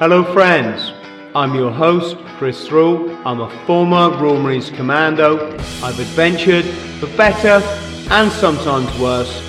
Hello, 0.00 0.24
friends. 0.32 0.94
I'm 1.34 1.54
your 1.54 1.70
host, 1.70 2.16
Chris 2.38 2.66
Thrall. 2.66 3.10
I'm 3.26 3.42
a 3.42 3.50
former 3.66 4.08
Royal 4.16 4.40
Marines 4.40 4.70
Commando. 4.70 5.52
I've 5.82 6.00
adventured 6.00 6.64
for 6.98 7.06
better 7.18 7.62
and 8.10 8.32
sometimes 8.32 8.88
worse 8.98 9.42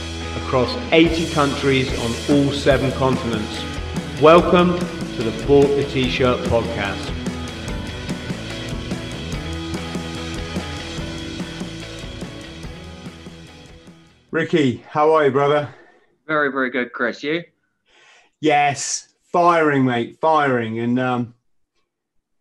across 0.44 0.76
80 0.92 1.32
countries 1.32 1.88
on 2.00 2.36
all 2.36 2.52
seven 2.52 2.92
continents. 3.00 3.64
Welcome 4.22 4.78
to 4.78 5.24
the 5.24 5.32
Bought 5.48 5.68
the 5.68 5.86
T-Shirt 5.86 6.40
podcast. 6.50 7.00
Ricky, 14.32 14.84
how 14.90 15.14
are 15.14 15.24
you, 15.24 15.32
brother? 15.32 15.74
Very, 16.28 16.52
very 16.52 16.72
good, 16.72 16.92
Chris. 16.92 17.24
You? 17.24 17.42
Yes, 18.42 19.11
firing, 19.32 19.86
mate, 19.86 20.20
firing. 20.20 20.80
And 20.80 21.00
um, 21.00 21.34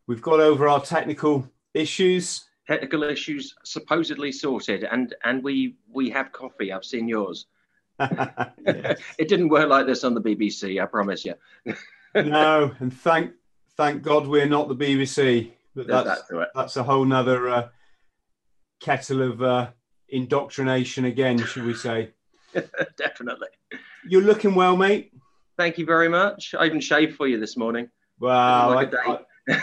we've 0.07 0.23
got 0.23 0.41
over 0.41 0.69
our 0.69 0.81
technical 0.81 1.49
issues. 1.75 2.47
Technical 2.67 3.03
issues 3.03 3.55
supposedly 3.65 4.31
sorted, 4.31 4.85
and 4.85 5.15
and 5.25 5.43
we 5.43 5.77
we 5.93 6.09
have 6.11 6.31
coffee. 6.31 6.73
I've 6.73 6.85
seen 6.85 7.09
yours. 7.09 7.47
it 7.99 9.29
didn't 9.29 9.49
work 9.49 9.69
like 9.69 9.87
this 9.87 10.05
on 10.05 10.15
the 10.15 10.21
BBC. 10.21 10.81
I 10.81 10.87
promise 10.87 11.25
you. 11.25 11.35
no, 12.15 12.75
and 12.79 12.93
thank 12.93 13.33
thank 13.77 14.03
God 14.03 14.27
we're 14.27 14.47
not 14.47 14.69
the 14.69 14.77
BBC. 14.77 15.51
But 15.75 15.89
that's 15.89 16.23
that 16.29 16.51
that's 16.55 16.77
a 16.77 16.83
whole 16.83 17.05
nother 17.05 17.49
uh, 17.49 17.69
kettle 18.81 19.23
of 19.23 19.43
uh, 19.43 19.71
indoctrination 20.09 21.05
again, 21.05 21.39
should 21.39 21.65
we 21.65 21.75
say? 21.75 22.11
Definitely. 22.97 23.49
You're 24.09 24.23
looking 24.23 24.55
well, 24.55 24.77
mate. 24.77 25.13
Thank 25.61 25.77
you 25.77 25.85
very 25.85 26.09
much. 26.09 26.55
I 26.59 26.65
even 26.65 26.81
shaved 26.81 27.17
for 27.17 27.29
you 27.29 27.39
this 27.39 27.55
morning. 27.55 27.91
Wow. 28.19 28.75
Like 28.75 28.95
I, 28.95 29.19
I, 29.51 29.61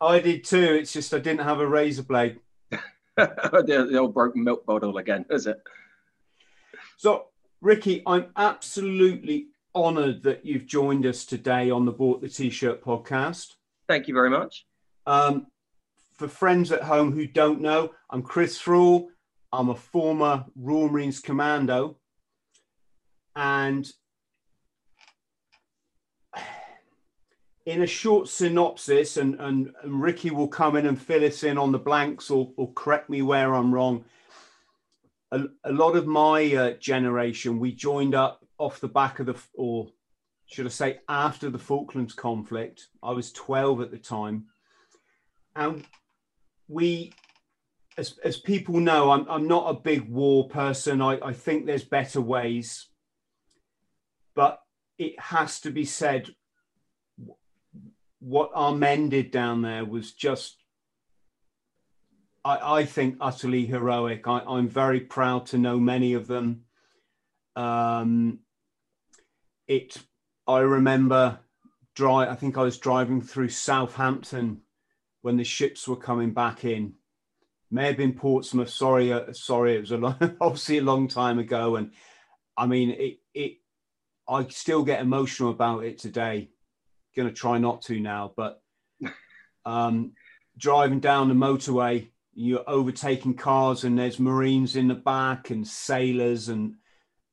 I, 0.00 0.18
did 0.18 0.42
too. 0.42 0.74
It's 0.80 0.92
just 0.92 1.14
I 1.14 1.20
didn't 1.20 1.44
have 1.44 1.60
a 1.60 1.66
razor 1.66 2.02
blade. 2.02 2.40
the, 3.16 3.86
the 3.88 3.98
old 3.98 4.14
broken 4.14 4.42
milk 4.42 4.66
bottle 4.66 4.98
again, 4.98 5.24
is 5.30 5.46
it? 5.46 5.62
So, 6.96 7.26
Ricky, 7.60 8.02
I'm 8.04 8.32
absolutely 8.36 9.50
honored 9.76 10.24
that 10.24 10.44
you've 10.44 10.66
joined 10.66 11.06
us 11.06 11.24
today 11.24 11.70
on 11.70 11.84
the 11.84 11.92
Bought 11.92 12.20
the 12.20 12.28
T-Shirt 12.28 12.82
podcast. 12.82 13.54
Thank 13.86 14.08
you 14.08 14.14
very 14.14 14.30
much. 14.30 14.66
Um, 15.06 15.46
for 16.14 16.26
friends 16.26 16.72
at 16.72 16.82
home 16.82 17.12
who 17.12 17.28
don't 17.28 17.60
know, 17.60 17.92
I'm 18.10 18.22
Chris 18.22 18.60
Thrall. 18.60 19.08
I'm 19.52 19.68
a 19.68 19.76
former 19.76 20.46
Royal 20.56 20.88
Marines 20.88 21.20
Commando. 21.20 21.96
And 23.36 23.88
in 27.68 27.82
a 27.82 27.86
short 27.86 28.28
synopsis, 28.28 29.18
and, 29.18 29.38
and, 29.38 29.70
and, 29.82 30.00
Ricky 30.00 30.30
will 30.30 30.48
come 30.48 30.74
in 30.74 30.86
and 30.86 30.98
fill 30.98 31.22
us 31.22 31.44
in 31.44 31.58
on 31.58 31.70
the 31.70 31.78
blanks 31.78 32.30
or, 32.30 32.50
or 32.56 32.72
correct 32.72 33.10
me 33.10 33.20
where 33.20 33.54
I'm 33.54 33.74
wrong. 33.74 34.06
A, 35.32 35.42
a 35.64 35.72
lot 35.72 35.94
of 35.94 36.06
my 36.06 36.54
uh, 36.54 36.70
generation, 36.78 37.58
we 37.58 37.72
joined 37.72 38.14
up 38.14 38.42
off 38.56 38.80
the 38.80 38.88
back 38.88 39.18
of 39.18 39.26
the, 39.26 39.34
or 39.52 39.88
should 40.46 40.64
I 40.64 40.70
say, 40.70 41.00
after 41.10 41.50
the 41.50 41.58
Falklands 41.58 42.14
conflict. 42.14 42.86
I 43.02 43.10
was 43.10 43.32
12 43.32 43.82
at 43.82 43.90
the 43.90 43.98
time. 43.98 44.46
And 45.54 45.84
we, 46.68 47.12
as, 47.98 48.16
as 48.24 48.38
people 48.38 48.80
know, 48.80 49.10
I'm, 49.10 49.26
I'm 49.28 49.46
not 49.46 49.68
a 49.68 49.78
big 49.78 50.08
war 50.08 50.48
person. 50.48 51.02
I, 51.02 51.18
I 51.20 51.34
think 51.34 51.66
there's 51.66 51.84
better 51.84 52.22
ways. 52.22 52.88
But 54.34 54.58
it 54.96 55.20
has 55.20 55.60
to 55.60 55.70
be 55.70 55.84
said 55.84 56.30
what 58.20 58.50
our 58.54 58.74
men 58.74 59.08
did 59.08 59.30
down 59.30 59.62
there 59.62 59.84
was 59.84 60.12
just, 60.12 60.56
I, 62.44 62.80
I 62.80 62.84
think, 62.84 63.16
utterly 63.20 63.66
heroic. 63.66 64.26
I, 64.26 64.42
am 64.46 64.68
very 64.68 65.00
proud 65.00 65.46
to 65.46 65.58
know 65.58 65.78
many 65.78 66.14
of 66.14 66.26
them. 66.26 66.62
Um, 67.54 68.40
it, 69.66 69.96
I 70.46 70.60
remember, 70.60 71.38
drive. 71.94 72.28
I 72.28 72.34
think 72.34 72.56
I 72.58 72.62
was 72.62 72.78
driving 72.78 73.20
through 73.20 73.50
Southampton 73.50 74.62
when 75.22 75.36
the 75.36 75.44
ships 75.44 75.86
were 75.86 75.96
coming 75.96 76.32
back 76.32 76.64
in. 76.64 76.94
May 77.70 77.86
have 77.86 77.96
been 77.96 78.14
Portsmouth. 78.14 78.70
Sorry, 78.70 79.12
uh, 79.12 79.32
sorry, 79.32 79.76
it 79.76 79.80
was 79.80 79.92
a 79.92 79.98
long, 79.98 80.16
obviously 80.40 80.78
a 80.78 80.82
long 80.82 81.06
time 81.06 81.38
ago, 81.38 81.76
and 81.76 81.92
I 82.56 82.66
mean 82.66 82.90
it. 82.90 83.18
It 83.34 83.52
I 84.26 84.46
still 84.48 84.84
get 84.84 85.00
emotional 85.00 85.50
about 85.50 85.84
it 85.84 85.98
today 85.98 86.50
going 87.18 87.28
to 87.28 87.34
try 87.34 87.58
not 87.58 87.82
to 87.82 87.98
now, 87.98 88.32
but 88.36 88.62
um, 89.66 90.12
driving 90.56 91.00
down 91.00 91.28
the 91.28 91.34
motorway, 91.34 92.08
you're 92.32 92.64
overtaking 92.68 93.34
cars, 93.34 93.82
and 93.82 93.98
there's 93.98 94.20
Marines 94.20 94.76
in 94.76 94.86
the 94.86 94.94
back, 94.94 95.50
and 95.50 95.66
sailors, 95.66 96.48
and 96.48 96.74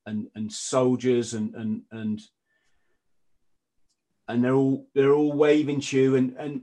and 0.04 0.26
and 0.34 0.52
soldiers, 0.52 1.34
and 1.34 1.54
and 1.54 1.82
and 1.92 2.20
and 4.26 4.44
they're 4.44 4.54
all 4.54 4.88
they're 4.94 5.14
all 5.14 5.32
waving 5.32 5.80
to 5.80 5.96
you, 5.96 6.16
and 6.16 6.36
and 6.36 6.62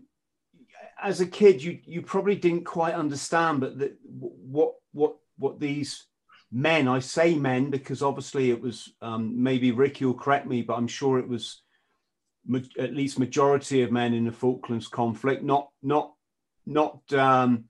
as 1.02 1.22
a 1.22 1.26
kid, 1.26 1.64
you 1.64 1.80
you 1.86 2.02
probably 2.02 2.36
didn't 2.36 2.66
quite 2.66 2.94
understand, 2.94 3.62
but 3.62 3.80
that 3.80 3.98
what 4.04 4.74
what 4.92 5.16
what 5.38 5.62
these 5.62 6.06
men, 6.52 6.90
I 6.90 7.00
say 7.00 7.36
men 7.36 7.70
because 7.70 8.04
obviously 8.04 8.52
it 8.52 8.62
was 8.62 8.94
um, 9.02 9.42
maybe 9.42 9.72
Ricky 9.72 10.04
will 10.04 10.14
correct 10.14 10.46
me, 10.46 10.62
but 10.62 10.76
I'm 10.76 10.88
sure 10.88 11.18
it 11.18 11.28
was 11.28 11.63
at 12.78 12.94
least 12.94 13.20
majority 13.20 13.82
of 13.84 13.92
men 13.92 14.14
in 14.14 14.26
the 14.26 14.32
Falklands 14.32 14.88
conflict, 14.88 15.44
not 15.44 15.70
not 15.82 16.14
not 16.66 17.02
um, 17.14 17.66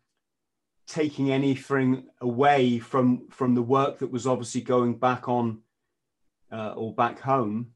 taking 0.88 1.32
anything 1.32 2.08
away 2.22 2.80
from 2.80 3.28
from 3.30 3.56
the 3.56 3.62
work 3.62 4.00
that 4.00 4.12
was 4.12 4.28
obviously 4.28 4.62
going 4.62 4.98
back 4.98 5.28
on 5.28 5.62
uh, 6.52 6.74
or 6.76 6.94
back 6.94 7.20
home, 7.20 7.72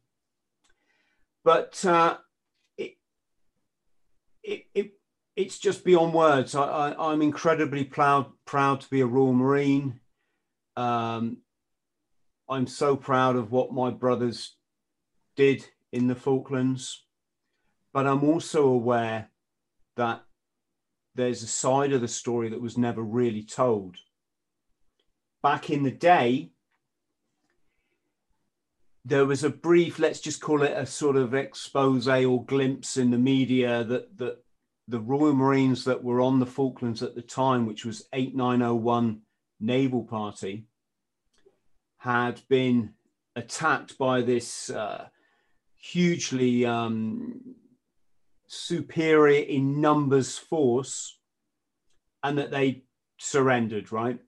but 1.43 1.83
uh, 1.85 2.17
it, 2.77 2.97
it 4.43 4.65
it 4.73 4.91
it's 5.35 5.59
just 5.59 5.85
beyond 5.85 6.13
words. 6.13 6.55
I, 6.55 6.91
I 6.91 7.13
am 7.13 7.21
incredibly 7.21 7.83
proud 7.83 8.31
proud 8.45 8.81
to 8.81 8.89
be 8.89 9.01
a 9.01 9.05
Royal 9.05 9.33
Marine. 9.33 9.99
Um, 10.75 11.37
I'm 12.49 12.67
so 12.67 12.95
proud 12.95 13.35
of 13.35 13.51
what 13.51 13.73
my 13.73 13.89
brothers 13.89 14.55
did 15.35 15.67
in 15.91 16.07
the 16.07 16.15
Falklands, 16.15 17.05
but 17.93 18.05
I'm 18.05 18.23
also 18.23 18.67
aware 18.67 19.29
that 19.95 20.23
there's 21.15 21.41
a 21.41 21.47
side 21.47 21.93
of 21.93 22.01
the 22.01 22.07
story 22.07 22.49
that 22.49 22.61
was 22.61 22.77
never 22.77 23.01
really 23.01 23.43
told. 23.43 23.97
Back 25.41 25.69
in 25.69 25.83
the 25.83 25.91
day, 25.91 26.51
there 29.03 29.25
was 29.25 29.43
a 29.43 29.49
brief, 29.49 29.99
let's 29.99 30.19
just 30.19 30.41
call 30.41 30.63
it 30.63 30.73
a 30.75 30.85
sort 30.85 31.15
of 31.15 31.33
expose 31.33 32.07
or 32.07 32.43
glimpse 32.43 32.97
in 32.97 33.09
the 33.09 33.17
media 33.17 33.83
that, 33.85 34.17
that 34.17 34.43
the 34.87 34.99
Royal 34.99 35.33
Marines 35.33 35.85
that 35.85 36.03
were 36.03 36.21
on 36.21 36.39
the 36.39 36.45
Falklands 36.45 37.01
at 37.01 37.15
the 37.15 37.21
time, 37.21 37.65
which 37.65 37.85
was 37.85 38.07
8901 38.13 39.21
Naval 39.59 40.03
Party, 40.03 40.65
had 41.97 42.41
been 42.47 42.93
attacked 43.35 43.97
by 43.97 44.21
this 44.21 44.69
uh, 44.69 45.07
hugely 45.91 46.65
um, 46.65 47.55
superior 48.47 49.43
in 49.43 49.79
numbers 49.79 50.37
force 50.37 51.17
and 52.23 52.37
that 52.37 52.51
they 52.51 52.83
surrendered, 53.17 53.91
right? 53.91 54.19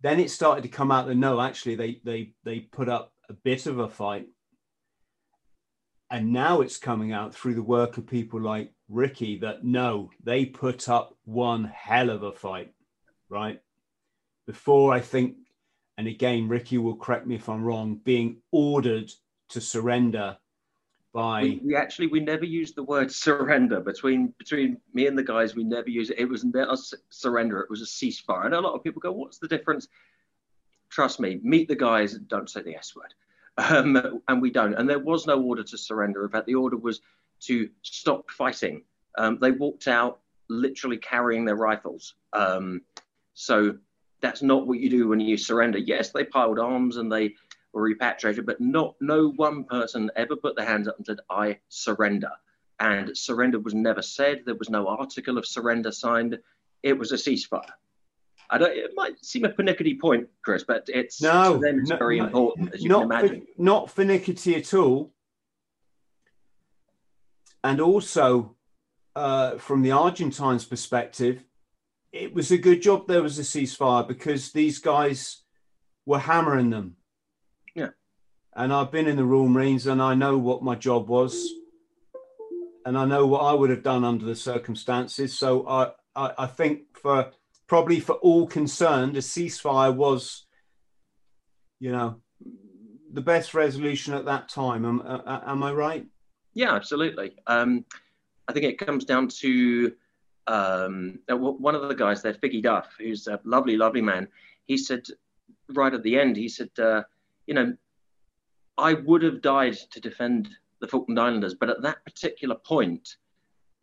Then 0.00 0.20
it 0.20 0.30
started 0.30 0.62
to 0.62 0.68
come 0.68 0.90
out 0.90 1.06
that 1.06 1.16
no, 1.16 1.40
actually, 1.40 1.74
they 1.74 2.00
they 2.04 2.34
they 2.44 2.60
put 2.60 2.88
up 2.88 3.12
a 3.28 3.32
bit 3.32 3.66
of 3.66 3.78
a 3.78 3.88
fight, 3.88 4.28
and 6.10 6.32
now 6.32 6.60
it's 6.60 6.76
coming 6.78 7.12
out 7.12 7.34
through 7.34 7.54
the 7.54 7.62
work 7.62 7.98
of 7.98 8.06
people 8.06 8.40
like 8.40 8.72
Ricky 8.88 9.38
that 9.40 9.64
no, 9.64 10.10
they 10.22 10.46
put 10.46 10.88
up 10.88 11.16
one 11.24 11.64
hell 11.64 12.10
of 12.10 12.22
a 12.22 12.32
fight, 12.32 12.72
right? 13.28 13.60
Before 14.46 14.94
I 14.94 15.00
think, 15.00 15.36
and 15.98 16.06
again, 16.06 16.48
Ricky 16.48 16.78
will 16.78 16.96
correct 16.96 17.26
me 17.26 17.34
if 17.34 17.48
I'm 17.48 17.64
wrong, 17.64 18.00
being 18.04 18.36
ordered 18.52 19.10
to 19.50 19.60
surrender 19.60 20.36
by 21.12 21.42
we, 21.42 21.60
we, 21.64 21.76
actually 21.76 22.06
we 22.06 22.20
never 22.20 22.44
used 22.44 22.74
the 22.74 22.82
word 22.82 23.10
surrender. 23.10 23.80
Between 23.80 24.34
between 24.38 24.78
me 24.92 25.06
and 25.06 25.16
the 25.16 25.22
guys 25.22 25.54
we 25.54 25.64
never 25.64 25.88
used 25.88 26.10
it. 26.10 26.18
It 26.18 26.28
was 26.28 26.44
not 26.44 26.72
a 26.72 26.96
surrender. 27.10 27.60
It 27.60 27.70
was 27.70 27.82
a 27.82 27.86
ceasefire. 27.86 28.46
And 28.46 28.54
a 28.54 28.60
lot 28.60 28.74
of 28.74 28.84
people 28.84 29.00
go 29.00 29.12
what's 29.12 29.38
the 29.38 29.48
difference? 29.48 29.88
Trust 30.90 31.20
me 31.20 31.40
meet 31.42 31.68
the 31.68 31.76
guys 31.76 32.14
don't 32.14 32.50
say 32.50 32.62
the 32.62 32.76
s 32.76 32.94
word. 32.94 33.14
Um, 33.60 34.20
and 34.28 34.40
we 34.40 34.50
don't. 34.50 34.74
And 34.74 34.88
there 34.88 35.00
was 35.00 35.26
no 35.26 35.42
order 35.42 35.64
to 35.64 35.76
surrender. 35.78 36.24
In 36.24 36.30
fact 36.30 36.46
the 36.46 36.54
order 36.54 36.76
was 36.76 37.00
to 37.40 37.68
stop 37.82 38.30
fighting. 38.30 38.82
Um, 39.16 39.38
they 39.40 39.50
walked 39.50 39.88
out 39.88 40.20
literally 40.48 40.98
carrying 40.98 41.44
their 41.44 41.56
rifles. 41.56 42.14
Um, 42.32 42.82
so 43.34 43.76
that's 44.20 44.42
not 44.42 44.66
what 44.66 44.78
you 44.78 44.88
do 44.90 45.08
when 45.08 45.20
you 45.20 45.36
surrender. 45.36 45.78
Yes 45.78 46.10
they 46.10 46.24
piled 46.24 46.58
arms 46.58 46.98
and 46.98 47.10
they 47.10 47.34
or 47.72 47.82
repatriated, 47.82 48.46
but 48.46 48.60
not 48.60 48.94
no 49.00 49.30
one 49.36 49.64
person 49.64 50.10
ever 50.16 50.36
put 50.36 50.56
their 50.56 50.66
hands 50.66 50.88
up 50.88 50.96
and 50.96 51.06
said, 51.06 51.20
I 51.30 51.58
surrender. 51.68 52.30
and 52.80 53.16
surrender 53.16 53.58
was 53.58 53.74
never 53.74 54.02
said. 54.02 54.42
There 54.44 54.54
was 54.54 54.70
no 54.70 54.88
article 54.88 55.38
of 55.38 55.46
surrender 55.46 55.92
signed. 55.92 56.38
It 56.82 56.96
was 56.96 57.12
a 57.12 57.16
ceasefire. 57.16 57.70
I 58.50 58.58
don't. 58.58 58.72
It 58.72 58.92
might 58.94 59.22
seem 59.24 59.44
a 59.44 59.50
pernickety 59.50 59.98
point, 59.98 60.28
Chris, 60.42 60.64
but 60.64 60.84
it's 60.88 61.20
no, 61.20 61.58
them 61.58 61.80
it's 61.80 61.90
no, 61.90 61.96
very 61.96 62.18
important, 62.18 62.74
as 62.74 62.82
you 62.82 62.88
not 62.88 63.02
can 63.02 63.12
imagine. 63.12 63.46
not 63.58 63.94
finickety 63.94 64.56
at 64.56 64.72
all. 64.72 65.12
And 67.64 67.80
also, 67.80 68.56
uh, 69.16 69.58
from 69.58 69.82
the 69.82 69.90
Argentines' 69.90 70.64
perspective, 70.64 71.44
it 72.12 72.32
was 72.32 72.50
a 72.50 72.56
good 72.56 72.80
job 72.80 73.06
there 73.06 73.22
was 73.22 73.38
a 73.38 73.42
ceasefire 73.42 74.06
because 74.06 74.52
these 74.52 74.78
guys 74.78 75.42
were 76.06 76.20
hammering 76.20 76.70
them. 76.70 76.96
And 78.58 78.72
I've 78.72 78.90
been 78.90 79.06
in 79.06 79.14
the 79.14 79.24
Royal 79.24 79.46
Marines 79.46 79.86
and 79.86 80.02
I 80.02 80.14
know 80.14 80.36
what 80.36 80.64
my 80.64 80.74
job 80.74 81.08
was. 81.08 81.48
And 82.84 82.98
I 82.98 83.04
know 83.04 83.24
what 83.24 83.42
I 83.42 83.52
would 83.52 83.70
have 83.70 83.84
done 83.84 84.02
under 84.02 84.24
the 84.24 84.34
circumstances. 84.34 85.38
So 85.38 85.64
I, 85.68 85.92
I, 86.16 86.32
I 86.38 86.46
think 86.46 86.98
for 87.00 87.30
probably 87.68 88.00
for 88.00 88.16
all 88.16 88.48
concerned, 88.48 89.16
a 89.16 89.20
ceasefire 89.20 89.94
was, 89.94 90.44
you 91.78 91.92
know, 91.92 92.20
the 93.12 93.20
best 93.20 93.54
resolution 93.54 94.12
at 94.12 94.24
that 94.24 94.48
time. 94.48 94.84
Am, 94.84 95.02
uh, 95.02 95.40
am 95.46 95.62
I 95.62 95.72
right? 95.72 96.06
Yeah, 96.54 96.74
absolutely. 96.74 97.36
Um, 97.46 97.84
I 98.48 98.52
think 98.52 98.66
it 98.66 98.84
comes 98.84 99.04
down 99.04 99.28
to 99.40 99.92
um, 100.48 101.20
uh, 101.30 101.36
one 101.36 101.76
of 101.76 101.86
the 101.88 101.94
guys 101.94 102.22
there, 102.22 102.34
Figgy 102.34 102.64
Duff, 102.64 102.88
who's 102.98 103.28
a 103.28 103.38
lovely, 103.44 103.76
lovely 103.76 104.02
man. 104.02 104.26
He 104.66 104.76
said 104.76 105.04
right 105.68 105.94
at 105.94 106.02
the 106.02 106.18
end, 106.18 106.36
he 106.36 106.48
said, 106.48 106.70
uh, 106.80 107.02
you 107.46 107.54
know, 107.54 107.76
I 108.78 108.94
would 108.94 109.22
have 109.22 109.42
died 109.42 109.76
to 109.90 110.00
defend 110.00 110.48
the 110.80 110.86
Falkland 110.86 111.18
Islanders, 111.18 111.54
but 111.54 111.68
at 111.68 111.82
that 111.82 112.04
particular 112.04 112.54
point, 112.54 113.16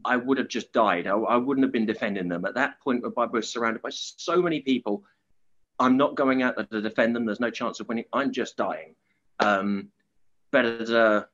I 0.06 0.16
would 0.16 0.38
have 0.38 0.48
just 0.48 0.72
died. 0.72 1.06
I, 1.06 1.16
I 1.16 1.36
wouldn't 1.36 1.66
have 1.66 1.74
been 1.74 1.86
defending 1.86 2.30
them. 2.30 2.46
At 2.46 2.56
that 2.56 2.80
point, 2.80 3.04
where 3.04 3.28
we're 3.28 3.42
surrounded 3.42 3.82
by 3.82 3.90
so 3.92 4.42
many 4.42 4.62
people, 4.62 5.04
I'm 5.80 5.98
not 5.98 6.16
going 6.16 6.44
out 6.44 6.56
there 6.56 6.66
to 6.66 6.82
defend 6.82 7.16
them. 7.16 7.26
There's 7.26 7.42
no 7.42 7.50
chance 7.50 7.80
of 7.80 7.90
winning. 7.90 8.06
I'm 8.14 8.32
just 8.32 8.56
dying. 8.56 8.96
Um, 9.40 9.90
better 10.52 10.86
to 10.86 11.28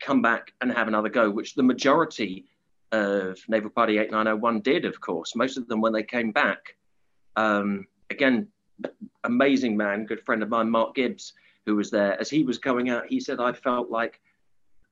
come 0.00 0.22
back 0.22 0.52
and 0.60 0.70
have 0.70 0.86
another 0.86 1.08
go, 1.08 1.30
which 1.30 1.54
the 1.54 1.62
majority 1.62 2.44
of 2.92 3.38
Naval 3.48 3.70
Party 3.70 3.98
8901 3.98 4.60
did, 4.60 4.84
of 4.84 5.00
course. 5.00 5.34
Most 5.34 5.56
of 5.56 5.66
them, 5.66 5.80
when 5.80 5.92
they 5.92 6.04
came 6.04 6.30
back, 6.30 6.76
um, 7.34 7.86
again, 8.10 8.46
amazing 9.24 9.76
man, 9.76 10.04
good 10.04 10.24
friend 10.24 10.42
of 10.42 10.48
mine, 10.48 10.70
Mark 10.70 10.94
Gibbs, 10.94 11.32
who 11.66 11.76
was 11.76 11.90
there. 11.90 12.20
As 12.20 12.30
he 12.30 12.42
was 12.42 12.58
going 12.58 12.90
out, 12.90 13.06
he 13.08 13.20
said, 13.20 13.40
I 13.40 13.52
felt 13.52 13.90
like 13.90 14.20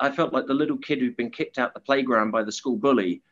I 0.00 0.10
felt 0.10 0.32
like 0.32 0.46
the 0.46 0.54
little 0.54 0.78
kid 0.78 0.98
who'd 0.98 1.16
been 1.16 1.30
kicked 1.30 1.58
out 1.58 1.74
the 1.74 1.80
playground 1.80 2.32
by 2.32 2.42
the 2.42 2.50
school 2.50 2.76
bully, 2.76 3.22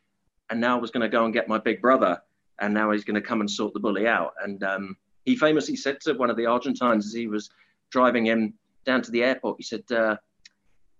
and 0.50 0.60
now 0.60 0.78
was 0.78 0.90
going 0.90 1.02
to 1.02 1.08
go 1.08 1.24
and 1.24 1.34
get 1.34 1.48
my 1.48 1.58
big 1.58 1.80
brother, 1.80 2.20
and 2.60 2.72
now 2.72 2.90
he's 2.90 3.04
going 3.04 3.20
to 3.20 3.26
come 3.26 3.40
and 3.40 3.50
sort 3.50 3.72
the 3.72 3.80
bully 3.80 4.06
out. 4.06 4.34
And 4.44 4.62
um, 4.62 4.96
he 5.24 5.36
famously 5.36 5.76
said 5.76 6.00
to 6.02 6.14
one 6.14 6.30
of 6.30 6.36
the 6.36 6.46
Argentines 6.46 7.06
as 7.06 7.12
he 7.12 7.26
was 7.26 7.50
driving 7.90 8.26
him 8.26 8.54
down 8.84 9.02
to 9.02 9.10
the 9.10 9.24
airport, 9.24 9.56
he 9.58 9.64
said, 9.64 9.84
uh, 9.90 10.16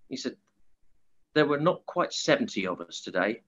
he 0.09 0.17
said, 0.17 0.37
there 1.35 1.47
were 1.47 1.61
not 1.61 1.87
quite 1.87 2.13
70 2.13 2.67
of 2.67 2.81
us 2.81 3.01
today. 3.01 3.43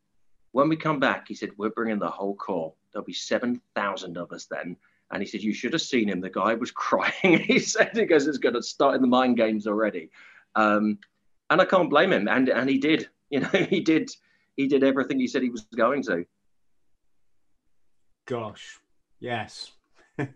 When 0.52 0.68
we 0.68 0.76
come 0.76 1.00
back, 1.00 1.26
he 1.26 1.34
said, 1.34 1.50
we're 1.56 1.70
bringing 1.70 1.98
the 1.98 2.10
whole 2.10 2.36
corps. 2.36 2.74
There'll 2.92 3.04
be 3.04 3.12
7,000 3.12 4.16
of 4.16 4.32
us 4.32 4.46
then. 4.46 4.76
And 5.12 5.22
he 5.22 5.28
said, 5.28 5.42
you 5.42 5.52
should 5.52 5.74
have 5.74 5.82
seen 5.82 6.08
him. 6.08 6.20
The 6.20 6.30
guy 6.30 6.54
was 6.54 6.70
crying. 6.70 7.40
he 7.40 7.58
said, 7.58 7.90
he 7.94 8.06
goes, 8.06 8.26
it's 8.26 8.38
going 8.38 8.54
to 8.54 8.62
start 8.62 8.96
in 8.96 9.02
the 9.02 9.08
mind 9.08 9.36
games 9.36 9.66
already. 9.66 10.10
Um, 10.54 10.98
and 11.52 11.60
I 11.60 11.66
can't 11.66 11.90
blame 11.90 12.12
him. 12.12 12.28
And 12.28 12.48
and 12.48 12.68
he 12.68 12.78
did. 12.78 13.08
You 13.30 13.40
know, 13.40 13.48
he 13.48 13.80
did. 13.80 14.10
He 14.56 14.66
did 14.66 14.82
everything 14.82 15.20
he 15.20 15.26
said 15.26 15.42
he 15.42 15.50
was 15.50 15.66
going 15.76 16.02
to. 16.04 16.24
Gosh, 18.26 18.78
yes, 19.20 19.72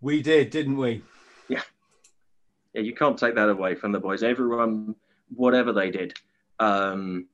we 0.00 0.22
did, 0.22 0.50
didn't 0.50 0.76
we? 0.76 1.02
Yeah, 1.48 1.62
yeah. 2.72 2.82
You 2.82 2.94
can't 2.94 3.18
take 3.18 3.34
that 3.34 3.48
away 3.48 3.74
from 3.74 3.92
the 3.92 3.98
boys. 3.98 4.22
Everyone, 4.22 4.94
whatever 5.34 5.72
they 5.72 5.90
did, 5.90 6.14
um, 6.60 7.26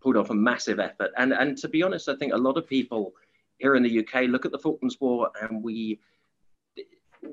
pulled 0.00 0.16
off 0.16 0.30
a 0.30 0.34
massive 0.34 0.80
effort. 0.80 1.10
And 1.16 1.32
and 1.32 1.56
to 1.58 1.68
be 1.68 1.82
honest, 1.82 2.08
I 2.08 2.16
think 2.16 2.32
a 2.32 2.38
lot 2.38 2.56
of 2.56 2.66
people 2.66 3.12
here 3.58 3.76
in 3.76 3.82
the 3.82 4.00
UK 4.00 4.24
look 4.28 4.44
at 4.44 4.52
the 4.52 4.58
Falklands 4.58 4.98
War 5.00 5.30
and 5.40 5.62
we 5.62 6.00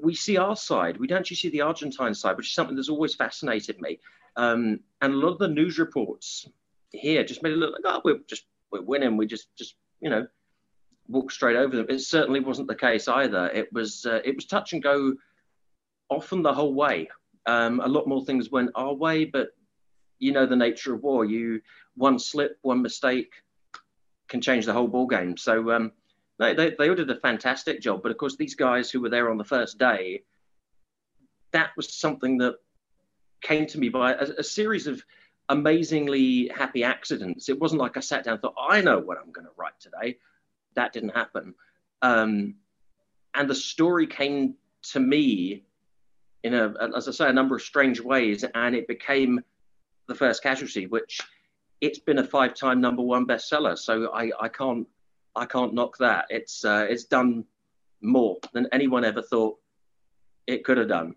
we 0.02 0.14
see 0.14 0.38
our 0.38 0.56
side. 0.56 0.98
We 0.98 1.08
don't 1.08 1.20
actually 1.20 1.38
see 1.38 1.50
the 1.50 1.62
Argentine 1.62 2.14
side, 2.14 2.38
which 2.38 2.48
is 2.48 2.54
something 2.54 2.76
that's 2.76 2.90
always 2.90 3.16
fascinated 3.16 3.82
me. 3.82 4.00
Um, 4.38 4.80
and 5.02 5.14
a 5.14 5.18
lot 5.18 5.34
of 5.34 5.40
the 5.40 5.48
news 5.48 5.80
reports 5.80 6.48
here 6.92 7.24
just 7.24 7.44
made 7.44 7.54
it 7.54 7.58
look 7.58 7.74
like, 7.74 7.82
oh, 7.86 8.02
we're 8.04 8.20
just 8.28 8.46
we're 8.72 8.82
winning. 8.82 9.18
We 9.18 9.26
just 9.26 9.56
just 9.58 9.76
you 10.00 10.10
know 10.10 10.28
walk 11.08 11.32
straight 11.32 11.58
over 11.58 11.76
them. 11.76 11.88
It 11.90 12.00
certainly 12.00 12.40
wasn't 12.40 12.68
the 12.68 12.76
case 12.76 13.08
either. 13.08 13.48
It 13.48 13.72
was 13.74 14.06
uh, 14.06 14.22
it 14.24 14.36
was 14.36 14.46
touch 14.46 14.74
and 14.74 14.82
go, 14.84 15.14
often 16.10 16.42
the 16.42 16.54
whole 16.54 16.74
way. 16.74 17.10
Um, 17.46 17.80
a 17.82 17.88
lot 17.88 18.08
more 18.08 18.24
things 18.24 18.52
went 18.52 18.72
our 18.76 18.94
way, 18.94 19.26
but 19.26 19.50
you 20.20 20.32
know 20.32 20.46
the 20.46 20.56
nature 20.56 20.94
of 20.94 21.04
war. 21.04 21.26
You 21.26 21.62
one 21.96 22.20
slip, 22.20 22.58
one 22.62 22.82
mistake 22.82 23.34
can 24.28 24.42
change 24.42 24.66
the 24.66 24.74
whole 24.74 24.88
ball 24.88 25.08
game. 25.08 25.36
So 25.36 25.72
um, 25.72 25.92
they, 26.42 26.54
they, 26.56 26.76
they 26.78 26.90
all 26.90 26.96
did 26.96 27.10
a 27.10 27.20
fantastic 27.20 27.82
job. 27.82 28.02
But 28.02 28.12
of 28.12 28.18
course, 28.18 28.36
these 28.36 28.56
guys 28.56 28.90
who 28.90 29.00
were 29.00 29.10
there 29.10 29.30
on 29.30 29.38
the 29.38 29.44
first 29.44 29.78
day, 29.78 30.24
that 31.52 31.70
was 31.78 31.94
something 31.94 32.38
that 32.40 32.56
came 33.42 33.66
to 33.68 33.80
me 33.80 33.90
by 33.90 34.14
a, 34.14 34.28
a 34.40 34.44
series 34.44 34.88
of 34.88 35.04
amazingly 35.50 36.50
happy 36.56 36.84
accidents. 36.84 37.50
It 37.50 37.60
wasn't 37.60 37.82
like 37.82 37.98
I 37.98 38.00
sat 38.00 38.24
down 38.24 38.34
and 38.34 38.42
thought, 38.42 38.56
I 38.70 38.82
know 38.82 39.00
what 39.00 39.18
I'm 39.18 39.32
going 39.32 39.46
to 39.46 39.54
write 39.58 39.80
today. 39.80 40.18
That 40.76 40.94
didn't 40.94 41.10
happen. 41.10 41.54
Um, 42.02 42.56
and 43.36 43.50
the 43.50 43.56
story 43.56 44.08
came 44.08 44.56
to 44.94 45.00
me 45.00 45.64
in 46.44 46.54
a, 46.54 46.74
as 46.96 47.08
I 47.08 47.12
say, 47.12 47.30
a 47.30 47.34
number 47.34 47.56
of 47.56 47.62
strange 47.62 48.02
ways, 48.02 48.44
and 48.56 48.76
it 48.76 48.88
became 48.88 49.42
the 50.08 50.16
first 50.16 50.42
casualty, 50.42 50.88
which 50.88 51.22
it's 51.82 52.00
been 52.00 52.18
a 52.18 52.24
five-time 52.24 52.82
number 52.82 53.04
one 53.04 53.28
bestseller. 53.28 53.78
So 53.78 54.12
I, 54.12 54.32
I 54.40 54.48
can't 54.48 54.88
I 55.36 55.46
can't 55.46 55.74
knock 55.74 55.98
that. 55.98 56.26
It's 56.30 56.66
uh, 56.66 56.88
it's 56.90 57.06
done 57.06 57.46
more 58.02 58.38
than 58.54 58.68
anyone 58.72 59.06
ever 59.06 59.22
thought 59.22 59.58
it 60.48 60.64
could 60.64 60.78
have 60.78 60.90
done. 60.90 61.16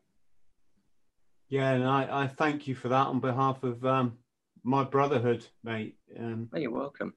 Yeah, 1.48 1.72
and 1.72 1.84
I, 1.84 2.24
I 2.24 2.26
thank 2.26 2.66
you 2.66 2.74
for 2.74 2.88
that 2.88 3.06
on 3.06 3.20
behalf 3.20 3.62
of 3.62 3.84
um, 3.84 4.18
my 4.62 4.84
brotherhood, 4.84 5.46
mate. 5.62 5.96
Um, 6.18 6.48
oh, 6.52 6.58
you're 6.58 6.70
welcome. 6.70 7.14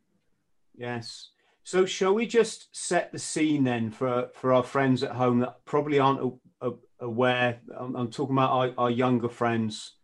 Yes. 0.75 1.29
So, 1.63 1.85
shall 1.85 2.13
we 2.13 2.27
just 2.27 2.67
set 2.71 3.11
the 3.11 3.19
scene 3.19 3.63
then 3.63 3.91
for 3.91 4.29
for 4.33 4.53
our 4.53 4.63
friends 4.63 5.03
at 5.03 5.11
home 5.11 5.39
that 5.39 5.65
probably 5.65 5.99
aren't 5.99 6.21
a, 6.61 6.69
a, 6.69 6.71
aware? 7.01 7.59
I'm, 7.77 7.95
I'm, 7.95 8.09
talking 8.09 8.35
about 8.35 8.51
our, 8.51 8.73
our 8.77 8.91
younger 8.91 9.29
friends 9.29 9.95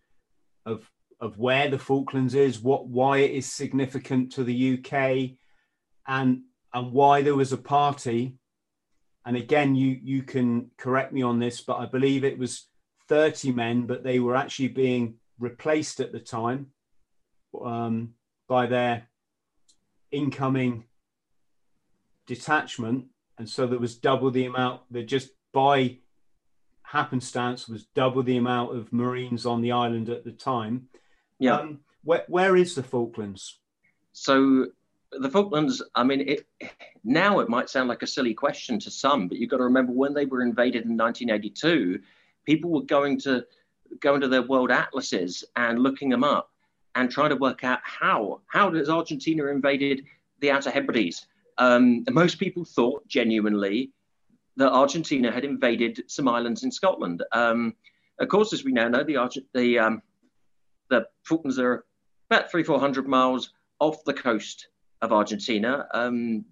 of 0.65 0.89
of 1.22 1.38
where 1.38 1.70
the 1.70 1.79
Falklands 1.79 2.36
is, 2.36 2.60
what 2.60 2.88
why 2.88 3.20
it 3.20 3.32
is 3.32 3.46
significant 3.46 4.34
to 4.34 4.44
the 4.44 4.77
UK, 4.77 5.38
and 6.08 6.41
and 6.74 6.92
why 6.92 7.22
there 7.22 7.36
was 7.36 7.53
a 7.53 7.58
party. 7.58 8.38
And 9.25 9.38
again, 9.38 9.75
you 9.75 10.00
you 10.01 10.24
can 10.24 10.72
correct 10.77 11.13
me 11.13 11.22
on 11.22 11.39
this, 11.39 11.62
but 11.62 11.77
I 11.77 11.86
believe 11.86 12.24
it 12.24 12.38
was 12.38 12.68
30 13.08 13.51
men, 13.51 13.86
but 13.86 14.03
they 14.03 14.20
were 14.20 14.36
actually 14.36 14.70
being 14.70 15.15
replaced 15.39 16.00
at 16.00 16.12
the 16.12 16.20
time 16.20 16.68
um, 17.63 18.13
by 18.48 18.65
their 18.65 19.08
incoming 20.12 20.86
detachment. 22.27 23.06
And 23.38 23.50
so 23.50 23.68
there 23.68 23.80
was 23.80 23.96
double 23.96 24.32
the 24.32 24.46
amount 24.46 24.82
that 24.92 25.03
just 25.03 25.30
by 25.53 25.98
happenstance 26.84 27.68
was 27.68 27.86
double 27.96 28.24
the 28.24 28.38
amount 28.38 28.75
of 28.75 28.94
Marines 28.94 29.46
on 29.46 29.62
the 29.62 29.72
island 29.72 30.10
at 30.10 30.24
the 30.24 30.32
time. 30.32 30.88
Yeah. 31.39 31.58
Um, 31.58 31.80
where, 32.03 32.24
where 32.27 32.56
is 32.56 32.75
the 32.75 32.84
Falklands? 32.84 33.60
So 34.12 34.68
the 35.20 35.29
Falklands, 35.29 35.82
I 35.96 36.03
mean, 36.03 36.22
it, 36.22 36.48
now 37.03 37.39
it 37.39 37.50
might 37.50 37.70
sound 37.70 37.89
like 37.89 38.03
a 38.03 38.08
silly 38.08 38.34
question 38.34 38.79
to 38.79 38.91
some, 38.91 39.27
but 39.27 39.38
you've 39.38 39.50
got 39.50 39.58
to 39.58 39.63
remember 39.63 39.93
when 39.93 40.13
they 40.13 40.25
were 40.25 40.41
invaded 40.41 40.86
in 40.86 40.98
1982, 40.98 42.00
people 42.46 42.72
were 42.72 42.84
going 42.84 43.20
to 43.22 43.46
go 44.00 44.15
into 44.15 44.27
their 44.27 44.41
world 44.41 44.72
atlases 44.72 45.43
and 45.55 45.79
looking 45.79 46.10
them 46.10 46.24
up 46.24 46.50
and 46.96 47.10
trying 47.10 47.29
to 47.29 47.36
work 47.36 47.63
out 47.63 47.79
how 47.84 48.41
how 48.48 48.70
does 48.70 48.89
Argentina 48.89 49.48
invaded 49.48 50.03
the 50.39 50.51
Outer 50.51 50.72
Hebrides. 50.72 51.25
Um, 51.58 52.03
most 52.10 52.39
people 52.39 52.65
thought 52.65 53.08
genuinely 53.08 53.91
that 54.58 54.72
Argentina 54.72 55.32
had 55.32 55.46
invaded 55.46 56.03
some 56.08 56.27
islands 56.27 56.63
in 56.63 56.72
Scotland. 56.72 57.24
Um, 57.32 57.75
of 58.20 58.27
course, 58.27 58.53
as 58.53 58.63
we 58.63 58.72
now 58.72 58.88
know, 58.88 59.03
the 59.03 59.43
the 59.53 59.79
um, 59.79 60.01
the 60.89 61.08
Falklands 61.24 61.60
are 61.60 61.86
about 62.29 62.51
three 62.51 62.63
four 62.63 62.79
hundred 62.79 63.08
miles 63.08 63.51
off 63.79 64.03
the 64.05 64.13
coast 64.13 64.67
of 65.03 65.12
Argentina. 65.12 65.86
Um, 65.93 66.45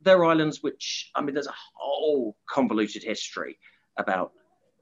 they're 0.00 0.24
islands 0.24 0.62
which, 0.62 1.10
I 1.14 1.20
mean, 1.20 1.34
there's 1.34 1.48
a 1.48 1.54
whole 1.74 2.36
convoluted 2.48 3.02
history 3.02 3.58
about 3.96 4.32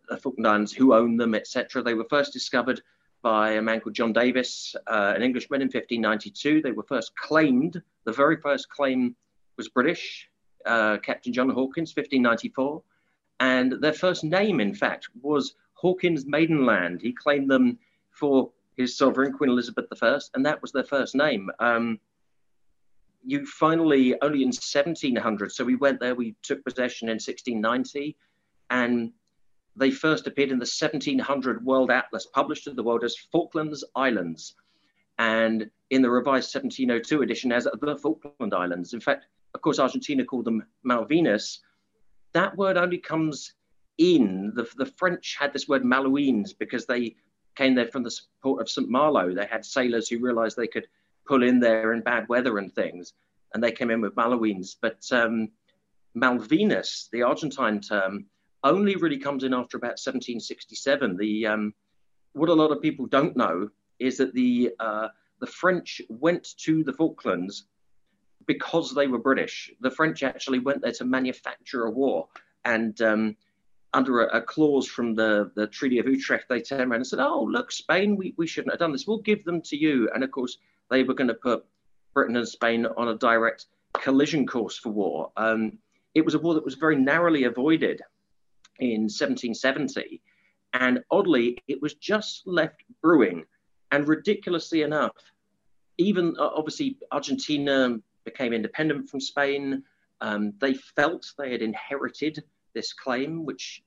the 0.09 0.19
Falkland 0.19 0.47
Islands, 0.47 0.73
who 0.73 0.95
own 0.95 1.17
them, 1.17 1.35
etc. 1.35 1.83
They 1.83 1.95
were 1.95 2.07
first 2.09 2.33
discovered 2.33 2.83
by 3.23 3.53
a 3.53 3.63
man 3.63 3.81
called 3.81 3.95
John 3.95 4.13
Davis, 4.13 4.77
uh, 4.87 5.15
an 5.17 5.23
Englishman 5.23 5.63
in 5.63 5.67
1592. 5.67 6.61
They 6.61 6.73
were 6.73 6.85
first 6.85 7.17
claimed, 7.17 7.83
the 8.05 8.13
very 8.13 8.37
first 8.37 8.69
claim 8.69 9.17
was 9.57 9.71
British, 9.71 10.29
uh, 10.67 10.99
Captain 10.99 11.33
John 11.33 11.49
Hawkins, 11.49 11.97
1594. 11.97 12.83
And 13.41 13.73
their 13.81 13.95
first 13.95 14.25
name, 14.25 14.61
in 14.61 14.75
fact, 14.75 15.09
was 15.23 15.55
Hawkins 15.73 16.27
Maidenland. 16.27 17.01
He 17.01 17.13
claimed 17.13 17.51
them 17.51 17.79
for 18.11 18.53
his 18.77 18.97
sovereign, 18.97 19.33
Queen 19.33 19.51
Elizabeth 19.51 19.87
I, 20.03 20.19
and 20.35 20.45
that 20.45 20.61
was 20.61 20.73
their 20.73 20.85
first 20.85 21.15
name. 21.15 21.51
Um, 21.59 21.99
you 23.27 23.45
finally, 23.45 24.15
only 24.23 24.43
in 24.43 24.49
1700, 24.49 25.51
so 25.53 25.65
we 25.65 25.75
went 25.75 25.99
there, 25.99 26.15
we 26.15 26.37
took 26.43 26.65
possession 26.65 27.09
in 27.09 27.15
1690, 27.15 28.17
and 28.71 29.13
they 29.75 29.91
first 29.91 30.29
appeared 30.29 30.53
in 30.53 30.59
the 30.59 30.63
1700 30.63 31.65
World 31.65 31.91
Atlas, 31.91 32.27
published 32.27 32.65
to 32.65 32.73
the 32.73 32.83
world 32.83 33.03
as 33.03 33.17
Falklands 33.33 33.85
Islands, 33.97 34.55
and 35.19 35.69
in 35.91 36.03
the 36.03 36.11
revised 36.11 36.55
1702 36.55 37.23
edition 37.23 37.51
as 37.51 37.65
the 37.65 37.97
Falkland 37.97 38.55
Islands. 38.55 38.95
In 38.95 39.01
fact, 39.01 39.27
of 39.55 39.61
course, 39.61 39.81
Argentina 39.81 40.25
called 40.25 40.45
them 40.45 40.65
Malvinas. 40.87 41.59
That 42.33 42.57
word 42.57 42.77
only 42.77 42.99
comes 42.99 43.55
in. 43.99 44.53
The, 44.55 44.69
the 44.77 44.87
French 44.87 45.37
had 45.39 45.53
this 45.53 45.67
word 45.67 45.83
Malouines 45.83 46.53
because 46.53 46.87
they 46.87 47.17
came 47.57 47.75
there 47.75 47.89
from 47.89 48.03
the 48.03 48.15
port 48.43 48.61
of 48.61 48.69
St. 48.69 48.89
Malo. 48.89 49.35
They 49.35 49.47
had 49.47 49.65
sailors 49.65 50.09
who 50.09 50.21
realized 50.21 50.57
they 50.57 50.67
could 50.67 50.87
pull 51.27 51.43
in 51.43 51.61
there 51.61 51.93
in 51.93 52.01
bad 52.01 52.29
weather 52.29 52.59
and 52.59 52.73
things, 52.73 53.13
and 53.55 53.63
they 53.63 53.73
came 53.73 53.91
in 53.91 54.01
with 54.01 54.15
Malouines. 54.15 54.77
But 54.81 55.01
um, 55.13 55.49
Malvinas, 56.17 57.09
the 57.11 57.23
Argentine 57.23 57.81
term, 57.81 58.27
only 58.65 58.97
really 58.97 59.19
comes 59.19 59.45
in 59.45 59.55
after 59.55 59.77
about 59.77 59.99
1767. 59.99 61.17
The 61.17 61.47
um, 61.47 61.75
what 62.33 62.49
a 62.49 62.55
lot 62.55 62.73
of 62.73 62.83
people 62.83 63.07
don't 63.07 63.37
know 63.37 63.69
is 63.99 64.19
that 64.19 64.35
the 64.35 64.73
uh, 64.81 65.09
the 65.41 65.47
French 65.47 66.01
went 66.09 66.57
to 66.59 66.85
the 66.85 66.93
Falklands 66.93 67.67
because 68.47 68.95
they 68.95 69.07
were 69.07 69.19
British. 69.19 69.71
The 69.81 69.91
French 69.91 70.23
actually 70.23 70.61
went 70.61 70.83
there 70.83 70.93
to 70.93 71.05
manufacture 71.05 71.85
a 71.85 71.91
war, 71.91 72.29
and 72.65 73.01
um, 73.03 73.37
under 73.93 74.25
a, 74.25 74.39
a, 74.39 74.43
clause 74.43 74.87
from 74.87 75.15
the, 75.15 75.51
the 75.55 75.67
Treaty 75.67 75.99
of 75.99 76.07
Utrecht, 76.07 76.49
they 76.49 76.61
turned 76.61 76.91
around 76.91 77.01
and 77.01 77.07
said, 77.07 77.21
"Oh, 77.21 77.43
look, 77.43 77.73
Spain, 77.73 78.17
we, 78.17 78.35
we 78.37 78.47
shouldn't 78.47 78.73
have 78.73 78.81
done 78.81 78.93
this. 78.93 79.07
We'll 79.07 79.19
give 79.19 79.45
them 79.45 79.63
to 79.63 79.77
you." 79.77 80.09
And 80.15 80.23
of 80.23 80.31
course, 80.31 80.59
they 80.91 81.03
were 81.03 81.15
going 81.15 81.29
to 81.29 81.35
put 81.35 81.65
Britain 82.15 82.37
and 82.37 82.49
Spain 82.49 82.87
on 82.87 83.09
a 83.09 83.17
direct 83.17 83.67
collision 83.93 84.47
course 84.47 84.79
for 84.79 84.91
war. 84.91 85.33
Um, 85.37 85.79
it 86.15 86.25
was 86.25 86.35
a 86.35 86.39
war 86.39 86.55
that 86.55 86.65
was 86.65 86.75
very 86.75 86.97
narrowly 86.97 87.45
avoided 87.45 88.01
in 88.79 89.03
1770, 89.03 90.21
and 90.73 91.01
oddly, 91.11 91.59
it 91.69 91.81
was 91.81 91.95
just 91.95 92.47
left 92.47 92.83
brewing. 93.03 93.45
And 93.93 94.09
ridiculously 94.09 94.83
enough, 94.83 95.13
even 95.99 96.35
uh, 96.39 96.51
obviously 96.55 96.99
Argentina 97.13 97.97
became 98.25 98.53
independent 98.53 99.09
from 99.09 99.21
Spain. 99.21 99.83
Um, 100.21 100.53
they 100.61 100.75
felt 100.75 101.27
they 101.39 101.53
had 101.53 101.63
inherited 101.63 102.43
this 102.75 102.93
claim, 102.93 103.45
which 103.45 103.83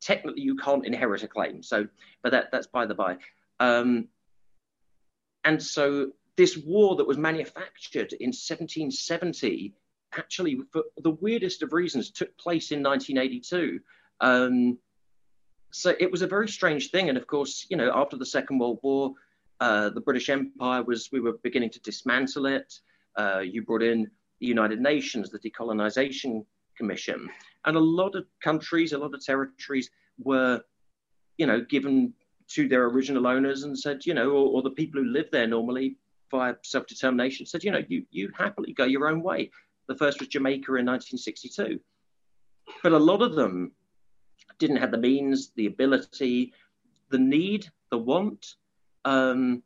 technically 0.00 0.42
you 0.42 0.56
can't 0.56 0.86
inherit 0.86 1.22
a 1.22 1.28
claim. 1.28 1.62
So, 1.62 1.86
but 2.22 2.32
that, 2.32 2.50
that's 2.52 2.66
by 2.66 2.86
the 2.86 2.94
by. 2.94 3.16
Um, 3.58 4.08
and 5.44 5.62
so 5.62 6.12
this 6.40 6.56
war 6.56 6.96
that 6.96 7.06
was 7.06 7.18
manufactured 7.18 8.14
in 8.14 8.28
1770 8.28 9.74
actually, 10.16 10.58
for 10.72 10.84
the 10.96 11.10
weirdest 11.10 11.62
of 11.62 11.74
reasons, 11.74 12.10
took 12.10 12.34
place 12.38 12.72
in 12.72 12.82
1982. 12.82 13.78
Um, 14.22 14.78
so 15.70 15.94
it 16.00 16.10
was 16.10 16.22
a 16.22 16.26
very 16.26 16.48
strange 16.48 16.90
thing. 16.90 17.10
And 17.10 17.18
of 17.18 17.26
course, 17.26 17.66
you 17.68 17.76
know, 17.76 17.92
after 17.94 18.16
the 18.16 18.24
Second 18.24 18.58
World 18.58 18.78
War, 18.82 19.12
uh, 19.60 19.90
the 19.90 20.00
British 20.00 20.30
Empire 20.30 20.82
was, 20.82 21.10
we 21.12 21.20
were 21.20 21.34
beginning 21.42 21.68
to 21.72 21.80
dismantle 21.80 22.46
it. 22.46 22.72
Uh, 23.16 23.40
you 23.40 23.62
brought 23.62 23.82
in 23.82 24.10
the 24.40 24.46
United 24.46 24.80
Nations, 24.80 25.28
the 25.28 25.38
Decolonization 25.38 26.46
Commission, 26.74 27.28
and 27.66 27.76
a 27.76 27.80
lot 27.80 28.14
of 28.14 28.24
countries, 28.42 28.94
a 28.94 28.98
lot 28.98 29.12
of 29.12 29.22
territories 29.22 29.90
were, 30.18 30.62
you 31.36 31.46
know, 31.46 31.60
given 31.60 32.14
to 32.48 32.66
their 32.66 32.86
original 32.86 33.26
owners 33.26 33.64
and 33.64 33.78
said, 33.78 34.06
you 34.06 34.14
know, 34.14 34.30
or, 34.30 34.46
or 34.54 34.62
the 34.62 34.70
people 34.70 35.02
who 35.02 35.08
live 35.10 35.28
there 35.30 35.46
normally 35.46 35.98
via 36.30 36.54
self-determination 36.62 37.46
said, 37.46 37.64
you 37.64 37.70
know, 37.70 37.82
you 37.88 38.04
you 38.10 38.30
happily 38.36 38.72
go 38.72 38.84
your 38.84 39.08
own 39.08 39.22
way. 39.22 39.50
The 39.88 39.96
first 39.96 40.20
was 40.20 40.28
Jamaica 40.28 40.74
in 40.76 40.86
1962, 40.86 41.80
but 42.82 42.92
a 42.92 42.98
lot 42.98 43.22
of 43.22 43.34
them 43.34 43.72
didn't 44.58 44.76
have 44.76 44.92
the 44.92 44.98
means, 44.98 45.50
the 45.56 45.66
ability, 45.66 46.52
the 47.10 47.18
need, 47.18 47.68
the 47.90 47.98
want. 47.98 48.54
Um, 49.04 49.62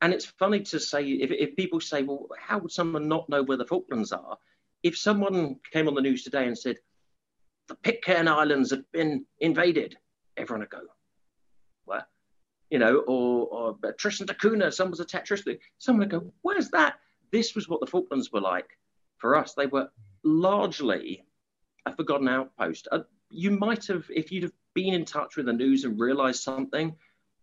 and 0.00 0.12
it's 0.12 0.26
funny 0.26 0.60
to 0.60 0.78
say, 0.78 1.04
if, 1.04 1.30
if 1.32 1.56
people 1.56 1.80
say, 1.80 2.02
well, 2.02 2.28
how 2.38 2.58
would 2.58 2.70
someone 2.70 3.08
not 3.08 3.28
know 3.28 3.42
where 3.42 3.56
the 3.56 3.66
Falklands 3.66 4.12
are? 4.12 4.36
If 4.84 4.96
someone 4.96 5.56
came 5.72 5.88
on 5.88 5.94
the 5.94 6.00
news 6.00 6.22
today 6.22 6.46
and 6.46 6.56
said, 6.56 6.76
the 7.66 7.74
Pitcairn 7.74 8.28
Islands 8.28 8.70
have 8.70 8.90
been 8.92 9.26
invaded, 9.40 9.96
everyone 10.36 10.60
would 10.60 10.70
go? 10.70 10.82
You 12.70 12.78
know, 12.78 12.98
or, 13.06 13.46
or 13.82 13.92
Tristan 13.94 14.26
da 14.26 14.34
Cunha, 14.34 14.72
someone 14.72 14.90
was 14.90 15.00
attacked 15.00 15.26
Tristan. 15.26 15.58
Someone 15.78 16.00
would 16.00 16.10
go, 16.10 16.32
where's 16.42 16.68
that? 16.70 16.96
This 17.32 17.54
was 17.54 17.68
what 17.68 17.80
the 17.80 17.86
Falklands 17.86 18.30
were 18.32 18.40
like 18.40 18.78
for 19.16 19.36
us. 19.36 19.54
They 19.54 19.66
were 19.66 19.88
largely 20.22 21.24
a 21.86 21.94
forgotten 21.94 22.28
outpost. 22.28 22.88
Uh, 22.92 23.00
you 23.30 23.50
might 23.50 23.86
have, 23.86 24.04
if 24.10 24.30
you'd 24.30 24.42
have 24.42 24.52
been 24.74 24.94
in 24.94 25.04
touch 25.04 25.36
with 25.36 25.46
the 25.46 25.52
news 25.52 25.84
and 25.84 25.98
realized 25.98 26.42
something, 26.42 26.94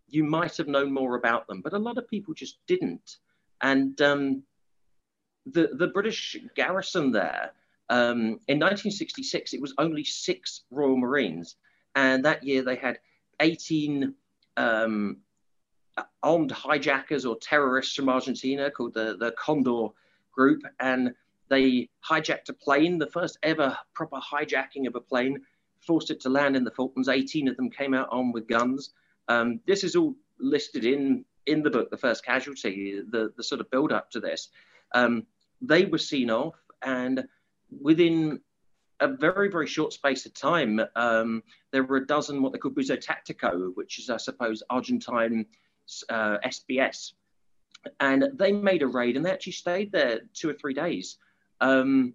you 0.08 0.24
might 0.24 0.58
have 0.58 0.67
known 0.67 0.94
more 0.94 1.15
about 1.15 1.48
them, 1.48 1.62
but 1.62 1.74
a 1.74 1.79
lot 1.79 1.98
of 1.98 2.08
people 2.08 2.34
just 2.34 2.60
didn't. 2.67 3.17
And 3.62 4.00
um, 4.01 4.44
the 5.46 5.70
the 5.74 5.88
British 5.88 6.38
garrison 6.55 7.12
there 7.12 7.51
um, 7.89 8.39
in 8.48 8.60
1966, 8.60 9.53
it 9.53 9.62
was 9.62 9.74
only 9.77 10.03
six 10.03 10.63
Royal 10.72 10.98
Marines, 10.98 11.55
and 11.96 12.25
that 12.25 12.44
year 12.44 12.63
they 12.63 12.75
had 12.75 13.00
18 13.39 14.13
um, 14.57 15.17
armed 16.24 16.51
hijackers 16.51 17.25
or 17.25 17.38
terrorists 17.38 17.95
from 17.95 18.09
Argentina 18.09 18.69
called 18.71 18.93
the 18.93 19.17
the 19.17 19.31
Condor 19.31 19.88
Group, 20.31 20.63
and 20.79 21.13
they 21.50 21.89
hijacked 22.07 22.50
a 22.50 22.53
plane, 22.53 22.97
the 22.97 23.07
first 23.07 23.38
ever 23.43 23.77
proper 23.93 24.17
hijacking 24.17 24.88
of 24.88 24.95
a 24.95 25.01
plane, 25.01 25.41
forced 25.79 26.12
it 26.12 26.19
to 26.21 26.29
land 26.29 26.55
in 26.55 26.63
the 26.63 26.71
Falklands. 26.71 27.09
18 27.09 27.47
of 27.47 27.55
them 27.55 27.69
came 27.69 27.93
out 27.93 28.07
armed 28.12 28.33
with 28.33 28.47
guns. 28.47 28.93
Um, 29.27 29.59
this 29.67 29.83
is 29.83 29.95
all 29.95 30.15
listed 30.39 30.85
in 30.85 31.25
in 31.45 31.62
the 31.62 31.69
book, 31.69 31.91
the 31.91 31.97
first 31.97 32.25
casualty, 32.25 33.01
the 33.09 33.31
the 33.38 33.43
sort 33.43 33.62
of 33.62 33.69
build 33.69 33.91
up 33.91 34.09
to 34.12 34.19
this. 34.19 34.50
Um, 34.93 35.25
they 35.62 35.85
were 35.85 35.97
seen 35.97 36.29
off, 36.29 36.55
and 36.81 37.25
within 37.81 38.41
a 38.99 39.07
very 39.07 39.49
very 39.49 39.67
short 39.67 39.93
space 39.93 40.25
of 40.25 40.33
time, 40.33 40.79
um, 40.95 41.43
there 41.71 41.83
were 41.83 41.97
a 41.97 42.07
dozen 42.07 42.41
what 42.41 42.53
they 42.53 42.59
call 42.59 42.71
buzo 42.71 42.97
tactico, 42.97 43.71
which 43.75 43.99
is 43.99 44.09
I 44.09 44.17
suppose 44.17 44.63
Argentine 44.69 45.45
uh, 46.09 46.37
SBS, 46.45 47.13
and 47.99 48.29
they 48.33 48.51
made 48.51 48.81
a 48.81 48.87
raid, 48.87 49.17
and 49.17 49.25
they 49.25 49.31
actually 49.31 49.53
stayed 49.53 49.91
there 49.91 50.21
two 50.33 50.49
or 50.49 50.53
three 50.53 50.73
days. 50.73 51.17
Um, 51.61 52.13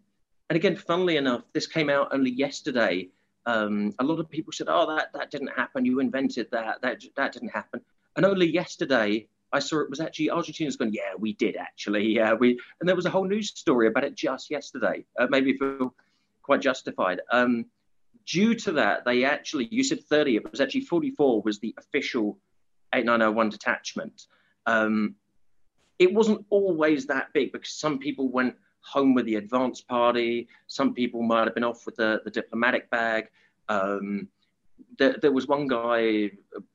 and 0.48 0.56
again, 0.56 0.74
funnily 0.74 1.16
enough, 1.16 1.42
this 1.52 1.66
came 1.66 1.88
out 1.88 2.08
only 2.12 2.30
yesterday 2.30 3.08
um, 3.46 3.94
a 3.98 4.04
lot 4.04 4.18
of 4.18 4.28
people 4.28 4.52
said, 4.52 4.68
"Oh, 4.68 4.94
that 4.94 5.12
that 5.14 5.30
didn't 5.30 5.48
happen. 5.56 5.84
You 5.84 6.00
invented 6.00 6.50
that. 6.50 6.82
That 6.82 7.02
that 7.16 7.32
didn't 7.32 7.50
happen." 7.50 7.80
And 8.16 8.26
only 8.26 8.46
yesterday, 8.46 9.26
I 9.52 9.58
saw 9.58 9.80
it 9.80 9.90
was 9.90 10.00
actually 10.00 10.30
Argentina's 10.30 10.76
going, 10.76 10.92
"Yeah, 10.92 11.14
we 11.18 11.32
did 11.34 11.56
actually. 11.56 12.14
Yeah, 12.14 12.34
we." 12.34 12.58
And 12.80 12.88
there 12.88 12.96
was 12.96 13.06
a 13.06 13.10
whole 13.10 13.24
news 13.24 13.48
story 13.48 13.86
about 13.86 14.04
it 14.04 14.14
just 14.14 14.50
yesterday. 14.50 15.04
Uh, 15.18 15.26
maybe 15.30 15.56
feel 15.56 15.94
quite 16.50 16.60
justified. 16.60 17.20
Um, 17.30 17.66
due 18.26 18.56
to 18.56 18.72
that, 18.72 19.04
they 19.04 19.22
actually, 19.22 19.68
you 19.70 19.84
said 19.84 20.02
30, 20.02 20.34
it 20.34 20.50
was 20.50 20.60
actually 20.60 20.80
44 20.80 21.42
was 21.42 21.60
the 21.60 21.72
official 21.78 22.38
8901 22.92 23.50
detachment. 23.50 24.26
Um, 24.66 25.14
it 26.00 26.12
wasn't 26.12 26.44
always 26.50 27.06
that 27.06 27.28
big 27.32 27.52
because 27.52 27.72
some 27.74 28.00
people 28.00 28.32
went 28.32 28.56
home 28.80 29.14
with 29.14 29.26
the 29.26 29.36
advance 29.36 29.80
party. 29.80 30.48
Some 30.66 30.92
people 30.92 31.22
might 31.22 31.44
have 31.44 31.54
been 31.54 31.62
off 31.62 31.86
with 31.86 31.94
the, 31.94 32.20
the 32.24 32.32
diplomatic 32.32 32.90
bag. 32.90 33.28
Um, 33.68 34.26
there, 34.98 35.18
there, 35.22 35.30
was 35.30 35.46
one 35.46 35.68
guy 35.68 36.32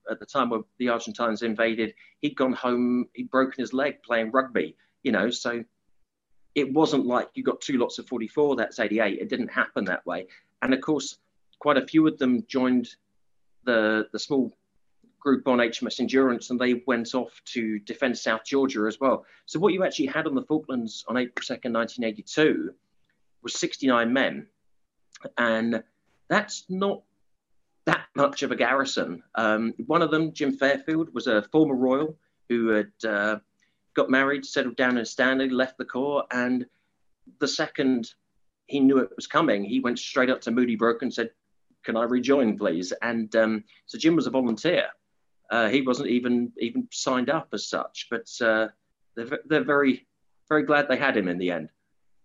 at 0.09 0.21
the 0.21 0.25
time 0.25 0.51
when 0.51 0.63
the 0.77 0.87
Argentines 0.87 1.41
invaded. 1.41 1.93
He'd 2.21 2.37
gone 2.37 2.53
home, 2.53 3.09
he'd 3.11 3.29
broken 3.29 3.61
his 3.61 3.73
leg 3.73 4.01
playing 4.03 4.31
rugby, 4.31 4.77
you 5.03 5.11
know, 5.11 5.29
so 5.29 5.65
it 6.55 6.71
wasn't 6.71 7.05
like 7.05 7.29
you 7.35 7.43
got 7.43 7.61
two 7.61 7.77
lots 7.77 7.99
of 7.99 8.07
44, 8.07 8.55
that's 8.55 8.79
88. 8.79 9.19
It 9.19 9.29
didn't 9.29 9.49
happen 9.49 9.85
that 9.85 10.05
way. 10.05 10.27
And 10.61 10.73
of 10.73 10.81
course, 10.81 11.17
quite 11.59 11.77
a 11.77 11.85
few 11.85 12.07
of 12.07 12.17
them 12.17 12.45
joined 12.47 12.95
the, 13.65 14.07
the 14.13 14.19
small 14.19 14.55
group 15.19 15.47
on 15.47 15.57
HMS 15.57 15.99
Endurance, 15.99 16.49
and 16.49 16.59
they 16.59 16.83
went 16.87 17.13
off 17.13 17.41
to 17.45 17.79
defend 17.79 18.17
South 18.17 18.45
Georgia 18.45 18.85
as 18.87 18.99
well. 18.99 19.25
So 19.47 19.59
what 19.59 19.73
you 19.73 19.83
actually 19.83 20.05
had 20.05 20.27
on 20.27 20.35
the 20.35 20.43
Falklands 20.43 21.03
on 21.07 21.17
April 21.17 21.43
2nd, 21.43 21.73
1982, 21.73 22.73
was 23.41 23.55
69 23.55 24.13
men, 24.13 24.47
and 25.37 25.83
that's 26.29 26.65
not 26.69 27.01
that 27.85 28.05
much 28.15 28.43
of 28.43 28.51
a 28.51 28.55
garrison. 28.55 29.23
Um, 29.35 29.73
one 29.85 30.01
of 30.01 30.11
them, 30.11 30.31
Jim 30.31 30.55
Fairfield, 30.57 31.13
was 31.13 31.27
a 31.27 31.43
former 31.51 31.75
royal 31.75 32.17
who 32.49 32.67
had 32.69 32.91
uh, 33.07 33.37
got 33.95 34.09
married, 34.09 34.45
settled 34.45 34.75
down 34.75 34.97
in 34.97 35.05
Stanley, 35.05 35.49
left 35.49 35.77
the 35.77 35.85
Corps, 35.85 36.25
and 36.31 36.65
the 37.39 37.47
second 37.47 38.13
he 38.67 38.79
knew 38.79 38.97
it 38.97 39.09
was 39.15 39.27
coming, 39.27 39.63
he 39.63 39.79
went 39.79 39.99
straight 39.99 40.29
up 40.29 40.41
to 40.41 40.51
Moody 40.51 40.75
Brook 40.75 41.01
and 41.01 41.13
said, 41.13 41.29
"Can 41.83 41.95
I 41.95 42.03
rejoin, 42.03 42.57
please?" 42.57 42.93
And 43.01 43.35
um, 43.35 43.63
so 43.85 43.97
Jim 43.97 44.15
was 44.15 44.27
a 44.27 44.31
volunteer. 44.31 44.87
Uh, 45.49 45.69
he 45.69 45.81
wasn't 45.81 46.09
even 46.09 46.51
even 46.59 46.87
signed 46.91 47.29
up 47.29 47.49
as 47.53 47.67
such, 47.67 48.07
but 48.09 48.27
uh, 48.41 48.67
they're 49.15 49.39
they're 49.45 49.63
very 49.63 50.07
very 50.49 50.63
glad 50.63 50.87
they 50.87 50.97
had 50.97 51.17
him 51.17 51.27
in 51.27 51.37
the 51.37 51.51
end. 51.51 51.69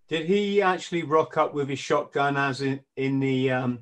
Did 0.08 0.26
he 0.26 0.60
actually 0.62 1.02
rock 1.04 1.36
up 1.36 1.54
with 1.54 1.68
his 1.68 1.78
shotgun 1.78 2.36
as 2.36 2.62
in 2.62 2.80
in 2.96 3.20
the 3.20 3.50
um, 3.50 3.80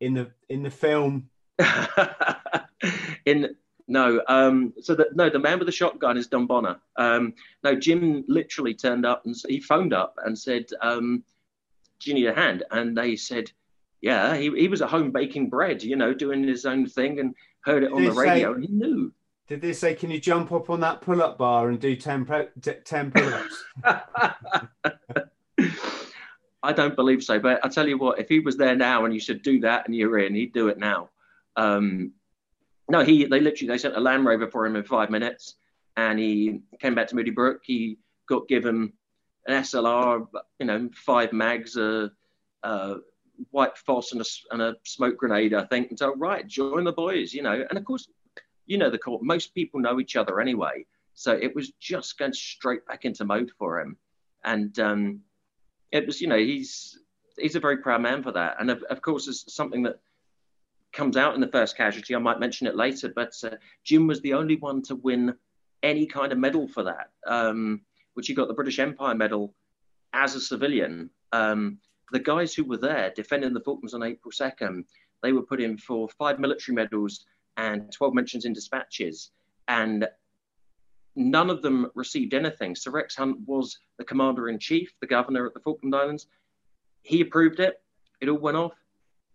in 0.00 0.14
the 0.14 0.30
in 0.48 0.62
the 0.62 0.70
film? 0.70 1.28
in 3.26 3.54
no, 3.92 4.22
um, 4.26 4.72
so 4.80 4.94
that 4.94 5.14
no, 5.14 5.28
the 5.28 5.38
man 5.38 5.58
with 5.58 5.66
the 5.66 5.72
shotgun 5.72 6.16
is 6.16 6.26
Don 6.26 6.46
Bonner. 6.46 6.80
Um, 6.96 7.34
no, 7.62 7.74
Jim 7.74 8.24
literally 8.26 8.72
turned 8.72 9.04
up 9.04 9.26
and 9.26 9.36
he 9.46 9.60
phoned 9.60 9.92
up 9.92 10.16
and 10.24 10.36
said, 10.36 10.64
um, 10.80 11.22
"Do 12.00 12.10
you 12.10 12.14
need 12.14 12.26
a 12.26 12.34
hand?" 12.34 12.64
And 12.70 12.96
they 12.96 13.16
said, 13.16 13.52
"Yeah." 14.00 14.34
He, 14.34 14.50
he 14.56 14.68
was 14.68 14.80
at 14.80 14.88
home 14.88 15.10
baking 15.10 15.50
bread, 15.50 15.82
you 15.82 15.96
know, 15.96 16.14
doing 16.14 16.42
his 16.42 16.64
own 16.64 16.86
thing, 16.86 17.20
and 17.20 17.34
heard 17.60 17.82
it 17.82 17.88
did 17.88 17.96
on 17.96 18.04
the 18.04 18.12
radio, 18.12 18.52
say, 18.52 18.54
and 18.54 18.64
he 18.64 18.72
knew. 18.72 19.12
Did 19.46 19.60
they 19.60 19.74
say, 19.74 19.94
"Can 19.94 20.10
you 20.10 20.18
jump 20.18 20.52
up 20.52 20.70
on 20.70 20.80
that 20.80 21.02
pull-up 21.02 21.36
bar 21.36 21.68
and 21.68 21.78
do 21.78 21.94
10, 21.94 22.24
pre- 22.24 22.48
10 22.84 23.10
pull-ups"? 23.10 23.64
I 26.62 26.72
don't 26.72 26.96
believe 26.96 27.22
so, 27.22 27.38
but 27.38 27.62
I 27.62 27.68
tell 27.68 27.86
you 27.86 27.98
what, 27.98 28.18
if 28.18 28.30
he 28.30 28.40
was 28.40 28.56
there 28.56 28.74
now 28.74 29.04
and 29.04 29.12
you 29.12 29.20
said 29.20 29.42
do 29.42 29.60
that 29.60 29.84
and 29.84 29.94
you're 29.94 30.18
in, 30.18 30.34
he'd 30.34 30.54
do 30.54 30.68
it 30.68 30.78
now. 30.78 31.10
Um, 31.56 32.12
no, 32.90 33.04
he 33.04 33.24
they 33.24 33.40
literally 33.40 33.68
they 33.68 33.78
sent 33.78 33.96
a 33.96 34.00
Land 34.00 34.24
Rover 34.24 34.48
for 34.48 34.66
him 34.66 34.76
in 34.76 34.84
five 34.84 35.10
minutes, 35.10 35.56
and 35.96 36.18
he 36.18 36.60
came 36.80 36.94
back 36.94 37.08
to 37.08 37.16
Moody 37.16 37.30
Brook. 37.30 37.60
He 37.64 37.98
got 38.28 38.48
given 38.48 38.92
an 39.46 39.62
SLR, 39.62 40.26
you 40.58 40.66
know, 40.66 40.88
five 40.94 41.32
mags, 41.32 41.76
a, 41.76 42.10
a 42.62 42.96
white 43.50 43.76
phos, 43.76 44.12
and 44.12 44.20
a, 44.20 44.24
and 44.52 44.62
a 44.62 44.76
smoke 44.84 45.16
grenade, 45.16 45.54
I 45.54 45.64
think. 45.64 45.90
And 45.90 45.98
so, 45.98 46.14
right, 46.16 46.46
join 46.46 46.84
the 46.84 46.92
boys, 46.92 47.32
you 47.34 47.42
know. 47.42 47.64
And 47.68 47.78
of 47.78 47.84
course, 47.84 48.08
you 48.66 48.78
know 48.78 48.90
the 48.90 48.98
court. 48.98 49.22
Most 49.22 49.54
people 49.54 49.80
know 49.80 50.00
each 50.00 50.16
other 50.16 50.40
anyway, 50.40 50.86
so 51.14 51.32
it 51.32 51.54
was 51.54 51.72
just 51.80 52.18
going 52.18 52.32
straight 52.32 52.86
back 52.86 53.04
into 53.04 53.24
mode 53.24 53.50
for 53.58 53.80
him. 53.80 53.96
And 54.44 54.76
um, 54.78 55.20
it 55.90 56.06
was, 56.06 56.20
you 56.20 56.26
know, 56.28 56.38
he's 56.38 56.98
he's 57.38 57.56
a 57.56 57.60
very 57.60 57.78
proud 57.78 58.02
man 58.02 58.22
for 58.22 58.32
that. 58.32 58.56
And 58.58 58.70
of, 58.70 58.82
of 58.84 59.02
course, 59.02 59.28
it's 59.28 59.54
something 59.54 59.82
that 59.84 60.00
comes 60.92 61.16
out 61.16 61.34
in 61.34 61.40
the 61.40 61.48
first 61.48 61.76
casualty. 61.76 62.14
I 62.14 62.18
might 62.18 62.40
mention 62.40 62.66
it 62.66 62.76
later, 62.76 63.12
but 63.14 63.32
uh, 63.44 63.56
Jim 63.84 64.06
was 64.06 64.20
the 64.20 64.34
only 64.34 64.56
one 64.56 64.82
to 64.82 64.96
win 64.96 65.34
any 65.82 66.06
kind 66.06 66.32
of 66.32 66.38
medal 66.38 66.68
for 66.68 66.84
that, 66.84 67.10
um, 67.26 67.80
which 68.14 68.28
he 68.28 68.34
got 68.34 68.48
the 68.48 68.54
British 68.54 68.78
Empire 68.78 69.14
Medal 69.14 69.54
as 70.12 70.34
a 70.34 70.40
civilian. 70.40 71.10
Um, 71.32 71.78
the 72.12 72.20
guys 72.20 72.54
who 72.54 72.64
were 72.64 72.76
there 72.76 73.12
defending 73.16 73.54
the 73.54 73.60
Falklands 73.60 73.94
on 73.94 74.02
April 74.02 74.30
2nd, 74.30 74.84
they 75.22 75.32
were 75.32 75.42
put 75.42 75.60
in 75.60 75.78
for 75.78 76.08
five 76.10 76.38
military 76.38 76.74
medals 76.74 77.24
and 77.56 77.90
12 77.92 78.14
mentions 78.14 78.44
in 78.44 78.52
dispatches. 78.52 79.30
And 79.68 80.06
none 81.16 81.50
of 81.50 81.62
them 81.62 81.90
received 81.94 82.34
anything. 82.34 82.74
Sir 82.76 82.90
Rex 82.90 83.16
Hunt 83.16 83.38
was 83.46 83.78
the 83.98 84.04
commander 84.04 84.48
in 84.48 84.58
chief, 84.58 84.92
the 85.00 85.06
governor 85.06 85.46
at 85.46 85.54
the 85.54 85.60
Falkland 85.60 85.94
Islands. 85.94 86.26
He 87.02 87.20
approved 87.20 87.60
it. 87.60 87.80
It 88.20 88.28
all 88.28 88.38
went 88.38 88.56
off. 88.56 88.72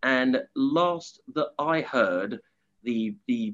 And 0.07 0.41
last 0.55 1.19
that 1.35 1.49
I 1.59 1.81
heard, 1.81 2.39
the 2.83 3.17
the 3.27 3.53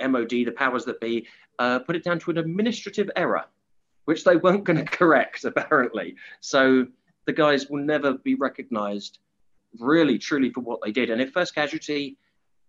MOD, 0.00 0.30
the 0.30 0.52
powers 0.52 0.84
that 0.84 1.00
be, 1.00 1.26
uh, 1.58 1.80
put 1.80 1.96
it 1.96 2.04
down 2.04 2.20
to 2.20 2.30
an 2.30 2.38
administrative 2.38 3.10
error, 3.16 3.44
which 4.04 4.22
they 4.22 4.36
weren't 4.36 4.62
going 4.62 4.78
to 4.84 4.84
correct 4.84 5.44
apparently. 5.44 6.14
So 6.40 6.86
the 7.26 7.32
guys 7.32 7.68
will 7.68 7.82
never 7.82 8.14
be 8.14 8.36
recognised 8.36 9.18
really 9.80 10.18
truly 10.18 10.50
for 10.50 10.60
what 10.60 10.78
they 10.84 10.92
did. 10.92 11.10
And 11.10 11.20
if 11.20 11.32
First 11.32 11.52
Casualty 11.52 12.16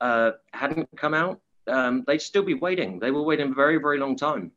uh, 0.02 0.32
hadn't 0.52 0.90
come 0.96 1.14
out, 1.14 1.40
um, 1.68 2.04
they'd 2.08 2.20
still 2.20 2.44
be 2.44 2.56
waiting. 2.56 2.98
They 2.98 3.12
were 3.12 3.22
waiting 3.22 3.52
a 3.52 3.54
very 3.54 3.78
very 3.78 4.00
long 4.00 4.16
time. 4.16 4.52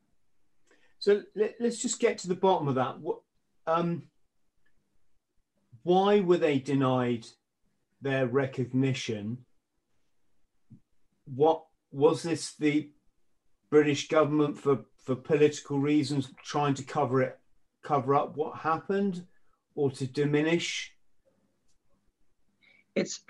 So 0.99 1.23
let, 1.35 1.61
us 1.61 1.77
just 1.77 2.01
get 2.01 2.17
to 2.19 2.29
the 2.29 2.35
bottom 2.35 2.69
of 2.69 2.77
that. 2.77 3.01
What, 3.01 3.19
um, 3.67 4.05
why 5.83 6.21
were 6.21 6.39
they 6.39 6.59
denied 6.59 7.27
their 8.07 8.27
recognition. 8.29 9.39
What 11.25 11.65
was 11.91 12.23
this 12.23 12.55
the 12.55 12.91
British 13.69 14.07
government 14.07 14.57
for, 14.57 14.85
for 15.05 15.17
political 15.17 15.81
reasons 15.81 16.33
trying 16.45 16.75
to 16.75 16.85
cover 16.85 17.21
it, 17.21 17.37
cover 17.83 18.15
up 18.15 18.37
what 18.37 18.59
happened, 18.59 19.27
or 19.75 19.91
to 19.91 20.07
diminish? 20.07 20.93
It's, 22.95 23.21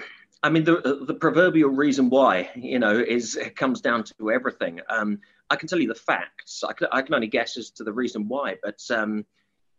I 0.43 0.51
mean, 0.51 0.65
the 0.65 1.05
the 1.07 1.15
proverbial 1.15 1.71
reason 1.71 2.11
why, 2.11 2.51
you 2.55 2.79
know, 2.79 2.99
is 2.99 3.35
it 3.37 3.57
comes 3.57 3.81
down 3.81 4.05
to 4.05 4.31
everything. 4.31 4.81
Um, 4.91 5.21
I 5.49 5.57
can 5.57 5.69
tell 5.69 5.81
you 5.81 5.89
the 5.89 5.95
facts. 5.95 6.63
I 6.63 6.75
can, 6.75 6.89
I 6.93 7.01
can 7.01 7.15
only 7.15 7.29
guess 7.29 7.57
as 7.57 7.71
to 7.71 7.85
the 7.85 7.95
reason 7.95 8.29
why, 8.29 8.57
but 8.63 8.81
um, 8.91 9.25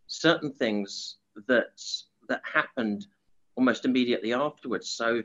certain 0.08 0.52
things 0.52 1.18
that 1.46 1.80
that 2.28 2.42
happened 2.52 3.06
almost 3.58 3.84
immediately 3.84 4.32
afterwards. 4.32 4.88
So 4.88 5.22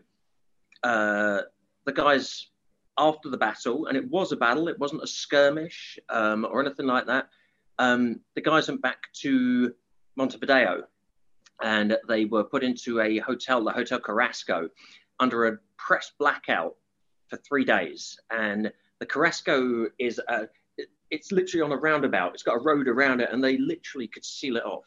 uh, 0.82 1.42
the 1.86 1.94
guys 1.94 2.48
after 2.98 3.30
the 3.30 3.38
battle, 3.38 3.86
and 3.86 3.96
it 3.96 4.10
was 4.10 4.32
a 4.32 4.36
battle, 4.36 4.68
it 4.68 4.80
wasn't 4.80 5.04
a 5.04 5.08
skirmish 5.08 6.00
um, 6.10 6.44
or 6.50 6.60
anything 6.60 6.88
like 6.88 7.06
that. 7.06 7.30
Um, 7.78 8.22
the 8.34 8.42
guys 8.42 8.68
went 8.68 8.82
back 8.82 9.02
to 9.22 9.74
Montevideo 10.16 10.84
and 11.64 11.96
they 12.08 12.26
were 12.26 12.44
put 12.44 12.64
into 12.64 13.02
a 13.02 13.20
hotel, 13.20 13.64
the 13.64 13.72
Hotel 13.72 14.00
Carrasco, 14.00 14.68
under 15.20 15.48
a 15.48 15.58
press 15.78 16.12
blackout 16.18 16.76
for 17.30 17.38
three 17.38 17.64
days. 17.64 18.18
And 18.32 18.72
the 19.00 19.06
Carrasco 19.06 19.88
is 20.00 20.20
a, 20.28 20.48
it's 21.12 21.32
literally 21.32 21.62
on 21.62 21.72
a 21.72 21.78
roundabout. 21.78 22.34
It's 22.34 22.44
got 22.44 22.56
a 22.56 22.64
road 22.64 22.88
around 22.88 23.22
it, 23.22 23.30
and 23.32 23.44
they 23.44 23.58
literally 23.58 24.08
could 24.08 24.26
seal 24.26 24.58
it 24.58 24.66
off. 24.66 24.86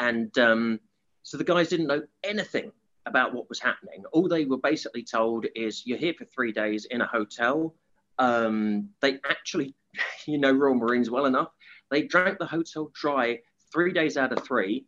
And 0.00 0.36
um, 0.38 0.80
so 1.22 1.36
the 1.36 1.44
guys 1.44 1.68
didn't 1.68 1.86
know 1.86 2.02
anything 2.24 2.72
about 3.06 3.34
what 3.34 3.48
was 3.48 3.60
happening. 3.60 4.04
All 4.12 4.28
they 4.28 4.44
were 4.44 4.58
basically 4.58 5.04
told 5.04 5.46
is 5.54 5.86
you're 5.86 5.98
here 5.98 6.14
for 6.16 6.24
three 6.26 6.52
days 6.52 6.86
in 6.90 7.00
a 7.00 7.06
hotel. 7.06 7.74
Um, 8.18 8.90
they 9.00 9.18
actually, 9.28 9.74
you 10.26 10.38
know, 10.38 10.52
Royal 10.52 10.74
Marines 10.74 11.10
well 11.10 11.26
enough. 11.26 11.50
They 11.90 12.02
drank 12.02 12.38
the 12.38 12.46
hotel 12.46 12.90
dry 12.94 13.38
three 13.72 13.92
days 13.92 14.16
out 14.16 14.32
of 14.32 14.44
three. 14.44 14.86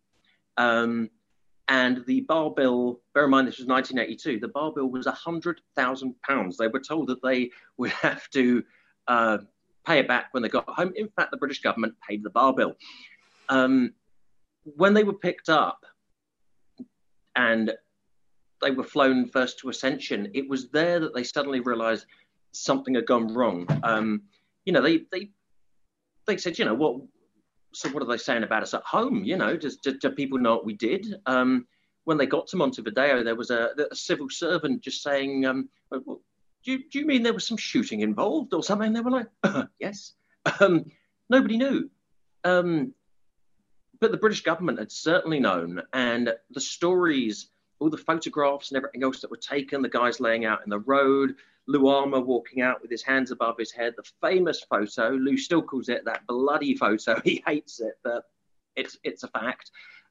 Um, 0.56 1.10
and 1.68 2.04
the 2.06 2.22
bar 2.22 2.50
bill, 2.50 3.00
bear 3.14 3.24
in 3.24 3.30
mind 3.30 3.48
this 3.48 3.58
was 3.58 3.66
1982, 3.66 4.40
the 4.40 4.48
bar 4.48 4.72
bill 4.72 4.88
was 4.88 5.06
£100,000. 5.06 6.56
They 6.56 6.68
were 6.68 6.80
told 6.80 7.08
that 7.08 7.22
they 7.22 7.50
would 7.78 7.90
have 7.90 8.28
to 8.30 8.62
uh, 9.08 9.38
pay 9.86 10.00
it 10.00 10.08
back 10.08 10.26
when 10.32 10.42
they 10.42 10.48
got 10.48 10.68
home. 10.68 10.92
In 10.96 11.08
fact, 11.08 11.30
the 11.30 11.36
British 11.36 11.60
government 11.60 11.94
paid 12.06 12.22
the 12.22 12.30
bar 12.30 12.52
bill. 12.52 12.74
Um, 13.48 13.94
when 14.64 14.94
they 14.94 15.02
were 15.02 15.14
picked 15.14 15.48
up 15.48 15.84
and 17.34 17.72
they 18.62 18.70
were 18.70 18.84
flown 18.84 19.28
first 19.28 19.58
to 19.58 19.68
Ascension, 19.68 20.30
it 20.34 20.48
was 20.48 20.70
there 20.70 21.00
that 21.00 21.14
they 21.14 21.24
suddenly 21.24 21.60
realised 21.60 22.06
something 22.52 22.94
had 22.94 23.06
gone 23.06 23.34
wrong. 23.34 23.66
Um, 23.82 24.22
you 24.64 24.72
know, 24.72 24.82
they 24.82 25.04
they 25.10 25.30
they 26.26 26.36
said, 26.36 26.58
you 26.58 26.64
know, 26.64 26.74
what? 26.74 27.00
So 27.74 27.88
what 27.90 28.02
are 28.02 28.06
they 28.06 28.18
saying 28.18 28.42
about 28.42 28.62
us 28.62 28.74
at 28.74 28.82
home? 28.82 29.24
You 29.24 29.36
know, 29.36 29.56
does 29.56 29.76
do, 29.76 29.98
do 29.98 30.10
people 30.10 30.38
know 30.38 30.56
what 30.56 30.66
we 30.66 30.74
did? 30.74 31.06
Um, 31.26 31.66
when 32.04 32.18
they 32.18 32.26
got 32.26 32.46
to 32.48 32.56
Montevideo, 32.56 33.22
there 33.22 33.36
was 33.36 33.50
a, 33.50 33.70
a 33.90 33.94
civil 33.94 34.28
servant 34.28 34.82
just 34.82 35.02
saying, 35.02 35.46
um, 35.46 35.68
well, 35.90 36.20
do, 36.64 36.72
you, 36.72 36.78
do 36.90 36.98
you 36.98 37.06
mean 37.06 37.22
there 37.22 37.32
was 37.32 37.46
some 37.46 37.56
shooting 37.56 38.00
involved 38.00 38.52
or 38.52 38.62
something? 38.62 38.92
They 38.92 39.00
were 39.00 39.10
like, 39.10 39.28
uh, 39.44 39.64
yes. 39.78 40.14
Um, 40.60 40.84
nobody 41.30 41.56
knew. 41.56 41.88
Um, 42.44 42.92
but 44.00 44.10
the 44.10 44.18
British 44.18 44.42
government 44.42 44.80
had 44.80 44.90
certainly 44.90 45.38
known, 45.38 45.80
and 45.92 46.34
the 46.50 46.60
stories 46.60 47.51
all 47.82 47.90
the 47.90 47.98
photographs 47.98 48.70
and 48.70 48.76
everything 48.76 49.02
else 49.02 49.20
that 49.20 49.30
were 49.30 49.36
taken, 49.36 49.82
the 49.82 49.88
guys 49.88 50.20
laying 50.20 50.44
out 50.44 50.60
in 50.64 50.70
the 50.70 50.78
road, 50.78 51.34
Lou 51.66 51.80
walking 51.80 52.62
out 52.62 52.80
with 52.80 52.90
his 52.90 53.02
hands 53.02 53.30
above 53.30 53.56
his 53.58 53.72
head, 53.72 53.94
the 53.96 54.08
famous 54.20 54.62
photo. 54.62 55.10
Lou 55.10 55.36
still 55.36 55.62
calls 55.62 55.88
it 55.88 56.04
that 56.04 56.26
bloody 56.26 56.76
photo. 56.76 57.20
He 57.24 57.42
hates 57.46 57.80
it, 57.80 57.94
but 58.02 58.24
it's 58.76 58.96
it's 59.02 59.22
a 59.22 59.28
fact. 59.28 59.70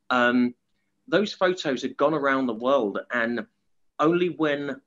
Um, 0.09 0.53
those 1.07 1.33
photos 1.33 1.81
had 1.81 1.97
gone 1.97 2.13
around 2.13 2.47
the 2.47 2.53
world, 2.53 2.99
and 3.11 3.45
only 3.99 4.29
when 4.29 4.81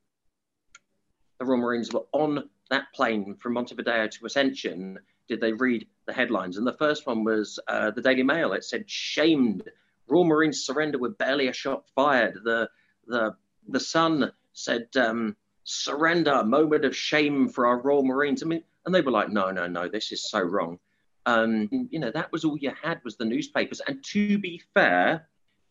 the 1.39 1.45
Royal 1.45 1.61
Marines 1.61 1.93
were 1.93 2.07
on 2.13 2.49
that 2.71 2.87
plane 2.95 3.37
from 3.37 3.55
Montevideo 3.55 4.09
to 4.09 4.27
Ascension 4.27 4.99
did 5.29 5.41
they 5.41 5.53
read 5.53 5.87
the 6.07 6.13
headlines. 6.13 6.57
And 6.57 6.67
the 6.67 6.73
first 6.75 7.07
one 7.07 7.25
was 7.25 7.59
uh, 7.69 7.91
the 7.91 8.03
Daily 8.03 8.23
Mail. 8.23 8.53
It 8.53 8.65
said, 8.65 8.89
"Shamed 8.89 9.71
Royal 10.09 10.25
Marines 10.25 10.65
surrender 10.65 10.99
with 10.99 11.19
barely 11.19 11.49
a 11.49 11.53
shot 11.53 11.85
fired. 11.95 12.41
The 12.45 12.69
the 13.07 13.37
the 13.69 13.81
Sun 13.81 14.31
said 14.53 14.89
um, 14.97 15.37
surrender, 15.65 16.45
moment 16.45 16.85
of 16.85 16.97
shame 16.97 17.49
for 17.49 17.67
our 17.67 17.81
Royal 17.81 18.05
Marines. 18.05 18.43
I 18.43 18.47
mean, 18.47 18.63
and 18.87 18.95
they 18.95 19.01
were 19.01 19.11
like, 19.11 19.31
no, 19.31 19.51
no, 19.51 19.67
no, 19.67 19.89
this 19.89 20.13
is 20.13 20.31
so 20.31 20.41
wrong. 20.41 20.79
Um, 21.27 21.89
you 21.91 21.99
know, 21.99 22.11
that 22.11 22.31
was 22.33 22.45
all 22.45 22.59
you 22.59 22.73
had 22.83 23.01
was 23.03 23.17
the 23.17 23.25
newspapers. 23.25 23.81
And 23.87 24.05
to 24.05 24.39
be 24.39 24.61
fair, 24.75 25.27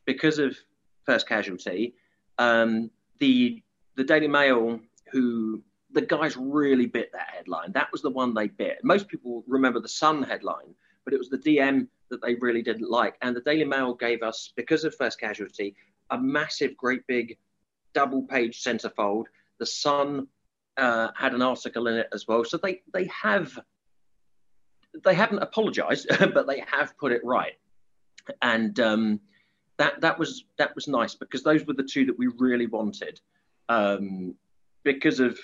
because 0.06 0.40
of 0.40 0.58
First 1.06 1.28
Casualty, 1.28 1.96
um, 2.40 2.90
the 3.20 3.62
the 3.96 4.04
Daily 4.04 4.28
Mail, 4.28 4.80
who 5.12 5.62
the 5.92 6.02
guys 6.02 6.36
really 6.36 6.88
bit 6.88 7.12
that 7.14 7.30
headline. 7.30 7.72
That 7.72 7.92
was 7.92 8.02
the 8.02 8.10
one 8.10 8.34
they 8.34 8.48
bit. 8.48 8.80
Most 8.84 9.08
people 9.08 9.44
remember 9.48 9.80
the 9.80 9.88
Sun 9.88 10.24
headline, 10.24 10.74
but 11.06 11.14
it 11.14 11.20
was 11.20 11.30
the 11.30 11.38
DM 11.38 11.88
that 12.14 12.22
they 12.22 12.36
really 12.36 12.62
didn't 12.62 12.90
like. 12.90 13.18
And 13.22 13.36
the 13.36 13.42
Daily 13.42 13.66
Mail 13.66 13.94
gave 13.94 14.24
us, 14.24 14.54
because 14.56 14.84
of 14.84 14.96
First 14.96 15.20
Casualty, 15.20 15.76
a 16.10 16.18
massive, 16.18 16.78
great 16.78 17.06
big 17.08 17.38
double 17.94 18.24
page 18.24 18.64
centerfold. 18.64 19.26
The 19.60 19.66
Sun 19.66 20.28
uh, 20.78 21.10
had 21.16 21.34
an 21.34 21.42
article 21.42 21.88
in 21.88 21.96
it 21.96 22.08
as 22.14 22.28
well. 22.28 22.44
So 22.46 22.58
they, 22.58 22.82
they 22.94 23.10
have 23.22 23.60
they 25.04 25.16
haven't 25.16 25.40
apologized, 25.40 26.08
but 26.34 26.48
they 26.48 26.64
have 26.68 26.98
put 26.98 27.12
it 27.12 27.22
right. 27.24 27.54
And 28.42 28.80
um, 28.80 29.20
that 29.78 30.02
that 30.02 30.20
was 30.20 30.46
that 30.58 30.76
was 30.76 30.88
nice 30.88 31.16
because 31.16 31.44
those 31.44 31.66
were 31.66 31.74
the 31.74 31.84
two 31.84 32.06
that 32.06 32.18
we 32.18 32.28
really 32.38 32.68
wanted 32.68 33.20
um, 33.70 34.36
because 34.84 35.20
of 35.20 35.40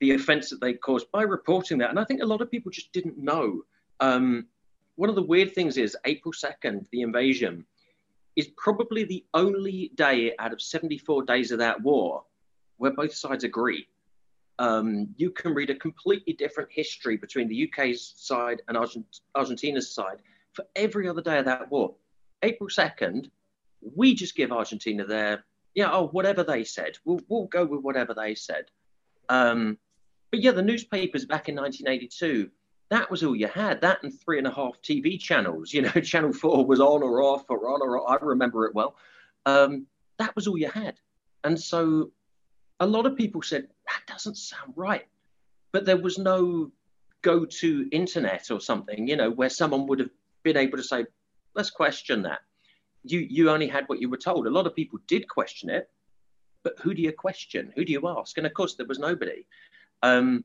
the 0.00 0.12
offence 0.12 0.50
that 0.50 0.60
they 0.60 0.74
caused 0.74 1.10
by 1.10 1.22
reporting 1.22 1.78
that. 1.78 1.90
And 1.90 1.98
I 1.98 2.04
think 2.04 2.22
a 2.22 2.26
lot 2.26 2.42
of 2.42 2.50
people 2.50 2.70
just 2.70 2.92
didn't 2.92 3.16
know. 3.16 3.62
Um, 4.00 4.46
one 4.96 5.08
of 5.08 5.14
the 5.14 5.22
weird 5.22 5.54
things 5.54 5.76
is 5.76 5.96
April 6.04 6.32
2nd, 6.32 6.86
the 6.90 7.02
invasion, 7.02 7.64
is 8.34 8.48
probably 8.56 9.04
the 9.04 9.24
only 9.34 9.92
day 9.94 10.34
out 10.38 10.52
of 10.52 10.60
74 10.60 11.22
days 11.22 11.52
of 11.52 11.58
that 11.58 11.80
war 11.82 12.24
where 12.78 12.92
both 12.92 13.14
sides 13.14 13.44
agree. 13.44 13.86
Um, 14.58 15.08
you 15.16 15.30
can 15.30 15.54
read 15.54 15.70
a 15.70 15.74
completely 15.74 16.32
different 16.32 16.70
history 16.72 17.16
between 17.16 17.48
the 17.48 17.68
UK's 17.68 18.14
side 18.16 18.62
and 18.68 18.76
Argent- 18.76 19.20
Argentina's 19.34 19.94
side 19.94 20.18
for 20.52 20.66
every 20.74 21.08
other 21.08 21.22
day 21.22 21.38
of 21.38 21.44
that 21.44 21.70
war. 21.70 21.94
April 22.42 22.68
2nd, 22.68 23.30
we 23.94 24.14
just 24.14 24.34
give 24.34 24.52
Argentina 24.52 25.04
their, 25.04 25.44
yeah, 25.74 25.90
oh, 25.92 26.08
whatever 26.08 26.42
they 26.42 26.64
said. 26.64 26.98
We'll, 27.04 27.20
we'll 27.28 27.46
go 27.46 27.64
with 27.64 27.82
whatever 27.82 28.14
they 28.14 28.34
said. 28.34 28.66
Um, 29.28 29.78
but 30.30 30.40
yeah, 30.40 30.52
the 30.52 30.62
newspapers 30.62 31.26
back 31.26 31.48
in 31.48 31.56
1982, 31.56 32.50
that 32.90 33.10
was 33.10 33.22
all 33.22 33.36
you 33.36 33.48
had. 33.48 33.80
That 33.80 34.02
and 34.02 34.12
three 34.20 34.38
and 34.38 34.46
a 34.46 34.52
half 34.52 34.80
TV 34.82 35.18
channels. 35.18 35.72
You 35.72 35.82
know, 35.82 35.90
Channel 36.02 36.32
4 36.32 36.64
was 36.64 36.80
on 36.80 37.02
or 37.02 37.22
off 37.22 37.44
or 37.48 37.68
on 37.68 37.82
or 37.82 37.98
off. 37.98 38.22
I 38.22 38.24
remember 38.24 38.66
it 38.66 38.74
well. 38.74 38.96
Um, 39.44 39.86
that 40.18 40.34
was 40.36 40.46
all 40.46 40.58
you 40.58 40.68
had. 40.68 40.94
And 41.44 41.60
so 41.60 42.10
a 42.80 42.86
lot 42.86 43.06
of 43.06 43.16
people 43.16 43.42
said, 43.42 43.68
that 43.86 44.02
doesn't 44.06 44.36
sound 44.36 44.72
right. 44.76 45.06
But 45.72 45.84
there 45.84 45.96
was 45.96 46.18
no 46.18 46.70
go 47.22 47.44
to 47.44 47.88
internet 47.92 48.50
or 48.50 48.60
something, 48.60 49.08
you 49.08 49.16
know, 49.16 49.30
where 49.30 49.50
someone 49.50 49.86
would 49.86 49.98
have 49.98 50.10
been 50.42 50.56
able 50.56 50.78
to 50.78 50.84
say, 50.84 51.04
let's 51.54 51.70
question 51.70 52.22
that 52.22 52.40
you 53.10 53.20
you 53.20 53.50
only 53.50 53.68
had 53.68 53.84
what 53.86 54.00
you 54.00 54.08
were 54.08 54.16
told. 54.16 54.46
A 54.46 54.50
lot 54.50 54.66
of 54.66 54.74
people 54.74 54.98
did 55.06 55.28
question 55.28 55.70
it, 55.70 55.88
but 56.62 56.74
who 56.80 56.94
do 56.94 57.02
you 57.02 57.12
question? 57.12 57.72
Who 57.76 57.84
do 57.84 57.92
you 57.92 58.08
ask? 58.08 58.36
And 58.36 58.46
of 58.46 58.54
course, 58.54 58.74
there 58.74 58.86
was 58.86 58.98
nobody. 58.98 59.46
Um, 60.02 60.44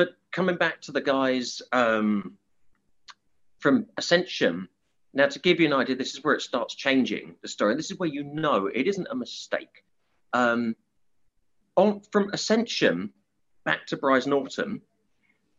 but 0.00 0.16
coming 0.32 0.56
back 0.56 0.80
to 0.80 0.92
the 0.92 1.00
guys 1.02 1.60
um, 1.72 2.38
from 3.58 3.84
Ascension, 3.98 4.66
now 5.12 5.26
to 5.26 5.38
give 5.38 5.60
you 5.60 5.66
an 5.66 5.74
idea, 5.74 5.94
this 5.94 6.14
is 6.14 6.24
where 6.24 6.32
it 6.32 6.40
starts 6.40 6.74
changing 6.74 7.34
the 7.42 7.48
story. 7.48 7.74
This 7.74 7.90
is 7.90 7.98
where 7.98 8.08
you 8.08 8.22
know 8.22 8.64
it 8.64 8.86
isn't 8.86 9.08
a 9.10 9.14
mistake. 9.14 9.84
Um, 10.32 10.74
on 11.76 12.00
from 12.12 12.30
Ascension 12.32 13.12
back 13.66 13.86
to 13.88 13.98
Brize 13.98 14.26
Norton, 14.26 14.80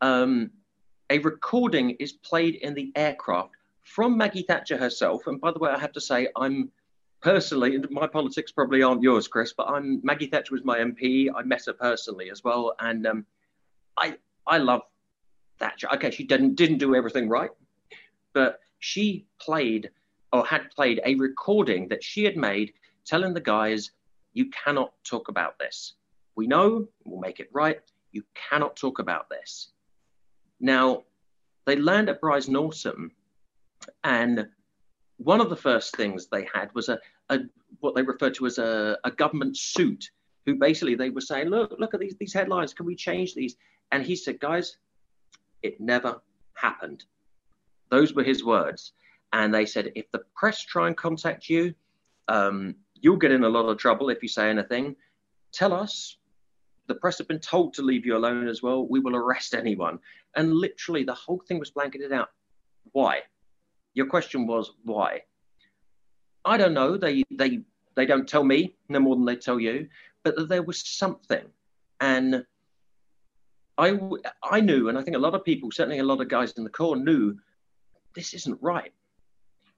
um, 0.00 0.50
a 1.08 1.20
recording 1.20 1.90
is 2.00 2.10
played 2.10 2.56
in 2.56 2.74
the 2.74 2.90
aircraft 2.96 3.54
from 3.84 4.18
Maggie 4.18 4.42
Thatcher 4.42 4.76
herself. 4.76 5.28
And 5.28 5.40
by 5.40 5.52
the 5.52 5.60
way, 5.60 5.70
I 5.70 5.78
have 5.78 5.92
to 5.92 6.00
say, 6.00 6.26
I'm 6.34 6.72
personally, 7.20 7.76
and 7.76 7.88
my 7.92 8.08
politics 8.08 8.50
probably 8.50 8.82
aren't 8.82 9.02
yours, 9.02 9.28
Chris, 9.28 9.52
but 9.52 9.68
I'm 9.68 10.00
Maggie 10.02 10.26
Thatcher 10.26 10.52
was 10.52 10.64
my 10.64 10.78
MP. 10.78 11.28
I 11.32 11.44
met 11.44 11.66
her 11.66 11.74
personally 11.74 12.28
as 12.28 12.42
well, 12.42 12.74
and 12.80 13.06
um, 13.06 13.24
I 13.96 14.16
I 14.46 14.58
love 14.58 14.82
Thatcher. 15.58 15.88
Okay, 15.94 16.10
she 16.10 16.24
didn't 16.24 16.54
didn't 16.54 16.78
do 16.78 16.94
everything 16.94 17.28
right, 17.28 17.50
but 18.32 18.60
she 18.78 19.26
played 19.40 19.90
or 20.32 20.44
had 20.44 20.70
played 20.70 21.00
a 21.04 21.14
recording 21.16 21.88
that 21.88 22.02
she 22.02 22.24
had 22.24 22.36
made 22.36 22.72
telling 23.04 23.34
the 23.34 23.40
guys, 23.40 23.90
"You 24.32 24.50
cannot 24.50 24.92
talk 25.04 25.28
about 25.28 25.58
this. 25.58 25.94
We 26.36 26.46
know 26.46 26.88
we'll 27.04 27.20
make 27.20 27.40
it 27.40 27.48
right. 27.52 27.80
You 28.12 28.22
cannot 28.34 28.76
talk 28.76 28.98
about 28.98 29.28
this." 29.28 29.72
Now, 30.60 31.04
they 31.66 31.76
land 31.76 32.08
at 32.08 32.20
Brize 32.20 32.48
Norton 32.48 33.10
and 34.04 34.48
one 35.18 35.40
of 35.40 35.50
the 35.50 35.56
first 35.56 35.96
things 35.96 36.26
they 36.26 36.46
had 36.52 36.74
was 36.74 36.88
a, 36.88 36.98
a 37.28 37.40
what 37.80 37.94
they 37.94 38.02
referred 38.02 38.34
to 38.34 38.46
as 38.46 38.58
a, 38.58 38.98
a 39.04 39.10
government 39.10 39.56
suit, 39.56 40.10
who 40.46 40.56
basically 40.56 40.94
they 40.94 41.10
were 41.10 41.20
saying, 41.20 41.48
look, 41.48 41.74
look 41.78 41.94
at 41.94 42.00
these, 42.00 42.16
these 42.18 42.34
headlines, 42.34 42.74
can 42.74 42.86
we 42.86 42.96
change 42.96 43.34
these? 43.34 43.56
And 43.92 44.04
he 44.04 44.16
said, 44.16 44.40
guys, 44.40 44.78
it 45.62 45.80
never 45.80 46.20
happened. 46.54 47.04
Those 47.90 48.14
were 48.14 48.24
his 48.24 48.44
words. 48.44 48.92
And 49.32 49.54
they 49.54 49.66
said, 49.66 49.92
if 49.94 50.10
the 50.10 50.22
press 50.34 50.62
try 50.62 50.88
and 50.88 50.96
contact 50.96 51.48
you, 51.48 51.74
um, 52.28 52.74
you'll 52.94 53.16
get 53.16 53.30
in 53.30 53.44
a 53.44 53.48
lot 53.48 53.68
of 53.68 53.78
trouble 53.78 54.08
if 54.10 54.22
you 54.22 54.28
say 54.28 54.50
anything. 54.50 54.96
Tell 55.52 55.72
us. 55.72 56.16
The 56.88 56.94
press 56.96 57.18
have 57.18 57.28
been 57.28 57.38
told 57.38 57.74
to 57.74 57.82
leave 57.82 58.04
you 58.04 58.16
alone 58.16 58.48
as 58.48 58.62
well. 58.62 58.86
We 58.88 58.98
will 58.98 59.14
arrest 59.14 59.54
anyone. 59.54 59.98
And 60.36 60.52
literally, 60.52 61.04
the 61.04 61.14
whole 61.14 61.40
thing 61.46 61.58
was 61.58 61.70
blanketed 61.70 62.12
out. 62.12 62.30
Why? 62.92 63.20
Your 63.94 64.06
question 64.06 64.46
was 64.46 64.72
why? 64.84 65.20
I 66.44 66.56
don't 66.56 66.74
know. 66.74 66.96
They 66.96 67.22
they 67.30 67.60
they 67.94 68.06
don't 68.06 68.28
tell 68.28 68.42
me 68.42 68.74
no 68.88 68.98
more 68.98 69.14
than 69.14 69.24
they 69.24 69.36
tell 69.36 69.60
you, 69.60 69.88
but 70.24 70.48
there 70.48 70.62
was 70.62 70.80
something, 70.80 71.44
and 72.00 72.44
I 73.78 73.98
I 74.42 74.60
knew, 74.60 74.88
and 74.88 74.98
I 74.98 75.02
think 75.02 75.16
a 75.16 75.20
lot 75.20 75.34
of 75.34 75.44
people, 75.44 75.70
certainly 75.70 75.98
a 75.98 76.04
lot 76.04 76.20
of 76.20 76.28
guys 76.28 76.52
in 76.52 76.64
the 76.64 76.70
corps, 76.70 76.96
knew 76.96 77.38
this 78.14 78.34
isn't 78.34 78.58
right. 78.60 78.92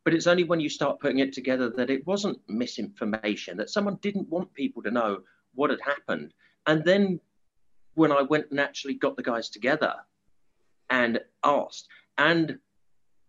But 0.05 0.15
it's 0.15 0.27
only 0.27 0.45
when 0.45 0.61
you 0.61 0.69
start 0.69 1.01
putting 1.01 1.21
it 1.21 1.33
together 1.33 1.71
that 1.71 1.91
it 1.91 2.07
wasn't 2.07 2.39
misinformation, 2.49 3.57
that 3.57 3.71
someone 3.71 3.99
didn't 4.03 4.29
want 4.29 4.53
people 4.53 4.83
to 4.83 4.91
know 4.91 5.23
what 5.55 5.71
had 5.71 5.81
happened. 5.81 6.35
And 6.67 6.85
then 6.85 7.21
when 7.95 8.13
I 8.13 8.23
went 8.23 8.51
and 8.51 8.61
actually 8.61 8.95
got 8.95 9.17
the 9.17 9.23
guys 9.23 9.49
together 9.49 9.95
and 10.91 11.21
asked, 11.43 11.89
and 12.19 12.59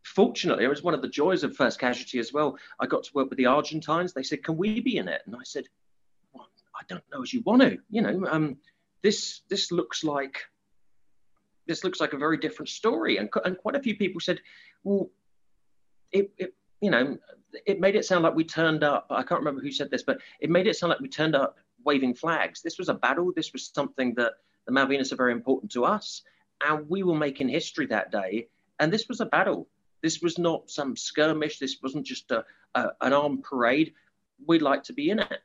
fortunately, 0.03 0.65
it 0.65 0.69
was 0.69 0.83
one 0.83 0.93
of 0.93 1.01
the 1.01 1.07
joys 1.07 1.43
of 1.43 1.55
First 1.55 1.79
Casualty 1.79 2.19
as 2.19 2.33
well. 2.33 2.57
I 2.79 2.87
got 2.87 3.03
to 3.03 3.11
work 3.13 3.29
with 3.29 3.37
the 3.37 3.45
Argentines. 3.45 4.13
They 4.13 4.23
said, 4.23 4.43
"Can 4.43 4.57
we 4.57 4.81
be 4.81 4.97
in 4.97 5.07
it?" 5.07 5.21
And 5.25 5.35
I 5.35 5.43
said, 5.43 5.65
well, 6.33 6.49
"I 6.75 6.81
don't 6.89 7.03
know 7.11 7.21
as 7.21 7.33
you 7.33 7.41
want 7.41 7.61
to. 7.61 7.77
You 7.89 8.01
know, 8.01 8.27
um, 8.27 8.57
this 9.01 9.41
this 9.49 9.71
looks 9.71 10.03
like 10.03 10.43
this 11.67 11.83
looks 11.83 11.99
like 11.99 12.13
a 12.13 12.17
very 12.17 12.37
different 12.37 12.69
story." 12.69 13.17
And, 13.17 13.29
and 13.43 13.57
quite 13.57 13.75
a 13.75 13.81
few 13.81 13.95
people 13.95 14.21
said, 14.21 14.39
"Well, 14.83 15.09
it, 16.11 16.31
it 16.37 16.53
you 16.81 16.91
know, 16.91 17.17
it 17.65 17.79
made 17.79 17.95
it 17.95 18.05
sound 18.05 18.23
like 18.23 18.35
we 18.35 18.43
turned 18.43 18.83
up. 18.83 19.07
I 19.09 19.23
can't 19.23 19.41
remember 19.41 19.61
who 19.61 19.71
said 19.71 19.91
this, 19.91 20.03
but 20.03 20.19
it 20.39 20.49
made 20.49 20.67
it 20.67 20.75
sound 20.75 20.89
like 20.89 20.99
we 20.99 21.07
turned 21.07 21.35
up 21.35 21.57
waving 21.83 22.15
flags. 22.15 22.61
This 22.61 22.77
was 22.77 22.89
a 22.89 22.93
battle. 22.93 23.31
This 23.35 23.53
was 23.53 23.71
something 23.73 24.13
that 24.15 24.33
the 24.65 24.73
Malvinas 24.73 25.11
are 25.11 25.17
very 25.17 25.31
important 25.31 25.71
to 25.73 25.85
us, 25.85 26.23
and 26.65 26.89
we 26.89 27.03
were 27.03 27.15
making 27.15 27.49
history 27.49 27.85
that 27.87 28.11
day. 28.11 28.47
And 28.79 28.91
this 28.91 29.07
was 29.07 29.21
a 29.21 29.25
battle. 29.25 29.67
This 30.01 30.21
was 30.21 30.37
not 30.37 30.69
some 30.69 30.95
skirmish. 30.95 31.59
This 31.59 31.77
wasn't 31.81 32.05
just 32.05 32.29
a, 32.31 32.43
a, 32.75 32.89
an 33.01 33.13
armed 33.13 33.43
parade. 33.43 33.93
We'd 34.45 34.61
like 34.61 34.83
to 34.83 34.93
be 34.93 35.09
in 35.09 35.19
it. 35.19 35.39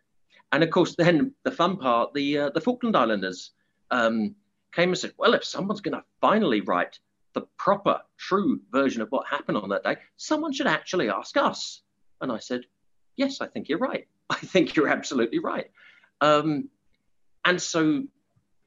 And 0.53 0.63
of 0.65 0.71
course, 0.71 0.97
then 0.97 1.33
the 1.45 1.51
fun 1.51 1.77
part, 1.77 2.13
the 2.13 2.39
uh, 2.39 2.51
the 2.51 2.61
Falkland 2.61 2.97
Islanders 2.97 3.53
um, 3.91 4.35
came 4.73 4.91
and 4.91 4.99
said, 4.99 5.15
"Well, 5.17 5.35
if 5.35 5.45
someone's 5.45 5.81
going 5.81 5.97
to 5.97 6.05
finally 6.21 6.61
write 6.61 6.99
the 7.33 7.43
proper, 7.59 8.01
true 8.17 8.61
version 8.73 9.03
of 9.03 9.11
what 9.11 9.27
happened 9.27 9.57
on 9.59 9.69
that 9.71 9.85
day, 9.85 9.97
someone 10.17 10.53
should 10.53 10.67
actually 10.67 11.09
ask 11.09 11.37
us." 11.37 11.83
And 12.21 12.31
I 12.31 12.39
said, 12.39 12.63
"Yes, 13.17 13.41
I 13.41 13.47
think 13.47 13.69
you're 13.69 13.79
right. 13.79 14.07
I 14.31 14.37
think 14.37 14.77
you're 14.77 14.89
absolutely 14.89 15.39
right." 15.39 15.71
Um, 16.21 16.69
and 17.45 17.61
so, 17.61 18.05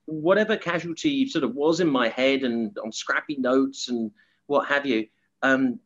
whatever 0.06 0.58
casualty 0.58 1.28
sort 1.28 1.44
of 1.44 1.56
was 1.56 1.80
in 1.80 1.88
my 1.88 2.10
head 2.10 2.44
and 2.44 2.78
on 2.80 2.92
scrappy 2.92 3.38
notes 3.38 3.90
and 3.90 4.12
what 4.48 4.68
have 4.68 4.86
you, 4.86 5.08
um, 5.42 5.80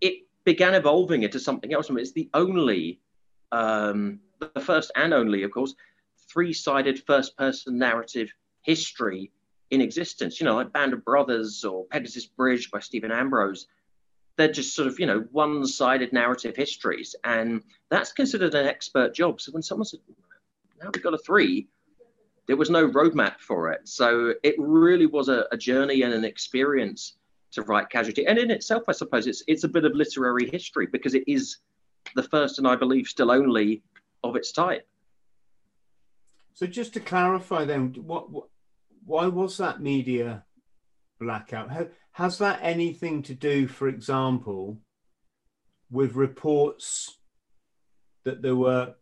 it 0.00 0.26
began 0.44 0.74
evolving 0.74 1.22
into 1.22 1.38
something 1.38 1.72
else. 1.72 1.88
it's 1.90 2.12
the 2.12 2.28
only, 2.34 3.00
um, 3.52 4.20
the 4.40 4.60
first 4.60 4.90
and 4.96 5.14
only, 5.14 5.42
of 5.42 5.50
course, 5.50 5.74
three-sided 6.28 7.02
first-person 7.06 7.78
narrative 7.78 8.30
history 8.62 9.30
in 9.70 9.80
existence. 9.80 10.40
You 10.40 10.46
know, 10.46 10.56
like 10.56 10.72
Band 10.72 10.92
of 10.92 11.04
Brothers 11.04 11.64
or 11.64 11.84
Pegasus 11.86 12.26
Bridge 12.26 12.70
by 12.70 12.80
Stephen 12.80 13.12
Ambrose. 13.12 13.66
They're 14.36 14.50
just 14.50 14.74
sort 14.74 14.88
of, 14.88 14.98
you 14.98 15.06
know, 15.06 15.24
one-sided 15.30 16.12
narrative 16.12 16.56
histories, 16.56 17.14
and 17.22 17.62
that's 17.88 18.12
considered 18.12 18.54
an 18.54 18.66
expert 18.66 19.14
job. 19.14 19.40
So 19.40 19.52
when 19.52 19.62
someone 19.62 19.84
said, 19.84 20.00
"Now 20.82 20.90
we've 20.92 21.04
got 21.04 21.14
a 21.14 21.18
three," 21.18 21.68
there 22.46 22.56
was 22.56 22.68
no 22.68 22.88
roadmap 22.88 23.38
for 23.38 23.70
it. 23.70 23.88
So 23.88 24.34
it 24.42 24.56
really 24.58 25.06
was 25.06 25.28
a, 25.28 25.46
a 25.52 25.56
journey 25.56 26.02
and 26.02 26.12
an 26.12 26.24
experience 26.24 27.14
to 27.52 27.62
write 27.62 27.90
Casualty. 27.90 28.26
And 28.26 28.38
in 28.38 28.50
itself, 28.50 28.84
I 28.88 28.92
suppose 28.92 29.26
it's 29.26 29.42
it's 29.46 29.64
a 29.64 29.68
bit 29.68 29.84
of 29.84 29.94
literary 29.94 30.50
history 30.50 30.86
because 30.86 31.14
it 31.14 31.24
is 31.28 31.58
the 32.14 32.22
first 32.24 32.58
and 32.58 32.66
I 32.66 32.76
believe 32.76 33.06
still 33.06 33.30
only 33.30 33.82
of 34.22 34.36
its 34.36 34.52
type. 34.52 34.86
So 36.54 36.66
just 36.66 36.92
to 36.94 37.00
clarify, 37.00 37.64
then, 37.64 37.94
what, 38.06 38.30
what 38.30 38.44
why 39.04 39.26
was 39.26 39.58
that 39.58 39.80
media 39.80 40.44
blackout? 41.20 41.70
Has 42.12 42.38
that 42.38 42.60
anything 42.62 43.22
to 43.24 43.34
do, 43.34 43.66
for 43.66 43.88
example, 43.88 44.78
with 45.90 46.14
reports 46.14 47.18
that 48.24 48.42
there 48.42 48.56
were 48.56 48.94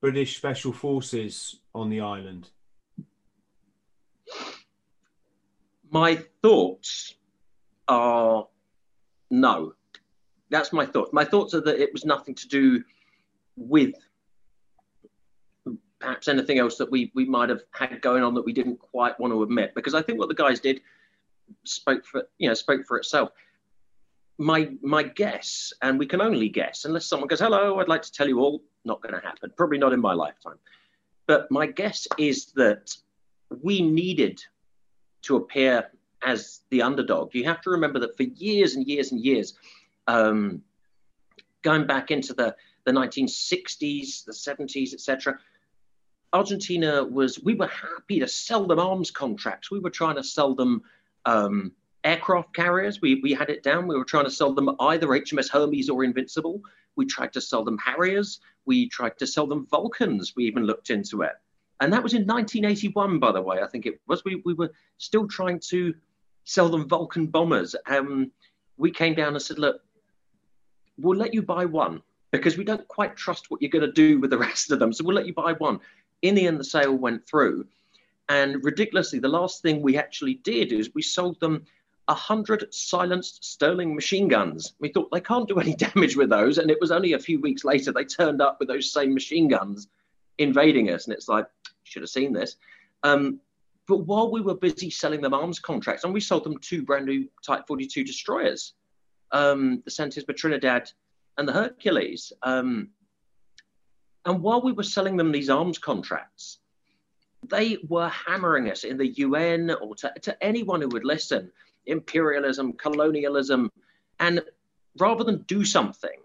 British 0.00 0.36
special 0.36 0.72
forces 0.72 1.60
on 1.74 1.90
the 1.90 2.00
island? 2.00 2.48
My 5.90 6.22
thoughts 6.42 7.14
are 7.88 8.46
no. 9.30 9.72
That's 10.50 10.72
my 10.72 10.86
thoughts. 10.86 11.12
My 11.12 11.24
thoughts 11.24 11.54
are 11.54 11.60
that 11.60 11.80
it 11.80 11.92
was 11.92 12.04
nothing 12.04 12.34
to 12.34 12.48
do 12.48 12.82
with 13.56 13.94
perhaps 16.00 16.28
anything 16.28 16.58
else 16.58 16.76
that 16.76 16.90
we 16.90 17.10
we 17.14 17.24
might 17.24 17.48
have 17.48 17.62
had 17.72 18.00
going 18.00 18.22
on 18.22 18.34
that 18.34 18.44
we 18.44 18.52
didn't 18.52 18.78
quite 18.78 19.18
want 19.18 19.32
to 19.32 19.42
admit. 19.42 19.74
Because 19.74 19.94
I 19.94 20.02
think 20.02 20.18
what 20.18 20.28
the 20.28 20.34
guys 20.34 20.60
did 20.60 20.80
spoke 21.64 22.04
for 22.04 22.28
you 22.38 22.48
know 22.48 22.54
spoke 22.54 22.86
for 22.86 22.98
itself. 22.98 23.30
My 24.38 24.70
my 24.82 25.02
guess, 25.02 25.72
and 25.80 25.98
we 25.98 26.06
can 26.06 26.20
only 26.20 26.48
guess, 26.48 26.84
unless 26.84 27.06
someone 27.06 27.28
goes, 27.28 27.40
"Hello, 27.40 27.78
I'd 27.78 27.88
like 27.88 28.02
to 28.02 28.12
tell 28.12 28.28
you 28.28 28.40
all." 28.40 28.62
Not 28.84 29.02
going 29.02 29.14
to 29.14 29.26
happen. 29.26 29.50
Probably 29.56 29.78
not 29.78 29.92
in 29.92 30.00
my 30.00 30.12
lifetime. 30.12 30.58
But 31.26 31.50
my 31.50 31.66
guess 31.66 32.06
is 32.18 32.46
that 32.52 32.96
we 33.62 33.80
needed 33.80 34.40
to 35.22 35.36
appear 35.36 35.90
as 36.24 36.60
the 36.70 36.82
underdog. 36.82 37.34
You 37.34 37.44
have 37.44 37.60
to 37.62 37.70
remember 37.70 37.98
that 38.00 38.16
for 38.16 38.22
years 38.24 38.76
and 38.76 38.86
years 38.86 39.10
and 39.10 39.20
years, 39.20 39.54
um, 40.06 40.62
going 41.62 41.86
back 41.86 42.10
into 42.10 42.34
the 42.34 42.54
the 42.84 42.92
1960s, 42.92 44.24
the 44.24 44.32
70s, 44.32 44.94
etc. 44.94 45.36
Argentina 46.32 47.04
was, 47.04 47.42
we 47.42 47.54
were 47.54 47.68
happy 47.68 48.20
to 48.20 48.28
sell 48.28 48.66
them 48.66 48.78
arms 48.78 49.10
contracts. 49.10 49.70
We 49.70 49.78
were 49.78 49.90
trying 49.90 50.16
to 50.16 50.24
sell 50.24 50.54
them 50.54 50.82
um, 51.24 51.72
aircraft 52.04 52.54
carriers. 52.54 53.00
We, 53.00 53.20
we 53.22 53.32
had 53.32 53.50
it 53.50 53.62
down. 53.62 53.86
We 53.86 53.96
were 53.96 54.04
trying 54.04 54.24
to 54.24 54.30
sell 54.30 54.52
them 54.52 54.70
either 54.80 55.08
HMS 55.08 55.50
Hermes 55.50 55.88
or 55.88 56.04
Invincible. 56.04 56.60
We 56.96 57.06
tried 57.06 57.32
to 57.34 57.40
sell 57.40 57.64
them 57.64 57.78
Harriers. 57.78 58.40
We 58.64 58.88
tried 58.88 59.18
to 59.18 59.26
sell 59.26 59.46
them 59.46 59.66
Vulcans. 59.70 60.34
We 60.36 60.44
even 60.44 60.64
looked 60.64 60.90
into 60.90 61.22
it. 61.22 61.32
And 61.80 61.92
that 61.92 62.02
was 62.02 62.14
in 62.14 62.26
1981, 62.26 63.18
by 63.18 63.32
the 63.32 63.42
way, 63.42 63.60
I 63.60 63.66
think 63.66 63.86
it 63.86 64.00
was. 64.06 64.24
We, 64.24 64.42
we 64.44 64.54
were 64.54 64.72
still 64.98 65.28
trying 65.28 65.60
to 65.68 65.94
sell 66.44 66.68
them 66.68 66.88
Vulcan 66.88 67.26
bombers. 67.26 67.76
Um, 67.86 68.30
we 68.78 68.90
came 68.90 69.14
down 69.14 69.34
and 69.34 69.42
said, 69.42 69.58
look, 69.58 69.82
we'll 70.96 71.18
let 71.18 71.34
you 71.34 71.42
buy 71.42 71.66
one 71.66 72.02
because 72.30 72.56
we 72.56 72.64
don't 72.64 72.86
quite 72.88 73.16
trust 73.16 73.50
what 73.50 73.60
you're 73.60 73.70
going 73.70 73.84
to 73.84 73.92
do 73.92 74.18
with 74.20 74.30
the 74.30 74.38
rest 74.38 74.70
of 74.70 74.78
them. 74.78 74.92
So 74.92 75.04
we'll 75.04 75.16
let 75.16 75.26
you 75.26 75.34
buy 75.34 75.52
one. 75.52 75.80
In 76.26 76.34
the 76.34 76.46
end, 76.46 76.58
the 76.58 76.64
sale 76.64 76.92
went 76.92 77.26
through. 77.28 77.66
And 78.28 78.64
ridiculously, 78.64 79.20
the 79.20 79.28
last 79.28 79.62
thing 79.62 79.80
we 79.80 79.96
actually 79.96 80.34
did 80.34 80.72
is 80.72 80.94
we 80.94 81.02
sold 81.02 81.38
them 81.38 81.64
100 82.06 82.74
silenced 82.74 83.44
Sterling 83.44 83.94
machine 83.94 84.26
guns. 84.26 84.74
We 84.80 84.88
thought 84.88 85.10
they 85.12 85.20
can't 85.20 85.48
do 85.48 85.60
any 85.60 85.74
damage 85.86 86.16
with 86.16 86.30
those. 86.30 86.58
And 86.58 86.70
it 86.70 86.80
was 86.80 86.90
only 86.90 87.12
a 87.12 87.18
few 87.18 87.40
weeks 87.40 87.64
later 87.64 87.92
they 87.92 88.04
turned 88.04 88.42
up 88.42 88.58
with 88.58 88.68
those 88.68 88.92
same 88.92 89.14
machine 89.14 89.48
guns 89.48 89.88
invading 90.38 90.90
us. 90.90 91.06
And 91.06 91.14
it's 91.14 91.28
like, 91.28 91.46
should 91.84 92.02
have 92.02 92.10
seen 92.10 92.32
this. 92.32 92.56
Um, 93.04 93.40
but 93.86 93.98
while 93.98 94.30
we 94.32 94.40
were 94.40 94.56
busy 94.56 94.90
selling 94.90 95.20
them 95.20 95.34
arms 95.34 95.60
contracts, 95.60 96.02
and 96.02 96.12
we 96.12 96.20
sold 96.20 96.42
them 96.42 96.58
two 96.58 96.82
brand 96.82 97.06
new 97.06 97.28
Type 97.46 97.68
42 97.68 98.02
destroyers, 98.02 98.74
um, 99.30 99.80
the 99.84 99.90
Santos 99.92 100.24
Trinidad 100.36 100.90
and 101.38 101.46
the 101.46 101.52
Hercules. 101.52 102.32
Um, 102.42 102.88
and 104.26 104.42
while 104.42 104.60
we 104.60 104.72
were 104.72 104.82
selling 104.82 105.16
them 105.16 105.32
these 105.32 105.48
arms 105.48 105.78
contracts, 105.78 106.58
they 107.48 107.78
were 107.88 108.08
hammering 108.08 108.70
us 108.70 108.82
in 108.82 108.98
the 108.98 109.06
UN 109.06 109.70
or 109.70 109.94
to, 109.96 110.12
to 110.22 110.44
anyone 110.44 110.80
who 110.80 110.88
would 110.88 111.04
listen 111.04 111.50
imperialism, 111.86 112.72
colonialism. 112.72 113.70
And 114.18 114.42
rather 114.98 115.22
than 115.22 115.42
do 115.42 115.64
something, 115.64 116.18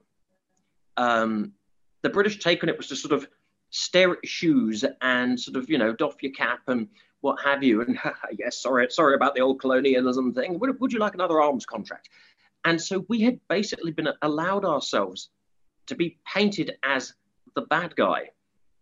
um, 0.98 1.54
the 2.02 2.10
British 2.10 2.40
take 2.40 2.64
on 2.64 2.70
it 2.70 2.78
was 2.78 2.88
to 2.88 2.96
sort 2.96 3.14
of 3.14 3.28
stare 3.70 4.14
at 4.14 4.28
shoes 4.28 4.84
and 5.02 5.40
sort 5.40 5.56
of, 5.56 5.70
you 5.70 5.78
know, 5.78 5.94
doff 5.94 6.16
your 6.24 6.34
cap 6.34 6.62
and 6.68 6.88
what 7.22 7.40
have 7.44 7.64
you. 7.64 7.82
And 7.82 8.00
yes, 8.38 8.58
sorry, 8.58 8.88
sorry 8.90 9.14
about 9.14 9.36
the 9.36 9.42
old 9.42 9.60
colonialism 9.62 10.34
thing. 10.34 10.58
Would, 10.58 10.80
would 10.82 10.92
you 10.92 11.00
like 11.00 11.14
another 11.14 11.40
arms 11.40 11.68
contract? 11.68 12.10
And 12.66 12.82
so 12.82 13.06
we 13.08 13.22
had 13.22 13.40
basically 13.48 13.92
been 13.92 14.10
allowed 14.24 14.66
ourselves 14.66 15.30
to 15.86 15.96
be 15.96 16.18
painted 16.26 16.74
as 16.84 17.14
the 17.56 17.62
bad 17.64 17.96
guy. 17.96 18.30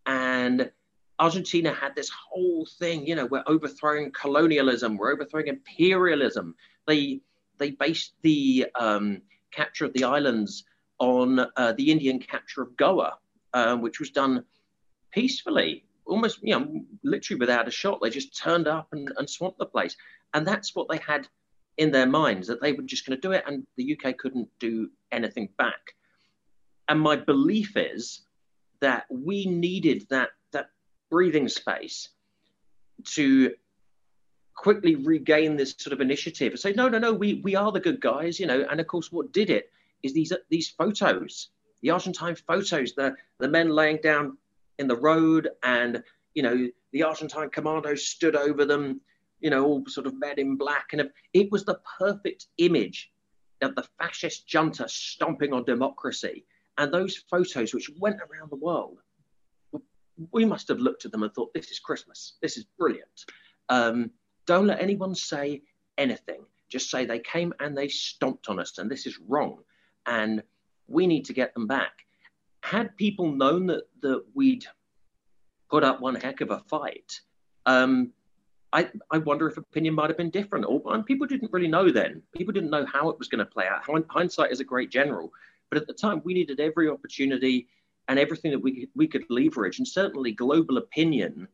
And 0.05 0.71
Argentina 1.19 1.73
had 1.73 1.95
this 1.95 2.09
whole 2.09 2.67
thing, 2.79 3.05
you 3.05 3.15
know, 3.15 3.25
we're 3.25 3.43
overthrowing 3.47 4.11
colonialism, 4.11 4.97
we're 4.97 5.11
overthrowing 5.13 5.47
imperialism. 5.47 6.55
They 6.87 7.21
they 7.57 7.71
based 7.71 8.13
the 8.21 8.67
um, 8.79 9.21
capture 9.51 9.85
of 9.85 9.93
the 9.93 10.05
islands 10.05 10.63
on 10.97 11.39
uh, 11.39 11.73
the 11.73 11.91
Indian 11.91 12.19
capture 12.19 12.61
of 12.61 12.75
Goa, 12.77 13.17
uh, 13.53 13.75
which 13.77 13.99
was 13.99 14.11
done 14.11 14.45
peacefully, 15.11 15.85
almost, 16.05 16.39
you 16.41 16.57
know, 16.57 16.85
literally 17.03 17.39
without 17.39 17.67
a 17.67 17.71
shot. 17.71 17.99
They 18.01 18.09
just 18.09 18.37
turned 18.37 18.67
up 18.67 18.87
and, 18.91 19.11
and 19.17 19.29
swamped 19.29 19.59
the 19.59 19.65
place. 19.65 19.95
And 20.33 20.47
that's 20.47 20.75
what 20.75 20.87
they 20.89 20.97
had 20.97 21.27
in 21.77 21.91
their 21.91 22.05
minds 22.05 22.47
that 22.47 22.61
they 22.61 22.73
were 22.73 22.83
just 22.83 23.05
going 23.05 23.19
to 23.19 23.27
do 23.27 23.31
it 23.31 23.43
and 23.47 23.65
the 23.77 23.97
UK 23.97 24.17
couldn't 24.17 24.49
do 24.59 24.89
anything 25.11 25.49
back. 25.57 25.95
And 26.89 26.99
my 26.99 27.15
belief 27.15 27.77
is 27.77 28.21
that 28.81 29.05
we 29.09 29.45
needed 29.45 30.05
that 30.09 30.29
that 30.51 30.69
breathing 31.09 31.47
space 31.47 32.09
to 33.05 33.53
quickly 34.55 34.95
regain 34.95 35.55
this 35.55 35.73
sort 35.77 35.93
of 35.93 36.01
initiative 36.01 36.51
and 36.51 36.59
say, 36.59 36.73
no, 36.73 36.89
no, 36.89 36.99
no, 36.99 37.13
we 37.13 37.35
we 37.43 37.55
are 37.55 37.71
the 37.71 37.79
good 37.79 38.01
guys, 38.01 38.39
you 38.39 38.45
know. 38.45 38.65
And 38.69 38.79
of 38.79 38.87
course, 38.87 39.11
what 39.11 39.31
did 39.31 39.49
it 39.49 39.71
is 40.03 40.13
these 40.13 40.33
these 40.49 40.69
photos, 40.69 41.49
the 41.81 41.91
Argentine 41.91 42.35
photos, 42.35 42.93
the 42.93 43.15
the 43.39 43.47
men 43.47 43.69
laying 43.69 43.99
down 44.03 44.37
in 44.77 44.87
the 44.87 44.97
road, 44.97 45.49
and 45.63 46.03
you 46.33 46.43
know 46.43 46.69
the 46.91 47.03
Argentine 47.03 47.49
commandos 47.49 48.07
stood 48.07 48.35
over 48.35 48.65
them, 48.65 49.01
you 49.39 49.49
know, 49.49 49.65
all 49.65 49.83
sort 49.87 50.07
of 50.07 50.19
men 50.19 50.37
in 50.39 50.57
black. 50.57 50.93
And 50.93 51.09
it 51.33 51.51
was 51.51 51.63
the 51.63 51.79
perfect 51.97 52.47
image 52.57 53.11
of 53.61 53.75
the 53.75 53.87
fascist 53.97 54.47
junta 54.47 54.87
stomping 54.89 55.53
on 55.53 55.63
democracy. 55.63 56.45
And 56.79 56.93
those 56.93 57.17
photos, 57.29 57.73
which 57.73 57.91
went 57.99 58.21
around 58.21 58.49
the 58.49 58.55
world, 58.55 58.99
we 60.31 60.45
must 60.45 60.69
have 60.69 60.79
looked 60.79 61.03
at 61.05 61.11
them 61.11 61.23
and 61.23 61.33
thought, 61.33 61.53
this 61.53 61.71
is 61.71 61.79
Christmas. 61.79 62.37
This 62.41 62.55
is 62.55 62.65
brilliant. 62.77 63.25
Um, 63.67 64.11
don't 64.47 64.67
let 64.67 64.81
anyone 64.81 65.13
say 65.13 65.61
anything. 65.97 66.41
Just 66.69 66.89
say 66.89 67.05
they 67.05 67.19
came 67.19 67.53
and 67.59 67.77
they 67.77 67.89
stomped 67.89 68.47
on 68.47 68.59
us, 68.59 68.77
and 68.77 68.89
this 68.89 69.05
is 69.05 69.19
wrong. 69.27 69.59
And 70.05 70.41
we 70.87 71.05
need 71.05 71.25
to 71.25 71.33
get 71.33 71.53
them 71.53 71.67
back. 71.67 71.91
Had 72.63 72.95
people 72.95 73.29
known 73.29 73.67
that, 73.67 73.83
that 74.01 74.23
we'd 74.33 74.65
put 75.69 75.83
up 75.83 75.99
one 75.99 76.15
heck 76.15 76.39
of 76.39 76.51
a 76.51 76.59
fight, 76.59 77.19
um, 77.65 78.11
I, 78.71 78.89
I 79.11 79.17
wonder 79.17 79.47
if 79.47 79.57
opinion 79.57 79.95
might 79.95 80.09
have 80.09 80.17
been 80.17 80.29
different. 80.29 80.65
Or 80.65 80.81
and 80.93 81.05
people 81.05 81.27
didn't 81.27 81.51
really 81.51 81.67
know 81.67 81.91
then. 81.91 82.21
People 82.35 82.53
didn't 82.53 82.69
know 82.69 82.85
how 82.85 83.09
it 83.09 83.19
was 83.19 83.27
going 83.27 83.39
to 83.39 83.45
play 83.45 83.67
out. 83.67 83.81
Hindsight 84.09 84.51
is 84.51 84.61
a 84.61 84.63
great 84.63 84.91
general, 84.91 85.33
but 85.69 85.81
at 85.81 85.87
the 85.87 85.93
time 85.93 86.21
we 86.23 86.33
needed 86.33 86.59
every 86.59 86.89
opportunity 86.89 87.67
and 88.07 88.17
everything 88.17 88.51
that 88.51 88.59
we 88.59 88.89
we 88.95 89.07
could 89.07 89.23
leverage, 89.29 89.79
and 89.79 89.87
certainly 89.87 90.31
global 90.31 90.77
opinion 90.77 91.47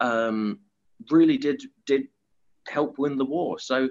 um, 0.00 0.60
really 1.10 1.36
did 1.36 1.62
did 1.86 2.08
help 2.68 2.98
win 2.98 3.16
the 3.16 3.24
war. 3.24 3.58
So 3.58 3.88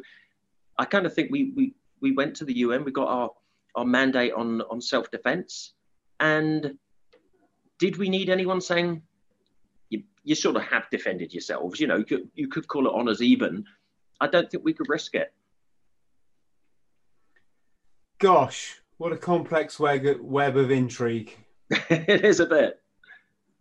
I 0.77 0.85
kind 0.85 1.05
of 1.05 1.13
think 1.13 1.31
we 1.31 1.51
we 1.55 1.73
we 2.01 2.11
went 2.11 2.35
to 2.37 2.45
the 2.45 2.57
UN. 2.57 2.83
We 2.83 2.91
got 2.91 3.07
our 3.07 3.29
our 3.75 3.85
mandate 3.85 4.33
on 4.33 4.61
on 4.61 4.81
self 4.81 5.11
defense, 5.11 5.73
and 6.19 6.77
did 7.79 7.97
we 7.97 8.09
need 8.09 8.29
anyone 8.29 8.61
saying 8.61 9.01
you 10.29 10.35
sort 10.35 10.55
of 10.55 10.61
have 10.63 10.89
defended 10.91 11.33
yourselves. 11.33 11.79
You 11.79 11.87
know, 11.87 11.97
you 11.97 12.05
could, 12.05 12.29
you 12.35 12.47
could 12.47 12.67
call 12.67 12.87
it 12.87 12.93
honours 12.93 13.21
even. 13.21 13.65
I 14.21 14.27
don't 14.27 14.49
think 14.49 14.63
we 14.63 14.73
could 14.73 14.89
risk 14.89 15.15
it. 15.15 15.33
Gosh, 18.19 18.78
what 18.99 19.13
a 19.13 19.17
complex 19.17 19.79
web, 19.79 20.05
web 20.21 20.55
of 20.55 20.69
intrigue. 20.69 21.35
it 21.71 22.23
is 22.23 22.39
a 22.39 22.45
bit. 22.45 22.79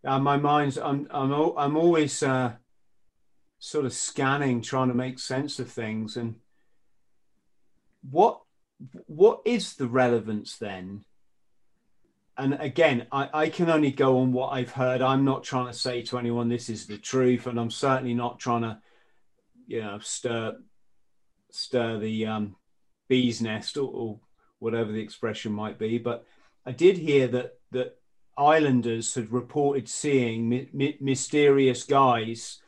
Uh, 0.04 0.18
my 0.18 0.36
mind's, 0.36 0.76
I'm, 0.76 1.06
I'm, 1.10 1.32
I'm 1.32 1.76
always 1.76 2.22
uh, 2.22 2.52
sort 3.58 3.86
of 3.86 3.92
scanning, 3.94 4.60
trying 4.60 4.88
to 4.88 4.94
make 4.94 5.18
sense 5.18 5.58
of 5.58 5.70
things. 5.70 6.16
And 6.16 6.36
what, 8.10 8.42
what 9.06 9.40
is 9.44 9.74
the 9.74 9.86
relevance 9.86 10.56
then 10.56 11.04
and 12.38 12.54
again, 12.60 13.08
I, 13.10 13.28
I 13.34 13.48
can 13.48 13.68
only 13.68 13.90
go 13.90 14.20
on 14.20 14.32
what 14.32 14.50
I've 14.50 14.70
heard. 14.70 15.02
I'm 15.02 15.24
not 15.24 15.42
trying 15.42 15.66
to 15.66 15.72
say 15.72 16.02
to 16.02 16.18
anyone 16.18 16.48
this 16.48 16.68
is 16.70 16.86
the 16.86 16.96
truth, 16.96 17.48
and 17.48 17.58
I'm 17.58 17.72
certainly 17.72 18.14
not 18.14 18.38
trying 18.38 18.62
to, 18.62 18.78
you 19.66 19.82
know, 19.82 19.98
stir 19.98 20.56
stir 21.50 21.98
the 21.98 22.26
um, 22.26 22.56
bee's 23.08 23.42
nest 23.42 23.76
or, 23.76 23.90
or 23.92 24.20
whatever 24.58 24.92
the 24.92 25.00
expression 25.00 25.52
might 25.52 25.78
be. 25.78 25.98
But 25.98 26.24
I 26.66 26.72
did 26.72 26.98
hear 26.98 27.26
that 27.28 27.58
that 27.70 27.98
islanders 28.36 29.14
had 29.14 29.32
reported 29.32 29.88
seeing 29.88 30.48
mi- 30.48 30.68
mi- 30.72 30.96
mysterious 31.00 31.82
guys 31.84 32.60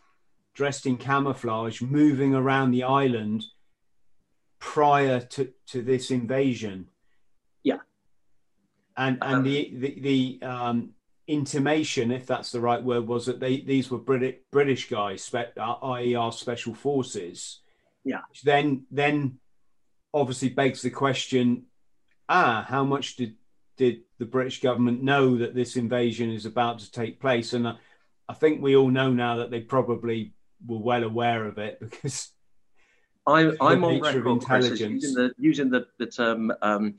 dressed 0.52 0.84
in 0.84 0.96
camouflage 0.96 1.80
moving 1.80 2.34
around 2.34 2.72
the 2.72 2.82
island 2.82 3.44
prior 4.58 5.20
to, 5.20 5.52
to 5.68 5.80
this 5.80 6.10
invasion. 6.10 6.88
Yeah. 7.62 7.78
And 8.96 9.18
and 9.22 9.36
um, 9.36 9.42
the 9.44 9.72
the, 9.74 10.00
the 10.00 10.46
um, 10.46 10.90
intimation, 11.26 12.10
if 12.10 12.26
that's 12.26 12.52
the 12.52 12.60
right 12.60 12.82
word, 12.82 13.06
was 13.06 13.26
that 13.26 13.40
they 13.40 13.60
these 13.60 13.90
were 13.90 13.98
British 13.98 14.36
British 14.50 14.90
guys, 14.90 15.22
spe- 15.22 15.56
uh, 15.58 15.74
i.e., 15.92 16.14
our 16.14 16.32
special 16.32 16.74
forces. 16.74 17.60
Yeah. 18.04 18.20
Which 18.28 18.42
then 18.42 18.84
then 18.90 19.38
obviously 20.12 20.50
begs 20.50 20.82
the 20.82 20.90
question: 20.90 21.66
Ah, 22.30 22.64
how 22.66 22.84
much 22.84 23.16
did 23.16 23.34
did 23.76 24.02
the 24.18 24.24
British 24.24 24.60
government 24.60 25.02
know 25.02 25.36
that 25.38 25.54
this 25.54 25.76
invasion 25.76 26.30
is 26.30 26.46
about 26.46 26.78
to 26.78 26.90
take 26.92 27.20
place? 27.20 27.52
And 27.52 27.66
I, 27.66 27.74
I 28.28 28.34
think 28.34 28.62
we 28.62 28.76
all 28.76 28.88
know 28.88 29.12
now 29.12 29.36
that 29.36 29.50
they 29.50 29.60
probably 29.60 30.32
were 30.64 30.78
well 30.78 31.02
aware 31.02 31.44
of 31.46 31.58
it 31.58 31.80
because 31.90 32.30
I, 33.26 33.50
I'm 33.60 33.84
on 33.84 34.00
record 34.00 34.42
Chris, 34.42 34.80
using 34.80 35.14
the 35.14 35.32
using 35.38 35.70
the, 35.70 35.86
the 35.98 36.06
term 36.06 36.52
um, 36.62 36.94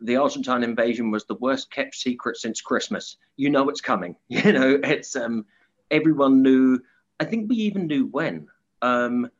the 0.00 0.16
Argentine 0.16 0.62
invasion 0.62 1.10
was 1.10 1.24
the 1.24 1.34
worst 1.36 1.70
kept 1.70 1.94
secret 1.94 2.36
since 2.36 2.60
Christmas. 2.60 3.16
You 3.36 3.48
know 3.48 3.68
it's 3.70 3.80
coming. 3.80 4.14
You 4.28 4.52
know 4.52 4.78
it's 4.82 5.16
um, 5.16 5.46
everyone 5.90 6.42
knew. 6.42 6.80
I 7.18 7.24
think 7.24 7.48
we 7.48 7.56
even 7.56 7.86
knew 7.86 8.06
when. 8.06 8.46
Um, 8.82 9.30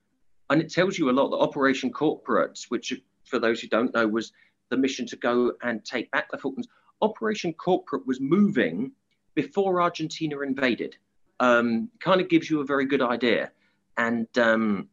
and 0.51 0.61
it 0.61 0.73
tells 0.73 0.99
you 0.99 1.11
a 1.11 1.13
lot. 1.13 1.29
The 1.29 1.37
Operation 1.37 1.93
Corporate, 1.93 2.59
which 2.69 2.93
for 3.25 3.39
those 3.39 3.61
who 3.61 3.69
don't 3.69 3.95
know 3.95 4.07
was 4.07 4.33
the 4.71 4.77
mission 4.77 5.07
to 5.07 5.17
go 5.17 5.53
and 5.63 5.85
take 5.85 6.11
back 6.11 6.31
the 6.31 6.39
Falklands. 6.39 6.69
Operation 7.03 7.53
Corporate 7.55 8.07
was 8.07 8.21
moving 8.21 8.93
before 9.35 9.81
Argentina 9.83 10.41
invaded. 10.41 10.97
Um, 11.39 11.89
kind 12.01 12.21
of 12.21 12.29
gives 12.29 12.51
you 12.51 12.61
a 12.61 12.65
very 12.65 12.85
good 12.85 13.03
idea. 13.03 13.51
And 13.97 14.27
um, 14.39 14.89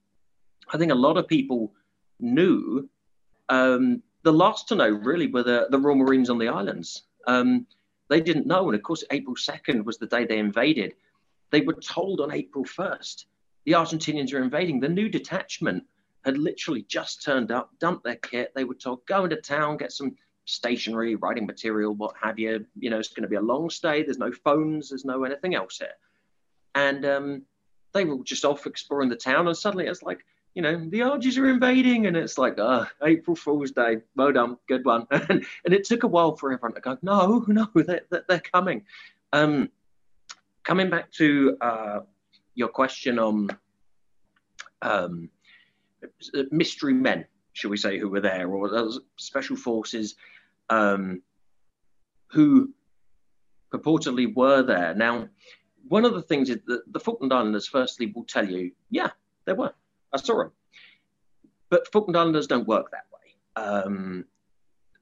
I 0.74 0.78
think 0.78 0.92
a 0.92 0.96
lot 0.96 1.18
of 1.18 1.28
people 1.28 1.74
knew. 2.20 2.90
Um, 3.50 4.02
the 4.24 4.34
last 4.34 4.68
to 4.70 4.76
know 4.76 4.90
really 4.90 5.28
were 5.28 5.44
the, 5.44 5.68
the 5.70 5.80
Royal 5.80 5.98
Marines 5.98 6.30
on 6.30 6.38
the 6.38 6.48
islands. 6.48 7.04
Um, 7.28 7.66
they 8.10 8.22
didn't 8.22 8.48
know. 8.48 8.68
And 8.68 8.76
of 8.76 8.84
course, 8.84 9.04
April 9.12 9.36
2nd 9.36 9.84
was 9.84 9.98
the 9.98 10.08
day 10.08 10.26
they 10.26 10.40
invaded. 10.40 10.94
They 11.52 11.62
were 11.62 11.74
told 11.74 12.22
on 12.22 12.32
April 12.32 12.66
1st 12.66 13.26
the 13.66 13.74
Argentinians 13.74 14.34
are 14.34 14.42
invading. 14.42 14.80
The 14.80 14.88
new 14.88 15.10
detachment 15.10 15.84
had 16.28 16.38
literally 16.38 16.84
just 16.84 17.24
turned 17.24 17.52
up, 17.52 17.72
dumped 17.80 18.04
their 18.04 18.18
kit. 18.18 18.52
They 18.54 18.66
were 18.66 18.76
told, 18.76 19.06
go 19.06 19.24
into 19.24 19.38
town, 19.38 19.78
get 19.78 19.94
some 19.94 20.16
stationery, 20.44 21.16
writing 21.16 21.46
material, 21.46 21.96
what 21.96 22.16
have 22.22 22.38
you. 22.38 22.66
You 22.78 22.90
know, 22.90 23.00
it's 23.00 23.08
going 23.08 23.24
to 23.24 23.30
be 23.30 23.38
a 23.38 23.42
long 23.42 23.70
stay. 23.70 24.04
There's 24.04 24.18
no 24.18 24.32
phones, 24.32 24.90
there's 24.90 25.06
no 25.06 25.24
anything 25.24 25.56
else 25.56 25.78
here. 25.78 25.94
And 26.76 27.06
um, 27.06 27.42
they 27.94 28.04
were 28.04 28.24
just 28.24 28.44
off 28.44 28.68
exploring 28.68 29.10
the 29.10 29.16
town. 29.16 29.48
And 29.48 29.56
suddenly 29.56 29.88
it's 29.88 30.04
like, 30.04 30.26
you 30.54 30.62
know, 30.62 30.90
the 30.90 31.02
Argies 31.02 31.38
are 31.38 31.50
invading. 31.50 32.08
And 32.08 32.18
it's 32.18 32.38
like, 32.38 32.56
oh, 32.60 32.86
April 33.04 33.36
Fool's 33.36 33.72
Day. 33.72 34.00
Well 34.18 34.34
done. 34.34 34.58
Good 34.68 34.84
one. 34.84 35.08
and, 35.12 35.46
it 35.64 35.86
took 35.86 36.04
a 36.04 36.08
while 36.08 36.36
for 36.36 36.52
everyone 36.52 36.76
to 36.76 36.82
go, 36.82 36.98
no, 37.02 37.46
no, 37.48 37.68
they're, 37.74 38.02
they're 38.28 38.42
coming. 38.42 38.84
Um, 39.32 39.70
coming 40.66 40.90
back 40.90 41.10
to 41.14 41.58
uh, 41.62 42.00
your 42.54 42.68
question 42.68 43.18
on 43.18 43.50
um, 44.82 45.30
mystery 46.52 46.94
men, 46.94 47.26
shall 47.54 47.72
we 47.72 47.78
say, 47.78 47.98
who 47.98 48.10
were 48.10 48.22
there, 48.22 48.48
or 48.50 48.92
special 49.18 49.56
forces 49.56 50.16
um, 50.70 51.22
who 52.28 52.74
purportedly 53.74 54.34
were 54.34 54.64
there. 54.64 54.94
Now, 54.94 55.30
one 55.88 56.06
of 56.06 56.14
the 56.14 56.22
things 56.22 56.50
is 56.50 56.60
that 56.68 56.92
the 56.92 57.00
Falkland 57.00 57.34
Islanders, 57.34 57.68
firstly, 57.68 58.12
will 58.14 58.26
tell 58.26 58.48
you, 58.48 58.72
yeah, 58.90 59.10
there 59.46 59.56
were. 59.56 59.74
I 60.14 60.18
saw 60.18 60.38
them. 60.38 60.52
But 61.70 61.92
Falkland 61.92 62.18
Islanders 62.18 62.48
don't 62.48 62.68
work 62.68 62.92
that 62.92 63.06
way. 63.14 63.64
Um, 63.64 64.26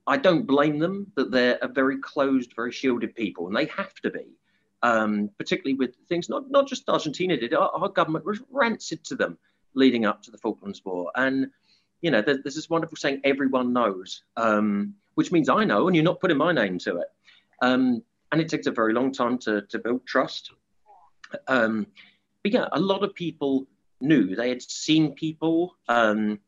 I 0.08 0.18
don't 0.18 0.46
blame 0.46 0.80
them 0.80 1.12
that 1.16 1.32
they're 1.32 1.58
a 1.62 1.68
very 1.68 2.00
closed, 2.00 2.54
very 2.56 2.72
shielded 2.72 3.16
people, 3.16 3.48
and 3.48 3.56
they 3.56 3.66
have 3.66 3.94
to 4.02 4.12
be, 4.12 4.26
um, 4.84 5.30
particularly 5.38 5.74
with 5.76 5.96
things 6.08 6.30
not, 6.30 6.50
not 6.50 6.68
just 6.68 6.88
Argentina 6.90 7.38
did. 7.38 7.54
Our, 7.54 7.70
our 7.70 7.90
government 7.90 8.26
was 8.26 8.42
rancid 8.52 9.04
to 9.06 9.16
them 9.16 9.38
leading 9.76 10.06
up 10.06 10.24
to 10.24 10.32
the 10.32 10.38
Falklands 10.38 10.82
War. 10.84 11.12
And, 11.16 11.52
you 12.02 12.12
know, 12.12 12.22
there's, 12.22 12.40
there's 12.44 12.56
this 12.56 12.70
wonderful 12.70 12.98
saying, 12.98 13.22
everyone 13.24 13.74
knows, 13.74 14.24
um, 14.38 14.96
which 15.16 15.32
means 15.32 15.50
I 15.50 15.64
know, 15.64 15.88
and 15.88 15.96
you're 15.96 16.04
not 16.04 16.20
putting 16.20 16.38
my 16.38 16.52
name 16.52 16.80
to 16.80 16.98
it. 16.98 17.08
Um, 17.62 18.04
and 18.32 18.42
it 18.42 18.50
takes 18.50 18.68
a 18.68 18.72
very 18.72 18.94
long 18.94 19.12
time 19.12 19.38
to, 19.40 19.62
to 19.62 19.80
build 19.80 20.06
trust. 20.06 20.52
Um, 21.48 21.88
but 22.44 22.52
yeah, 22.52 22.68
a 22.72 22.80
lot 22.80 23.04
of 23.04 23.14
people 23.14 23.68
knew. 24.02 24.36
They 24.36 24.50
had 24.50 24.62
seen 24.62 25.14
people. 25.14 25.76
Um, 25.88 26.40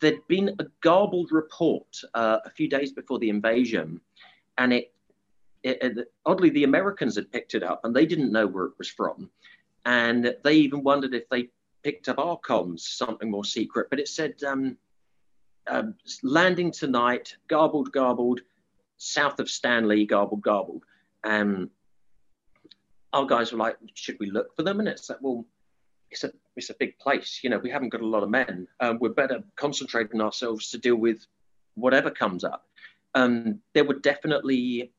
there'd 0.00 0.26
been 0.28 0.54
a 0.58 0.66
garbled 0.80 1.32
report 1.32 1.86
uh, 2.14 2.38
a 2.44 2.50
few 2.50 2.68
days 2.68 2.92
before 2.92 3.18
the 3.18 3.30
invasion, 3.30 4.00
and 4.58 4.72
it, 4.72 4.92
it, 5.62 5.78
it, 5.82 6.12
oddly 6.24 6.50
the 6.50 6.64
Americans 6.64 7.16
had 7.16 7.32
picked 7.32 7.54
it 7.54 7.62
up, 7.62 7.84
and 7.84 7.94
they 7.94 8.06
didn't 8.06 8.32
know 8.32 8.46
where 8.46 8.66
it 8.66 8.74
was 8.78 8.88
from, 8.88 9.30
and 9.84 10.34
they 10.44 10.54
even 10.54 10.82
wondered 10.82 11.14
if 11.14 11.28
they 11.28 11.48
picked 11.86 12.08
up 12.08 12.18
our 12.18 12.36
comms, 12.40 12.80
something 12.80 13.30
more 13.30 13.44
secret, 13.44 13.86
but 13.90 14.00
it 14.00 14.08
said 14.08 14.34
um, 14.42 14.76
um, 15.68 15.94
landing 16.24 16.72
tonight, 16.72 17.36
garbled, 17.46 17.92
garbled, 17.92 18.40
south 18.96 19.38
of 19.38 19.48
Stanley, 19.48 20.04
garbled, 20.04 20.42
garbled. 20.42 20.82
Um, 21.22 21.70
our 23.12 23.24
guys 23.24 23.52
were 23.52 23.58
like, 23.58 23.76
should 23.94 24.16
we 24.18 24.32
look 24.32 24.56
for 24.56 24.64
them? 24.64 24.80
And 24.80 24.88
it's 24.88 25.08
like, 25.08 25.20
well, 25.20 25.46
it's 26.10 26.24
a 26.24 26.32
it's 26.56 26.70
a 26.70 26.74
big 26.74 26.98
place. 26.98 27.38
You 27.44 27.50
know, 27.50 27.58
we 27.58 27.70
haven't 27.70 27.90
got 27.90 28.00
a 28.00 28.06
lot 28.06 28.24
of 28.24 28.30
men. 28.30 28.66
Um, 28.80 28.98
we're 29.00 29.10
better 29.10 29.44
concentrating 29.54 30.20
ourselves 30.20 30.70
to 30.70 30.78
deal 30.78 30.96
with 30.96 31.24
whatever 31.76 32.10
comes 32.10 32.42
up. 32.42 32.66
Um, 33.14 33.60
there 33.74 33.84
were 33.84 34.00
definitely 34.00 34.92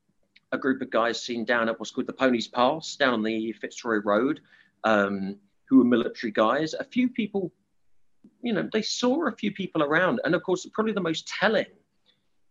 a 0.53 0.57
group 0.57 0.81
of 0.81 0.89
guys 0.89 1.21
seen 1.21 1.43
down 1.43 1.67
at 1.67 1.77
what's 1.79 1.91
called 1.91 2.07
the 2.07 2.13
Ponies 2.13 2.47
Pass, 2.47 2.95
down 2.95 3.13
on 3.13 3.23
the 3.23 3.51
Fitzroy 3.51 3.99
Road. 4.05 4.39
Um, 4.85 5.35
who 5.67 5.79
were 5.79 5.83
military 5.83 6.31
guys. 6.31 6.73
A 6.73 6.83
few 6.83 7.09
people, 7.09 7.51
you 8.41 8.53
know, 8.53 8.67
they 8.71 8.81
saw 8.81 9.27
a 9.27 9.35
few 9.35 9.51
people 9.51 9.83
around. 9.83 10.21
And 10.23 10.35
of 10.35 10.43
course, 10.43 10.65
probably 10.73 10.93
the 10.93 11.01
most 11.01 11.27
telling 11.27 11.65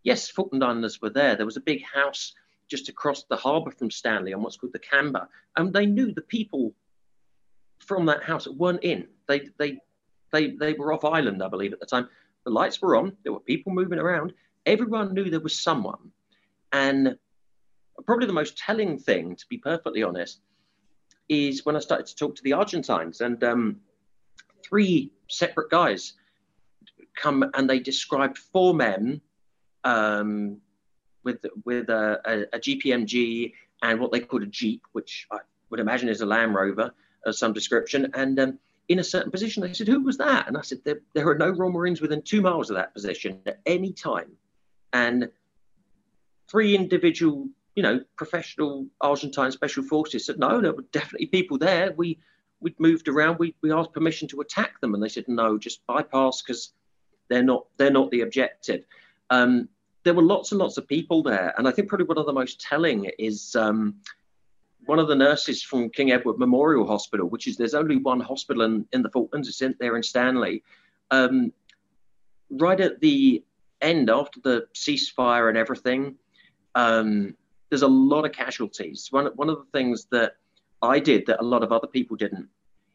yes, 0.07 0.31
Falkland 0.31 0.63
Islanders 0.63 1.03
were 1.03 1.11
there. 1.11 1.35
There 1.35 1.45
was 1.45 1.57
a 1.57 1.61
big 1.61 1.83
house 1.85 2.33
just 2.69 2.89
across 2.89 3.25
the 3.25 3.37
harbour 3.37 3.73
from 3.73 3.91
Stanley 3.91 4.33
on 4.33 4.41
what's 4.41 4.57
called 4.57 4.73
the 4.73 4.79
Camber. 4.79 5.29
And 5.57 5.73
they 5.73 5.85
knew 5.85 6.13
the 6.13 6.23
people 6.23 6.73
from 7.81 8.07
that 8.07 8.23
house 8.23 8.47
weren't 8.47 8.85
in. 8.85 9.09
They, 9.27 9.49
they, 9.59 9.79
they, 10.33 10.53
they 10.53 10.75
were 10.75 10.93
off 10.93 11.05
island, 11.05 11.43
I 11.43 11.49
believe, 11.49 11.73
at 11.73 11.81
the 11.81 11.87
time. 11.87 12.09
The 12.45 12.53
lights 12.53 12.81
were 12.81 12.95
on, 12.95 13.17
there 13.25 13.33
were 13.33 13.41
people 13.41 13.73
moving 13.73 13.99
around. 13.99 14.33
Everyone 14.65 15.13
knew 15.13 15.29
there 15.29 15.41
was 15.41 15.61
someone. 15.61 16.13
And 16.73 17.17
probably 18.05 18.29
the 18.29 18.33
most 18.33 18.57
telling 18.57 18.99
thing, 18.99 19.35
to 19.35 19.47
be 19.49 19.59
perfectly 19.59 20.05
honest, 20.05 20.41
is 21.29 21.65
when 21.65 21.77
I 21.77 21.81
started 21.81 22.07
to 22.07 22.17
talk 22.17 22.37
to 22.37 22.43
the 22.43 22.53
Argentines, 22.53 23.21
and 23.21 23.43
um, 23.43 23.81
three 24.63 25.11
separate 25.29 25.71
guys 25.71 26.15
come 27.17 27.51
and 27.55 27.69
they 27.69 27.79
described 27.79 28.39
four 28.39 28.75
men 28.75 29.21
um, 29.85 30.59
with 31.25 31.45
with 31.65 31.89
a, 31.89 32.21
a, 32.25 32.57
a, 32.57 32.61
GPMG 32.61 33.53
and 33.83 34.01
what 34.01 34.13
they 34.13 34.21
called 34.21 34.43
a 34.43 34.47
Jeep, 34.47 34.83
which 34.93 35.27
I 35.31 35.39
would 35.71 35.81
imagine 35.81 36.09
is 36.09 36.21
a 36.21 36.27
Land 36.27 36.55
Rover 36.55 36.93
of 37.25 37.37
some 37.37 37.53
description, 37.53 38.11
and 38.15 38.39
um, 38.39 38.59
in 38.89 38.99
a 38.99 39.05
certain 39.05 39.31
position. 39.31 39.63
They 39.63 39.73
said, 39.73 39.89
"Who 39.89 40.03
was 40.03 40.19
that?" 40.19 40.47
And 40.47 40.57
I 40.57 40.63
said, 40.63 40.81
"There, 40.85 41.01
there 41.15 41.29
are 41.29 41.39
no 41.39 41.51
Royal 41.51 41.73
Marines 41.73 42.01
within 42.01 42.23
two 42.23 42.41
miles 42.41 42.71
of 42.71 42.77
that 42.77 42.95
position 42.95 43.41
at 43.47 43.61
any 43.67 43.93
time." 43.93 44.33
And 44.93 45.31
three 46.49 46.75
individual 46.75 47.49
you 47.77 47.83
know, 47.83 48.01
professional 48.17 48.87
Argentine 49.01 49.53
special 49.53 49.85
forces 49.85 50.27
said, 50.27 50.39
no, 50.39 50.61
there 50.61 50.73
were 50.73 50.85
definitely 50.93 51.27
people 51.27 51.59
there. 51.59 51.93
We 51.97 52.19
we 52.59 52.75
moved 52.79 53.07
around. 53.07 53.39
We 53.39 53.55
we 53.63 53.71
asked 53.71 53.93
permission 53.93 54.27
to 54.29 54.41
attack 54.41 54.81
them, 54.81 54.95
and 54.95 55.03
they 55.03 55.11
said 55.11 55.29
no, 55.29 55.59
just 55.59 55.87
bypass 55.87 56.43
because 56.43 56.73
they're 57.29 57.43
not 57.43 57.67
they're 57.77 57.91
not 57.91 58.11
the 58.11 58.23
objective. 58.23 58.85
Um, 59.31 59.69
there 60.05 60.15
were 60.15 60.23
lots 60.23 60.53
and 60.53 60.59
lots 60.59 60.79
of 60.79 60.89
people 60.89 61.23
there, 61.23 61.53
and 61.59 61.69
I 61.69 61.71
think 61.71 61.89
probably 61.89 62.07
one 62.07 62.19
of 62.19 62.27
the 62.27 62.33
most 62.33 62.61
telling 62.61 63.11
is 63.19 63.55
um, 63.55 63.97
one 64.87 64.99
of 64.99 65.09
the 65.09 65.15
nurses 65.15 65.63
from 65.63 65.91
King 65.91 66.13
Edward 66.13 66.39
Memorial 66.39 66.87
Hospital, 66.87 67.29
which 67.29 67.47
is 67.47 67.57
there's 67.57 67.75
only 67.75 67.97
one 67.97 68.21
hospital 68.21 68.63
in, 68.63 68.87
in 68.93 69.03
the 69.03 69.11
Falklands. 69.11 69.49
It's 69.49 69.61
in, 69.61 69.75
there 69.79 69.97
in 69.97 70.03
Stanley. 70.03 70.63
Um, 71.11 71.53
right 72.51 72.81
at 72.81 73.01
the 73.01 73.45
end, 73.83 74.09
after 74.09 74.41
the 74.41 74.67
ceasefire 74.75 75.49
and 75.49 75.59
everything, 75.59 76.15
um, 76.75 77.37
there's 77.69 77.83
a 77.83 77.89
lot 77.89 78.25
of 78.25 78.33
casualties. 78.33 79.09
One, 79.11 79.27
one 79.37 79.49
of 79.49 79.59
the 79.59 79.79
things 79.79 80.07
that 80.11 80.37
I 80.83 80.99
did 80.99 81.27
that 81.27 81.41
a 81.41 81.45
lot 81.45 81.63
of 81.63 81.73
other 81.73 81.87
people 81.87 82.17
didn't 82.17 82.49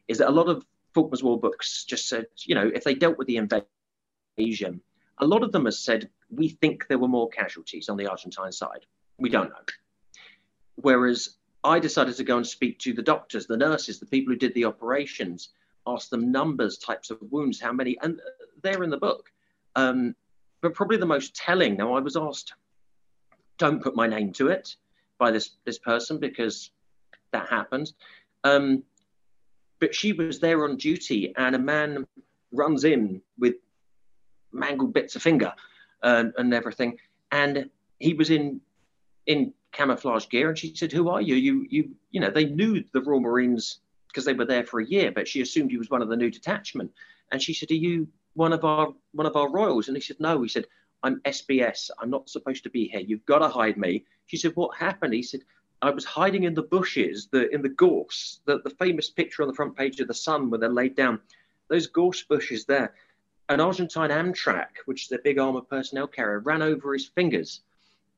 is 0.08 0.18
that 0.18 0.28
a 0.28 0.32
lot 0.32 0.48
of 0.48 0.64
Falklands 0.94 1.22
War 1.22 1.38
books 1.38 1.84
just 1.84 2.08
said, 2.08 2.26
you 2.44 2.54
know, 2.54 2.70
if 2.74 2.84
they 2.84 2.94
dealt 2.94 3.18
with 3.18 3.26
the 3.26 3.36
invasion, 3.36 4.80
a 5.18 5.26
lot 5.26 5.42
of 5.42 5.52
them 5.52 5.64
have 5.64 5.74
said, 5.74 6.08
we 6.30 6.48
think 6.48 6.86
there 6.88 6.98
were 6.98 7.08
more 7.08 7.28
casualties 7.28 7.88
on 7.88 7.96
the 7.96 8.06
Argentine 8.06 8.52
side. 8.52 8.86
We 9.18 9.28
don't 9.28 9.50
know. 9.50 9.64
Whereas 10.76 11.36
I 11.64 11.78
decided 11.78 12.16
to 12.16 12.24
go 12.24 12.38
and 12.38 12.46
speak 12.46 12.78
to 12.80 12.92
the 12.92 13.02
doctors, 13.02 13.46
the 13.46 13.56
nurses, 13.56 14.00
the 14.00 14.06
people 14.06 14.32
who 14.32 14.38
did 14.38 14.54
the 14.54 14.64
operations, 14.64 15.50
ask 15.86 16.08
them 16.10 16.32
numbers, 16.32 16.78
types 16.78 17.10
of 17.10 17.18
wounds, 17.30 17.60
how 17.60 17.72
many, 17.72 17.96
and 18.02 18.20
they're 18.62 18.82
in 18.82 18.90
the 18.90 18.96
book. 18.96 19.30
Um, 19.76 20.14
but 20.60 20.74
probably 20.74 20.96
the 20.96 21.06
most 21.06 21.34
telling. 21.34 21.76
Now, 21.76 21.94
I 21.94 22.00
was 22.00 22.16
asked, 22.16 22.54
don't 23.58 23.82
put 23.82 23.96
my 23.96 24.06
name 24.06 24.32
to 24.34 24.48
it 24.48 24.76
by 25.18 25.30
this 25.30 25.50
this 25.64 25.78
person 25.78 26.18
because 26.18 26.70
that 27.32 27.48
happened. 27.48 27.92
Um, 28.44 28.82
but 29.78 29.94
she 29.94 30.12
was 30.12 30.38
there 30.38 30.64
on 30.64 30.76
duty, 30.76 31.34
and 31.36 31.54
a 31.54 31.58
man 31.58 32.06
runs 32.52 32.84
in 32.84 33.22
with 33.38 33.54
mangled 34.52 34.92
bits 34.92 35.16
of 35.16 35.22
finger 35.22 35.52
and, 36.02 36.32
and 36.36 36.52
everything, 36.54 36.98
and 37.30 37.68
he 37.98 38.14
was 38.14 38.30
in 38.30 38.60
in 39.26 39.52
camouflage 39.72 40.28
gear, 40.28 40.48
and 40.48 40.58
she 40.58 40.74
said, 40.74 40.92
"Who 40.92 41.08
are 41.08 41.20
you? 41.20 41.34
You 41.34 41.66
you 41.68 41.90
you 42.10 42.20
know?" 42.20 42.30
They 42.30 42.46
knew 42.46 42.84
the 42.92 43.00
Royal 43.00 43.20
Marines 43.20 43.80
because 44.08 44.24
they 44.24 44.34
were 44.34 44.44
there 44.44 44.64
for 44.64 44.80
a 44.80 44.86
year, 44.86 45.10
but 45.10 45.26
she 45.26 45.40
assumed 45.40 45.70
he 45.70 45.78
was 45.78 45.90
one 45.90 46.02
of 46.02 46.08
the 46.08 46.16
new 46.16 46.30
detachment, 46.30 46.92
and 47.30 47.42
she 47.42 47.54
said, 47.54 47.70
"Are 47.70 47.74
you 47.74 48.08
one 48.34 48.52
of 48.52 48.64
our 48.64 48.92
one 49.12 49.26
of 49.26 49.36
our 49.36 49.50
royals?" 49.50 49.88
And 49.88 49.96
he 49.96 50.02
said, 50.02 50.20
"No." 50.20 50.42
He 50.42 50.48
said, 50.48 50.66
"I'm 51.02 51.20
SBS. 51.20 51.90
I'm 51.98 52.10
not 52.10 52.28
supposed 52.28 52.64
to 52.64 52.70
be 52.70 52.88
here. 52.88 53.00
You've 53.00 53.26
got 53.26 53.38
to 53.38 53.48
hide 53.48 53.76
me." 53.76 54.04
She 54.26 54.36
said, 54.36 54.52
"What 54.54 54.76
happened?" 54.76 55.14
He 55.14 55.22
said, 55.22 55.42
I 55.82 55.90
was 55.90 56.04
hiding 56.04 56.44
in 56.44 56.54
the 56.54 56.62
bushes, 56.62 57.26
the 57.26 57.52
in 57.52 57.60
the 57.60 57.68
gorse, 57.68 58.40
the, 58.44 58.60
the 58.62 58.70
famous 58.70 59.10
picture 59.10 59.42
on 59.42 59.48
the 59.48 59.54
front 59.54 59.76
page 59.76 59.98
of 59.98 60.06
the 60.06 60.14
Sun 60.14 60.48
where 60.48 60.60
they're 60.60 60.68
laid 60.68 60.94
down. 60.94 61.20
Those 61.68 61.88
gorse 61.88 62.22
bushes 62.22 62.64
there. 62.64 62.94
An 63.48 63.60
Argentine 63.60 64.10
Amtrac, 64.10 64.68
which 64.86 65.06
is 65.06 65.12
a 65.12 65.18
big 65.18 65.40
armored 65.40 65.68
personnel 65.68 66.06
carrier, 66.06 66.38
ran 66.38 66.62
over 66.62 66.92
his 66.92 67.06
fingers. 67.06 67.62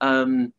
Um, 0.03 0.53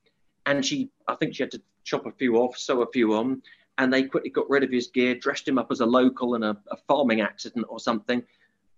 and 0.47 0.65
she, 0.65 0.89
I 1.07 1.13
think 1.15 1.35
she 1.35 1.43
had 1.43 1.51
to 1.51 1.61
chop 1.83 2.07
a 2.07 2.11
few 2.11 2.37
off, 2.37 2.57
sew 2.57 2.81
a 2.81 2.91
few 2.91 3.13
on, 3.13 3.43
and 3.77 3.93
they 3.93 4.03
quickly 4.03 4.31
got 4.31 4.49
rid 4.49 4.63
of 4.63 4.71
his 4.71 4.87
gear, 4.87 5.13
dressed 5.13 5.47
him 5.47 5.59
up 5.59 5.71
as 5.71 5.81
a 5.81 5.85
local 5.85 6.33
in 6.33 6.41
a, 6.41 6.57
a 6.71 6.77
farming 6.87 7.21
accident 7.21 7.67
or 7.69 7.79
something. 7.79 8.23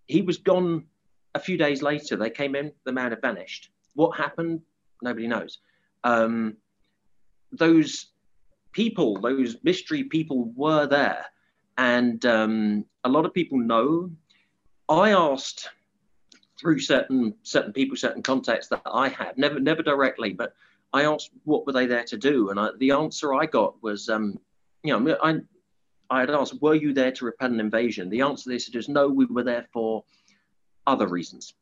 He 0.08 0.22
was 0.22 0.38
gone 0.38 0.86
a 1.38 1.40
few 1.40 1.58
days 1.58 1.82
later. 1.82 2.16
They 2.16 2.30
came 2.30 2.56
in, 2.56 2.74
the 2.84 2.92
man 2.92 3.12
had 3.12 3.22
vanished. 3.22 3.70
What 3.94 4.18
happened? 4.18 4.62
Nobody 5.02 5.28
knows. 5.28 5.60
Um, 6.04 6.58
those 7.52 8.08
people, 8.72 9.20
those 9.22 9.56
mystery 9.64 10.04
people 10.04 10.52
were 10.56 10.86
there. 10.88 11.26
And 11.78 12.26
um, 12.26 12.86
a 13.04 13.10
lot 13.10 13.26
of 13.26 13.34
people 13.34 13.60
know. 13.60 14.12
I 14.90 15.12
asked 15.12 15.70
through 16.60 16.80
certain 16.80 17.36
certain 17.44 17.72
people, 17.72 17.96
certain 17.96 18.24
contacts 18.24 18.68
that 18.70 18.82
I 18.86 19.10
had, 19.10 19.38
never 19.38 19.60
never 19.60 19.84
directly, 19.84 20.34
but 20.34 20.54
I 20.94 21.04
asked 21.04 21.32
what 21.44 21.66
were 21.66 21.74
they 21.74 21.86
there 21.86 22.06
to 22.06 22.18
do, 22.18 22.50
and 22.50 22.60
I, 22.60 22.70
the 22.80 22.92
answer 22.92 23.36
I 23.36 23.46
got 23.46 23.76
was, 23.84 24.10
um, 24.10 24.40
you 24.84 24.98
know, 24.98 25.18
I 25.22 25.42
I 26.10 26.22
had 26.22 26.30
asked, 26.30 26.62
were 26.62 26.74
you 26.74 26.94
there 26.94 27.12
to 27.12 27.26
repel 27.26 27.52
an 27.52 27.60
invasion? 27.60 28.10
The 28.10 28.22
answer 28.22 28.50
they 28.50 28.60
said 28.60 28.76
is 28.76 28.88
no, 28.90 29.08
we 29.08 29.26
were 29.26 29.44
there 29.44 29.68
for 29.74 30.04
other 30.88 31.08
reasons, 31.08 31.54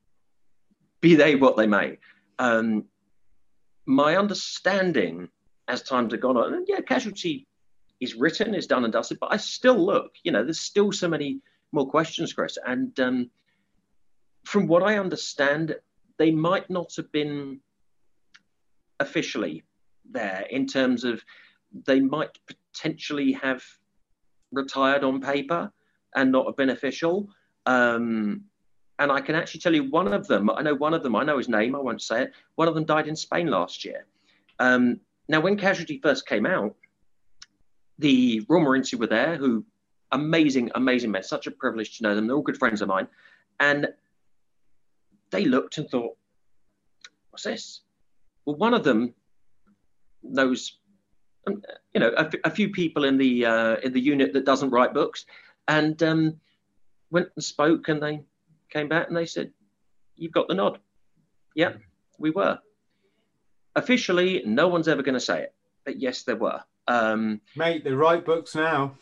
be 1.01 1.15
they 1.15 1.35
what 1.35 1.57
they 1.57 1.67
may. 1.67 1.97
Um, 2.39 2.85
my 3.85 4.15
understanding 4.15 5.27
as 5.67 5.81
times 5.81 6.13
have 6.13 6.21
gone 6.21 6.37
on, 6.37 6.65
yeah, 6.67 6.79
casualty 6.81 7.47
is 7.99 8.15
written, 8.15 8.55
is 8.55 8.67
done 8.67 8.83
and 8.83 8.93
dusted, 8.93 9.19
but 9.19 9.33
I 9.33 9.37
still 9.37 9.77
look, 9.77 10.13
you 10.23 10.31
know, 10.31 10.43
there's 10.43 10.61
still 10.61 10.91
so 10.91 11.07
many 11.07 11.41
more 11.71 11.89
questions, 11.89 12.33
Chris. 12.33 12.57
And 12.65 12.97
um, 12.99 13.29
from 14.43 14.67
what 14.67 14.83
I 14.83 14.97
understand, 14.97 15.75
they 16.17 16.31
might 16.31 16.69
not 16.69 16.93
have 16.97 17.11
been 17.11 17.59
officially 18.99 19.63
there 20.09 20.45
in 20.49 20.67
terms 20.67 21.03
of 21.03 21.23
they 21.85 21.99
might 21.99 22.37
potentially 22.47 23.33
have 23.33 23.63
retired 24.51 25.03
on 25.03 25.19
paper 25.19 25.71
and 26.15 26.31
not 26.31 26.45
have 26.45 26.55
been 26.55 26.69
official. 26.69 27.29
Um, 27.65 28.45
and 28.99 29.11
I 29.11 29.21
can 29.21 29.35
actually 29.35 29.59
tell 29.59 29.73
you 29.73 29.89
one 29.89 30.11
of 30.13 30.27
them, 30.27 30.49
I 30.49 30.61
know 30.61 30.75
one 30.75 30.93
of 30.93 31.03
them, 31.03 31.15
I 31.15 31.23
know 31.23 31.37
his 31.37 31.49
name, 31.49 31.75
I 31.75 31.79
won't 31.79 32.01
say 32.01 32.23
it. 32.23 32.31
One 32.55 32.67
of 32.67 32.75
them 32.75 32.85
died 32.85 33.07
in 33.07 33.15
Spain 33.15 33.47
last 33.47 33.83
year. 33.83 34.05
Um, 34.59 35.01
now, 35.27 35.41
when 35.41 35.57
Casualty 35.57 35.99
first 36.01 36.27
came 36.27 36.45
out, 36.45 36.75
the 37.99 38.45
Royal 38.47 38.63
Marines 38.63 38.89
who 38.91 38.97
were 38.97 39.07
there, 39.07 39.37
who 39.37 39.65
amazing, 40.11 40.71
amazing 40.75 41.11
men, 41.11 41.23
such 41.23 41.47
a 41.47 41.51
privilege 41.51 41.97
to 41.97 42.03
know 42.03 42.15
them. 42.15 42.27
They're 42.27 42.35
all 42.35 42.41
good 42.41 42.57
friends 42.57 42.81
of 42.81 42.87
mine. 42.87 43.07
And 43.59 43.87
they 45.31 45.45
looked 45.45 45.77
and 45.77 45.89
thought, 45.89 46.17
what's 47.29 47.43
this? 47.43 47.81
Well, 48.45 48.55
one 48.55 48.73
of 48.73 48.83
them 48.83 49.13
knows, 50.23 50.77
um, 51.47 51.61
you 51.93 51.99
know, 51.99 52.13
a, 52.43 52.49
few 52.51 52.69
people 52.69 53.05
in 53.05 53.17
the 53.17 53.45
uh, 53.45 53.75
in 53.77 53.93
the 53.93 53.99
unit 53.99 54.33
that 54.33 54.45
doesn't 54.45 54.69
write 54.69 54.93
books, 54.93 55.25
and 55.67 56.01
um, 56.03 56.39
went 57.11 57.29
and 57.35 57.43
spoke, 57.43 57.87
and 57.87 58.01
they 58.01 58.21
came 58.75 58.89
back 58.89 59.07
and 59.07 59.15
they 59.15 59.25
said, 59.25 59.51
"You've 60.15 60.33
got 60.33 60.47
the 60.47 60.53
nod." 60.53 60.79
Yeah, 61.55 61.73
we 62.19 62.31
were 62.31 62.59
officially, 63.75 64.41
no 64.45 64.67
one's 64.67 64.87
ever 64.87 65.03
going 65.03 65.13
to 65.13 65.19
say 65.19 65.43
it, 65.43 65.53
but 65.85 65.99
yes, 65.99 66.23
there 66.23 66.35
were. 66.35 66.61
Um, 66.87 67.41
Mate, 67.55 67.83
they 67.83 67.91
write 67.91 68.25
books 68.25 68.55
now. 68.55 68.95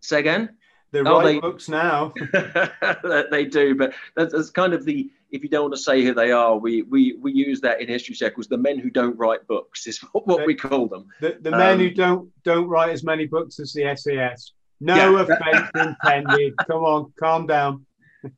Say 0.00 0.20
again? 0.20 0.56
They 0.92 1.00
oh, 1.00 1.18
write 1.18 1.24
they, 1.24 1.40
books 1.40 1.68
now. 1.68 2.12
they 3.30 3.44
do, 3.44 3.74
but 3.74 3.92
that's, 4.14 4.32
that's, 4.32 4.50
kind 4.50 4.72
of 4.72 4.84
the. 4.84 5.10
If 5.30 5.42
you 5.42 5.48
don't 5.48 5.62
want 5.62 5.74
to 5.74 5.80
say 5.80 6.04
who 6.04 6.14
they 6.14 6.30
are, 6.30 6.56
we 6.56 6.82
we 6.82 7.14
we 7.20 7.32
use 7.32 7.60
that 7.62 7.80
in 7.80 7.88
history 7.88 8.14
circles. 8.14 8.46
The 8.46 8.56
men 8.56 8.78
who 8.78 8.90
don't 8.90 9.18
write 9.18 9.46
books 9.48 9.86
is 9.88 9.98
what, 10.12 10.26
what 10.26 10.46
we 10.46 10.54
call 10.54 10.86
them. 10.86 11.08
The, 11.20 11.36
the 11.40 11.52
um, 11.52 11.58
men 11.58 11.78
who 11.80 11.90
don't 11.90 12.30
don't 12.44 12.68
write 12.68 12.90
as 12.90 13.02
many 13.02 13.26
books 13.26 13.58
as 13.58 13.72
the 13.72 13.94
SAS. 13.96 14.52
No 14.80 14.94
yeah. 14.94 15.22
offense 15.22 15.70
intended. 15.74 16.54
Come 16.66 16.84
on, 16.84 17.12
calm 17.18 17.46
down. 17.46 17.85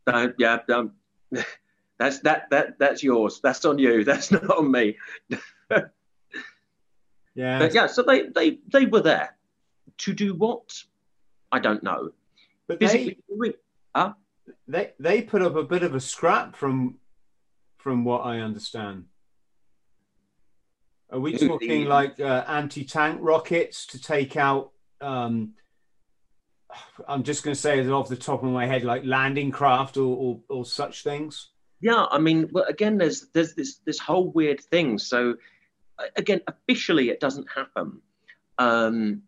Uh, 0.06 0.28
yeah, 0.38 0.58
um, 0.72 0.92
that's 1.98 2.20
that 2.20 2.50
that 2.50 2.78
that's 2.78 3.02
yours. 3.02 3.40
That's 3.42 3.64
on 3.64 3.78
you. 3.78 4.04
That's 4.10 4.30
not 4.30 4.48
on 4.50 4.70
me. 4.70 4.96
yeah. 7.34 7.58
But 7.58 7.74
yeah. 7.74 7.86
So 7.86 8.02
they 8.02 8.28
they 8.28 8.58
they 8.72 8.86
were 8.86 9.02
there 9.02 9.36
to 9.98 10.12
do 10.12 10.34
what? 10.34 10.82
I 11.50 11.58
don't 11.58 11.82
know. 11.82 12.10
But 12.66 12.78
Physically, 12.78 13.18
they, 13.28 13.52
huh? 13.94 14.12
they 14.66 14.92
they 14.98 15.22
put 15.22 15.42
up 15.42 15.56
a 15.56 15.62
bit 15.62 15.82
of 15.82 15.94
a 15.94 16.00
scrap 16.00 16.56
from 16.56 16.98
from 17.78 18.04
what 18.04 18.20
I 18.20 18.40
understand. 18.40 19.04
Are 21.10 21.20
we 21.20 21.38
talking 21.38 21.86
like 21.86 22.20
uh, 22.20 22.44
anti-tank 22.46 23.18
rockets 23.22 23.86
to 23.86 24.00
take 24.00 24.36
out? 24.36 24.72
Um, 25.00 25.54
I'm 27.06 27.22
just 27.22 27.42
going 27.42 27.54
to 27.54 27.60
say 27.60 27.78
it 27.78 27.88
off 27.88 28.08
the 28.08 28.16
top 28.16 28.42
of 28.42 28.50
my 28.50 28.66
head, 28.66 28.84
like 28.84 29.04
landing 29.04 29.50
craft 29.50 29.96
or, 29.96 30.16
or, 30.16 30.40
or 30.48 30.64
such 30.64 31.02
things. 31.02 31.48
Yeah, 31.80 32.06
I 32.10 32.18
mean, 32.18 32.48
well, 32.52 32.64
again, 32.64 32.98
there's 32.98 33.28
there's 33.32 33.54
this 33.54 33.76
this 33.86 33.98
whole 33.98 34.30
weird 34.32 34.60
thing. 34.60 34.98
So, 34.98 35.36
again, 36.16 36.40
officially, 36.46 37.10
it 37.10 37.20
doesn't 37.20 37.46
happen, 37.54 38.00
um, 38.58 39.22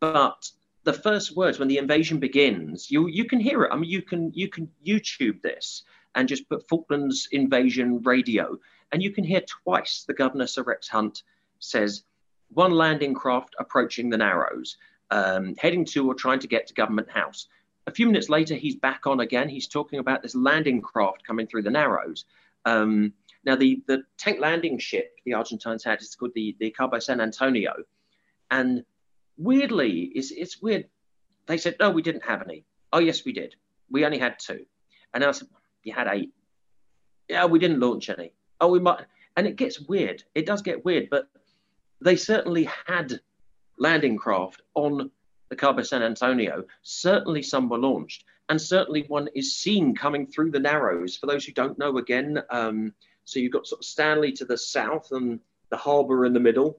but 0.00 0.50
the 0.84 0.92
first 0.94 1.36
words 1.36 1.58
when 1.58 1.68
the 1.68 1.78
invasion 1.78 2.18
begins, 2.18 2.90
you 2.90 3.06
you 3.08 3.26
can 3.26 3.38
hear 3.38 3.64
it. 3.64 3.72
I 3.72 3.76
mean, 3.76 3.90
you 3.90 4.02
can 4.02 4.32
you 4.34 4.48
can 4.48 4.70
YouTube 4.84 5.42
this 5.42 5.82
and 6.14 6.26
just 6.26 6.48
put 6.48 6.68
Falklands 6.68 7.28
invasion 7.32 8.00
radio, 8.02 8.58
and 8.92 9.02
you 9.02 9.12
can 9.12 9.24
hear 9.24 9.42
twice 9.42 10.04
the 10.06 10.14
governor 10.14 10.46
Sir 10.46 10.62
Rex 10.62 10.88
Hunt 10.88 11.22
says 11.58 12.04
one 12.48 12.72
landing 12.72 13.14
craft 13.14 13.54
approaching 13.58 14.08
the 14.08 14.16
Narrows, 14.16 14.78
um, 15.10 15.54
heading 15.58 15.84
to 15.86 16.08
or 16.08 16.14
trying 16.14 16.40
to 16.40 16.48
get 16.48 16.66
to 16.66 16.74
Government 16.74 17.10
House. 17.10 17.48
A 17.86 17.90
few 17.90 18.06
minutes 18.06 18.28
later, 18.28 18.54
he's 18.54 18.76
back 18.76 19.06
on 19.06 19.20
again. 19.20 19.48
He's 19.48 19.66
talking 19.66 19.98
about 19.98 20.22
this 20.22 20.34
landing 20.34 20.80
craft 20.80 21.26
coming 21.26 21.46
through 21.46 21.62
the 21.62 21.70
Narrows. 21.70 22.24
Um, 22.64 23.12
now, 23.44 23.56
the, 23.56 23.82
the 23.86 24.02
tank 24.18 24.38
landing 24.38 24.78
ship 24.78 25.12
the 25.24 25.34
Argentines 25.34 25.82
had 25.82 26.00
is 26.00 26.14
called 26.14 26.32
the, 26.34 26.56
the 26.60 26.70
Cabo 26.70 26.98
San 26.98 27.20
Antonio. 27.20 27.72
And 28.50 28.84
weirdly, 29.38 30.12
it's, 30.14 30.30
it's 30.30 30.60
weird. 30.60 30.86
They 31.46 31.56
said, 31.56 31.76
no, 31.80 31.90
we 31.90 32.02
didn't 32.02 32.24
have 32.24 32.42
any. 32.42 32.64
Oh, 32.92 32.98
yes, 32.98 33.24
we 33.24 33.32
did. 33.32 33.54
We 33.90 34.04
only 34.04 34.18
had 34.18 34.38
two. 34.38 34.66
And 35.14 35.24
I 35.24 35.30
said, 35.32 35.48
you 35.82 35.92
had 35.92 36.08
eight. 36.10 36.32
Yeah, 37.28 37.46
we 37.46 37.58
didn't 37.58 37.80
launch 37.80 38.10
any. 38.10 38.34
Oh, 38.60 38.68
we 38.68 38.78
might. 38.78 39.06
And 39.36 39.46
it 39.46 39.56
gets 39.56 39.80
weird. 39.80 40.22
It 40.34 40.44
does 40.44 40.62
get 40.62 40.84
weird, 40.84 41.08
but 41.10 41.28
they 42.02 42.16
certainly 42.16 42.68
had 42.86 43.20
landing 43.80 44.16
craft 44.16 44.62
on 44.74 45.10
the 45.48 45.56
Cabo 45.56 45.82
San 45.82 46.02
Antonio, 46.02 46.64
certainly 46.82 47.42
some 47.42 47.68
were 47.68 47.78
launched, 47.78 48.24
and 48.48 48.60
certainly 48.60 49.04
one 49.08 49.28
is 49.34 49.56
seen 49.56 49.96
coming 49.96 50.26
through 50.26 50.52
the 50.52 50.60
Narrows. 50.60 51.16
For 51.16 51.26
those 51.26 51.44
who 51.44 51.52
don't 51.52 51.78
know, 51.78 51.98
again, 51.98 52.40
um, 52.50 52.94
so 53.24 53.40
you've 53.40 53.52
got 53.52 53.66
sort 53.66 53.80
of 53.80 53.84
Stanley 53.84 54.32
to 54.32 54.44
the 54.44 54.56
south 54.56 55.08
and 55.10 55.40
the 55.70 55.76
harbour 55.76 56.24
in 56.24 56.32
the 56.32 56.40
middle, 56.40 56.78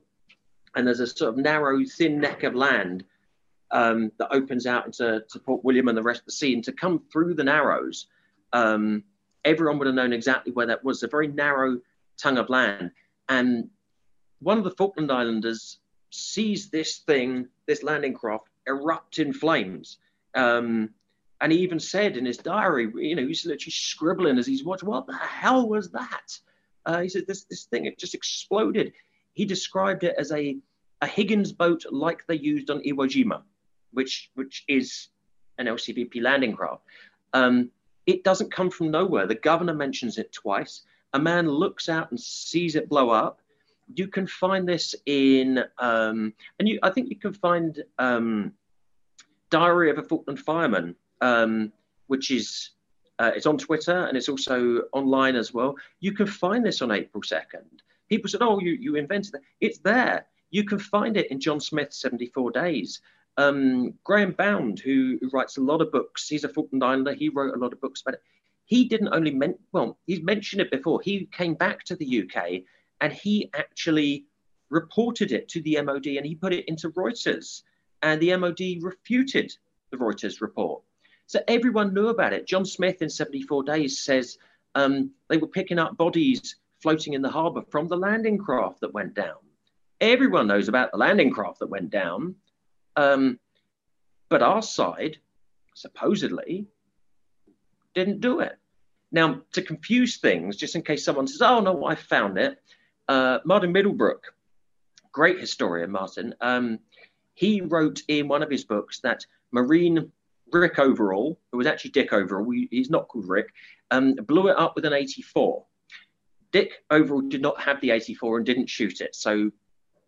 and 0.76 0.88
there's 0.88 1.02
a 1.02 1.08
sort 1.08 1.34
of 1.34 1.38
narrow, 1.38 1.84
thin 1.84 2.20
neck 2.20 2.44
of 2.44 2.56
land 2.56 3.04
um, 3.72 4.12
that 4.18 4.34
opens 4.34 4.66
out 4.66 4.86
into 4.86 5.24
to 5.30 5.40
Port 5.40 5.64
William 5.66 5.88
and 5.88 5.98
the 5.98 6.04
rest 6.04 6.22
of 6.22 6.26
the 6.28 6.32
sea. 6.32 6.54
And 6.54 6.64
to 6.64 6.72
come 6.72 7.02
through 7.12 7.34
the 7.34 7.44
Narrows, 7.44 8.08
um, 8.54 9.04
everyone 9.44 9.80
would 9.80 9.88
have 9.88 9.96
known 9.96 10.14
exactly 10.14 10.54
where 10.54 10.68
that 10.68 10.84
was. 10.84 11.04
A 11.04 11.08
very 11.08 11.28
narrow 11.28 11.80
tongue 12.18 12.38
of 12.38 12.50
land, 12.50 12.92
and 13.28 13.70
one 14.40 14.58
of 14.58 14.64
the 14.64 14.72
Falkland 14.72 15.12
Islanders 15.12 15.80
sees 16.12 16.70
this 16.70 17.00
thing, 17.00 17.48
this 17.66 17.84
landing 17.84 18.14
craft, 18.14 18.46
erupt 18.68 19.20
in 19.20 19.34
flames. 19.34 19.98
Um, 20.36 20.92
and 21.42 21.52
he 21.52 21.60
even 21.60 21.80
said 21.80 22.18
in 22.18 22.26
his 22.26 22.38
diary, 22.38 22.92
you 22.96 23.16
know, 23.16 23.26
he's 23.26 23.46
literally 23.46 23.72
scribbling 23.72 24.38
as 24.38 24.46
he's 24.46 24.64
watching, 24.64 24.88
what 24.88 25.08
the 25.08 25.18
hell 25.18 25.68
was 25.68 25.90
that? 25.92 26.38
Uh, 26.86 27.02
he 27.02 27.10
said, 27.10 27.26
this, 27.28 27.46
this 27.46 27.66
thing, 27.66 27.86
it 27.86 27.98
just 27.98 28.14
exploded. 28.14 28.94
He 29.34 29.46
described 29.46 30.04
it 30.04 30.16
as 30.18 30.32
a, 30.32 30.58
a 31.02 31.08
Higgins 31.08 31.52
boat 31.52 31.86
like 31.90 32.26
they 32.28 32.36
used 32.36 32.70
on 32.70 32.84
Iwo 32.84 33.08
Jima, 33.08 33.42
which, 33.92 34.30
which 34.36 34.64
is 34.68 35.08
an 35.58 35.66
LCVP 35.66 36.22
landing 36.22 36.56
craft. 36.56 36.84
Um, 37.34 37.72
it 38.06 38.24
doesn't 38.24 38.52
come 38.52 38.70
from 38.70 38.92
nowhere. 38.92 39.26
The 39.26 39.36
governor 39.36 39.74
mentions 39.74 40.18
it 40.18 40.32
twice. 40.32 40.82
A 41.14 41.20
man 41.20 41.48
looks 41.48 41.90
out 41.90 42.12
and 42.12 42.20
sees 42.20 42.76
it 42.76 42.90
blow 42.90 43.10
up. 43.10 43.41
You 43.96 44.08
can 44.08 44.28
find 44.28 44.68
this 44.68 44.96
in, 45.06 45.64
um, 45.78 46.34
and 46.60 46.68
you, 46.68 46.80
I 46.84 46.90
think 46.90 47.10
you 47.10 47.18
can 47.18 47.34
find 47.34 47.84
um, 48.00 48.54
Diary 49.50 49.90
of 49.90 49.98
a 49.98 50.04
Falkland 50.04 50.40
Fireman 50.40 50.96
um, 51.22 51.72
which 52.08 52.32
is 52.32 52.72
uh, 53.20 53.32
it's 53.36 53.46
on 53.46 53.58
Twitter 53.58 54.08
and 54.08 54.18
it's 54.18 54.28
also 54.30 54.82
online 54.92 55.36
as 55.36 55.54
well. 55.54 55.76
You 56.00 56.12
can 56.12 56.28
find 56.28 56.66
this 56.66 56.82
on 56.82 56.92
April 56.92 57.22
2nd. 57.22 57.80
People 58.10 58.30
said, 58.30 58.42
oh, 58.42 58.60
you, 58.60 58.72
you 58.72 58.96
invented 58.96 59.36
it. 59.36 59.42
It's 59.62 59.78
there. 59.80 60.26
You 60.50 60.66
can 60.66 60.80
find 60.80 61.16
it 61.16 61.32
in 61.32 61.40
John 61.40 61.60
Smith's 61.60 62.02
74 62.02 62.52
Days. 62.52 63.00
Um, 63.38 63.94
Graham 64.04 64.34
Bound, 64.34 64.80
who, 64.80 65.18
who, 65.22 65.30
writes 65.30 65.58
a 65.58 65.62
lot 65.62 65.82
of 65.82 65.92
books, 65.92 66.28
he's 66.28 66.44
a 66.44 66.50
Falkland 66.50 66.84
Islander. 66.84 67.14
He 67.14 67.30
wrote 67.30 67.56
a 67.56 67.60
lot 67.60 67.72
of 67.72 67.80
books 67.80 68.02
about 68.02 68.16
it. 68.16 68.24
He 68.66 68.86
didn't 68.86 69.14
only 69.14 69.32
meant 69.32 69.58
well, 69.72 69.98
he's 70.06 70.22
mentioned 70.22 70.62
it 70.62 70.72
before. 70.72 71.02
He 71.02 71.28
came 71.32 71.54
back 71.54 71.84
to 71.86 71.96
the 71.96 72.24
UK 72.24 72.62
and 73.02 73.12
he 73.12 73.50
actually 73.54 74.26
reported 74.70 75.32
it 75.32 75.50
to 75.50 75.62
the 75.62 75.82
MOD 75.82 76.08
and 76.08 76.26
he 76.26 76.36
put 76.36 76.54
it 76.54 76.68
into 76.68 76.90
Reuters. 76.92 77.64
And 78.04 78.22
the 78.22 78.36
MOD 78.38 78.60
refuted 78.82 79.54
the 79.92 79.98
Reuters 79.98 80.40
report. 80.40 80.84
So 81.26 81.42
everyone 81.48 81.94
knew 81.94 82.08
about 82.08 82.34
it. 82.34 82.48
John 82.48 82.66
Smith 82.66 83.02
in 83.02 83.10
74 83.10 83.64
Days 83.64 84.04
says 84.04 84.38
um, 84.76 85.12
they 85.30 85.38
were 85.38 85.48
picking 85.48 85.80
up 85.80 85.98
bodies 85.98 86.56
floating 86.82 87.14
in 87.14 87.22
the 87.22 87.30
harbour 87.30 87.64
from 87.70 87.88
the 87.88 87.98
landing 87.98 88.38
craft 88.38 88.82
that 88.82 88.94
went 88.94 89.14
down. 89.14 89.36
Everyone 90.00 90.48
knows 90.48 90.68
about 90.68 90.92
the 90.92 90.98
landing 90.98 91.32
craft 91.32 91.60
that 91.60 91.70
went 91.70 91.90
down. 91.90 92.36
Um, 92.96 93.40
but 94.30 94.42
our 94.42 94.62
side, 94.62 95.18
supposedly, 95.74 96.68
didn't 97.94 98.22
do 98.22 98.40
it. 98.40 98.58
Now, 99.12 99.42
to 99.52 99.62
confuse 99.62 100.18
things, 100.18 100.56
just 100.56 100.76
in 100.76 100.82
case 100.82 101.04
someone 101.04 101.28
says, 101.28 101.42
oh, 101.42 101.60
no, 101.60 101.86
I 101.86 101.96
found 101.96 102.38
it, 102.38 102.62
uh, 103.12 103.40
Martin 103.44 103.74
Middlebrook, 103.74 104.34
great 105.12 105.38
historian, 105.38 105.92
Martin, 105.92 106.34
um, 106.40 106.80
he 107.34 107.60
wrote 107.60 108.02
in 108.08 108.30
one 108.30 108.42
of 108.42 108.50
his 108.50 108.64
books 108.64 109.02
that 109.02 109.26
marine 109.52 110.10
Rick 110.54 110.80
Overall, 110.80 111.38
who 111.52 111.58
was 111.58 111.68
actually 111.68 111.92
Dick 111.92 112.14
Overall, 112.14 112.50
he's 112.50 112.90
not 112.90 113.10
called 113.10 113.28
Rick, 113.28 113.50
um, 113.92 114.14
blew 114.14 114.48
it 114.48 114.58
up 114.58 114.76
with 114.76 114.86
an 114.86 114.94
84. 114.94 115.66
Dick 116.54 116.84
Overall 116.90 117.22
did 117.22 117.42
not 117.42 117.60
have 117.60 117.82
the 117.82 117.92
84 117.92 118.38
and 118.38 118.46
didn't 118.46 118.70
shoot 118.70 119.02
it. 119.02 119.14
So 119.14 119.52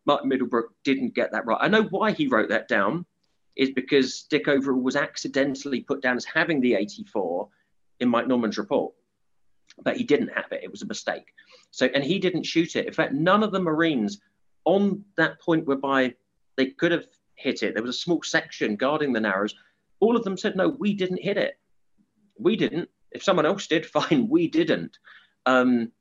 Martin 0.06 0.30
Middlebrook 0.30 0.74
didn't 0.86 1.14
get 1.14 1.34
that 1.34 1.46
right. 1.46 1.58
I 1.60 1.68
know 1.68 1.84
why 1.84 2.14
he 2.14 2.28
wrote 2.28 2.50
that 2.50 2.70
down 2.70 3.06
is 3.58 3.72
because 3.72 4.24
Dick 4.30 4.48
Overall 4.48 4.82
was 4.82 4.96
accidentally 4.96 5.82
put 5.82 6.02
down 6.02 6.16
as 6.16 6.24
having 6.26 6.62
the 6.62 6.76
84 6.76 7.50
in 8.00 8.08
Mike 8.08 8.28
Norman's 8.28 8.58
report, 8.58 8.94
but 9.84 9.98
he 9.98 10.04
didn't 10.04 10.30
have 10.30 10.52
it. 10.52 10.64
It 10.64 10.72
was 10.72 10.82
a 10.82 10.88
mistake. 10.88 11.34
So, 11.72 11.88
and 11.88 12.04
he 12.04 12.20
didn't 12.20 12.44
shoot 12.44 12.76
it. 12.76 12.86
In 12.86 12.94
fact, 12.94 13.14
none 13.14 13.44
of 13.44 13.52
the 13.52 13.60
Marines 13.60 14.22
on 14.66 15.04
that 15.18 15.42
point 15.42 15.66
whereby 15.66 16.14
they 16.56 16.68
could 16.68 16.92
have 16.92 17.08
hit 17.36 17.64
it, 17.64 17.74
there 17.74 17.84
was 17.84 17.96
a 17.96 18.00
small 18.00 18.22
section 18.22 18.76
guarding 18.76 19.12
the 19.12 19.20
Narrows 19.20 19.56
all 20.04 20.18
of 20.18 20.24
them 20.24 20.36
said, 20.38 20.58
no, 20.58 20.68
we 20.68 20.94
didn't 20.94 21.24
hit 21.24 21.38
it. 21.38 21.58
We 22.38 22.58
didn't. 22.58 22.90
If 23.12 23.24
someone 23.24 23.46
else 23.46 23.68
did, 23.68 23.86
fine, 23.98 24.28
we 24.30 24.48
didn't. 24.50 24.98
Um, 25.46 25.92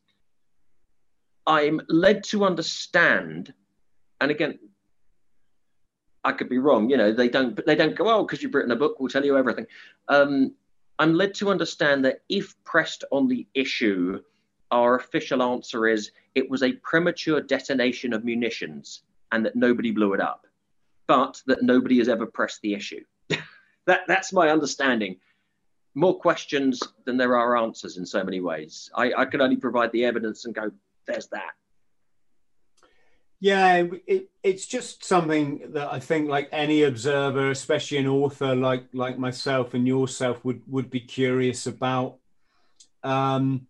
I'm 1.47 1.81
led 1.89 2.25
to 2.25 2.45
understand, 2.45 3.53
and 4.20 4.31
again, 4.31 4.59
I 6.25 6.33
could 6.33 6.49
be 6.49 6.59
wrong. 6.59 6.91
You 6.91 6.97
know, 6.97 7.12
they 7.12 7.29
don't, 7.29 7.59
they 7.66 7.75
don't 7.75 7.97
go, 7.97 8.09
oh, 8.09 8.25
because 8.25 8.43
you've 8.43 8.55
written 8.55 8.70
a 8.73 8.77
book, 8.77 8.99
we'll 8.99 9.09
tell 9.09 9.25
you 9.25 9.37
everything. 9.37 9.66
Um, 10.09 10.55
I'm 11.03 11.14
led 11.14 11.34
to 11.34 11.50
understand 11.50 12.05
that 12.05 12.20
if 12.28 12.55
pressed 12.62 13.03
on 13.11 13.26
the 13.26 13.44
issue, 13.55 14.20
our 14.70 14.94
official 14.94 15.42
answer 15.42 15.88
is 15.88 16.12
it 16.36 16.48
was 16.48 16.62
a 16.62 16.74
premature 16.74 17.40
detonation 17.40 18.12
of 18.12 18.24
munitions 18.24 19.03
and 19.32 19.44
that 19.44 19.57
nobody 19.57 19.90
blew 19.90 20.14
it 20.14 20.20
up, 20.20 20.46
but 21.09 21.42
that 21.48 21.64
nobody 21.64 21.98
has 21.98 22.09
ever 22.09 22.24
pressed 22.24 22.61
the 22.62 22.72
issue. 22.72 23.03
that 23.86 24.03
that's 24.07 24.32
my 24.32 24.50
understanding. 24.50 25.16
More 25.96 26.16
questions 26.16 26.80
than 27.05 27.16
there 27.16 27.36
are 27.36 27.57
answers 27.57 27.96
in 27.96 28.07
so 28.07 28.22
many 28.22 28.40
ways. 28.40 28.88
I, 28.94 29.12
I 29.12 29.24
can 29.24 29.40
only 29.40 29.57
provide 29.57 29.90
the 29.90 30.05
evidence 30.05 30.44
and 30.44 30.55
go, 30.55 30.70
there's 31.09 31.26
that. 31.30 31.50
Yeah, 33.43 33.88
it, 34.07 34.30
it's 34.45 34.66
just 34.66 35.05
something 35.05 35.72
that 35.72 35.93
I 35.93 35.99
think, 35.99 36.28
like 36.28 36.49
any 36.53 36.84
observer, 36.84 37.51
especially 37.51 37.99
an 37.99 38.07
author 38.07 38.55
like 38.55 38.84
like 38.93 39.18
myself 39.18 39.74
and 39.74 39.84
yourself, 39.84 40.45
would 40.45 40.62
would 40.68 40.90
be 40.90 41.01
curious 41.01 41.66
about. 41.66 42.18
Um, 43.03 43.66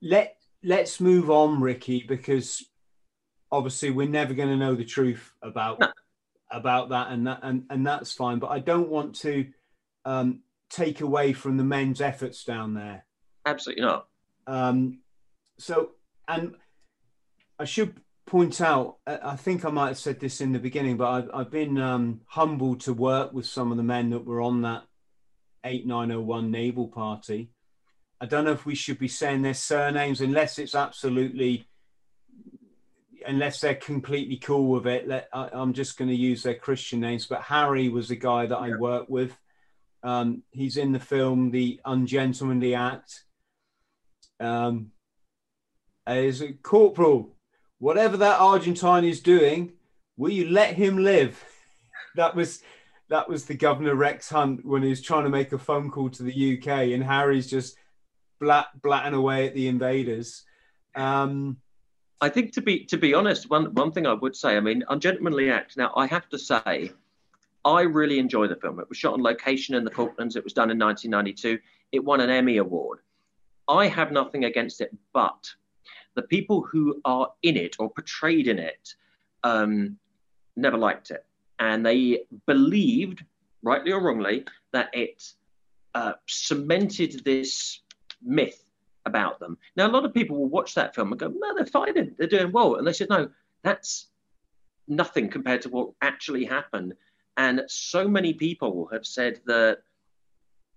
let 0.00 0.38
Let's 0.66 0.98
move 0.98 1.30
on, 1.30 1.60
Ricky, 1.60 2.06
because 2.08 2.64
obviously 3.52 3.90
we're 3.90 4.08
never 4.08 4.32
going 4.32 4.48
to 4.48 4.56
know 4.56 4.74
the 4.74 4.84
truth 4.84 5.34
about 5.42 5.78
no 5.78 5.92
about 6.50 6.88
that, 6.88 7.08
and 7.10 7.26
that 7.26 7.40
and 7.42 7.64
and 7.68 7.86
that's 7.86 8.12
fine. 8.12 8.38
But 8.38 8.50
I 8.50 8.60
don't 8.60 8.88
want 8.88 9.14
to 9.16 9.46
um, 10.06 10.40
take 10.70 11.02
away 11.02 11.34
from 11.34 11.58
the 11.58 11.64
men's 11.64 12.00
efforts 12.00 12.44
down 12.44 12.72
there. 12.72 13.04
Absolutely 13.44 13.84
not. 13.84 14.08
Um, 14.46 15.00
so, 15.58 15.90
and 16.26 16.54
I 17.58 17.66
should 17.66 18.00
point 18.26 18.60
out, 18.60 18.96
I 19.06 19.36
think 19.36 19.64
I 19.64 19.70
might 19.70 19.88
have 19.88 19.98
said 19.98 20.20
this 20.20 20.40
in 20.40 20.52
the 20.52 20.58
beginning, 20.58 20.96
but 20.96 21.10
I've, 21.10 21.30
I've 21.34 21.50
been 21.50 21.78
um, 21.78 22.20
humbled 22.26 22.80
to 22.82 22.92
work 22.92 23.32
with 23.32 23.46
some 23.46 23.70
of 23.70 23.76
the 23.76 23.82
men 23.82 24.10
that 24.10 24.24
were 24.24 24.40
on 24.40 24.62
that 24.62 24.84
8901 25.64 26.50
naval 26.50 26.88
party. 26.88 27.50
I 28.20 28.26
don't 28.26 28.44
know 28.44 28.52
if 28.52 28.64
we 28.64 28.74
should 28.74 28.98
be 28.98 29.08
saying 29.08 29.42
their 29.42 29.54
surnames 29.54 30.20
unless 30.20 30.58
it's 30.58 30.74
absolutely 30.74 31.66
unless 33.26 33.60
they're 33.60 33.74
completely 33.74 34.36
cool 34.36 34.68
with 34.68 34.86
it, 34.86 35.08
let, 35.08 35.28
I, 35.32 35.48
am 35.52 35.72
just 35.72 35.96
going 35.96 36.10
to 36.10 36.16
use 36.16 36.42
their 36.42 36.54
Christian 36.54 37.00
names. 37.00 37.26
But 37.26 37.42
Harry 37.42 37.88
was 37.88 38.08
the 38.08 38.16
guy 38.16 38.46
that 38.46 38.56
I 38.56 38.76
worked 38.76 39.10
with. 39.10 39.36
Um, 40.02 40.42
he's 40.50 40.76
in 40.76 40.92
the 40.92 41.00
film 41.00 41.50
The 41.50 41.80
Ungentlemanly 41.84 42.74
Act. 42.74 43.24
Um, 44.40 44.90
as 46.06 46.42
a 46.42 46.52
corporal, 46.52 47.33
whatever 47.84 48.16
that 48.16 48.40
Argentine 48.40 49.04
is 49.04 49.20
doing, 49.20 49.70
will 50.16 50.32
you 50.32 50.48
let 50.48 50.74
him 50.74 50.96
live? 50.96 51.44
that 52.16 52.34
was 52.34 52.62
that 53.10 53.28
was 53.28 53.44
the 53.44 53.54
governor 53.54 53.94
Rex 53.94 54.30
Hunt 54.30 54.64
when 54.64 54.82
he 54.82 54.88
was 54.88 55.02
trying 55.02 55.24
to 55.24 55.28
make 55.28 55.52
a 55.52 55.58
phone 55.58 55.90
call 55.90 56.08
to 56.08 56.22
the 56.22 56.56
UK, 56.56 56.68
and 56.94 57.04
Harry's 57.04 57.46
just 57.46 57.76
blat 58.40 58.68
blatting 58.80 59.12
away 59.12 59.46
at 59.46 59.54
the 59.54 59.68
invaders. 59.68 60.44
Um, 60.94 61.58
I 62.22 62.30
think 62.30 62.54
to 62.54 62.62
be 62.62 62.86
to 62.86 62.96
be 62.96 63.12
honest, 63.12 63.50
one 63.50 63.74
one 63.74 63.92
thing 63.92 64.06
I 64.06 64.14
would 64.14 64.34
say, 64.34 64.56
I 64.56 64.60
mean, 64.60 64.82
Ungentlemanly 64.88 65.50
Act. 65.50 65.76
Now, 65.76 65.92
I 65.94 66.06
have 66.06 66.26
to 66.30 66.38
say, 66.38 66.90
I 67.66 67.82
really 67.82 68.18
enjoy 68.18 68.46
the 68.46 68.56
film. 68.56 68.80
It 68.80 68.88
was 68.88 68.96
shot 68.96 69.12
on 69.12 69.22
location 69.22 69.74
in 69.74 69.84
the 69.84 69.90
Falklands. 69.90 70.36
It 70.36 70.44
was 70.44 70.54
done 70.54 70.70
in 70.70 70.78
1992. 70.78 71.58
It 71.92 72.02
won 72.02 72.22
an 72.22 72.30
Emmy 72.30 72.56
award. 72.56 73.00
I 73.68 73.88
have 73.88 74.10
nothing 74.10 74.46
against 74.46 74.80
it, 74.80 74.90
but 75.12 75.54
the 76.14 76.22
people 76.22 76.62
who 76.62 77.00
are 77.04 77.32
in 77.42 77.56
it 77.56 77.76
or 77.78 77.90
portrayed 77.90 78.48
in 78.48 78.58
it 78.58 78.94
um, 79.42 79.98
never 80.56 80.78
liked 80.78 81.10
it, 81.10 81.24
and 81.58 81.84
they 81.84 82.24
believed, 82.46 83.24
rightly 83.62 83.92
or 83.92 84.00
wrongly, 84.00 84.44
that 84.72 84.90
it 84.92 85.22
uh, 85.94 86.12
cemented 86.26 87.24
this 87.24 87.80
myth 88.22 88.64
about 89.06 89.38
them. 89.38 89.58
Now, 89.76 89.86
a 89.86 89.92
lot 89.92 90.04
of 90.04 90.14
people 90.14 90.36
will 90.38 90.48
watch 90.48 90.74
that 90.74 90.94
film 90.94 91.12
and 91.12 91.20
go, 91.20 91.28
no, 91.28 91.54
they're 91.54 91.66
fine, 91.66 92.14
they're 92.18 92.26
doing 92.26 92.52
well. 92.52 92.76
And 92.76 92.86
they 92.86 92.92
said, 92.92 93.10
no, 93.10 93.28
that's 93.62 94.08
nothing 94.88 95.28
compared 95.28 95.62
to 95.62 95.68
what 95.68 95.90
actually 96.02 96.44
happened. 96.44 96.94
And 97.36 97.62
so 97.68 98.08
many 98.08 98.32
people 98.32 98.88
have 98.92 99.04
said 99.04 99.40
that 99.46 99.78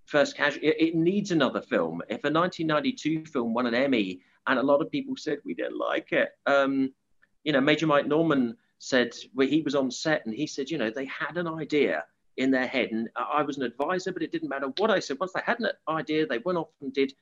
First 0.05 0.35
Casual, 0.35 0.63
it, 0.63 0.75
it 0.79 0.95
needs 0.95 1.31
another 1.31 1.61
film. 1.61 2.01
If 2.09 2.23
a 2.23 2.31
1992 2.31 3.25
film 3.25 3.53
won 3.53 3.67
an 3.67 3.75
Emmy, 3.75 4.21
and 4.47 4.59
a 4.59 4.63
lot 4.63 4.81
of 4.81 4.91
people 4.91 5.15
said 5.15 5.39
we 5.43 5.53
didn't 5.53 5.77
like 5.77 6.11
it, 6.11 6.29
um, 6.45 6.93
you 7.43 7.53
know, 7.53 7.61
Major 7.61 7.87
Mike 7.87 8.07
Norman 8.07 8.57
said 8.79 9.13
where 9.33 9.47
he 9.47 9.61
was 9.61 9.75
on 9.75 9.91
set 9.91 10.25
and 10.25 10.35
he 10.35 10.47
said, 10.47 10.69
you 10.69 10.77
know, 10.77 10.89
they 10.89 11.05
had 11.05 11.37
an 11.37 11.47
idea 11.47 12.03
in 12.37 12.51
their 12.51 12.67
head, 12.67 12.89
and 12.91 13.09
I 13.15 13.41
was 13.41 13.57
an 13.57 13.63
advisor, 13.63 14.11
but 14.11 14.21
it 14.21 14.31
didn't 14.31 14.49
matter 14.49 14.67
what 14.77 14.91
I 14.91 14.99
said. 14.99 15.17
Once 15.19 15.33
they 15.33 15.41
had 15.43 15.59
an 15.59 15.69
idea, 15.89 16.27
they 16.27 16.37
went 16.37 16.59
off 16.59 16.69
and 16.81 16.93
did 16.93 17.13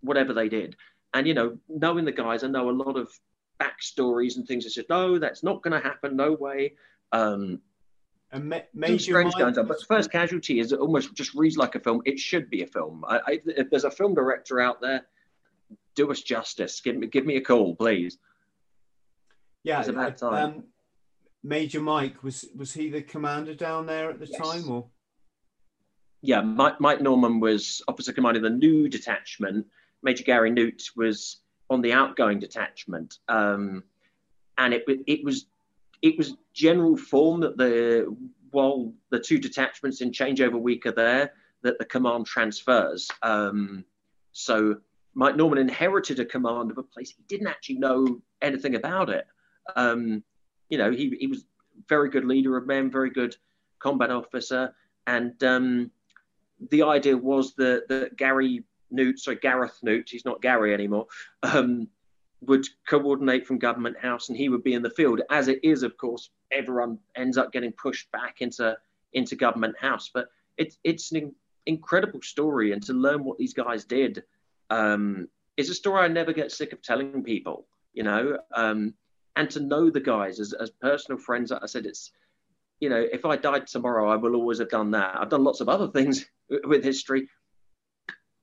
whatever 0.00 0.32
they 0.32 0.48
did. 0.48 0.76
And 1.12 1.26
you 1.26 1.34
know, 1.34 1.58
knowing 1.68 2.04
the 2.04 2.12
guys, 2.12 2.42
I 2.42 2.48
know 2.48 2.70
a 2.70 2.72
lot 2.72 2.96
of 2.96 3.08
backstories 3.60 4.36
and 4.36 4.46
things. 4.46 4.66
I 4.66 4.70
said, 4.70 4.86
no, 4.88 5.18
that's 5.18 5.42
not 5.42 5.62
going 5.62 5.80
to 5.80 5.86
happen. 5.86 6.16
No 6.16 6.32
way. 6.32 6.74
Um, 7.12 7.60
and 8.32 8.48
ma- 8.48 8.96
strange 8.98 9.34
going 9.34 9.56
on. 9.56 9.66
But 9.66 9.86
First 9.86 10.10
Casualty 10.10 10.58
is 10.58 10.72
almost 10.72 11.14
just 11.14 11.34
reads 11.34 11.56
like 11.56 11.74
a 11.74 11.80
film. 11.80 12.02
It 12.04 12.18
should 12.18 12.50
be 12.50 12.62
a 12.62 12.66
film. 12.66 13.04
I, 13.06 13.20
I, 13.26 13.40
if 13.46 13.70
there's 13.70 13.84
a 13.84 13.90
film 13.90 14.14
director 14.14 14.60
out 14.60 14.80
there, 14.80 15.06
do 15.94 16.10
us 16.10 16.22
justice. 16.22 16.80
Give 16.80 16.96
me, 16.96 17.06
give 17.06 17.26
me 17.26 17.36
a 17.36 17.40
call, 17.40 17.74
please. 17.76 18.18
Yeah, 19.62 19.80
it's 19.80 19.88
about 19.88 20.18
time. 20.18 20.44
Um, 20.44 20.64
Major 21.42 21.80
Mike 21.80 22.22
was 22.22 22.46
was 22.56 22.72
he 22.72 22.88
the 22.88 23.02
commander 23.02 23.54
down 23.54 23.86
there 23.86 24.10
at 24.10 24.18
the 24.18 24.26
yes. 24.26 24.40
time, 24.40 24.70
or? 24.70 24.86
Yeah, 26.22 26.40
Mike, 26.40 26.80
Mike 26.80 27.02
Norman 27.02 27.38
was 27.38 27.82
officer 27.86 28.12
commanding 28.12 28.42
the 28.42 28.50
new 28.50 28.88
detachment. 28.88 29.66
Major 30.02 30.24
Gary 30.24 30.50
Noott 30.50 30.82
was 30.96 31.40
on 31.68 31.82
the 31.82 31.92
outgoing 31.92 32.38
detachment, 32.38 33.18
um, 33.28 33.84
and 34.56 34.72
it 34.72 34.84
it 35.06 35.22
was 35.22 35.46
it 36.00 36.16
was 36.16 36.34
general 36.54 36.96
form 36.96 37.40
that 37.40 37.58
the 37.58 38.14
while 38.50 38.92
the 39.10 39.18
two 39.18 39.38
detachments 39.38 40.00
in 40.00 40.12
changeover 40.12 40.58
week 40.58 40.86
are 40.86 40.92
there, 40.92 41.32
that 41.62 41.78
the 41.78 41.84
command 41.84 42.24
transfers. 42.24 43.10
Um, 43.22 43.84
so 44.32 44.76
Mike 45.14 45.36
Norman 45.36 45.58
inherited 45.58 46.18
a 46.20 46.24
command 46.24 46.70
of 46.70 46.78
a 46.78 46.82
place 46.82 47.10
he 47.10 47.22
didn't 47.28 47.46
actually 47.46 47.78
know 47.78 48.20
anything 48.42 48.74
about 48.74 49.10
it. 49.10 49.26
Um, 49.76 50.22
you 50.68 50.78
know, 50.78 50.90
he, 50.90 51.16
he 51.18 51.26
was 51.26 51.44
very 51.88 52.10
good 52.10 52.24
leader 52.24 52.56
of 52.56 52.66
men, 52.66 52.90
very 52.90 53.10
good 53.10 53.36
combat 53.78 54.10
officer, 54.10 54.74
and 55.06 55.42
um, 55.44 55.90
the 56.70 56.82
idea 56.82 57.16
was 57.16 57.54
that, 57.54 57.88
that 57.88 58.16
Gary 58.16 58.64
Noott, 58.92 59.18
sorry 59.18 59.36
Gareth 59.36 59.78
Noott, 59.84 60.08
he's 60.08 60.24
not 60.24 60.42
Gary 60.42 60.72
anymore, 60.72 61.06
um, 61.42 61.88
would 62.42 62.66
coordinate 62.88 63.46
from 63.46 63.58
Government 63.58 63.98
House 63.98 64.28
and 64.28 64.38
he 64.38 64.48
would 64.48 64.62
be 64.62 64.74
in 64.74 64.82
the 64.82 64.90
field. 64.90 65.20
As 65.30 65.48
it 65.48 65.60
is, 65.62 65.82
of 65.82 65.96
course, 65.96 66.30
everyone 66.52 66.98
ends 67.16 67.36
up 67.36 67.52
getting 67.52 67.72
pushed 67.72 68.10
back 68.12 68.40
into 68.40 68.76
into 69.12 69.36
Government 69.36 69.76
House. 69.78 70.10
But 70.12 70.28
it's 70.56 70.78
it's 70.84 71.12
an 71.12 71.34
incredible 71.66 72.20
story, 72.22 72.72
and 72.72 72.82
to 72.84 72.92
learn 72.92 73.24
what 73.24 73.38
these 73.38 73.54
guys 73.54 73.84
did 73.84 74.22
um, 74.70 75.28
is 75.56 75.70
a 75.70 75.74
story 75.74 76.02
I 76.02 76.08
never 76.08 76.32
get 76.32 76.52
sick 76.52 76.72
of 76.72 76.82
telling 76.82 77.22
people. 77.22 77.66
You 77.92 78.02
know, 78.02 78.38
um, 78.54 78.94
and 79.36 79.48
to 79.50 79.60
know 79.60 79.90
the 79.90 80.00
guys 80.00 80.40
as 80.40 80.52
as 80.52 80.70
personal 80.70 81.20
friends. 81.20 81.52
I 81.52 81.66
said, 81.66 81.86
it's 81.86 82.10
you 82.80 82.88
know, 82.88 83.06
if 83.12 83.24
I 83.24 83.36
died 83.36 83.66
tomorrow, 83.66 84.10
I 84.10 84.16
will 84.16 84.34
always 84.34 84.58
have 84.58 84.68
done 84.68 84.90
that. 84.92 85.16
I've 85.16 85.30
done 85.30 85.44
lots 85.44 85.60
of 85.60 85.68
other 85.68 85.88
things 85.88 86.26
with 86.64 86.84
history. 86.84 87.28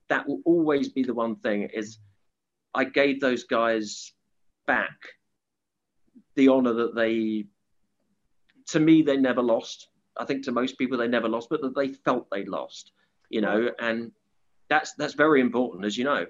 That 0.08 0.28
will 0.28 0.40
always 0.44 0.88
be 0.88 1.02
the 1.02 1.14
one 1.14 1.36
thing 1.36 1.68
is 1.72 1.98
I 2.74 2.84
gave 2.84 3.20
those 3.20 3.44
guys 3.44 4.12
back 4.66 4.96
the 6.34 6.48
honor 6.48 6.72
that 6.72 6.94
they, 6.94 7.44
to 8.68 8.80
me, 8.80 9.02
they 9.02 9.16
never 9.16 9.42
lost. 9.42 9.88
I 10.16 10.24
think 10.24 10.44
to 10.44 10.52
most 10.52 10.78
people 10.78 10.98
they 10.98 11.08
never 11.08 11.28
lost, 11.28 11.48
but 11.50 11.60
that 11.62 11.74
they 11.74 11.88
felt 11.88 12.28
they 12.30 12.44
lost, 12.44 12.92
you 13.28 13.40
know, 13.40 13.70
and 13.78 14.12
that's 14.72 14.94
that's 14.94 15.14
very 15.14 15.40
important, 15.40 15.84
as 15.84 15.98
you 15.98 16.04
know. 16.04 16.26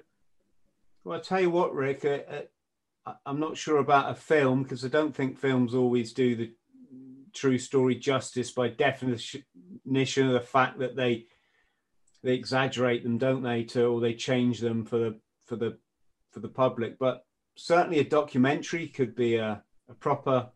Well, 1.03 1.17
I 1.17 1.21
tell 1.21 1.39
you 1.39 1.49
what, 1.49 1.73
Rick, 1.73 2.03
uh, 2.03 2.19
uh, 3.05 3.13
I'm 3.25 3.39
not 3.39 3.57
sure 3.57 3.77
about 3.77 4.11
a 4.11 4.15
film 4.15 4.63
because 4.63 4.83
I 4.83 4.89
don't 4.89 5.15
think 5.15 5.37
films 5.37 5.73
always 5.73 6.13
do 6.13 6.35
the 6.35 6.51
true 7.33 7.57
story 7.57 7.95
justice 7.95 8.51
by 8.51 8.67
definition 8.67 9.43
of 10.27 10.33
the 10.33 10.45
fact 10.45 10.79
that 10.79 10.95
they 10.95 11.25
they 12.21 12.33
exaggerate 12.33 13.03
them, 13.03 13.17
don't 13.17 13.43
they, 13.43 13.63
to 13.63 13.85
or 13.85 14.01
they 14.01 14.13
change 14.13 14.59
them 14.59 14.85
for 14.85 14.97
the 14.97 15.19
for 15.45 15.55
the 15.55 15.77
for 16.31 16.41
the 16.41 16.49
public. 16.49 16.99
But 16.99 17.25
certainly 17.55 17.99
a 17.99 18.03
documentary 18.03 18.87
could 18.87 19.15
be 19.15 19.35
a, 19.35 19.63
a 19.89 19.93
proper 19.93 20.49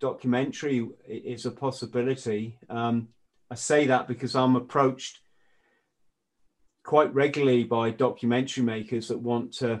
documentary 0.00 0.88
is 1.06 1.46
a 1.46 1.52
possibility. 1.52 2.58
Um, 2.68 3.08
I 3.50 3.54
say 3.54 3.86
that 3.86 4.08
because 4.08 4.34
I'm 4.34 4.56
approached 4.56 5.21
quite 6.84 7.12
regularly 7.14 7.64
by 7.64 7.90
documentary 7.90 8.64
makers 8.64 9.08
that 9.08 9.18
want 9.18 9.52
to 9.52 9.80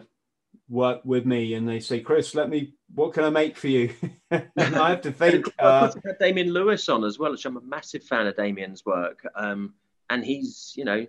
work 0.68 1.00
with 1.04 1.26
me 1.26 1.54
and 1.54 1.68
they 1.68 1.80
say, 1.80 2.00
Chris, 2.00 2.34
let 2.34 2.48
me, 2.48 2.74
what 2.94 3.12
can 3.12 3.24
I 3.24 3.30
make 3.30 3.56
for 3.56 3.68
you? 3.68 3.92
I 4.30 4.44
have 4.56 5.02
to 5.02 5.12
think. 5.12 5.46
Uh, 5.58 5.92
Damian 6.18 6.52
Lewis 6.52 6.88
on 6.88 7.04
as 7.04 7.18
well, 7.18 7.32
which 7.32 7.44
I'm 7.44 7.56
a 7.56 7.60
massive 7.60 8.04
fan 8.04 8.26
of 8.26 8.36
Damian's 8.36 8.84
work. 8.84 9.26
Um, 9.36 9.74
and 10.10 10.24
he's, 10.24 10.72
you 10.76 10.84
know, 10.84 11.06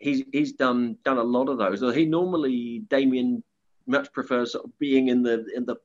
he's 0.00 0.24
he's 0.32 0.52
done 0.52 0.96
done 1.04 1.18
a 1.18 1.22
lot 1.22 1.48
of 1.48 1.58
those. 1.58 1.80
He 1.94 2.06
normally 2.06 2.80
Damien 2.88 3.44
much 3.86 4.12
prefers 4.12 4.52
sort 4.52 4.64
of 4.64 4.78
being 4.78 5.08
in 5.08 5.22
the 5.22 5.46
in 5.54 5.66
the 5.66 5.76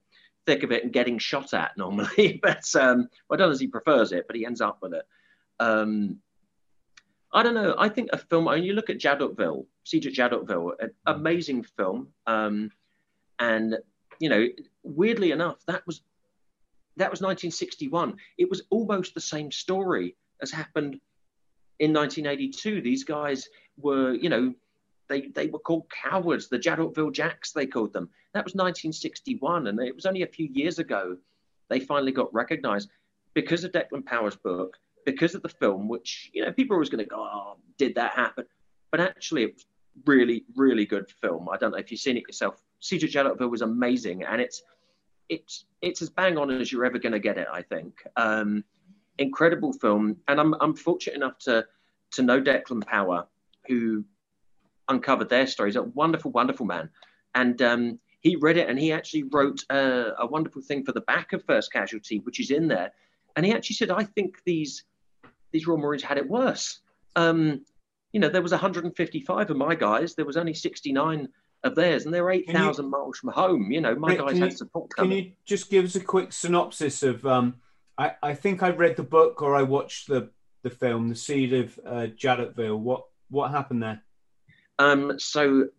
thick 0.45 0.63
of 0.63 0.71
it 0.71 0.83
and 0.83 0.93
getting 0.93 1.19
shot 1.19 1.53
at 1.53 1.77
normally, 1.77 2.39
but 2.43 2.63
um, 2.75 3.09
well, 3.29 3.31
I 3.31 3.35
don't 3.37 3.49
know 3.49 3.55
if 3.55 3.59
he 3.59 3.67
prefers 3.67 4.11
it, 4.11 4.25
but 4.27 4.35
he 4.35 4.45
ends 4.45 4.61
up 4.61 4.79
with 4.81 4.93
it. 4.93 5.05
Um, 5.59 6.19
I 7.35 7.43
don't 7.43 7.53
know. 7.53 7.75
I 7.77 7.89
think 7.89 8.09
a 8.13 8.17
film. 8.17 8.47
I 8.47 8.55
mean, 8.55 8.63
you 8.63 8.73
look 8.73 8.89
at 8.89 8.97
Jadotville, 8.97 9.65
Siege 9.83 10.07
at 10.07 10.13
Jadotville, 10.13 10.71
an 10.79 10.91
amazing 11.05 11.63
film, 11.63 12.07
um, 12.25 12.71
and 13.39 13.77
you 14.19 14.29
know, 14.29 14.47
weirdly 14.83 15.31
enough, 15.31 15.57
that 15.67 15.85
was 15.85 16.01
that 16.95 17.11
was 17.11 17.19
1961. 17.19 18.15
It 18.37 18.49
was 18.49 18.61
almost 18.69 19.13
the 19.13 19.19
same 19.19 19.51
story 19.51 20.15
as 20.41 20.49
happened 20.49 21.01
in 21.79 21.91
1982. 21.91 22.81
These 22.81 23.03
guys 23.03 23.49
were, 23.77 24.13
you 24.13 24.29
know, 24.29 24.53
they, 25.09 25.27
they 25.27 25.47
were 25.47 25.59
called 25.59 25.89
cowards, 25.89 26.47
the 26.47 26.57
Jadotville 26.57 27.11
Jacks, 27.11 27.51
they 27.51 27.67
called 27.67 27.91
them. 27.91 28.09
That 28.33 28.45
was 28.45 28.53
1961, 28.53 29.67
and 29.67 29.79
it 29.81 29.93
was 29.93 30.05
only 30.05 30.23
a 30.23 30.27
few 30.27 30.47
years 30.47 30.79
ago 30.79 31.17
they 31.69 31.81
finally 31.81 32.13
got 32.13 32.33
recognized 32.33 32.89
because 33.33 33.65
of 33.65 33.73
Declan 33.73 34.05
Power's 34.05 34.37
book, 34.37 34.77
because 35.05 35.35
of 35.35 35.41
the 35.41 35.49
film, 35.49 35.87
which, 35.87 36.29
you 36.33 36.43
know, 36.43 36.51
people 36.51 36.73
are 36.73 36.77
always 36.77 36.89
going 36.89 37.03
to 37.03 37.09
go, 37.09 37.17
oh, 37.19 37.57
did 37.77 37.95
that 37.95 38.13
happen? 38.13 38.45
But 38.91 38.99
actually, 38.99 39.43
it 39.43 39.53
was 39.53 39.65
really, 40.05 40.43
really 40.55 40.85
good 40.85 41.09
film. 41.21 41.47
I 41.49 41.57
don't 41.57 41.71
know 41.71 41.77
if 41.77 41.91
you've 41.91 41.99
seen 41.99 42.17
it 42.17 42.23
yourself. 42.27 42.61
Siege 42.79 43.15
at 43.15 43.49
was 43.49 43.61
amazing, 43.61 44.23
and 44.23 44.41
it's 44.41 44.63
it's 45.29 45.65
it's 45.81 46.01
as 46.01 46.09
bang 46.09 46.37
on 46.37 46.51
as 46.51 46.71
you're 46.71 46.85
ever 46.85 46.99
going 46.99 47.13
to 47.13 47.19
get 47.19 47.37
it. 47.37 47.47
I 47.51 47.61
think. 47.61 48.03
Um, 48.15 48.63
incredible 49.17 49.73
film, 49.73 50.17
and 50.27 50.39
I'm 50.39 50.53
I'm 50.55 50.75
fortunate 50.75 51.15
enough 51.15 51.39
to 51.39 51.65
to 52.11 52.21
know 52.21 52.41
Declan 52.41 52.85
Power, 52.85 53.27
who 53.67 54.03
uncovered 54.87 55.29
their 55.29 55.47
stories. 55.47 55.75
A 55.75 55.83
wonderful, 55.83 56.31
wonderful 56.31 56.65
man, 56.65 56.89
and 57.33 57.61
um, 57.61 57.99
he 58.21 58.35
read 58.35 58.57
it 58.57 58.69
and 58.69 58.79
he 58.79 58.91
actually 58.91 59.23
wrote 59.23 59.63
a, 59.69 60.13
a, 60.19 60.25
wonderful 60.25 60.59
thing 60.59 60.83
for 60.83 60.91
the 60.93 61.01
back 61.01 61.31
of 61.31 61.43
First 61.43 61.71
Casualty, 61.71 62.19
which 62.19 62.39
is 62.39 62.49
in 62.49 62.67
there. 62.67 62.91
And 63.35 63.45
he 63.45 63.53
actually 63.53 63.75
said, 63.75 63.91
"I 63.91 64.03
think 64.03 64.37
these 64.45 64.83
these 65.55 65.67
Royal 65.67 65.79
Marines 65.79 66.03
had 66.03 66.17
it 66.17 66.29
worse. 66.29 66.81
Um, 67.15 67.65
you 68.11 68.19
know, 68.19 68.29
there 68.29 68.41
was 68.41 68.51
155 68.51 69.49
of 69.49 69.57
my 69.57 69.75
guys. 69.75 70.15
There 70.15 70.25
was 70.25 70.37
only 70.37 70.53
69." 70.53 71.29
Of 71.63 71.73
theirs, 71.73 72.05
and 72.05 72.13
they're 72.13 72.29
eight 72.29 72.47
thousand 72.51 72.91
miles 72.91 73.17
from 73.17 73.31
home. 73.31 73.71
You 73.71 73.81
know, 73.81 73.95
my 73.95 74.15
guys 74.15 74.37
had 74.37 74.55
support. 74.55 74.91
Coming. 74.95 75.09
Can 75.09 75.17
you 75.17 75.31
just 75.45 75.71
give 75.71 75.83
us 75.83 75.95
a 75.95 75.99
quick 75.99 76.31
synopsis 76.31 77.01
of 77.01 77.25
um, 77.25 77.55
I, 77.97 78.11
I 78.21 78.33
think 78.35 78.61
I 78.61 78.69
read 78.69 78.97
the 78.97 79.03
book 79.03 79.41
or 79.41 79.55
I 79.55 79.63
watched 79.63 80.07
the 80.07 80.29
the 80.63 80.69
film, 80.69 81.09
The 81.09 81.15
Seed 81.15 81.53
of 81.53 81.79
uh, 81.85 82.07
Jadotville. 82.15 82.77
What 82.79 83.05
what 83.29 83.51
happened 83.51 83.83
there? 83.83 84.03
Um, 84.79 85.17
so 85.19 85.69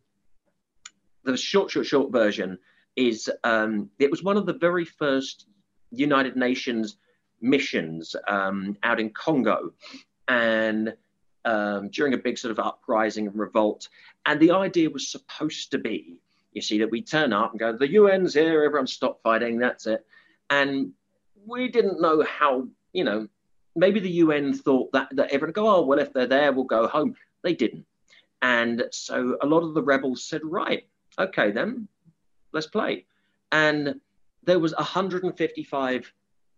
the 1.24 1.36
short, 1.36 1.70
short, 1.70 1.86
short 1.86 2.12
version 2.12 2.58
is 2.94 3.30
um, 3.44 3.90
it 3.98 4.10
was 4.10 4.22
one 4.22 4.36
of 4.36 4.46
the 4.46 4.54
very 4.54 4.84
first 4.84 5.46
United 5.90 6.36
Nations 6.36 6.96
missions 7.40 8.16
um, 8.28 8.76
out 8.82 9.00
in 9.00 9.10
Congo, 9.10 9.72
and 10.28 10.94
um, 11.44 11.88
during 11.90 12.14
a 12.14 12.18
big 12.18 12.38
sort 12.38 12.52
of 12.52 12.58
uprising 12.58 13.26
and 13.26 13.38
revolt, 13.38 13.88
and 14.24 14.40
the 14.40 14.50
idea 14.50 14.90
was 14.90 15.08
supposed 15.08 15.70
to 15.70 15.78
be, 15.78 16.18
you 16.52 16.62
see, 16.62 16.78
that 16.78 16.90
we 16.90 17.02
turn 17.02 17.32
up 17.32 17.52
and 17.52 17.60
go, 17.60 17.72
the 17.76 17.96
UN's 17.96 18.34
here, 18.34 18.64
everyone 18.64 18.86
stop 18.86 19.22
fighting, 19.22 19.58
that's 19.58 19.86
it, 19.86 20.04
and 20.50 20.92
we 21.46 21.68
didn't 21.68 22.00
know 22.00 22.22
how, 22.24 22.66
you 22.92 23.04
know, 23.04 23.28
maybe 23.76 24.00
the 24.00 24.10
UN 24.10 24.54
thought 24.54 24.90
that, 24.92 25.08
that 25.12 25.30
everyone 25.30 25.52
go, 25.52 25.68
oh, 25.68 25.82
well, 25.82 25.98
if 25.98 26.12
they're 26.12 26.26
there, 26.26 26.52
we'll 26.52 26.64
go 26.64 26.88
home. 26.88 27.14
They 27.42 27.54
didn't. 27.54 27.86
And 28.42 28.84
so 28.90 29.36
a 29.40 29.46
lot 29.46 29.62
of 29.62 29.74
the 29.74 29.82
rebels 29.82 30.24
said, 30.24 30.40
right, 30.44 30.88
okay, 31.18 31.52
then 31.52 31.88
let's 32.52 32.66
play. 32.66 33.06
And 33.52 34.00
there 34.42 34.58
was 34.58 34.74
155 34.74 36.12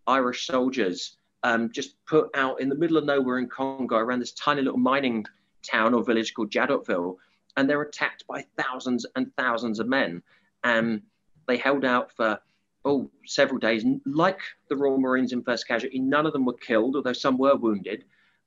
Irish 0.08 0.46
soldiers 0.46 1.16
um, 1.44 1.70
just 1.70 1.94
put 2.06 2.30
out 2.34 2.60
in 2.60 2.68
the 2.68 2.74
middle 2.74 2.96
of 2.96 3.04
nowhere 3.04 3.38
in 3.38 3.48
Congo 3.48 3.96
around 3.96 4.18
this 4.18 4.32
tiny 4.32 4.62
little 4.62 4.78
mining 4.78 5.24
town 5.62 5.94
or 5.94 6.02
village 6.02 6.34
called 6.34 6.50
Jadotville. 6.50 7.16
And 7.56 7.68
they're 7.68 7.82
attacked 7.82 8.24
by 8.26 8.44
thousands 8.56 9.06
and 9.14 9.34
thousands 9.36 9.78
of 9.78 9.88
men. 9.88 10.22
And 10.64 11.02
they 11.46 11.56
held 11.56 11.84
out 11.84 12.12
for 12.12 12.40
oh, 12.84 13.10
several 13.26 13.58
days. 13.58 13.84
Like 14.06 14.40
the 14.68 14.76
Royal 14.76 14.98
Marines 14.98 15.32
in 15.32 15.42
First 15.42 15.68
Casualty, 15.68 15.98
none 15.98 16.26
of 16.26 16.32
them 16.32 16.44
were 16.44 16.54
killed, 16.54 16.96
although 16.96 17.12
some 17.12 17.38
were 17.38 17.56
wounded. 17.56 18.04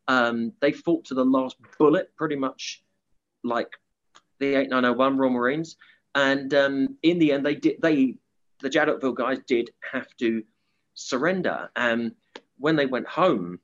Um, 0.07 0.53
they 0.59 0.71
fought 0.71 1.05
to 1.05 1.13
the 1.13 1.25
last 1.25 1.57
bullet, 1.77 2.11
pretty 2.15 2.35
much 2.35 2.83
like 3.43 3.69
the 4.39 4.55
8901 4.55 5.17
Royal 5.17 5.31
Marines. 5.31 5.77
And 6.15 6.53
um, 6.53 6.97
in 7.03 7.19
the 7.19 7.31
end, 7.31 7.45
they 7.45 7.55
did. 7.55 7.81
They 7.81 8.15
the 8.59 8.69
Jadotville 8.69 9.15
guys 9.15 9.39
did 9.47 9.71
have 9.91 10.07
to 10.17 10.43
surrender. 10.93 11.69
And 11.75 12.13
when 12.57 12.75
they 12.75 12.85
went 12.85 13.07
home, 13.07 13.59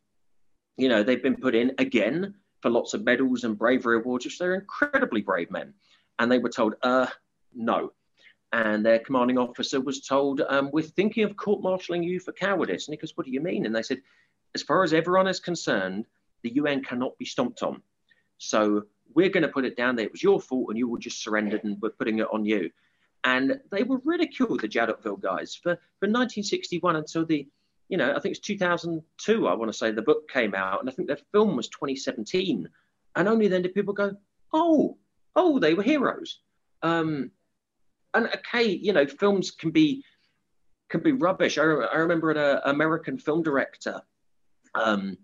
you 0.77 0.89
know, 0.89 1.03
they've 1.03 1.23
been 1.23 1.37
put 1.37 1.55
in 1.55 1.73
again 1.77 2.35
for 2.61 2.69
lots 2.69 2.93
of 2.93 3.03
medals 3.03 3.43
and 3.43 3.57
bravery 3.57 3.97
awards, 3.97 4.25
which 4.25 4.39
they're 4.39 4.55
incredibly 4.55 5.21
brave 5.21 5.51
men. 5.51 5.73
And 6.19 6.31
they 6.31 6.39
were 6.39 6.49
told, 6.49 6.75
uh, 6.83 7.07
no. 7.53 7.93
And 8.53 8.85
their 8.85 8.99
commanding 8.99 9.37
officer 9.37 9.81
was 9.81 10.01
told, 10.01 10.41
um, 10.41 10.69
We're 10.71 10.83
thinking 10.83 11.23
of 11.23 11.35
court 11.35 11.61
martialing 11.61 12.03
you 12.03 12.19
for 12.19 12.31
cowardice. 12.31 12.87
And 12.87 12.93
he 12.93 12.97
goes, 12.97 13.15
What 13.15 13.25
do 13.25 13.31
you 13.31 13.41
mean? 13.41 13.65
And 13.65 13.75
they 13.75 13.83
said, 13.83 14.01
As 14.55 14.63
far 14.63 14.83
as 14.83 14.93
everyone 14.93 15.27
is 15.27 15.39
concerned, 15.39 16.05
the 16.43 16.53
UN 16.55 16.83
cannot 16.83 17.17
be 17.17 17.25
stomped 17.25 17.61
on. 17.61 17.81
So 18.37 18.83
we're 19.13 19.29
going 19.29 19.43
to 19.43 19.49
put 19.49 19.65
it 19.65 19.75
down 19.75 19.95
there. 19.95 20.05
It 20.05 20.11
was 20.11 20.23
your 20.23 20.39
fault, 20.39 20.67
and 20.69 20.77
you 20.77 20.87
were 20.87 20.99
just 20.99 21.21
surrendered, 21.23 21.63
and 21.63 21.77
we're 21.81 21.89
putting 21.89 22.19
it 22.19 22.27
on 22.31 22.45
you. 22.45 22.69
And 23.27 23.59
they 23.71 23.83
were 23.83 23.99
ridiculed, 24.05 24.61
the 24.61 24.69
Jadotville 24.69 25.21
guys, 25.21 25.53
for, 25.53 25.75
for 25.99 26.07
1961 26.07 26.95
until 26.95 27.25
the, 27.25 27.45
you 27.89 27.97
know, 27.97 28.15
I 28.15 28.21
think 28.21 28.37
it's 28.37 28.47
2002, 28.47 29.45
I 29.47 29.53
want 29.53 29.69
to 29.69 29.77
say, 29.77 29.91
the 29.91 30.01
book 30.01 30.29
came 30.29 30.55
out. 30.55 30.79
And 30.79 30.89
I 30.89 30.93
think 30.93 31.09
the 31.09 31.19
film 31.33 31.57
was 31.57 31.67
2017. 31.67 32.69
And 33.17 33.27
only 33.27 33.49
then 33.49 33.63
did 33.63 33.73
people 33.73 33.93
go, 33.93 34.15
oh, 34.53 34.97
oh, 35.35 35.59
they 35.59 35.73
were 35.73 35.83
heroes. 35.83 36.39
Um, 36.81 37.31
and 38.13 38.27
okay, 38.27 38.63
you 38.63 38.93
know, 38.93 39.05
films 39.05 39.51
can 39.51 39.71
be 39.71 40.05
can 40.89 41.01
be 41.01 41.11
rubbish. 41.11 41.57
I, 41.57 41.63
I 41.63 41.97
remember 41.97 42.31
an 42.31 42.61
American 42.63 43.17
film 43.17 43.43
director 43.43 43.99
um, 44.73 45.17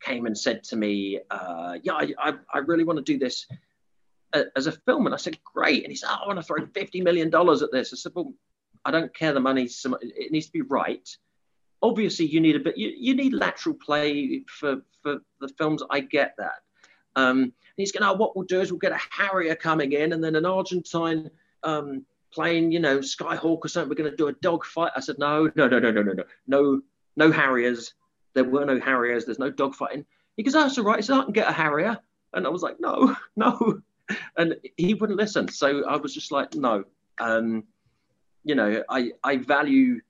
came 0.00 0.24
and 0.24 0.38
said 0.38 0.64
to 0.64 0.76
me, 0.76 1.20
uh, 1.30 1.74
"Yeah, 1.82 1.92
I, 1.92 2.14
I, 2.18 2.32
I, 2.54 2.58
really 2.60 2.84
want 2.84 2.96
to 2.96 3.04
do 3.04 3.18
this 3.18 3.46
as 4.56 4.66
a 4.66 4.72
film." 4.72 5.06
And 5.06 5.14
I 5.14 5.18
said, 5.18 5.38
"Great." 5.44 5.82
And 5.84 5.92
he 5.92 5.96
said, 5.96 6.08
oh, 6.10 6.24
"I 6.24 6.26
want 6.26 6.38
to 6.38 6.42
throw 6.42 6.66
fifty 6.66 7.00
million 7.00 7.30
dollars 7.30 7.62
at 7.62 7.72
this." 7.72 7.92
I 7.92 7.96
said, 7.96 8.12
"Well, 8.14 8.32
I 8.84 8.90
don't 8.90 9.14
care 9.14 9.32
the 9.32 9.40
money. 9.40 9.64
It 9.64 10.32
needs 10.32 10.46
to 10.46 10.52
be 10.52 10.62
right. 10.62 11.08
Obviously, 11.82 12.26
you 12.26 12.40
need 12.40 12.56
a 12.56 12.60
bit. 12.60 12.78
You, 12.78 12.92
you 12.96 13.14
need 13.14 13.32
lateral 13.32 13.76
play 13.76 14.44
for 14.48 14.82
for 15.02 15.18
the 15.40 15.48
films. 15.48 15.82
I 15.90 16.00
get 16.00 16.34
that." 16.38 16.60
Um, 17.14 17.52
he's 17.76 17.92
going, 17.92 18.04
"Oh, 18.04 18.14
what 18.14 18.36
we'll 18.36 18.46
do 18.46 18.60
is 18.60 18.72
we'll 18.72 18.78
get 18.78 18.92
a 18.92 19.00
Harrier 19.10 19.54
coming 19.54 19.92
in, 19.92 20.12
and 20.12 20.22
then 20.22 20.36
an 20.36 20.46
Argentine." 20.46 21.30
Um, 21.64 22.04
playing, 22.32 22.72
you 22.72 22.80
know, 22.80 22.98
Skyhawk 22.98 23.58
or 23.64 23.68
something. 23.68 23.88
We're 23.88 23.94
going 23.94 24.10
to 24.10 24.16
do 24.16 24.28
a 24.28 24.32
dog 24.32 24.64
fight. 24.64 24.92
I 24.96 25.00
said, 25.00 25.18
no, 25.18 25.50
no, 25.54 25.68
no, 25.68 25.78
no, 25.78 25.90
no, 25.90 26.02
no, 26.02 26.12
no, 26.12 26.24
no, 26.46 26.80
no 27.16 27.30
Harriers. 27.30 27.94
There 28.34 28.44
were 28.44 28.64
no 28.64 28.80
Harriers. 28.80 29.24
There's 29.24 29.38
no 29.38 29.50
dogfighting. 29.52 30.04
He 30.36 30.42
goes, 30.42 30.54
oh, 30.54 30.62
that's 30.62 30.78
all 30.78 30.84
right. 30.84 30.96
He 30.96 31.02
said, 31.02 31.18
I 31.18 31.24
can 31.24 31.32
get 31.32 31.48
a 31.48 31.52
Harrier. 31.52 31.98
And 32.32 32.46
I 32.46 32.50
was 32.50 32.62
like, 32.62 32.80
no, 32.80 33.14
no. 33.36 33.82
And 34.36 34.56
he 34.76 34.94
wouldn't 34.94 35.18
listen. 35.18 35.48
So 35.48 35.84
I 35.86 35.96
was 35.96 36.14
just 36.14 36.32
like, 36.32 36.54
no. 36.54 36.84
Um, 37.20 37.64
you 38.44 38.54
know, 38.54 38.82
I, 38.88 39.12
I 39.22 39.36
value 39.36 40.00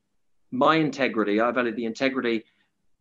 my 0.51 0.77
integrity. 0.77 1.41
I 1.41 1.51
value 1.51 1.75
the 1.75 1.85
integrity 1.85 2.45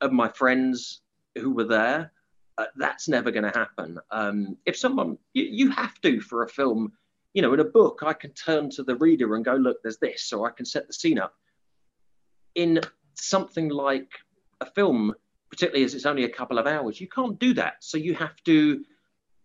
of 0.02 0.12
my 0.12 0.30
friends 0.30 1.02
who 1.38 1.52
were 1.52 1.66
there. 1.66 2.12
Uh, 2.58 2.66
that's 2.76 3.08
never 3.08 3.32
going 3.32 3.50
to 3.50 3.58
happen. 3.58 3.98
Um, 4.12 4.58
if 4.66 4.76
someone, 4.78 5.18
you, 5.34 5.44
you 5.44 5.72
have 5.72 6.00
to 6.02 6.20
for 6.20 6.44
a 6.44 6.50
film, 6.50 6.92
you 7.34 7.42
know, 7.42 7.54
in 7.54 7.60
a 7.62 7.66
book, 7.66 8.02
I 8.06 8.14
can 8.14 8.32
turn 8.34 8.70
to 8.72 8.84
the 8.84 8.96
reader 8.98 9.36
and 9.36 9.46
go, 9.46 9.56
look, 9.56 9.78
there's 9.82 9.98
this, 9.98 10.34
or 10.34 10.48
I 10.48 10.52
can 10.52 10.66
set 10.66 10.88
the 10.88 10.94
scene 10.94 11.18
up. 11.18 11.34
In 12.56 12.82
something 13.14 13.70
like 13.70 14.12
a 14.60 14.66
film, 14.66 15.14
particularly 15.50 15.86
as 15.86 15.94
it's 15.94 16.06
only 16.06 16.26
a 16.26 16.30
couple 16.30 16.58
of 16.58 16.68
hours, 16.68 17.00
you 17.00 17.08
can't 17.08 17.40
do 17.40 17.54
that. 17.54 17.76
So 17.80 17.98
you 17.98 18.14
have 18.16 18.36
to 18.46 18.84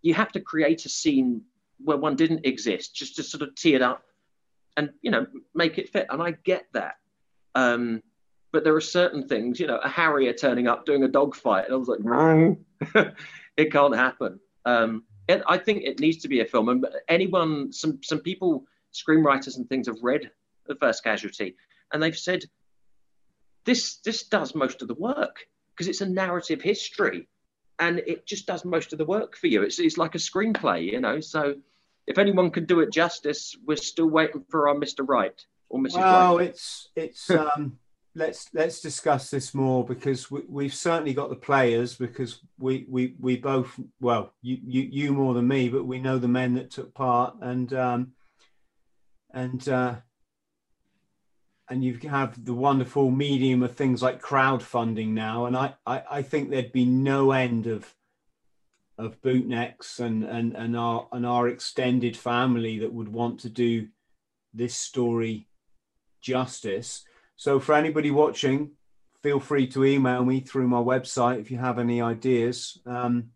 you 0.03 0.14
have 0.14 0.32
to 0.32 0.40
create 0.40 0.84
a 0.84 0.88
scene 0.88 1.42
where 1.82 1.97
one 1.97 2.16
didn't 2.16 2.47
exist, 2.47 2.94
just 2.94 3.16
to 3.16 3.22
sort 3.22 3.42
of 3.42 3.55
tee 3.55 3.74
it 3.74 3.82
up 3.82 4.03
and 4.76 4.90
you 5.03 5.11
know 5.11 5.26
make 5.55 5.78
it 5.78 5.88
fit. 5.88 6.07
And 6.11 6.22
I 6.22 6.32
get 6.44 6.66
that. 6.72 6.97
Um, 7.55 8.03
but 8.53 8.64
there 8.64 8.74
are 8.74 8.80
certain 8.80 9.26
things, 9.28 9.61
you 9.61 9.66
know, 9.66 9.78
a 9.78 9.88
Harrier 9.88 10.32
turning 10.32 10.66
up 10.66 10.86
doing 10.86 11.03
a 11.03 11.09
dogfight, 11.09 11.66
and 11.66 11.74
I 11.74 11.76
was 11.76 11.88
like, 11.88 12.01
no, 12.01 12.57
it 13.57 13.72
can't 13.72 13.94
happen. 13.94 14.40
Um, 14.64 15.05
and 15.28 15.42
I 15.47 15.59
think 15.59 15.82
it 15.82 16.01
needs 16.01 16.18
to 16.18 16.28
be 16.28 16.40
a 16.40 16.47
film. 16.47 16.68
And 16.68 16.86
anyone, 17.09 17.72
some 17.72 18.01
some 18.03 18.20
people, 18.20 18.64
screenwriters 18.94 19.57
and 19.57 19.68
things 19.68 19.88
have 19.88 20.03
read 20.03 20.30
the 20.66 20.76
first 20.76 21.05
casualty, 21.05 21.57
and 21.92 22.03
they've 22.03 22.16
said 22.16 22.44
this 23.64 23.97
this 23.99 24.24
does 24.24 24.55
most 24.55 24.80
of 24.82 24.88
the 24.88 24.94
work 24.94 25.47
because 25.74 25.88
it's 25.88 26.01
a 26.01 26.09
narrative 26.09 26.62
history 26.62 27.28
and 27.79 27.99
it 28.01 28.27
just 28.27 28.47
does 28.47 28.64
most 28.64 28.93
of 28.93 28.99
the 28.99 29.05
work 29.05 29.37
for 29.37 29.47
you. 29.47 29.62
It's, 29.62 29.79
it's 29.79 29.99
like 29.99 30.14
a 30.14 30.18
screenplay, 30.18 30.85
you 30.93 31.01
know. 31.01 31.20
So 31.20 31.57
if 32.07 32.18
anyone 32.18 32.51
can 32.51 32.64
do 32.64 32.81
it 32.81 32.93
justice, 32.93 33.57
we're 33.66 33.77
still 33.77 34.09
waiting 34.09 34.45
for 34.49 34.68
our 34.68 34.74
Mr. 34.74 35.07
Right 35.07 35.39
or 35.68 35.81
Mrs. 35.81 35.99
Well, 35.99 36.39
right. 36.39 36.49
it's 36.49 36.89
it's 36.97 37.31
um 37.31 37.79
let's 38.14 38.49
let's 38.55 38.81
discuss 38.81 39.31
this 39.31 39.55
more 39.55 39.85
because 39.85 40.31
we, 40.31 40.41
we've 40.49 40.74
certainly 40.74 41.12
got 41.12 41.29
the 41.29 41.37
players 41.37 41.95
because 41.95 42.41
we 42.59 42.87
we 42.89 43.14
we 43.20 43.37
both 43.37 43.79
well 44.01 44.33
you 44.43 44.59
you 44.66 44.83
you 44.91 45.12
more 45.12 45.35
than 45.35 45.47
me 45.47 45.68
but 45.68 45.85
we 45.85 45.99
know 45.99 46.18
the 46.18 46.27
men 46.27 46.55
that 46.55 46.70
took 46.70 46.95
part 46.95 47.37
and 47.43 47.74
um 47.74 48.12
and 49.35 49.68
uh 49.68 49.97
and 51.69 51.83
you 51.85 51.99
have 52.09 52.45
the 52.45 52.55
wonderful 52.55 53.11
medium 53.11 53.62
of 53.62 53.75
things 53.75 54.03
like 54.03 54.23
crowdfunding 54.23 55.09
now 55.09 55.47
and 55.47 55.57
I, 55.57 55.75
I 55.87 56.03
i 56.11 56.23
think 56.23 56.51
there'd 56.51 56.73
be 56.73 56.85
no 56.85 57.33
end 57.33 57.67
of 57.67 57.95
of 58.99 59.21
bootnecks 59.21 60.01
and 60.01 60.25
and 60.25 60.55
and 60.55 60.77
our 60.77 61.09
and 61.12 61.27
our 61.27 61.49
extended 61.49 62.17
family 62.17 62.79
that 62.79 62.93
would 62.93 63.09
want 63.09 63.41
to 63.41 63.51
do 63.51 63.89
this 64.55 64.75
story 64.75 65.49
justice. 66.23 67.05
So 67.37 67.61
for 67.61 67.75
anybody 67.75 68.11
watching 68.11 68.73
feel 69.23 69.41
free 69.41 69.67
to 69.67 69.85
email 69.85 70.25
me 70.25 70.41
through 70.41 70.69
my 70.69 70.79
website 70.79 71.41
if 71.41 71.51
you 71.51 71.59
have 71.59 71.79
any 71.79 72.01
ideas. 72.01 72.81
Um, 72.87 73.31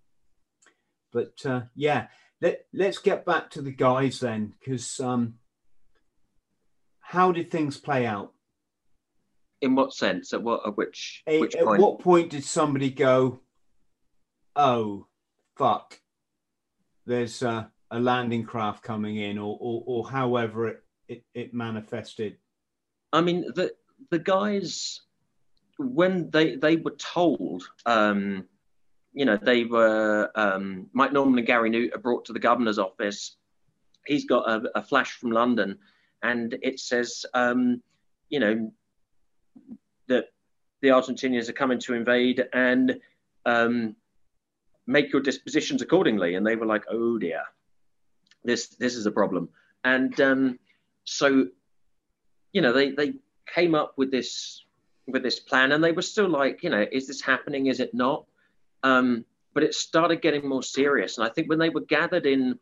but 1.13 1.35
uh, 1.45 1.63
yeah 1.75 2.07
let, 2.41 2.65
let's 2.73 2.99
get 2.99 3.27
back 3.27 3.51
to 3.51 3.63
the 3.63 3.73
guys 3.73 4.21
then 4.21 4.55
because 4.59 4.99
um, 5.01 5.35
how 7.11 7.33
did 7.33 7.51
things 7.51 7.77
play 7.77 8.07
out? 8.07 8.33
In 9.61 9.75
what 9.75 9.93
sense? 9.93 10.33
At 10.33 10.45
what? 10.45 10.61
At 10.65 10.77
which? 10.77 11.25
A, 11.27 11.41
which 11.41 11.57
at 11.57 11.65
point? 11.65 11.83
what 11.83 11.99
point 11.99 12.31
did 12.31 12.45
somebody 12.45 12.89
go, 12.89 13.41
"Oh, 14.55 15.09
fuck"? 15.57 15.99
There's 17.07 17.43
uh, 17.43 17.65
a 17.91 17.99
landing 17.99 18.45
craft 18.45 18.85
coming 18.85 19.17
in, 19.17 19.39
or 19.39 19.59
or, 19.61 19.83
or 19.87 20.09
however 20.09 20.69
it, 20.69 20.85
it, 21.09 21.25
it 21.35 21.53
manifested. 21.53 22.37
I 23.13 23.23
mean, 23.23 23.41
the 23.57 23.73
the 24.11 24.21
guys 24.21 25.01
when 25.79 26.31
they 26.31 26.55
they 26.55 26.77
were 26.77 26.95
told, 26.97 27.65
um, 27.87 28.47
you 29.13 29.25
know, 29.25 29.37
they 29.37 29.65
were 29.65 30.31
um, 30.37 30.87
Mike 30.93 31.13
Norman 31.13 31.39
and 31.39 31.47
Gary 31.47 31.71
Noott 31.71 31.93
are 31.93 31.99
brought 31.99 32.27
to 32.27 32.33
the 32.33 32.39
governor's 32.39 32.79
office. 32.79 33.37
He's 34.07 34.27
got 34.27 34.49
a, 34.49 34.79
a 34.79 34.83
flash 34.83 35.11
from 35.11 35.33
London 35.33 35.77
and 36.23 36.57
it 36.63 36.81
says, 36.81 37.25
um, 37.35 37.83
you 38.29 38.41
know, 38.41 38.73
that 40.09 40.27
the 40.81 40.89
Argentinians 40.89 41.49
are 41.49 41.55
coming 41.55 41.79
to 41.81 41.95
invade 41.95 42.45
and 42.53 43.01
um, 43.47 43.97
make 44.87 45.13
your 45.13 45.23
dispositions 45.23 45.83
accordingly. 45.83 46.35
And 46.35 46.47
they 46.47 46.57
were 46.57 46.67
like, 46.67 46.85
oh 46.91 47.19
dear, 47.19 47.43
this 48.45 48.69
this 48.69 48.95
is 48.95 49.07
a 49.07 49.11
problem. 49.11 49.49
And 49.85 50.19
um, 50.21 50.59
so, 51.05 51.47
you 52.53 52.61
know, 52.61 52.73
they 52.73 52.91
they 52.91 53.15
came 53.47 53.75
up 53.75 53.95
with 53.97 54.11
this 54.11 54.65
with 55.07 55.23
this 55.23 55.41
plan, 55.41 55.73
and 55.73 55.83
they 55.83 55.93
were 55.93 56.03
still 56.03 56.29
like, 56.29 56.63
you 56.63 56.71
know, 56.71 56.87
is 56.93 57.07
this 57.07 57.21
happening? 57.21 57.67
Is 57.67 57.81
it 57.81 57.95
not? 57.95 58.27
Um, 58.83 59.25
but 59.55 59.63
it 59.63 59.75
started 59.75 60.23
getting 60.23 60.49
more 60.49 60.63
serious, 60.63 61.19
and 61.19 61.27
I 61.27 61.31
think 61.31 61.49
when 61.49 61.59
they 61.59 61.71
were 61.71 61.81
gathered 61.81 62.27
in 62.27 62.59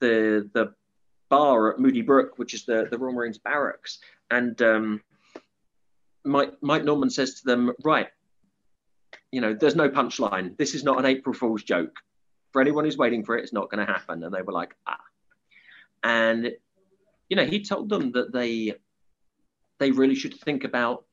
the 0.00 0.48
the 0.52 0.74
bar 1.30 1.72
at 1.72 1.78
Moody 1.78 2.02
Brook, 2.02 2.38
which 2.38 2.52
is 2.52 2.64
the, 2.64 2.88
the 2.90 2.98
Royal 2.98 3.14
Marines 3.14 3.38
barracks. 3.38 4.00
And 4.30 4.60
um, 4.60 5.02
Mike, 6.24 6.52
Mike 6.60 6.84
Norman 6.84 7.08
says 7.08 7.34
to 7.40 7.44
them, 7.44 7.72
right, 7.82 8.08
you 9.32 9.40
know, 9.40 9.54
there's 9.54 9.76
no 9.76 9.88
punchline. 9.88 10.56
This 10.58 10.74
is 10.74 10.84
not 10.84 10.98
an 10.98 11.06
April 11.06 11.32
Fool's 11.32 11.62
joke. 11.62 11.96
For 12.52 12.60
anyone 12.60 12.84
who's 12.84 12.98
waiting 12.98 13.24
for 13.24 13.38
it, 13.38 13.42
it's 13.44 13.52
not 13.52 13.70
going 13.70 13.84
to 13.86 13.90
happen. 13.90 14.24
And 14.24 14.34
they 14.34 14.42
were 14.42 14.52
like, 14.52 14.74
ah. 14.86 14.98
And, 16.02 16.52
you 17.28 17.36
know, 17.36 17.44
he 17.44 17.62
told 17.64 17.88
them 17.88 18.12
that 18.12 18.32
they 18.32 18.74
they 19.78 19.90
really 19.92 20.14
should 20.14 20.38
think 20.40 20.64
about 20.64 21.06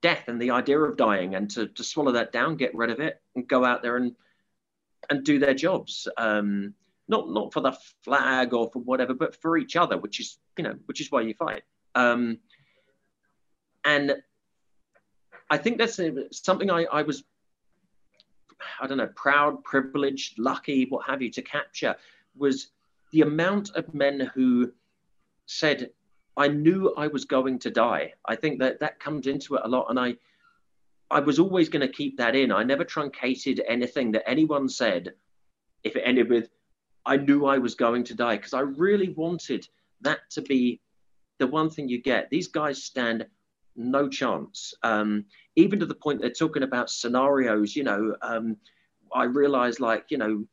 death 0.00 0.28
and 0.28 0.40
the 0.40 0.52
idea 0.52 0.78
of 0.78 0.96
dying 0.96 1.34
and 1.34 1.50
to, 1.50 1.66
to 1.68 1.84
swallow 1.84 2.12
that 2.12 2.32
down, 2.32 2.56
get 2.56 2.74
rid 2.74 2.88
of 2.90 2.98
it, 3.00 3.20
and 3.34 3.46
go 3.46 3.64
out 3.64 3.82
there 3.82 3.96
and 3.96 4.14
and 5.08 5.24
do 5.24 5.38
their 5.38 5.54
jobs. 5.54 6.08
Um, 6.16 6.74
not 7.10 7.28
not 7.28 7.52
for 7.52 7.60
the 7.60 7.76
flag 8.04 8.54
or 8.54 8.70
for 8.72 8.78
whatever, 8.78 9.12
but 9.12 9.36
for 9.42 9.58
each 9.58 9.76
other, 9.76 9.98
which 9.98 10.20
is 10.20 10.38
you 10.56 10.64
know 10.64 10.76
which 10.86 11.00
is 11.00 11.10
why 11.10 11.20
you 11.20 11.34
fight. 11.34 11.62
Um, 11.94 12.38
and 13.84 14.16
I 15.50 15.56
think 15.56 15.78
that's 15.78 16.00
something 16.32 16.70
I, 16.70 16.84
I 16.84 17.02
was, 17.02 17.24
I 18.80 18.86
don't 18.86 18.98
know, 18.98 19.10
proud, 19.16 19.64
privileged, 19.64 20.38
lucky, 20.38 20.86
what 20.88 21.06
have 21.06 21.20
you, 21.20 21.30
to 21.32 21.42
capture 21.42 21.96
was 22.36 22.68
the 23.10 23.22
amount 23.22 23.70
of 23.74 23.92
men 23.92 24.30
who 24.34 24.72
said, 25.46 25.90
I 26.36 26.46
knew 26.46 26.94
I 26.96 27.08
was 27.08 27.24
going 27.24 27.58
to 27.60 27.70
die. 27.70 28.14
I 28.24 28.36
think 28.36 28.60
that 28.60 28.78
that 28.80 29.00
comes 29.00 29.26
into 29.26 29.56
it 29.56 29.62
a 29.64 29.68
lot. 29.68 29.86
And 29.90 29.98
I, 29.98 30.14
I 31.10 31.18
was 31.18 31.40
always 31.40 31.68
going 31.68 31.86
to 31.86 31.92
keep 31.92 32.16
that 32.18 32.36
in. 32.36 32.52
I 32.52 32.62
never 32.62 32.84
truncated 32.84 33.60
anything 33.66 34.12
that 34.12 34.28
anyone 34.28 34.68
said 34.68 35.14
if 35.82 35.96
it 35.96 36.02
ended 36.04 36.28
with, 36.28 36.50
I 37.06 37.16
knew 37.16 37.46
I 37.46 37.58
was 37.58 37.74
going 37.74 38.04
to 38.04 38.14
die, 38.14 38.36
because 38.36 38.54
I 38.54 38.60
really 38.60 39.10
wanted 39.10 39.66
that 40.02 40.18
to 40.30 40.42
be 40.42 40.80
the 41.38 41.46
one 41.46 41.70
thing 41.70 41.88
you 41.88 42.00
get. 42.00 42.30
These 42.30 42.48
guys 42.48 42.82
stand 42.82 43.26
no 43.76 44.08
chance. 44.08 44.74
Um, 44.82 45.24
even 45.56 45.80
to 45.80 45.86
the 45.86 45.94
point 45.94 46.20
they're 46.20 46.30
talking 46.30 46.62
about 46.62 46.90
scenarios, 46.90 47.74
you 47.74 47.84
know, 47.84 48.14
um, 48.22 48.56
I 49.14 49.24
realized 49.24 49.80
like, 49.80 50.06
you 50.10 50.18
know, 50.18 50.44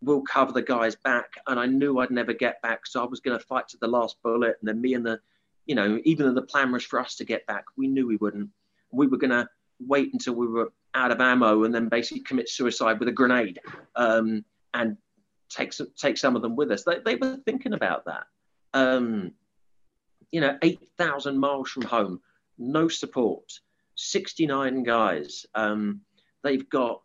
we'll 0.00 0.22
cover 0.22 0.52
the 0.52 0.62
guy's 0.62 0.96
back 0.96 1.30
and 1.46 1.58
I 1.58 1.66
knew 1.66 1.98
I'd 1.98 2.10
never 2.10 2.32
get 2.32 2.60
back. 2.62 2.86
So 2.86 3.02
I 3.02 3.06
was 3.06 3.20
going 3.20 3.38
to 3.38 3.44
fight 3.44 3.68
to 3.68 3.78
the 3.80 3.88
last 3.88 4.16
bullet. 4.22 4.56
And 4.60 4.68
then 4.68 4.80
me 4.80 4.94
and 4.94 5.04
the, 5.04 5.20
you 5.66 5.74
know, 5.74 6.00
even 6.04 6.26
though 6.26 6.34
the 6.34 6.46
plan 6.46 6.72
was 6.72 6.84
for 6.84 7.00
us 7.00 7.16
to 7.16 7.24
get 7.24 7.46
back, 7.46 7.64
we 7.76 7.88
knew 7.88 8.06
we 8.06 8.16
wouldn't. 8.16 8.50
We 8.90 9.06
were 9.06 9.16
going 9.16 9.30
to 9.30 9.48
wait 9.80 10.12
until 10.12 10.34
we 10.34 10.46
were 10.46 10.72
out 10.94 11.10
of 11.10 11.20
ammo 11.20 11.64
and 11.64 11.74
then 11.74 11.88
basically 11.88 12.22
commit 12.22 12.48
suicide 12.48 12.98
with 12.98 13.08
a 13.08 13.12
grenade 13.12 13.60
um, 13.96 14.44
and 14.74 14.96
take 15.48 15.72
some, 15.72 15.88
take 15.96 16.16
some 16.16 16.36
of 16.36 16.42
them 16.42 16.56
with 16.56 16.70
us. 16.70 16.84
They, 16.84 16.98
they 17.04 17.16
were 17.16 17.38
thinking 17.44 17.72
about 17.72 18.04
that. 18.06 18.24
Um, 18.74 19.32
you 20.30 20.40
know, 20.40 20.58
8,000 20.62 21.38
miles 21.38 21.70
from 21.70 21.82
home, 21.82 22.20
no 22.58 22.88
support, 22.88 23.50
69 23.96 24.82
guys. 24.82 25.46
Um, 25.54 26.02
they've 26.42 26.68
got, 26.68 27.02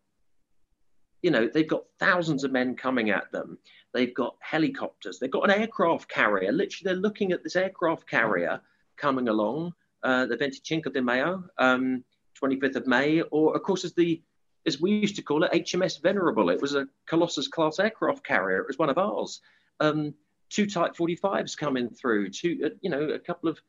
you 1.22 1.32
know, 1.32 1.50
they've 1.52 1.68
got 1.68 1.84
thousands 2.00 2.44
of 2.44 2.52
men 2.52 2.76
coming 2.76 3.10
at 3.10 3.32
them. 3.32 3.58
They've 3.94 4.14
got 4.14 4.36
helicopters. 4.42 5.20
They've 5.20 5.32
got 5.32 5.50
an 5.50 5.62
aircraft 5.62 6.10
carrier. 6.10 6.52
Literally, 6.52 6.84
they're 6.84 7.02
looking 7.02 7.32
at 7.32 7.44
this 7.44 7.56
aircraft 7.56 8.10
carrier 8.10 8.60
coming 8.98 9.30
along, 9.30 9.74
uh, 10.04 10.26
the 10.26 10.36
Veinticinco 10.36 10.92
de 10.92 11.02
Mayo, 11.02 11.44
um, 11.60 12.04
25th 12.42 12.76
of 12.76 12.88
May, 12.88 13.22
or 13.22 13.56
of 13.56 13.64
course, 13.64 13.86
as 13.86 13.94
the 13.94 14.22
as 14.66 14.80
we 14.80 14.92
used 14.92 15.16
to 15.18 15.22
call 15.22 15.44
it, 15.44 15.52
HMS 15.52 16.02
Venerable. 16.02 16.50
It 16.50 16.62
was 16.62 16.76
a 16.76 16.88
Colossus 17.06 17.48
class 17.48 17.80
aircraft 17.80 18.26
carrier. 18.26 18.60
It 18.60 18.68
was 18.68 18.78
one 18.78 18.90
of 18.90 18.98
ours. 18.98 19.42
Um, 19.80 20.14
two 20.50 20.66
Type 20.66 20.96
45s 20.96 21.58
coming 21.58 21.90
through, 21.90 22.30
two, 22.30 22.60
uh, 22.66 22.70
you 22.82 22.90
know, 22.90 23.10
a 23.10 23.20
couple 23.20 23.50
of 23.50 23.60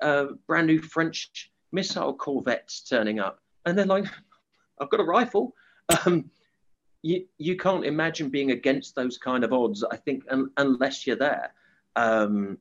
uh, 0.00 0.26
brand 0.46 0.66
new 0.66 0.80
French 0.80 1.50
missile 1.72 2.14
corvettes 2.14 2.82
turning 2.82 3.20
up, 3.20 3.38
and 3.66 3.78
they're 3.78 3.86
like, 3.86 4.06
"I've 4.80 4.90
got 4.90 5.00
a 5.00 5.04
rifle." 5.04 5.54
Um, 6.06 6.30
you 7.02 7.26
you 7.38 7.56
can't 7.56 7.84
imagine 7.84 8.28
being 8.28 8.52
against 8.52 8.94
those 8.94 9.18
kind 9.18 9.42
of 9.42 9.52
odds. 9.52 9.82
I 9.82 9.96
think 9.96 10.22
un, 10.30 10.50
unless 10.56 11.04
you're 11.04 11.16
there, 11.16 11.52
um, 11.96 12.58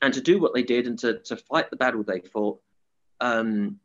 and 0.00 0.14
to 0.14 0.22
do 0.22 0.40
what 0.40 0.54
they 0.54 0.62
did 0.62 0.86
and 0.86 0.98
to 1.00 1.18
to 1.18 1.36
fight 1.36 1.68
the 1.68 1.76
battle 1.76 2.02
they 2.02 2.20
fought 2.20 2.60
um, 3.20 3.78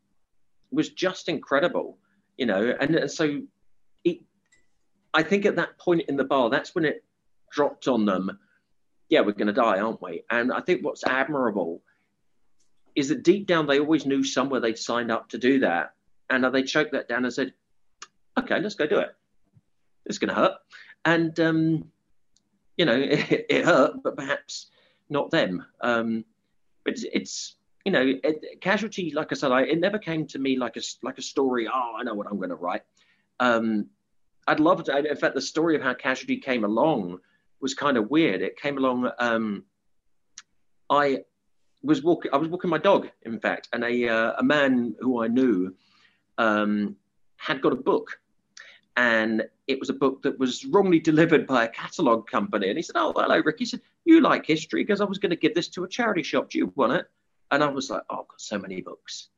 was 0.71 0.89
just 0.89 1.27
incredible, 1.27 1.97
you 2.39 2.45
know. 2.45 2.75
And, 2.79 2.95
and 2.95 3.11
so, 3.11 3.41
it, 4.03 4.21
I 5.13 5.23
think 5.23 5.45
at 5.45 5.57
that 5.57 5.77
point 5.77 6.03
in 6.07 6.17
the 6.17 6.23
bar, 6.23 6.49
that's 6.49 6.73
when 6.73 6.85
it 6.85 7.03
dropped 7.51 7.87
on 7.87 8.05
them 8.05 8.39
yeah, 9.09 9.21
we're 9.21 9.33
going 9.33 9.47
to 9.47 9.53
die, 9.53 9.79
aren't 9.79 10.01
we? 10.01 10.23
And 10.29 10.53
I 10.53 10.61
think 10.61 10.85
what's 10.85 11.03
admirable 11.03 11.81
is 12.95 13.09
that 13.09 13.23
deep 13.23 13.47
down 13.47 13.67
they 13.67 13.79
always 13.79 14.05
knew 14.05 14.23
somewhere 14.23 14.59
they'd 14.59 14.77
signed 14.77 15.11
up 15.11 15.29
to 15.29 15.37
do 15.37 15.59
that. 15.59 15.93
And 16.29 16.45
they 16.53 16.63
choked 16.63 16.91
that 16.91 17.09
down 17.09 17.25
and 17.25 17.33
said, 17.33 17.53
okay, 18.37 18.59
let's 18.59 18.75
go 18.75 18.85
do 18.85 18.99
it. 18.99 19.09
It's 20.05 20.19
going 20.19 20.29
to 20.29 20.35
hurt. 20.35 20.53
And, 21.05 21.37
um, 21.39 21.85
you 22.77 22.85
know, 22.85 22.95
it, 22.99 23.47
it, 23.49 23.65
hurt, 23.65 24.03
but 24.03 24.15
perhaps 24.15 24.67
not 25.09 25.31
them. 25.31 25.65
Um, 25.81 26.23
but 26.85 26.93
it's, 26.93 27.05
it's 27.11 27.55
you 27.89 27.93
know, 27.93 28.19
it, 28.23 28.61
casualty, 28.61 29.11
like 29.15 29.31
I 29.31 29.35
said, 29.35 29.51
I, 29.51 29.63
it 29.63 29.79
never 29.79 29.97
came 29.97 30.27
to 30.27 30.37
me 30.37 30.57
like 30.57 30.77
a, 30.77 30.81
like 31.01 31.17
a 31.17 31.23
story. 31.23 31.67
Oh, 31.67 31.93
I 31.97 32.03
know 32.03 32.13
what 32.13 32.27
I'm 32.29 32.37
going 32.37 32.51
to 32.51 32.55
write. 32.55 32.83
Um, 33.39 33.87
I'd 34.47 34.59
love 34.59 34.83
to, 34.83 34.95
in 34.95 35.15
fact, 35.15 35.33
the 35.33 35.41
story 35.41 35.75
of 35.75 35.81
how 35.81 35.95
casualty 35.95 36.37
came 36.37 36.63
along 36.63 37.17
was 37.61 37.73
kind 37.73 37.97
of 37.97 38.11
weird. 38.11 38.43
It 38.43 38.57
came 38.57 38.77
along. 38.77 39.09
Um, 39.17 39.63
I 40.87 41.23
was 41.81 42.03
walking. 42.03 42.31
I 42.31 42.37
was 42.37 42.47
walking 42.47 42.69
my 42.69 42.77
dog, 42.77 43.09
in 43.23 43.39
fact, 43.39 43.69
and 43.73 43.83
a 43.83 44.07
uh, 44.07 44.33
a 44.37 44.43
man 44.43 44.95
who 44.99 45.23
I 45.23 45.27
knew 45.27 45.75
um, 46.37 46.95
had 47.37 47.61
got 47.61 47.73
a 47.73 47.75
book, 47.75 48.19
and 48.97 49.43
it 49.67 49.79
was 49.79 49.89
a 49.89 49.93
book 49.93 50.21
that 50.23 50.37
was 50.37 50.63
wrongly 50.65 50.99
delivered 51.11 51.47
by 51.47 51.65
a 51.65 51.69
catalogue 51.69 52.27
company. 52.27 52.69
And 52.69 52.77
he 52.77 52.83
said, 52.83 52.97
"Oh, 52.97 53.13
hello, 53.15 53.41
Rick." 53.43 53.57
He 53.59 53.65
said, 53.65 53.81
"You 54.05 54.21
like 54.21 54.45
history? 54.45 54.83
Because 54.83 55.01
I 55.01 55.05
was 55.05 55.17
going 55.17 55.31
to 55.31 55.35
give 55.35 55.55
this 55.55 55.69
to 55.69 55.83
a 55.83 55.89
charity 55.89 56.23
shop. 56.23 56.51
Do 56.51 56.59
you 56.59 56.71
want 56.75 56.93
it?" 56.93 57.05
And 57.51 57.63
I 57.63 57.67
was 57.67 57.89
like, 57.89 58.03
"Oh, 58.09 58.21
I've 58.21 58.27
got 58.27 58.41
so 58.41 58.57
many 58.57 58.81
books," 58.81 59.29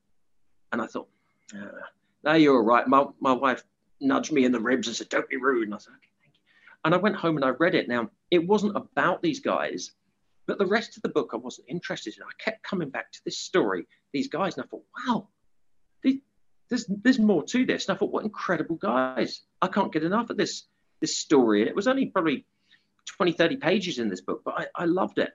and 0.71 0.81
I 0.81 0.87
thought, 0.87 1.09
uh, 1.55 1.81
"No, 2.23 2.33
you're 2.33 2.55
all 2.55 2.63
right." 2.63 2.87
My 2.87 3.05
my 3.19 3.33
wife 3.33 3.63
nudged 3.99 4.31
me 4.31 4.45
in 4.45 4.51
the 4.51 4.59
ribs 4.59 4.87
and 4.87 4.95
said, 4.95 5.09
"Don't 5.09 5.29
be 5.29 5.37
rude." 5.37 5.67
And 5.67 5.75
I 5.75 5.77
said, 5.77 5.93
"Okay." 5.93 6.33
And 6.83 6.93
I 6.93 6.97
went 6.97 7.15
home 7.15 7.35
and 7.35 7.45
I 7.45 7.49
read 7.49 7.75
it. 7.75 7.87
Now, 7.87 8.09
it 8.31 8.45
wasn't 8.45 8.75
about 8.75 9.21
these 9.21 9.39
guys, 9.39 9.91
but 10.47 10.57
the 10.57 10.65
rest 10.65 10.97
of 10.97 11.03
the 11.03 11.09
book 11.09 11.31
I 11.33 11.37
wasn't 11.37 11.69
interested 11.69 12.15
in. 12.17 12.23
I 12.23 12.43
kept 12.43 12.63
coming 12.63 12.89
back 12.89 13.11
to 13.11 13.21
this 13.23 13.37
story, 13.37 13.85
these 14.13 14.27
guys, 14.27 14.57
and 14.57 14.65
I 14.65 14.67
thought, 14.67 14.83
wow, 15.07 15.27
there's, 16.71 16.85
there's 16.87 17.19
more 17.19 17.43
to 17.43 17.65
this. 17.65 17.87
And 17.87 17.95
I 17.95 17.99
thought, 17.99 18.11
what 18.11 18.23
incredible 18.23 18.77
guys. 18.77 19.41
I 19.61 19.67
can't 19.67 19.91
get 19.91 20.03
enough 20.03 20.29
of 20.29 20.37
this, 20.37 20.63
this 21.01 21.17
story. 21.17 21.61
And 21.61 21.69
it 21.69 21.75
was 21.75 21.87
only 21.87 22.05
probably 22.07 22.45
20, 23.17 23.33
30 23.33 23.57
pages 23.57 23.99
in 23.99 24.09
this 24.09 24.21
book, 24.21 24.41
but 24.45 24.55
I, 24.57 24.83
I 24.83 24.85
loved 24.85 25.19
it. 25.19 25.31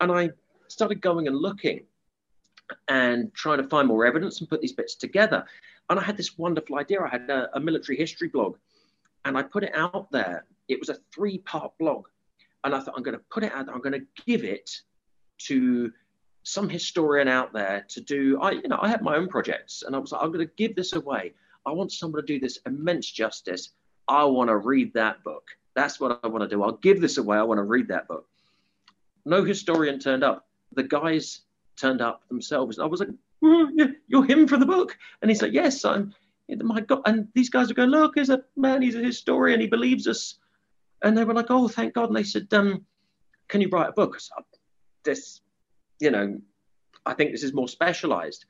And 0.00 0.12
I 0.12 0.30
started 0.68 1.00
going 1.00 1.28
and 1.28 1.36
looking 1.36 1.86
and 2.88 3.32
trying 3.34 3.58
to 3.58 3.68
find 3.68 3.88
more 3.88 4.06
evidence 4.06 4.40
and 4.40 4.48
put 4.48 4.60
these 4.60 4.72
bits 4.72 4.94
together. 4.94 5.44
And 5.88 5.98
I 5.98 6.02
had 6.02 6.16
this 6.16 6.36
wonderful 6.36 6.78
idea. 6.78 7.00
I 7.02 7.08
had 7.08 7.30
a, 7.30 7.48
a 7.56 7.60
military 7.60 7.96
history 7.96 8.28
blog 8.28 8.56
and 9.24 9.36
I 9.38 9.42
put 9.42 9.64
it 9.64 9.72
out 9.74 10.10
there 10.10 10.44
it 10.68 10.78
was 10.78 10.88
a 10.88 10.96
three 11.14 11.38
part 11.38 11.72
blog. 11.78 12.06
And 12.64 12.74
I 12.74 12.80
thought, 12.80 12.94
I'm 12.96 13.02
going 13.02 13.16
to 13.16 13.24
put 13.30 13.44
it 13.44 13.52
out 13.52 13.66
there. 13.66 13.74
I'm 13.74 13.80
going 13.80 14.00
to 14.00 14.24
give 14.26 14.44
it 14.44 14.70
to 15.38 15.92
some 16.42 16.68
historian 16.68 17.28
out 17.28 17.52
there 17.52 17.84
to 17.88 18.00
do. 18.00 18.40
I, 18.40 18.52
you 18.52 18.68
know, 18.68 18.78
I 18.80 18.88
had 18.88 19.02
my 19.02 19.16
own 19.16 19.28
projects 19.28 19.82
and 19.82 19.94
I 19.94 19.98
was 19.98 20.12
like, 20.12 20.22
I'm 20.22 20.32
going 20.32 20.46
to 20.46 20.52
give 20.56 20.74
this 20.74 20.92
away. 20.92 21.34
I 21.64 21.72
want 21.72 21.92
someone 21.92 22.20
to 22.20 22.26
do 22.26 22.40
this 22.40 22.58
immense 22.66 23.10
justice. 23.10 23.70
I 24.08 24.24
want 24.24 24.48
to 24.48 24.56
read 24.56 24.94
that 24.94 25.22
book. 25.24 25.44
That's 25.74 26.00
what 26.00 26.20
I 26.22 26.28
want 26.28 26.42
to 26.42 26.48
do. 26.48 26.62
I'll 26.62 26.72
give 26.72 27.00
this 27.00 27.18
away. 27.18 27.36
I 27.36 27.42
want 27.42 27.58
to 27.58 27.64
read 27.64 27.88
that 27.88 28.08
book. 28.08 28.26
No 29.24 29.44
historian 29.44 29.98
turned 29.98 30.24
up. 30.24 30.46
The 30.72 30.84
guys 30.84 31.42
turned 31.76 32.00
up 32.00 32.26
themselves. 32.28 32.78
I 32.78 32.86
was 32.86 33.00
like, 33.00 33.10
mm, 33.42 33.94
you're 34.08 34.24
him 34.24 34.48
for 34.48 34.56
the 34.56 34.66
book. 34.66 34.96
And 35.20 35.30
he's 35.30 35.42
like, 35.42 35.52
yes, 35.52 35.84
I'm 35.84 36.14
my 36.48 36.80
God. 36.80 37.02
And 37.06 37.28
these 37.34 37.50
guys 37.50 37.70
are 37.70 37.74
going, 37.74 37.90
look, 37.90 38.14
there's 38.14 38.30
a 38.30 38.42
man, 38.56 38.82
he's 38.82 38.94
a 38.94 39.02
historian, 39.02 39.60
he 39.60 39.66
believes 39.66 40.06
us. 40.06 40.38
And 41.02 41.16
they 41.16 41.24
were 41.24 41.34
like, 41.34 41.50
oh, 41.50 41.68
thank 41.68 41.94
God. 41.94 42.08
And 42.08 42.16
they 42.16 42.22
said, 42.22 42.52
um, 42.52 42.84
can 43.48 43.60
you 43.60 43.68
write 43.68 43.88
a 43.88 43.92
book? 43.92 44.18
Said, 44.18 44.44
this, 45.04 45.40
you 46.00 46.10
know, 46.10 46.40
I 47.04 47.14
think 47.14 47.32
this 47.32 47.42
is 47.42 47.52
more 47.52 47.68
specialized. 47.68 48.44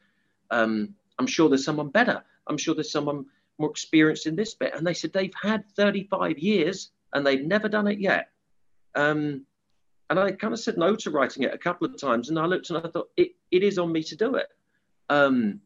Um, 0.50 0.94
I'm 1.18 1.26
sure 1.26 1.48
there's 1.48 1.64
someone 1.64 1.88
better. 1.88 2.22
I'm 2.46 2.58
sure 2.58 2.74
there's 2.74 2.92
someone 2.92 3.26
more 3.58 3.70
experienced 3.70 4.26
in 4.26 4.36
this 4.36 4.54
bit. 4.54 4.74
And 4.74 4.86
they 4.86 4.94
said 4.94 5.12
they've 5.12 5.34
had 5.40 5.64
35 5.76 6.38
years 6.38 6.90
and 7.12 7.26
they've 7.26 7.44
never 7.44 7.68
done 7.68 7.88
it 7.88 7.98
yet. 7.98 8.30
Um, 8.94 9.44
and 10.08 10.18
I 10.18 10.32
kind 10.32 10.52
of 10.52 10.60
said 10.60 10.76
no 10.76 10.94
to 10.96 11.10
writing 11.10 11.42
it 11.42 11.54
a 11.54 11.58
couple 11.58 11.86
of 11.86 12.00
times. 12.00 12.28
And 12.28 12.38
I 12.38 12.46
looked 12.46 12.70
and 12.70 12.78
I 12.78 12.88
thought, 12.88 13.08
it, 13.16 13.30
it 13.50 13.62
is 13.62 13.78
on 13.78 13.92
me 13.92 14.02
to 14.04 14.16
do 14.16 14.36
it. 14.36 14.46
Um, 15.08 15.60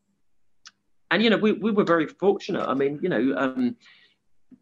and, 1.10 1.22
you 1.22 1.30
know, 1.30 1.36
we, 1.36 1.52
we 1.52 1.72
were 1.72 1.84
very 1.84 2.06
fortunate. 2.06 2.66
I 2.66 2.74
mean, 2.74 3.00
you 3.02 3.08
know, 3.08 3.34
um, 3.36 3.76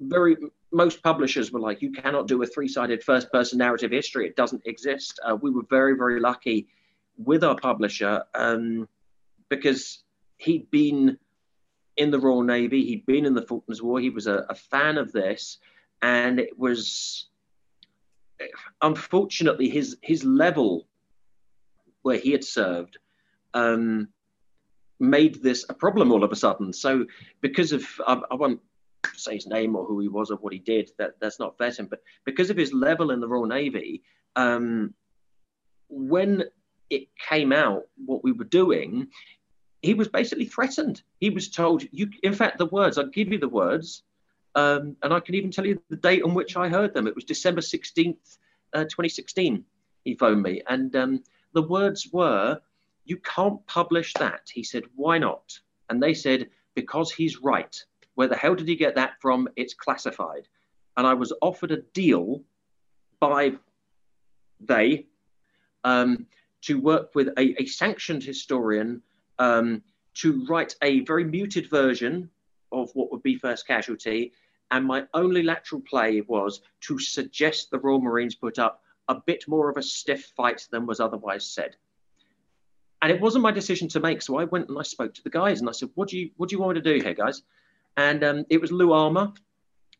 very 0.00 0.36
most 0.72 1.02
publishers 1.02 1.52
were 1.52 1.60
like, 1.60 1.80
you 1.80 1.92
cannot 1.92 2.26
do 2.26 2.42
a 2.42 2.46
three 2.46 2.68
sided 2.68 3.02
first 3.02 3.30
person 3.32 3.58
narrative 3.58 3.90
history. 3.90 4.26
It 4.26 4.36
doesn't 4.36 4.66
exist. 4.66 5.20
Uh, 5.24 5.36
we 5.36 5.50
were 5.50 5.64
very, 5.70 5.96
very 5.96 6.20
lucky 6.20 6.68
with 7.16 7.44
our 7.44 7.56
publisher 7.56 8.24
um, 8.34 8.88
because 9.48 10.02
he'd 10.38 10.70
been 10.70 11.18
in 11.96 12.10
the 12.10 12.18
Royal 12.18 12.42
Navy, 12.42 12.84
he'd 12.84 13.06
been 13.06 13.26
in 13.26 13.34
the 13.34 13.42
Falklands 13.42 13.82
War, 13.82 13.98
he 13.98 14.10
was 14.10 14.26
a, 14.26 14.46
a 14.48 14.54
fan 14.54 14.98
of 14.98 15.12
this. 15.12 15.58
And 16.00 16.38
it 16.38 16.56
was 16.56 17.28
unfortunately 18.82 19.68
his, 19.68 19.96
his 20.02 20.24
level 20.24 20.86
where 22.02 22.18
he 22.18 22.32
had 22.32 22.44
served 22.44 22.98
um, 23.54 24.08
made 25.00 25.42
this 25.42 25.64
a 25.68 25.74
problem 25.74 26.12
all 26.12 26.24
of 26.24 26.32
a 26.32 26.36
sudden. 26.36 26.72
So, 26.72 27.06
because 27.40 27.72
of, 27.72 27.84
I, 28.06 28.20
I 28.30 28.34
won't 28.34 28.60
say 29.14 29.34
his 29.34 29.46
name 29.46 29.76
or 29.76 29.84
who 29.84 30.00
he 30.00 30.08
was 30.08 30.30
or 30.30 30.36
what 30.36 30.52
he 30.52 30.58
did. 30.58 30.90
That 30.98 31.20
that's 31.20 31.38
not 31.38 31.60
him. 31.60 31.86
But 31.86 32.02
because 32.24 32.50
of 32.50 32.56
his 32.56 32.72
level 32.72 33.10
in 33.10 33.20
the 33.20 33.28
Royal 33.28 33.46
Navy, 33.46 34.02
um, 34.36 34.94
when 35.88 36.44
it 36.90 37.08
came 37.28 37.52
out 37.52 37.84
what 38.04 38.24
we 38.24 38.32
were 38.32 38.44
doing, 38.44 39.08
he 39.82 39.94
was 39.94 40.08
basically 40.08 40.46
threatened. 40.46 41.02
He 41.20 41.30
was 41.30 41.48
told, 41.48 41.84
"You." 41.90 42.10
In 42.22 42.34
fact, 42.34 42.58
the 42.58 42.66
words 42.66 42.98
I'll 42.98 43.06
give 43.06 43.28
you 43.28 43.38
the 43.38 43.48
words, 43.48 44.02
um, 44.54 44.96
and 45.02 45.12
I 45.12 45.20
can 45.20 45.34
even 45.34 45.50
tell 45.50 45.66
you 45.66 45.80
the 45.88 45.96
date 45.96 46.22
on 46.22 46.34
which 46.34 46.56
I 46.56 46.68
heard 46.68 46.94
them. 46.94 47.06
It 47.06 47.14
was 47.14 47.24
December 47.24 47.60
sixteenth, 47.60 48.38
uh, 48.72 48.84
2016. 48.84 49.64
He 50.04 50.14
phoned 50.14 50.42
me, 50.42 50.62
and 50.68 50.94
um, 50.96 51.22
the 51.52 51.62
words 51.62 52.08
were, 52.12 52.60
"You 53.04 53.18
can't 53.18 53.64
publish 53.66 54.12
that." 54.14 54.42
He 54.52 54.62
said, 54.62 54.84
"Why 54.94 55.18
not?" 55.18 55.58
And 55.90 56.02
they 56.02 56.14
said, 56.14 56.50
"Because 56.74 57.12
he's 57.12 57.40
right." 57.42 57.76
Where 58.14 58.28
the 58.28 58.36
hell 58.36 58.56
did 58.56 58.66
he 58.66 58.74
get 58.74 58.96
that 58.96 59.20
from? 59.20 59.48
It's 59.54 59.74
classified. 59.74 60.48
And 60.96 61.06
I 61.06 61.14
was 61.14 61.32
offered 61.40 61.70
a 61.70 61.82
deal 61.94 62.42
by 63.20 63.52
they 64.60 65.06
um, 65.84 66.26
to 66.62 66.80
work 66.80 67.14
with 67.14 67.28
a, 67.38 67.62
a 67.62 67.66
sanctioned 67.66 68.24
historian 68.24 69.02
um, 69.38 69.82
to 70.14 70.44
write 70.46 70.74
a 70.82 71.00
very 71.04 71.22
muted 71.22 71.70
version 71.70 72.28
of 72.72 72.90
what 72.94 73.10
would 73.10 73.22
be 73.22 73.36
First 73.36 73.66
Casualty. 73.66 74.32
And 74.70 74.84
my 74.84 75.06
only 75.14 75.42
lateral 75.42 75.80
play 75.82 76.20
was 76.22 76.60
to 76.82 76.98
suggest 76.98 77.70
the 77.70 77.78
Royal 77.78 78.00
Marines 78.00 78.34
put 78.34 78.58
up 78.58 78.82
a 79.08 79.14
bit 79.14 79.48
more 79.48 79.70
of 79.70 79.76
a 79.76 79.82
stiff 79.82 80.32
fight 80.36 80.66
than 80.70 80.86
was 80.86 81.00
otherwise 81.00 81.46
said. 81.46 81.76
And 83.00 83.10
it 83.12 83.20
wasn't 83.20 83.42
my 83.42 83.52
decision 83.52 83.88
to 83.88 84.00
make, 84.00 84.20
so 84.22 84.38
I 84.38 84.44
went 84.44 84.68
and 84.68 84.78
I 84.78 84.82
spoke 84.82 85.14
to 85.14 85.22
the 85.22 85.30
guys 85.30 85.60
and 85.60 85.68
I 85.68 85.72
said, 85.72 85.88
"What 85.94 86.08
do 86.08 86.18
you 86.18 86.30
what 86.36 86.48
do 86.48 86.56
you 86.56 86.60
want 86.60 86.74
me 86.74 86.82
to 86.82 86.94
do 86.94 87.02
here, 87.02 87.14
guys?" 87.14 87.42
And 87.96 88.24
um, 88.24 88.44
it 88.50 88.60
was 88.60 88.72
Lou 88.72 88.92
Armour. 88.92 89.32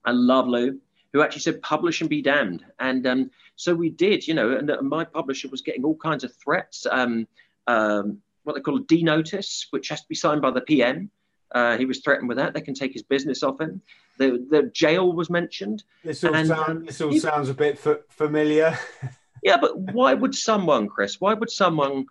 I 0.05 0.11
love 0.11 0.49
Lou, 0.49 0.81
who 1.13 1.23
actually 1.23 1.43
said, 1.43 1.63
"Publish 1.63 2.01
and 2.01 2.11
be 2.11 2.23
damned." 2.23 2.65
And 2.81 3.07
um, 3.07 3.31
so 3.55 3.73
we 3.73 3.89
did, 3.89 4.27
you 4.27 4.35
know. 4.35 4.57
And 4.57 4.89
my 4.89 5.05
publisher 5.05 5.49
was 5.49 5.63
getting 5.63 5.85
all 5.85 5.97
kinds 5.97 6.25
of 6.25 6.35
threats. 6.35 6.87
Um, 6.91 7.27
um 7.69 8.21
what 8.49 8.55
they 8.55 8.63
call 8.63 8.79
a 8.79 8.85
D 8.85 9.03
notice, 9.03 9.67
which 9.71 9.89
has 9.91 10.01
to 10.01 10.09
be 10.09 10.15
signed 10.15 10.43
by 10.43 10.51
the 10.51 10.63
PM. 10.63 11.11
Uh, 11.53 11.77
he 11.77 11.87
was 11.87 12.01
threatened 12.01 12.29
with 12.29 12.37
that. 12.37 12.55
They 12.55 12.61
can 12.61 12.75
take 12.75 12.93
his 12.93 13.03
business 13.03 13.43
off 13.43 13.61
him. 13.61 13.81
The, 14.19 14.45
the 14.51 14.65
jail 14.75 15.13
was 15.13 15.31
mentioned. 15.31 15.85
This 16.05 16.25
all, 16.25 16.35
and, 16.35 16.49
sound, 16.49 16.89
this 16.89 17.01
all 17.01 17.13
sounds 17.19 17.49
a 17.49 17.55
bit 17.55 17.81
f- 17.85 18.01
familiar. 18.11 18.77
yeah, 19.43 19.57
but 19.57 19.79
why 19.79 20.15
would 20.15 20.35
someone, 20.35 20.89
Chris, 20.89 21.21
why 21.21 21.35
would 21.35 21.51
someone 21.51 22.07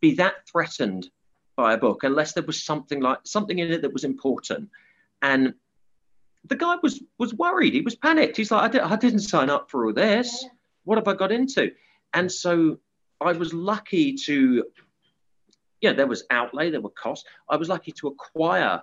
be 0.00 0.14
that 0.14 0.48
threatened 0.50 1.10
by 1.56 1.74
a 1.74 1.78
book 1.78 2.04
unless 2.04 2.32
there 2.32 2.44
was 2.44 2.64
something 2.64 3.00
like 3.00 3.18
something 3.24 3.58
in 3.58 3.70
it 3.70 3.82
that 3.82 3.92
was 3.92 4.04
important? 4.04 4.70
And 5.20 5.54
the 6.46 6.56
guy 6.56 6.76
was 6.82 7.02
was 7.18 7.34
worried. 7.34 7.74
He 7.74 7.82
was 7.82 7.96
panicked. 7.96 8.36
He's 8.36 8.50
like, 8.50 8.62
I, 8.62 8.68
did, 8.68 8.80
I 8.80 8.96
didn't 8.96 9.20
sign 9.20 9.50
up 9.50 9.70
for 9.70 9.86
all 9.86 9.92
this. 9.92 10.46
What 10.84 10.96
have 10.96 11.08
I 11.08 11.14
got 11.14 11.32
into? 11.32 11.72
And 12.14 12.30
so 12.30 12.78
I 13.20 13.32
was 13.32 13.52
lucky 13.52 14.14
to 14.14 14.64
yeah, 15.80 15.92
there 15.92 16.06
was 16.06 16.24
outlay, 16.30 16.70
there 16.70 16.80
were 16.80 16.90
costs. 16.90 17.28
I 17.48 17.56
was 17.56 17.68
lucky 17.68 17.92
to 17.92 18.08
acquire 18.08 18.82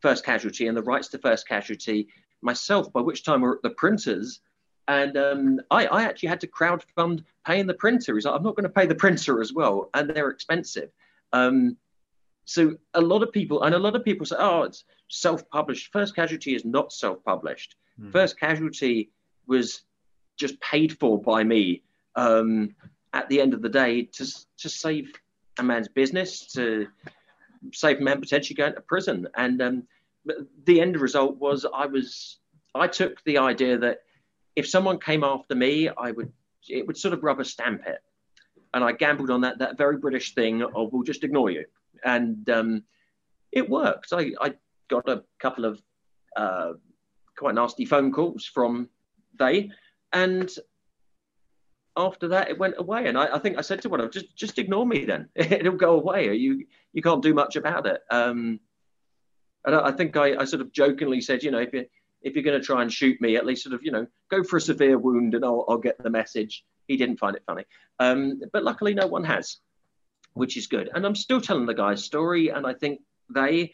First 0.00 0.24
Casualty 0.24 0.66
and 0.66 0.76
the 0.76 0.82
rights 0.82 1.08
to 1.08 1.18
First 1.18 1.48
Casualty 1.48 2.08
myself, 2.42 2.92
by 2.92 3.00
which 3.00 3.24
time 3.24 3.40
we 3.40 3.48
were 3.48 3.56
at 3.56 3.62
the 3.62 3.70
printers. 3.70 4.40
And 4.86 5.16
um, 5.16 5.60
I, 5.70 5.86
I, 5.86 6.02
actually 6.02 6.28
had 6.28 6.42
to 6.42 6.46
crowdfund 6.46 7.24
paying 7.46 7.66
the 7.66 7.72
printer. 7.74 8.14
He's 8.14 8.26
like, 8.26 8.34
I'm 8.34 8.42
not 8.42 8.54
going 8.54 8.64
to 8.64 8.68
pay 8.68 8.86
the 8.86 8.94
printer 8.94 9.40
as 9.40 9.54
well, 9.54 9.88
and 9.94 10.10
they're 10.10 10.28
expensive. 10.28 10.90
Um, 11.32 11.78
so 12.44 12.76
a 12.92 13.00
lot 13.00 13.22
of 13.22 13.32
people, 13.32 13.62
and 13.62 13.74
a 13.74 13.78
lot 13.78 13.96
of 13.96 14.04
people 14.04 14.26
say, 14.26 14.36
oh, 14.38 14.64
it's 14.64 14.84
self-published. 15.08 15.90
First 15.90 16.14
Casualty 16.14 16.54
is 16.54 16.66
not 16.66 16.92
self-published. 16.92 17.76
Mm. 17.98 18.12
First 18.12 18.38
Casualty 18.38 19.10
was 19.46 19.84
just 20.36 20.60
paid 20.60 20.98
for 20.98 21.18
by 21.18 21.44
me 21.44 21.82
um, 22.16 22.74
at 23.14 23.26
the 23.30 23.40
end 23.40 23.54
of 23.54 23.62
the 23.62 23.68
day 23.68 24.02
to 24.02 24.26
to 24.58 24.68
save 24.68 25.12
a 25.58 25.62
man's 25.62 25.88
business 25.88 26.52
to 26.52 26.86
save 27.72 27.98
a 27.98 28.02
man 28.02 28.20
potentially 28.20 28.56
going 28.56 28.74
to 28.74 28.80
prison. 28.80 29.28
And 29.36 29.60
um, 29.62 29.82
the 30.64 30.80
end 30.80 30.98
result 30.98 31.36
was 31.36 31.66
I 31.72 31.86
was 31.86 32.38
I 32.74 32.88
took 32.88 33.22
the 33.24 33.38
idea 33.38 33.78
that 33.78 34.00
if 34.56 34.68
someone 34.68 34.98
came 34.98 35.24
after 35.24 35.54
me, 35.54 35.88
I 35.88 36.10
would 36.10 36.32
it 36.68 36.86
would 36.86 36.96
sort 36.96 37.14
of 37.14 37.22
rubber 37.22 37.44
stamp 37.44 37.82
it, 37.86 38.00
and 38.72 38.82
I 38.82 38.92
gambled 38.92 39.30
on 39.30 39.42
that 39.42 39.58
that 39.58 39.78
very 39.78 39.98
British 39.98 40.34
thing 40.34 40.62
of 40.62 40.92
we'll 40.92 41.02
just 41.02 41.24
ignore 41.24 41.50
you, 41.50 41.64
and 42.04 42.48
um, 42.50 42.84
it 43.52 43.68
worked. 43.68 44.12
I, 44.12 44.32
I 44.40 44.54
got 44.88 45.08
a 45.08 45.24
couple 45.38 45.64
of 45.64 45.82
uh, 46.36 46.72
quite 47.36 47.54
nasty 47.54 47.84
phone 47.84 48.12
calls 48.12 48.44
from 48.44 48.88
they, 49.38 49.70
and 50.12 50.50
after 51.96 52.28
that 52.28 52.50
it 52.50 52.58
went 52.58 52.74
away. 52.78 53.06
And 53.06 53.16
I, 53.16 53.36
I, 53.36 53.38
think 53.38 53.58
I 53.58 53.60
said 53.60 53.82
to 53.82 53.88
one 53.88 54.00
of 54.00 54.04
them 54.04 54.12
just 54.12 54.36
just 54.36 54.58
ignore 54.58 54.86
me 54.86 55.04
then. 55.04 55.28
It'll 55.34 55.76
go 55.76 55.94
away. 55.94 56.34
You 56.34 56.66
you 56.92 57.02
can't 57.02 57.22
do 57.22 57.34
much 57.34 57.56
about 57.56 57.86
it. 57.86 58.02
Um, 58.10 58.60
and 59.64 59.74
I, 59.74 59.88
I 59.88 59.92
think 59.92 60.16
I, 60.16 60.36
I, 60.36 60.44
sort 60.44 60.62
of 60.62 60.72
jokingly 60.72 61.20
said 61.20 61.42
you 61.42 61.50
know 61.50 61.60
if 61.60 61.72
you 61.72 61.86
if 62.22 62.34
you're 62.34 62.44
going 62.44 62.58
to 62.58 62.64
try 62.64 62.82
and 62.82 62.92
shoot 62.92 63.20
me 63.20 63.36
at 63.36 63.46
least 63.46 63.64
sort 63.64 63.74
of 63.74 63.82
you 63.82 63.92
know 63.92 64.06
go 64.30 64.42
for 64.42 64.56
a 64.56 64.60
severe 64.60 64.98
wound 64.98 65.34
and 65.34 65.44
I'll, 65.44 65.64
I'll 65.68 65.78
get 65.78 66.02
the 66.02 66.10
message. 66.10 66.64
He 66.88 66.96
didn't 66.96 67.18
find 67.18 67.34
it 67.36 67.42
funny. 67.46 67.64
Um, 67.98 68.42
but 68.52 68.64
luckily 68.64 68.92
no 68.92 69.06
one 69.06 69.24
has 69.24 69.58
which 70.34 70.56
is 70.56 70.66
good. 70.66 70.90
And 70.92 71.06
I'm 71.06 71.14
still 71.14 71.40
telling 71.40 71.66
the 71.66 71.74
guy's 71.74 72.04
story 72.04 72.48
and 72.48 72.66
I 72.66 72.74
think 72.74 73.00
they 73.34 73.72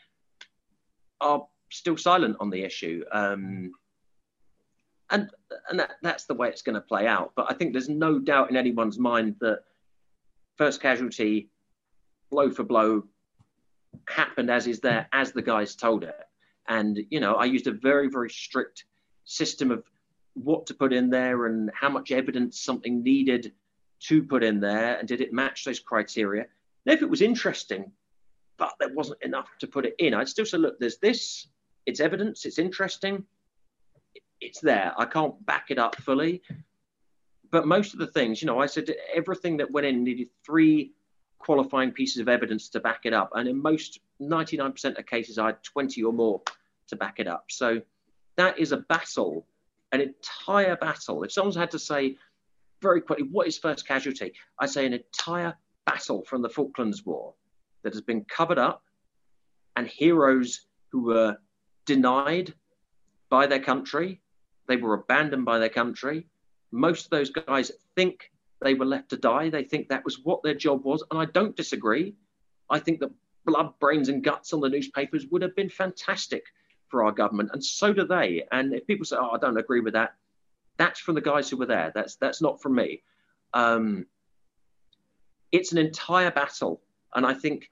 are 1.20 1.46
still 1.70 1.96
silent 1.96 2.36
on 2.38 2.50
the 2.50 2.62
issue. 2.62 3.02
Um, 3.10 3.72
and 5.10 5.30
and 5.68 5.78
that, 5.78 5.92
that's 6.02 6.24
the 6.24 6.34
way 6.34 6.48
it's 6.48 6.62
going 6.62 6.74
to 6.74 6.80
play 6.80 7.06
out. 7.06 7.32
But 7.34 7.46
I 7.50 7.54
think 7.54 7.72
there's 7.72 7.88
no 7.88 8.18
doubt 8.18 8.50
in 8.50 8.56
anyone's 8.56 8.98
mind 8.98 9.36
that 9.40 9.60
first 10.56 10.80
casualty, 10.80 11.50
blow 12.30 12.50
for 12.50 12.64
blow, 12.64 13.04
happened 14.08 14.50
as 14.50 14.66
is 14.66 14.80
there 14.80 15.08
as 15.12 15.32
the 15.32 15.42
guys 15.42 15.74
told 15.74 16.04
it. 16.04 16.16
And 16.68 16.98
you 17.10 17.20
know, 17.20 17.34
I 17.34 17.44
used 17.44 17.66
a 17.66 17.72
very 17.72 18.08
very 18.08 18.30
strict 18.30 18.84
system 19.24 19.70
of 19.70 19.84
what 20.34 20.66
to 20.66 20.74
put 20.74 20.92
in 20.92 21.10
there 21.10 21.46
and 21.46 21.70
how 21.74 21.88
much 21.88 22.12
evidence 22.12 22.60
something 22.60 23.02
needed 23.02 23.52
to 24.00 24.22
put 24.22 24.42
in 24.42 24.60
there, 24.60 24.96
and 24.96 25.06
did 25.06 25.20
it 25.20 25.32
match 25.32 25.64
those 25.64 25.80
criteria. 25.80 26.46
If 26.86 27.02
it 27.02 27.10
was 27.10 27.20
interesting, 27.20 27.92
but 28.56 28.72
there 28.80 28.94
wasn't 28.94 29.22
enough 29.22 29.48
to 29.60 29.66
put 29.66 29.84
it 29.84 29.94
in, 29.98 30.14
I'd 30.14 30.28
still 30.28 30.46
say, 30.46 30.56
look, 30.56 30.78
there's 30.80 30.98
this. 30.98 31.48
It's 31.86 32.00
evidence. 32.00 32.44
It's 32.44 32.58
interesting 32.58 33.24
it's 34.40 34.60
there. 34.60 34.92
I 34.96 35.04
can't 35.04 35.44
back 35.46 35.66
it 35.70 35.78
up 35.78 35.96
fully. 35.96 36.42
But 37.50 37.66
most 37.66 37.92
of 37.92 37.98
the 37.98 38.06
things, 38.06 38.40
you 38.40 38.46
know, 38.46 38.60
I 38.60 38.66
said 38.66 38.94
everything 39.14 39.56
that 39.58 39.70
went 39.70 39.86
in 39.86 40.04
needed 40.04 40.28
three 40.44 40.92
qualifying 41.38 41.90
pieces 41.90 42.18
of 42.18 42.28
evidence 42.28 42.68
to 42.68 42.80
back 42.80 43.00
it 43.04 43.12
up. 43.12 43.30
And 43.34 43.48
in 43.48 43.60
most 43.60 44.00
99% 44.20 44.98
of 44.98 45.06
cases, 45.06 45.38
I 45.38 45.46
had 45.46 45.62
20 45.64 46.02
or 46.04 46.12
more 46.12 46.42
to 46.88 46.96
back 46.96 47.18
it 47.18 47.26
up. 47.26 47.46
So 47.48 47.80
that 48.36 48.58
is 48.58 48.72
a 48.72 48.76
battle, 48.76 49.46
an 49.92 50.00
entire 50.00 50.76
battle. 50.76 51.24
If 51.24 51.32
someone's 51.32 51.56
had 51.56 51.70
to 51.72 51.78
say 51.78 52.16
very 52.80 53.00
quickly, 53.00 53.26
what 53.30 53.48
is 53.48 53.58
first 53.58 53.86
casualty? 53.86 54.32
I 54.58 54.66
say 54.66 54.86
an 54.86 54.92
entire 54.92 55.54
battle 55.86 56.22
from 56.22 56.42
the 56.42 56.48
Falklands 56.48 57.04
War 57.04 57.34
that 57.82 57.92
has 57.94 58.02
been 58.02 58.24
covered 58.24 58.58
up 58.58 58.82
and 59.76 59.86
heroes 59.88 60.66
who 60.92 61.04
were 61.04 61.38
denied 61.86 62.54
by 63.28 63.46
their 63.46 63.60
country 63.60 64.20
they 64.70 64.76
were 64.76 64.94
abandoned 64.94 65.44
by 65.44 65.58
their 65.58 65.68
country. 65.68 66.26
Most 66.70 67.06
of 67.06 67.10
those 67.10 67.30
guys 67.30 67.72
think 67.96 68.30
they 68.62 68.74
were 68.74 68.86
left 68.86 69.10
to 69.10 69.16
die. 69.16 69.50
They 69.50 69.64
think 69.64 69.88
that 69.88 70.04
was 70.04 70.20
what 70.22 70.42
their 70.42 70.54
job 70.54 70.84
was. 70.84 71.02
And 71.10 71.18
I 71.18 71.24
don't 71.24 71.56
disagree. 71.56 72.14
I 72.70 72.78
think 72.78 73.00
that 73.00 73.10
blood, 73.44 73.72
brains, 73.80 74.08
and 74.08 74.22
guts 74.22 74.52
on 74.52 74.60
the 74.60 74.68
newspapers 74.68 75.26
would 75.30 75.42
have 75.42 75.56
been 75.56 75.68
fantastic 75.68 76.44
for 76.88 77.04
our 77.04 77.12
government. 77.12 77.50
And 77.52 77.64
so 77.64 77.92
do 77.92 78.06
they. 78.06 78.44
And 78.52 78.72
if 78.72 78.86
people 78.86 79.04
say, 79.04 79.16
oh, 79.18 79.30
I 79.30 79.38
don't 79.38 79.58
agree 79.58 79.80
with 79.80 79.94
that, 79.94 80.14
that's 80.76 81.00
from 81.00 81.16
the 81.16 81.20
guys 81.20 81.50
who 81.50 81.56
were 81.56 81.66
there. 81.66 81.90
That's, 81.94 82.16
that's 82.16 82.40
not 82.40 82.62
from 82.62 82.76
me. 82.76 83.02
Um, 83.54 84.06
it's 85.50 85.72
an 85.72 85.78
entire 85.78 86.30
battle. 86.30 86.80
And 87.14 87.26
I 87.26 87.34
think 87.34 87.70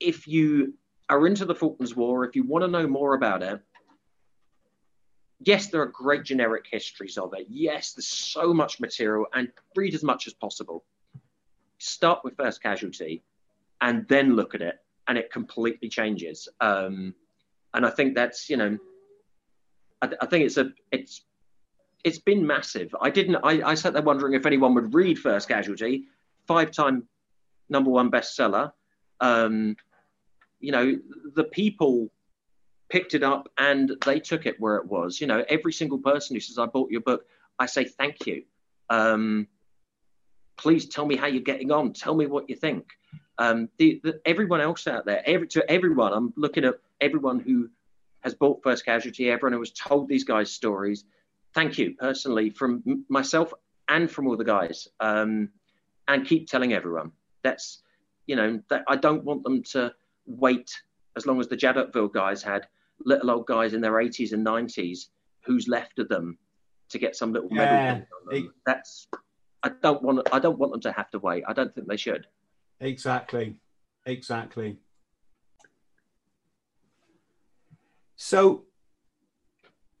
if 0.00 0.26
you 0.26 0.74
are 1.08 1.26
into 1.26 1.44
the 1.44 1.54
Falklands 1.54 1.94
War, 1.94 2.24
if 2.24 2.34
you 2.34 2.42
want 2.42 2.64
to 2.64 2.70
know 2.70 2.86
more 2.86 3.14
about 3.14 3.42
it, 3.42 3.60
yes, 5.40 5.68
there 5.68 5.82
are 5.82 5.86
great 5.86 6.24
generic 6.24 6.66
histories 6.70 7.16
of 7.16 7.32
it. 7.34 7.46
Yes, 7.48 7.92
there's 7.92 8.08
so 8.08 8.52
much 8.52 8.80
material 8.80 9.26
and 9.34 9.50
read 9.76 9.94
as 9.94 10.02
much 10.02 10.26
as 10.26 10.32
possible. 10.34 10.84
Start 11.78 12.20
with 12.24 12.36
First 12.36 12.62
Casualty 12.62 13.22
and 13.80 14.06
then 14.08 14.34
look 14.34 14.54
at 14.54 14.62
it, 14.62 14.76
and 15.06 15.16
it 15.16 15.30
completely 15.30 15.88
changes. 15.88 16.48
Um, 16.60 17.14
and 17.74 17.86
I 17.86 17.90
think 17.90 18.14
that's, 18.14 18.50
you 18.50 18.56
know, 18.56 18.78
I, 20.02 20.10
I, 20.20 20.26
think 20.26 20.44
it's 20.46 20.56
a, 20.56 20.70
it's, 20.90 21.22
it's 22.02 22.18
been 22.18 22.44
massive. 22.44 22.94
I 23.00 23.10
didn't, 23.10 23.36
I, 23.36 23.62
I 23.62 23.74
sat 23.74 23.92
there 23.92 24.02
wondering 24.02 24.34
if 24.34 24.46
anyone 24.46 24.74
would 24.74 24.94
read 24.94 25.18
First 25.18 25.48
Casualty, 25.48 26.04
five 26.46 26.72
time 26.72 27.06
number 27.68 27.90
one 27.90 28.10
bestseller. 28.10 28.72
Um, 29.20 29.76
you 30.60 30.72
know, 30.72 30.96
the 31.34 31.44
people 31.44 32.10
picked 32.88 33.14
it 33.14 33.22
up 33.22 33.48
and 33.58 33.92
they 34.04 34.20
took 34.20 34.46
it 34.46 34.58
where 34.58 34.76
it 34.76 34.86
was. 34.86 35.20
You 35.20 35.26
know, 35.26 35.44
every 35.48 35.72
single 35.72 35.98
person 35.98 36.34
who 36.36 36.40
says, 36.40 36.58
I 36.58 36.66
bought 36.66 36.90
your 36.90 37.00
book, 37.00 37.26
I 37.58 37.66
say 37.66 37.84
thank 37.84 38.26
you. 38.26 38.44
Um, 38.90 39.48
please 40.56 40.86
tell 40.86 41.06
me 41.06 41.16
how 41.16 41.26
you're 41.26 41.42
getting 41.42 41.70
on. 41.70 41.92
Tell 41.92 42.14
me 42.14 42.26
what 42.26 42.48
you 42.48 42.56
think. 42.56 42.86
Um, 43.38 43.68
the, 43.78 44.00
the, 44.02 44.20
everyone 44.24 44.60
else 44.60 44.86
out 44.86 45.06
there, 45.06 45.22
every, 45.26 45.46
to 45.48 45.70
everyone, 45.70 46.12
I'm 46.12 46.32
looking 46.36 46.64
at 46.64 46.74
everyone 47.00 47.38
who 47.38 47.68
has 48.20 48.34
bought 48.34 48.62
First 48.62 48.84
Casualty, 48.84 49.30
everyone 49.30 49.52
who 49.52 49.60
has 49.60 49.70
told 49.70 50.08
these 50.08 50.24
guys 50.24 50.50
stories. 50.50 51.04
Thank 51.54 51.78
you 51.78 51.94
personally 51.94 52.50
from 52.50 53.04
myself 53.08 53.52
and 53.88 54.10
from 54.10 54.26
all 54.26 54.36
the 54.36 54.44
guys. 54.44 54.88
Um, 54.98 55.50
and 56.08 56.26
keep 56.26 56.48
telling 56.48 56.72
everyone. 56.72 57.12
That's, 57.44 57.82
you 58.26 58.34
know, 58.34 58.60
that 58.70 58.82
I 58.88 58.96
don't 58.96 59.24
want 59.24 59.44
them 59.44 59.62
to 59.74 59.94
wait 60.26 60.74
as 61.16 61.26
long 61.26 61.38
as 61.38 61.48
the 61.48 61.56
Jadotville 61.56 62.12
guys 62.12 62.42
had 62.42 62.66
little 63.04 63.30
old 63.30 63.46
guys 63.46 63.74
in 63.74 63.80
their 63.80 63.92
80s 63.92 64.32
and 64.32 64.46
90s 64.46 65.06
who's 65.44 65.68
left 65.68 65.98
of 65.98 66.08
them 66.08 66.38
to 66.90 66.98
get 66.98 67.16
some 67.16 67.32
little 67.32 67.50
medal. 67.50 68.04
Yeah. 68.32 68.40
That's 68.66 69.06
I 69.62 69.70
don't 69.82 70.02
want 70.02 70.28
I 70.32 70.38
don't 70.38 70.58
want 70.58 70.72
them 70.72 70.80
to 70.82 70.92
have 70.92 71.10
to 71.10 71.18
wait. 71.18 71.44
I 71.46 71.52
don't 71.52 71.74
think 71.74 71.88
they 71.88 71.96
should. 71.96 72.26
Exactly. 72.80 73.56
Exactly. 74.06 74.78
So 78.16 78.64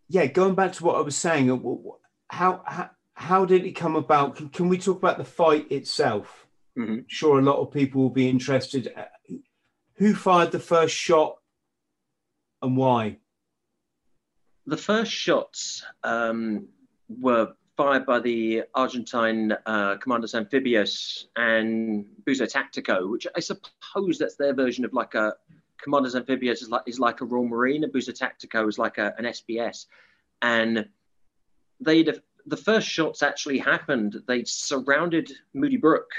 yeah, 0.08 0.26
going 0.26 0.54
back 0.54 0.72
to 0.74 0.84
what 0.84 0.96
I 0.96 1.00
was 1.00 1.16
saying, 1.16 1.50
uh, 1.50 1.56
how 2.28 2.62
how, 2.64 2.90
how 3.14 3.44
did 3.44 3.64
it 3.64 3.72
come 3.72 3.96
about? 3.96 4.36
Can, 4.36 4.48
can 4.48 4.68
we 4.68 4.78
talk 4.78 4.98
about 4.98 5.18
the 5.18 5.24
fight 5.24 5.70
itself? 5.70 6.46
Mm-hmm. 6.78 7.00
Sure, 7.08 7.38
a 7.38 7.42
lot 7.42 7.58
of 7.58 7.72
people 7.72 8.02
will 8.02 8.10
be 8.10 8.28
interested. 8.28 8.92
Uh, 8.96 9.34
who 9.96 10.14
fired 10.14 10.52
the 10.52 10.60
first 10.60 10.94
shot 10.94 11.37
and 12.62 12.76
why? 12.76 13.18
The 14.66 14.76
first 14.76 15.12
shots 15.12 15.82
um, 16.04 16.68
were 17.08 17.52
fired 17.76 18.04
by 18.04 18.18
the 18.18 18.64
Argentine 18.74 19.56
uh, 19.64 19.96
Commanders 19.96 20.34
Amphibious 20.34 21.28
and 21.36 22.04
Buzo 22.24 22.50
Tactico, 22.50 23.10
which 23.10 23.26
I 23.36 23.40
suppose 23.40 24.18
that's 24.18 24.36
their 24.36 24.52
version 24.52 24.84
of 24.84 24.92
like 24.92 25.14
a 25.14 25.34
Commanders 25.80 26.16
Amphibious 26.16 26.60
is 26.60 26.68
like 26.70 26.82
is 26.86 26.98
like 26.98 27.20
a 27.20 27.24
Royal 27.24 27.46
Marine, 27.46 27.84
and 27.84 27.92
Buzo 27.92 28.12
Tactico 28.12 28.68
is 28.68 28.78
like 28.78 28.98
a, 28.98 29.14
an 29.16 29.24
SBS, 29.24 29.86
and 30.42 30.88
they 31.80 32.02
the 32.46 32.56
first 32.56 32.88
shots 32.88 33.22
actually 33.22 33.58
happened. 33.58 34.22
They 34.26 34.42
surrounded 34.44 35.30
Moody 35.54 35.76
Brook, 35.76 36.10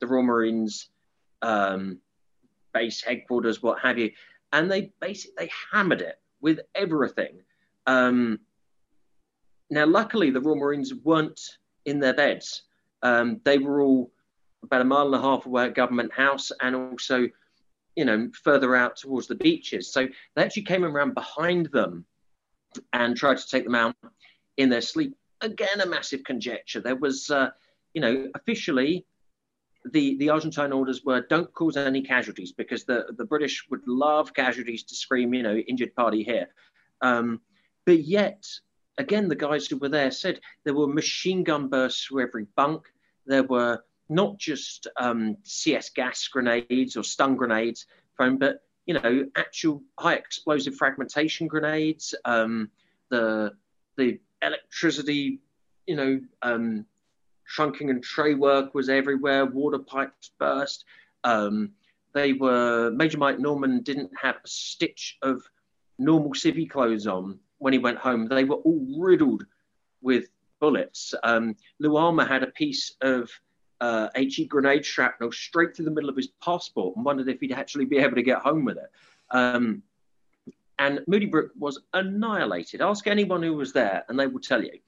the 0.00 0.06
Royal 0.06 0.22
Marines 0.22 0.88
um, 1.42 1.98
base 2.72 3.02
headquarters, 3.02 3.62
what 3.62 3.80
have 3.80 3.98
you, 3.98 4.12
and 4.52 4.70
they 4.70 4.92
basically 5.00 5.34
they 5.38 5.50
hammered 5.72 6.00
it 6.00 6.18
with 6.40 6.60
everything. 6.74 7.40
Um, 7.86 8.40
now, 9.70 9.86
luckily, 9.86 10.30
the 10.30 10.40
Royal 10.40 10.56
Marines 10.56 10.94
weren't 10.94 11.40
in 11.84 11.98
their 11.98 12.14
beds. 12.14 12.62
Um, 13.02 13.40
they 13.44 13.58
were 13.58 13.82
all 13.82 14.10
about 14.62 14.80
a 14.80 14.84
mile 14.84 15.06
and 15.06 15.14
a 15.14 15.20
half 15.20 15.46
away 15.46 15.66
at 15.66 15.74
Government 15.74 16.12
House, 16.12 16.50
and 16.60 16.74
also, 16.74 17.28
you 17.96 18.04
know, 18.04 18.30
further 18.42 18.74
out 18.74 18.96
towards 18.96 19.26
the 19.26 19.34
beaches. 19.34 19.92
So 19.92 20.08
they 20.34 20.42
actually 20.42 20.64
came 20.64 20.84
around 20.84 21.14
behind 21.14 21.66
them 21.66 22.04
and 22.92 23.16
tried 23.16 23.38
to 23.38 23.48
take 23.48 23.64
them 23.64 23.74
out 23.74 23.94
in 24.56 24.68
their 24.68 24.80
sleep. 24.80 25.16
Again, 25.40 25.80
a 25.80 25.86
massive 25.86 26.24
conjecture. 26.24 26.80
There 26.80 26.96
was, 26.96 27.30
uh, 27.30 27.50
you 27.94 28.00
know, 28.00 28.28
officially 28.34 29.06
the, 29.92 30.16
the 30.18 30.30
Argentine 30.30 30.72
orders 30.72 31.04
were 31.04 31.20
don't 31.20 31.52
cause 31.52 31.76
any 31.76 32.02
casualties 32.02 32.52
because 32.52 32.84
the, 32.84 33.06
the 33.16 33.24
British 33.24 33.66
would 33.70 33.86
love 33.86 34.34
casualties 34.34 34.84
to 34.84 34.94
scream, 34.94 35.34
you 35.34 35.42
know, 35.42 35.56
injured 35.56 35.94
party 35.94 36.22
here. 36.22 36.48
Um, 37.00 37.40
but 37.84 38.00
yet, 38.00 38.46
again, 38.98 39.28
the 39.28 39.36
guys 39.36 39.66
who 39.66 39.76
were 39.76 39.88
there 39.88 40.10
said 40.10 40.40
there 40.64 40.74
were 40.74 40.86
machine 40.86 41.44
gun 41.44 41.68
bursts 41.68 42.04
through 42.04 42.22
every 42.22 42.46
bunk. 42.56 42.86
There 43.26 43.44
were 43.44 43.84
not 44.08 44.38
just 44.38 44.86
um, 44.98 45.36
CS 45.42 45.90
gas 45.90 46.28
grenades 46.28 46.96
or 46.96 47.04
stun 47.04 47.36
grenades 47.36 47.86
but 48.18 48.62
you 48.86 48.94
know, 48.94 49.26
actual 49.36 49.82
high 49.98 50.14
explosive 50.14 50.74
fragmentation 50.74 51.46
grenades. 51.46 52.14
Um, 52.24 52.70
the 53.10 53.52
the 53.96 54.18
electricity, 54.42 55.40
you 55.86 55.96
know, 55.96 56.20
um, 56.42 56.86
trunking 57.56 57.90
and 57.90 58.02
tray 58.02 58.34
work 58.34 58.74
was 58.74 58.88
everywhere. 58.88 59.46
Water 59.46 59.78
pipes 59.78 60.30
burst. 60.38 60.84
Um, 61.24 61.70
they 62.14 62.32
were 62.32 62.90
Major 62.90 63.18
Mike 63.18 63.38
Norman 63.38 63.82
didn't 63.82 64.10
have 64.20 64.36
a 64.36 64.48
stitch 64.48 65.18
of 65.22 65.42
normal 65.98 66.32
civvy 66.32 66.68
clothes 66.68 67.06
on 67.06 67.38
when 67.58 67.72
he 67.72 67.78
went 67.78 67.98
home. 67.98 68.26
They 68.26 68.44
were 68.44 68.56
all 68.56 68.86
riddled 68.98 69.44
with 70.00 70.28
bullets. 70.60 71.14
Um, 71.22 71.56
had 71.80 72.42
a 72.42 72.48
piece 72.48 72.94
of 73.02 73.30
uh, 73.80 74.08
HE 74.16 74.46
grenade 74.46 74.84
shrapnel 74.84 75.32
straight 75.32 75.74
through 75.74 75.84
the 75.84 75.90
middle 75.90 76.10
of 76.10 76.16
his 76.16 76.28
passport 76.42 76.96
and 76.96 77.04
wondered 77.04 77.28
if 77.28 77.40
he'd 77.40 77.52
actually 77.52 77.84
be 77.84 77.98
able 77.98 78.16
to 78.16 78.22
get 78.22 78.38
home 78.38 78.64
with 78.64 78.76
it. 78.76 78.90
Um, 79.30 79.82
and 80.78 81.00
Moody 81.06 81.26
Brook 81.26 81.50
was 81.58 81.80
annihilated. 81.92 82.80
Ask 82.80 83.06
anyone 83.06 83.42
who 83.42 83.54
was 83.54 83.72
there, 83.72 84.04
and 84.08 84.18
they 84.18 84.26
will 84.26 84.40
tell 84.40 84.62
you. 84.62 84.78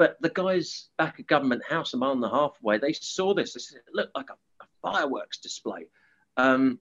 But 0.00 0.16
the 0.22 0.30
guys 0.30 0.88
back 0.96 1.20
at 1.20 1.26
Government 1.26 1.62
House, 1.68 1.92
a 1.92 1.98
mile 1.98 2.12
and 2.12 2.24
a 2.24 2.30
half 2.30 2.56
away, 2.62 2.78
they 2.78 2.94
saw 2.94 3.34
this. 3.34 3.52
They 3.52 3.60
said 3.60 3.82
it 3.86 3.94
looked 3.94 4.16
like 4.16 4.30
a, 4.30 4.64
a 4.64 4.66
fireworks 4.80 5.36
display. 5.36 5.88
Um, 6.38 6.78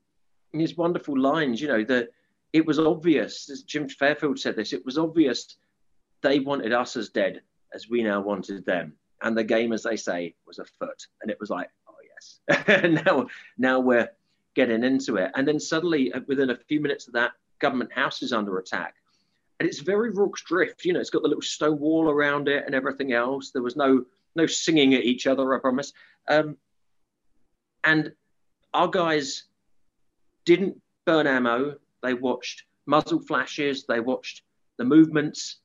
these 0.53 0.77
wonderful 0.77 1.19
lines, 1.19 1.59
you 1.59 1.67
know, 1.67 1.83
that 1.83 2.11
it 2.53 2.65
was 2.65 2.79
obvious, 2.79 3.49
as 3.49 3.63
Jim 3.63 3.89
Fairfield 3.89 4.39
said 4.39 4.55
this, 4.55 4.71
it 4.71 4.85
was 4.85 4.97
obvious 4.97 5.57
they 6.21 6.39
wanted 6.39 6.71
us 6.71 6.95
as 6.95 7.09
dead 7.09 7.41
as 7.73 7.89
we 7.89 8.03
now 8.03 8.21
wanted 8.21 8.65
them. 8.65 8.93
And 9.21 9.37
the 9.37 9.43
game, 9.43 9.73
as 9.73 9.83
they 9.83 9.97
say, 9.97 10.33
was 10.47 10.59
afoot. 10.59 11.05
And 11.21 11.29
it 11.29 11.41
was 11.41 11.49
like, 11.49 11.69
oh, 11.89 11.95
yes. 12.57 13.03
now, 13.05 13.27
now 13.57 13.81
we're 13.81 14.07
getting 14.55 14.85
into 14.85 15.17
it. 15.17 15.31
And 15.35 15.45
then 15.45 15.59
suddenly, 15.59 16.13
uh, 16.13 16.21
within 16.29 16.51
a 16.51 16.57
few 16.69 16.79
minutes 16.79 17.07
of 17.07 17.15
that, 17.15 17.33
government 17.59 17.91
house 17.91 18.21
is 18.21 18.31
under 18.31 18.59
attack 18.59 18.95
and 19.59 19.67
it's 19.67 19.79
very 19.79 20.11
Rorke's 20.11 20.43
Drift. 20.43 20.85
You 20.85 20.93
know, 20.93 20.99
it's 20.99 21.09
got 21.09 21.21
the 21.21 21.27
little 21.27 21.41
stone 21.41 21.79
wall 21.79 22.09
around 22.09 22.47
it 22.47 22.63
and 22.65 22.73
everything 22.73 23.13
else. 23.13 23.51
There 23.51 23.61
was 23.61 23.75
no 23.75 24.05
no 24.35 24.45
singing 24.45 24.93
at 24.93 25.03
each 25.03 25.27
other, 25.27 25.53
I 25.53 25.59
promise. 25.59 25.91
Um, 26.27 26.57
and 27.83 28.13
our 28.73 28.87
guys 28.87 29.43
didn't 30.45 30.79
burn 31.05 31.27
ammo. 31.27 31.75
They 32.03 32.13
watched 32.13 32.63
muzzle 32.85 33.19
flashes. 33.19 33.85
They 33.85 33.99
watched 33.99 34.43
the 34.77 34.85
movements 34.85 35.57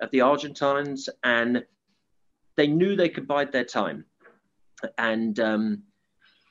of 0.00 0.10
the 0.12 0.22
Argentines, 0.22 1.08
and 1.22 1.64
they 2.56 2.66
knew 2.66 2.96
they 2.96 3.08
could 3.08 3.28
bide 3.28 3.52
their 3.52 3.64
time. 3.64 4.04
And 4.96 5.38
um, 5.40 5.82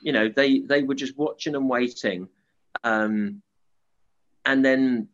you 0.01 0.11
know, 0.11 0.29
they 0.29 0.59
they 0.59 0.83
were 0.83 0.95
just 0.95 1.17
watching 1.17 1.55
and 1.55 1.69
waiting. 1.69 2.27
Um, 2.83 3.41
and 4.45 4.63
then 4.63 5.07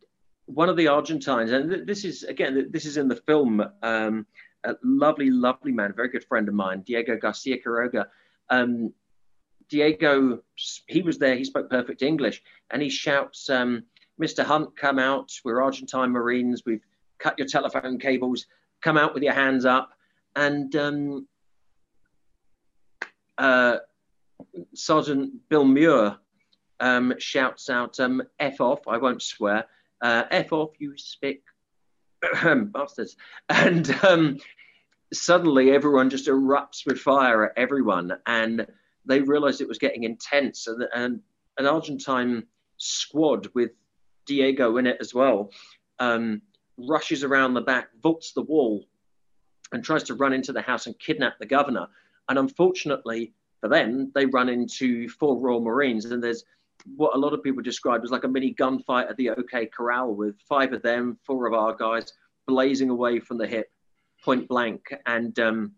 one 0.48 0.70
of 0.70 0.78
the 0.78 0.88
Argentines, 0.88 1.52
and 1.52 1.86
this 1.86 2.06
is 2.06 2.24
again, 2.24 2.70
this 2.72 2.86
is 2.86 2.98
in 2.98 3.08
the 3.08 3.16
film. 3.16 3.64
Um, 3.84 4.26
a 4.64 4.76
lovely, 4.84 5.30
lovely 5.30 5.72
man, 5.72 5.94
very 5.94 6.10
good 6.10 6.26
friend 6.26 6.48
of 6.48 6.54
mine, 6.54 6.82
Diego 6.82 7.18
Garcia 7.18 7.58
Quiroga. 7.62 8.08
Um, 8.50 8.94
Diego, 9.70 10.40
he 10.88 11.02
was 11.02 11.20
there. 11.20 11.36
He 11.36 11.44
spoke 11.44 11.70
perfect 11.70 12.02
English, 12.02 12.42
and 12.72 12.82
he 12.82 12.90
shouts, 12.90 13.50
um, 13.50 13.84
"Mr. 14.20 14.44
Hunt, 14.44 14.76
come 14.76 15.00
out! 15.00 15.32
We're 15.44 15.62
Argentine 15.62 16.12
Marines. 16.12 16.64
We've 16.66 16.86
cut 17.20 17.38
your 17.38 17.48
telephone 17.48 18.00
cables. 18.00 18.48
Come 18.82 18.98
out 18.98 19.14
with 19.14 19.24
your 19.24 19.34
hands 19.34 19.66
up." 19.66 19.92
And 20.36 20.74
um, 20.78 21.28
uh, 23.38 23.78
Sergeant 24.74 25.50
Bill 25.50 25.66
Muir 25.66 26.18
um, 26.80 27.14
shouts 27.20 27.70
out, 27.70 28.00
um, 28.00 28.24
"F 28.40 28.62
off!" 28.62 28.88
I 28.88 28.98
won't 28.98 29.22
swear 29.22 29.66
uh, 30.02 30.24
F 30.32 30.52
off, 30.54 30.72
you 30.80 30.94
spick 30.98 31.42
bastards. 32.44 33.16
And 33.50 33.90
um, 34.04 34.38
suddenly 35.14 35.72
everyone 35.72 36.10
just 36.10 36.28
erupts 36.28 36.86
with 36.86 37.00
fire 37.00 37.46
at 37.46 37.58
everyone. 37.58 38.14
And 38.26 38.68
they 39.06 39.22
realized 39.22 39.62
it 39.62 39.68
was 39.68 39.80
getting 39.80 40.04
intense. 40.04 40.68
And, 40.68 40.84
and 40.94 41.22
an 41.58 41.66
Argentine 41.66 42.44
squad 42.78 43.48
with 43.54 43.72
Diego 44.26 44.78
in 44.78 44.88
it 44.88 44.98
as 45.00 45.14
well 45.14 45.52
um, 46.00 46.42
rushes 46.78 47.24
around 47.24 47.54
the 47.54 47.62
back, 47.62 47.90
vaults 48.02 48.34
the 48.34 48.42
wall, 48.42 48.86
and 49.72 49.84
tries 49.84 50.04
to 50.04 50.14
run 50.14 50.34
into 50.34 50.54
the 50.54 50.62
house 50.62 50.86
and 50.86 50.98
kidnap 51.00 51.40
the 51.40 51.46
governor. 51.46 51.88
And 52.30 52.38
unfortunately 52.38 53.34
for 53.60 53.70
them, 53.70 54.12
they 54.14 54.26
run 54.26 54.50
into 54.50 55.10
four 55.10 55.40
Royal 55.40 55.62
Marines, 55.62 56.06
and 56.06 56.24
there's 56.24 56.44
what 56.96 57.16
a 57.16 57.18
lot 57.18 57.34
of 57.34 57.44
people 57.44 57.62
described 57.62 58.04
as 58.04 58.12
like 58.12 58.24
a 58.24 58.28
mini 58.28 58.54
gunfight 58.54 59.10
at 59.10 59.18
the 59.18 59.30
OK 59.32 59.68
Corral 59.68 60.16
with 60.16 60.40
five 60.48 60.74
of 60.74 60.82
them, 60.82 61.18
four 61.26 61.48
of 61.48 61.54
our 61.54 61.76
guys 61.76 62.14
blazing 62.48 62.90
away 62.90 63.20
from 63.20 63.38
the 63.38 63.48
hip, 63.48 63.70
point 64.24 64.48
blank. 64.48 64.94
And 65.06 65.38
um, 65.40 65.74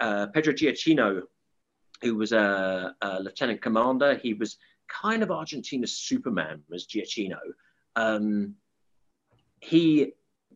uh, 0.00 0.26
Pedro 0.28 0.52
Giachino, 0.52 1.22
who 2.02 2.16
was 2.16 2.32
a, 2.32 2.94
a, 3.00 3.20
lieutenant 3.20 3.62
commander, 3.62 4.16
he 4.16 4.34
was 4.34 4.58
kind 4.88 5.22
of 5.22 5.30
Argentina's 5.30 5.96
Superman, 5.96 6.62
was 6.68 6.86
Giachino. 6.86 7.38
Um, 7.96 8.54
he 9.60 10.12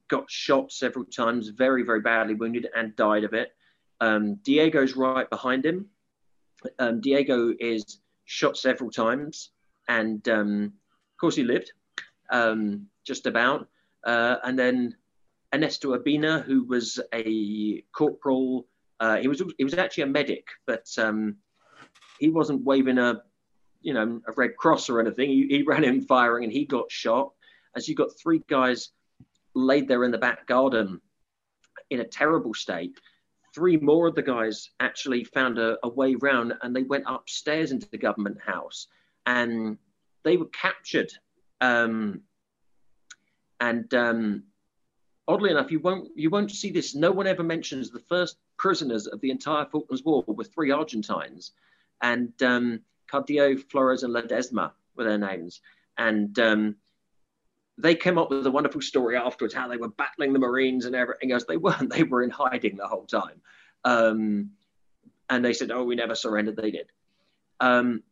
got 0.09 0.31
shot 0.31 0.71
several 0.71 1.05
times, 1.07 1.49
very, 1.49 1.83
very 1.83 2.01
badly 2.01 2.35
wounded, 2.35 2.69
and 2.77 2.95
died 2.97 3.25
of 3.25 3.33
it. 3.33 3.53
Um, 4.01 4.37
Diego's 4.43 4.97
right 4.97 5.29
behind 5.31 5.65
him. 5.65 5.87
Um, 6.79 7.01
Diego 7.01 7.53
is 7.59 8.01
shot 8.27 8.57
several 8.57 8.91
times, 8.91 9.52
and 9.89 10.27
um, 10.29 10.73
of 11.13 11.19
course 11.19 11.37
he 11.37 11.45
lived, 11.45 11.73
um, 12.31 12.87
just 13.05 13.27
about. 13.27 13.69
Uh, 14.05 14.37
and 14.45 14.59
then 14.59 14.97
Ernesto 15.55 15.97
Urbina, 15.97 16.43
who 16.43 16.65
was 16.65 17.01
a 17.15 17.83
corporal, 17.93 18.67
uh, 19.01 19.17
he 19.19 19.29
was 19.29 19.43
he 19.59 19.65
was 19.65 19.75
actually 19.75 20.05
a 20.05 20.09
medic, 20.09 20.47
but 20.67 20.87
um, 20.99 21.37
he 22.19 22.29
wasn't 22.29 22.65
waving 22.65 22.99
a 22.99 23.23
you 23.81 23.95
know 23.95 24.21
a 24.27 24.33
red 24.37 24.57
cross 24.57 24.89
or 24.89 25.01
anything. 25.01 25.29
He, 25.29 25.47
he 25.49 25.63
ran 25.63 25.85
in 25.85 26.03
firing 26.03 26.45
and 26.45 26.53
he 26.53 26.65
got 26.65 26.91
shot. 26.91 27.33
As 27.77 27.89
you 27.89 27.95
got 27.95 28.11
three 28.21 28.43
guys 28.49 28.91
laid 29.55 29.89
there 29.89 30.05
in 30.05 30.11
the 30.11 30.19
back 30.19 30.47
garden 30.47 31.01
in 31.91 32.01
a 32.01 32.05
terrible 32.05 32.55
state. 32.55 32.99
Three 33.55 33.77
more 33.77 34.09
of 34.09 34.15
the 34.15 34.23
guys 34.23 34.71
actually 34.81 35.25
found 35.25 35.59
a, 35.59 35.77
a 35.83 35.89
way 35.89 36.15
round 36.15 36.55
and 36.63 36.75
they 36.75 36.85
went 36.85 37.05
upstairs 37.07 37.71
into 37.71 37.89
the 37.91 37.99
government 37.99 38.39
house 38.41 38.87
and 39.27 39.79
they 40.25 40.37
were 40.37 40.47
captured. 40.47 41.13
Um, 41.61 42.23
and 43.61 43.93
um, 43.95 44.45
oddly 45.29 45.51
enough, 45.51 45.71
you 45.71 45.81
won't 45.81 46.09
you 46.17 46.31
won't 46.31 46.51
see 46.51 46.71
this. 46.71 46.95
No 46.95 47.13
one 47.13 47.27
ever 47.27 47.43
mentions 47.43 47.91
the 47.91 48.01
first 48.01 48.37
prisoners 48.59 49.07
of 49.07 49.21
the 49.21 49.31
entire 49.31 49.67
Falklands 49.67 50.05
War 50.05 50.25
were 50.27 50.45
three 50.45 50.71
Argentines, 50.71 51.53
and 52.01 52.33
um, 52.43 52.81
Cardillo, 53.11 53.57
Flores, 53.71 54.03
and 54.03 54.15
Ledesma 54.15 54.73
were 54.97 55.05
their 55.05 55.19
names. 55.19 55.61
And 55.99 56.37
um, 56.39 56.77
they 57.79 57.95
came 57.95 58.19
up 58.19 58.31
with 58.31 58.47
a 58.47 58.51
wonderful 58.51 58.81
story 58.81 59.17
afterwards 59.17 59.55
how 59.55 59.69
they 59.69 59.77
were 59.77 59.89
battling 59.89 60.33
the 60.33 60.39
Marines 60.39 60.85
and 60.85 60.95
everything 60.95 61.33
else. 61.33 61.45
They 61.45 61.57
weren't. 61.57 61.93
They 61.93 62.03
were 62.03 62.23
in 62.23 62.31
hiding 62.31 62.77
the 62.77 62.89
whole 62.89 63.07
time. 63.07 63.41
Um, 63.85 64.51
and 65.31 65.45
they 65.45 65.53
said, 65.53 65.71
"Oh, 65.71 65.85
we 65.85 65.95
never 65.95 66.15
surrendered." 66.15 66.57
They 66.57 66.71
did. 66.71 66.91
Um, 67.61 68.03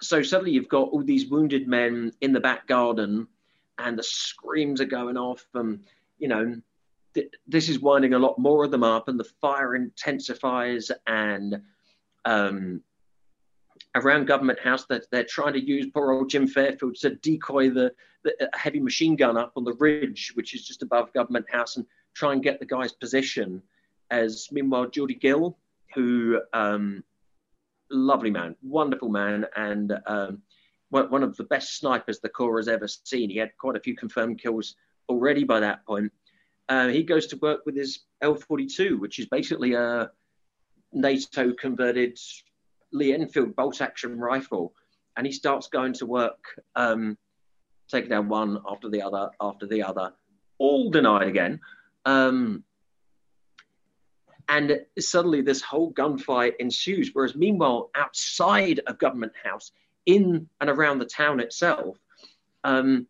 so 0.00 0.22
suddenly 0.22 0.52
you've 0.52 0.68
got 0.68 0.88
all 0.88 1.02
these 1.02 1.28
wounded 1.28 1.68
men 1.68 2.12
in 2.20 2.32
the 2.32 2.40
back 2.40 2.66
garden, 2.66 3.28
and 3.78 3.98
the 3.98 4.02
screams 4.02 4.80
are 4.80 4.86
going 4.86 5.16
off. 5.16 5.44
And 5.54 5.84
you 6.18 6.28
know, 6.28 6.60
th- 7.14 7.32
this 7.46 7.68
is 7.68 7.80
winding 7.80 8.14
a 8.14 8.18
lot 8.18 8.38
more 8.38 8.64
of 8.64 8.70
them 8.70 8.82
up, 8.82 9.08
and 9.08 9.18
the 9.18 9.30
fire 9.40 9.74
intensifies. 9.74 10.90
And 11.06 11.62
um, 12.24 12.82
around 13.94 14.26
Government 14.26 14.58
House 14.60 14.86
that 14.86 15.02
they're, 15.10 15.22
they're 15.22 15.28
trying 15.28 15.54
to 15.54 15.64
use 15.64 15.86
poor 15.92 16.12
old 16.12 16.30
Jim 16.30 16.46
Fairfield 16.46 16.96
to 16.96 17.14
decoy 17.16 17.70
the, 17.70 17.92
the 18.24 18.50
heavy 18.54 18.80
machine 18.80 19.16
gun 19.16 19.36
up 19.36 19.52
on 19.56 19.64
the 19.64 19.74
ridge, 19.74 20.32
which 20.34 20.54
is 20.54 20.66
just 20.66 20.82
above 20.82 21.12
Government 21.12 21.46
House, 21.50 21.76
and 21.76 21.86
try 22.14 22.32
and 22.32 22.42
get 22.42 22.60
the 22.60 22.66
guy's 22.66 22.92
position. 22.92 23.62
As 24.10 24.48
meanwhile, 24.50 24.88
Geordie 24.88 25.14
Gill, 25.14 25.56
who 25.94 26.40
um, 26.52 27.04
lovely 27.90 28.30
man, 28.30 28.56
wonderful 28.62 29.08
man, 29.08 29.46
and 29.56 29.98
um, 30.06 30.42
one 30.90 31.22
of 31.22 31.36
the 31.36 31.44
best 31.44 31.78
snipers 31.78 32.20
the 32.20 32.28
Corps 32.28 32.58
has 32.58 32.68
ever 32.68 32.88
seen. 32.88 33.30
He 33.30 33.38
had 33.38 33.56
quite 33.58 33.76
a 33.76 33.80
few 33.80 33.94
confirmed 33.94 34.40
kills 34.40 34.74
already 35.08 35.44
by 35.44 35.60
that 35.60 35.84
point. 35.86 36.12
Uh, 36.68 36.88
he 36.88 37.02
goes 37.02 37.26
to 37.28 37.36
work 37.38 37.60
with 37.66 37.76
his 37.76 38.00
L42, 38.22 38.98
which 38.98 39.18
is 39.18 39.26
basically 39.26 39.74
a 39.74 40.10
NATO 40.92 41.52
converted 41.52 42.18
Lee 42.92 43.12
Enfield 43.12 43.54
bolt 43.56 43.80
action 43.80 44.18
rifle, 44.18 44.72
and 45.16 45.26
he 45.26 45.32
starts 45.32 45.68
going 45.68 45.92
to 45.94 46.06
work, 46.06 46.38
um, 46.76 47.16
taking 47.88 48.10
down 48.10 48.28
one 48.28 48.58
after 48.68 48.88
the 48.88 49.02
other 49.02 49.30
after 49.40 49.66
the 49.66 49.82
other, 49.82 50.12
all 50.58 50.90
denied 50.90 51.28
again. 51.28 51.60
Um, 52.04 52.64
and 54.50 54.80
suddenly 54.98 55.42
this 55.42 55.62
whole 55.62 55.92
gunfight 55.92 56.54
ensues. 56.58 57.10
Whereas 57.12 57.36
meanwhile, 57.36 57.90
outside 57.94 58.80
of 58.88 58.98
Government 58.98 59.32
House, 59.42 59.70
in 60.06 60.48
and 60.60 60.68
around 60.68 60.98
the 60.98 61.04
town 61.04 61.38
itself, 61.38 61.96
um, 62.64 63.06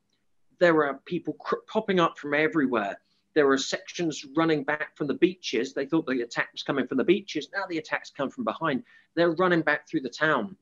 there 0.58 0.84
are 0.84 1.00
people 1.06 1.32
cr- 1.40 1.64
popping 1.66 1.98
up 1.98 2.18
from 2.18 2.34
everywhere. 2.34 3.00
There 3.34 3.48
are 3.48 3.56
sections 3.56 4.26
running 4.36 4.64
back 4.64 4.94
from 4.98 5.06
the 5.06 5.14
beaches. 5.14 5.72
They 5.72 5.86
thought 5.86 6.06
the 6.06 6.20
attack 6.20 6.52
was 6.52 6.62
coming 6.62 6.86
from 6.86 6.98
the 6.98 7.04
beaches. 7.04 7.48
Now 7.54 7.64
the 7.66 7.78
attacks 7.78 8.10
come 8.10 8.28
from 8.28 8.44
behind. 8.44 8.82
They're 9.14 9.32
running 9.32 9.62
back 9.62 9.88
through 9.88 10.02
the 10.02 10.10
town, 10.10 10.56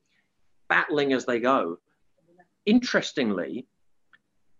battling 0.68 1.12
as 1.12 1.26
they 1.26 1.40
go. 1.40 1.78
Interestingly, 2.66 3.66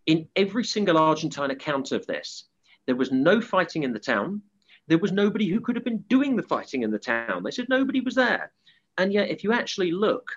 in 0.06 0.26
every 0.34 0.64
single 0.64 0.98
Argentine 0.98 1.52
account 1.52 1.92
of 1.92 2.06
this, 2.06 2.44
there 2.86 2.96
was 2.96 3.12
no 3.12 3.40
fighting 3.40 3.84
in 3.84 3.92
the 3.92 4.00
town. 4.00 4.42
There 4.88 4.98
was 4.98 5.12
nobody 5.12 5.48
who 5.48 5.60
could 5.60 5.76
have 5.76 5.84
been 5.84 6.04
doing 6.08 6.34
the 6.34 6.42
fighting 6.42 6.82
in 6.82 6.90
the 6.90 6.98
town. 6.98 7.42
They 7.44 7.50
said 7.50 7.68
nobody 7.68 8.00
was 8.00 8.14
there. 8.14 8.52
And 8.96 9.12
yet, 9.12 9.28
if 9.28 9.44
you 9.44 9.52
actually 9.52 9.92
look 9.92 10.30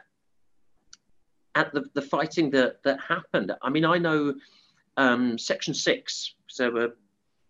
at 1.55 1.73
the, 1.73 1.85
the 1.93 2.01
fighting 2.01 2.51
that, 2.51 2.83
that 2.83 2.99
happened, 2.99 3.53
I 3.61 3.69
mean, 3.69 3.85
I 3.85 3.97
know 3.97 4.35
um, 4.97 5.37
Section 5.37 5.73
6, 5.73 6.35
so 6.47 6.77
uh, 6.77 6.87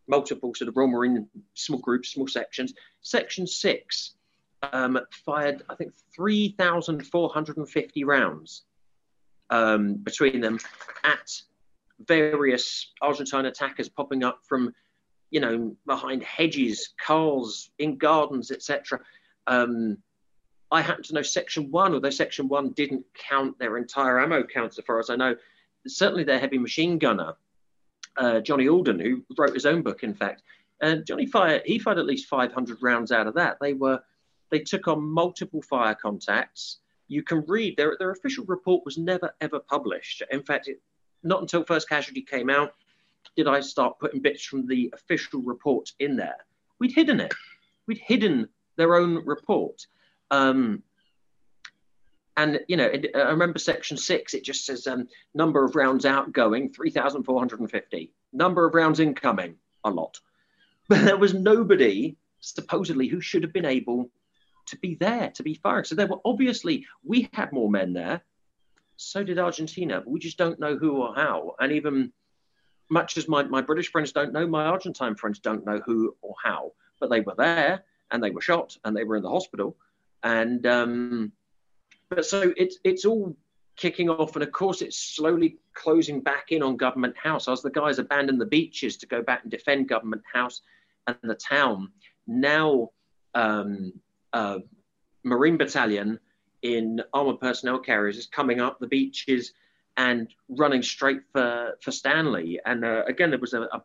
multiple 0.08 0.54
sort 0.54 0.70
of 0.70 0.78
Royal 0.78 0.90
Marine 0.90 1.28
small 1.56 1.80
groups, 1.80 2.10
small 2.10 2.28
sections. 2.28 2.74
Section 3.02 3.48
6 3.48 4.16
um, 4.72 5.00
fired, 5.26 5.64
I 5.70 5.76
think, 5.76 5.94
3,450 6.16 8.04
rounds 8.04 8.64
um, 9.50 9.96
between 9.96 10.40
them 10.40 10.60
at 11.04 11.32
various 12.08 12.92
Argentine 13.02 13.46
attackers 13.46 13.90
popping 13.90 14.24
up 14.24 14.40
from, 14.48 14.74
you 15.32 15.40
know, 15.40 15.76
behind 15.86 16.24
hedges, 16.24 16.94
cars, 17.04 17.72
in 17.80 17.98
gardens, 17.98 18.52
etc. 18.52 19.00
Um, 19.48 19.98
I 20.70 20.82
happen 20.82 21.04
to 21.04 21.14
know 21.14 21.22
Section 21.22 21.72
1, 21.72 21.94
although 21.94 22.10
Section 22.10 22.48
1 22.48 22.72
didn't 22.72 23.06
count 23.14 23.58
their 23.58 23.78
entire 23.78 24.22
ammo 24.22 24.44
count, 24.44 24.78
as 24.78 24.86
far 24.86 25.00
as 25.00 25.10
I 25.10 25.16
know, 25.16 25.36
certainly 25.88 26.24
their 26.24 26.40
heavy 26.40 26.58
machine 26.58 26.98
gunner, 26.98 27.34
uh, 28.18 28.40
Johnny 28.42 28.68
Alden, 28.68 29.00
who 29.00 29.24
wrote 29.38 29.54
his 29.54 29.66
own 29.66 29.82
book, 29.82 30.04
in 30.04 30.14
fact, 30.14 30.44
and 30.82 31.06
Johnny 31.06 31.26
fired, 31.26 31.62
he 31.66 31.80
fired 31.80 32.00
at 32.00 32.06
least 32.06 32.28
500 32.28 32.82
rounds 32.82 33.12
out 33.12 33.28
of 33.28 33.36
that. 33.36 33.58
They 33.62 33.74
were 33.74 34.02
they 34.50 34.60
took 34.60 34.88
on 34.88 35.02
multiple 35.02 35.62
fire 35.62 35.96
contacts. 35.96 36.80
You 37.08 37.24
can 37.24 37.46
read 37.48 37.78
their, 37.78 37.96
their 38.00 38.12
official 38.12 38.44
report 38.46 38.84
was 38.84 38.98
never 38.98 39.34
ever 39.40 39.60
published. 39.60 40.24
In 40.32 40.44
fact, 40.44 40.68
it, 40.68 40.82
not 41.24 41.42
until 41.42 41.64
First 41.64 41.88
Casualty 41.88 42.22
came 42.22 42.50
out 42.50 42.74
did 43.36 43.48
I 43.48 43.60
start 43.62 44.00
putting 44.00 44.22
bits 44.22 44.44
from 44.44 44.68
the 44.68 44.92
official 44.94 45.42
report 45.42 45.92
in 46.00 46.16
there. 46.16 46.38
We'd 46.80 46.92
hidden 46.94 47.20
it. 47.20 47.34
We'd 47.88 48.00
hidden 48.00 48.50
their 48.78 48.96
own 48.96 49.26
report. 49.26 49.86
Um, 50.30 50.84
and 52.38 52.60
you 52.68 52.78
know, 52.78 52.86
it, 52.86 53.12
I 53.16 53.30
remember 53.30 53.60
section 53.60 53.98
six. 53.98 54.34
It 54.34 54.44
just 54.44 54.66
says 54.66 54.88
um, 54.88 55.08
number 55.34 55.64
of 55.66 55.76
rounds 55.76 56.06
outgoing, 56.06 56.72
three 56.72 56.90
thousand 56.90 57.24
four 57.24 57.40
hundred 57.40 57.60
and 57.60 57.70
fifty. 57.70 58.12
Number 58.34 58.66
of 58.66 58.74
rounds 58.74 59.00
incoming, 59.00 59.56
a 59.84 59.90
lot. 59.90 60.20
But 60.88 61.06
there 61.06 61.18
was 61.18 61.34
nobody 61.34 62.18
supposedly 62.40 63.08
who 63.08 63.22
should 63.22 63.44
have 63.44 63.54
been 63.54 63.66
able 63.66 64.10
to 64.68 64.78
be 64.78 64.96
there, 64.96 65.32
to 65.32 65.44
be 65.44 65.56
firing. 65.56 65.86
So 65.86 65.96
there 65.96 66.08
were 66.08 66.22
obviously, 66.24 66.86
we 67.04 67.30
had 67.34 67.52
more 67.52 67.70
men 67.70 67.94
there. 67.94 68.22
So 68.98 69.24
did 69.24 69.40
Argentina, 69.40 70.04
we 70.06 70.20
just 70.20 70.38
don't 70.38 70.60
know 70.60 70.78
who 70.78 70.98
or 70.98 71.14
how. 71.16 71.56
And 71.60 71.72
even 71.72 72.14
much 72.92 73.18
as 73.18 73.28
my, 73.28 73.44
my 73.44 73.62
British 73.62 73.90
friends 73.90 74.12
don't 74.12 74.34
know, 74.34 74.46
my 74.46 74.66
Argentine 74.66 75.16
friends 75.16 75.40
don't 75.40 75.66
know 75.66 75.82
who 75.86 76.16
or 76.22 76.36
how, 76.44 76.74
but 77.00 77.10
they 77.10 77.22
were 77.22 77.36
there 77.38 77.84
and 78.12 78.22
they 78.22 78.30
were 78.30 78.42
shot 78.42 78.78
and 78.84 78.96
they 78.96 79.06
were 79.06 79.16
in 79.16 79.24
the 79.24 79.30
hospital. 79.30 79.78
And 80.24 80.68
um, 80.68 81.32
but 82.10 82.26
so 82.26 82.54
it's 82.58 82.78
it's 82.84 83.06
all 83.06 83.36
kicking 83.78 84.10
off, 84.10 84.36
and 84.36 84.44
of 84.44 84.52
course 84.52 84.82
it's 84.82 84.98
slowly 84.98 85.58
closing 85.74 86.20
back 86.20 86.52
in 86.52 86.62
on 86.62 86.76
Government 86.76 87.16
House 87.18 87.48
as 87.48 87.62
the 87.62 87.72
guys 87.72 87.98
abandon 87.98 88.38
the 88.38 88.46
beaches 88.46 88.98
to 88.98 89.08
go 89.08 89.24
back 89.24 89.42
and 89.44 89.50
defend 89.50 89.88
Government 89.88 90.22
House 90.32 90.62
and 91.08 91.18
the 91.24 91.36
town. 91.36 91.92
Now 92.28 92.90
um, 93.34 93.94
uh, 94.34 94.60
Marine 95.24 95.58
Battalion 95.58 96.20
in 96.62 97.02
armored 97.14 97.40
personnel 97.40 97.80
carriers 97.80 98.18
is 98.18 98.28
coming 98.28 98.60
up 98.60 98.80
the 98.80 98.88
beaches 98.88 99.54
and 99.98 100.34
running 100.50 100.82
straight 100.82 101.22
for 101.32 101.78
for 101.82 101.92
Stanley. 101.92 102.60
And 102.66 102.84
uh, 102.86 103.04
again, 103.08 103.30
there 103.30 103.40
was 103.40 103.54
a, 103.54 103.62
a, 103.62 103.84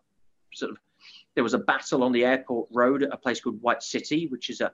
sort 0.54 0.72
of 0.72 0.78
there 1.34 1.44
was 1.44 1.54
a 1.54 1.58
battle 1.58 2.02
on 2.02 2.12
the 2.12 2.24
airport 2.24 2.68
road 2.72 3.02
at 3.02 3.12
a 3.12 3.16
place 3.16 3.40
called 3.40 3.60
White 3.62 3.82
City, 3.82 4.26
which 4.28 4.50
is 4.50 4.60
a 4.60 4.72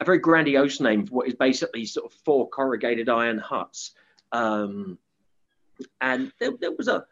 a 0.00 0.04
very 0.04 0.18
grandiose 0.18 0.80
name 0.80 1.06
for 1.06 1.14
what 1.14 1.28
is 1.28 1.34
basically 1.34 1.84
sort 1.84 2.10
of 2.10 2.18
four 2.24 2.48
corrugated 2.48 3.08
iron 3.08 3.38
huts. 3.38 3.92
Um, 4.32 4.98
and 6.00 6.32
there, 6.40 6.52
there 6.58 6.72
was 6.72 6.88
a 6.88 7.04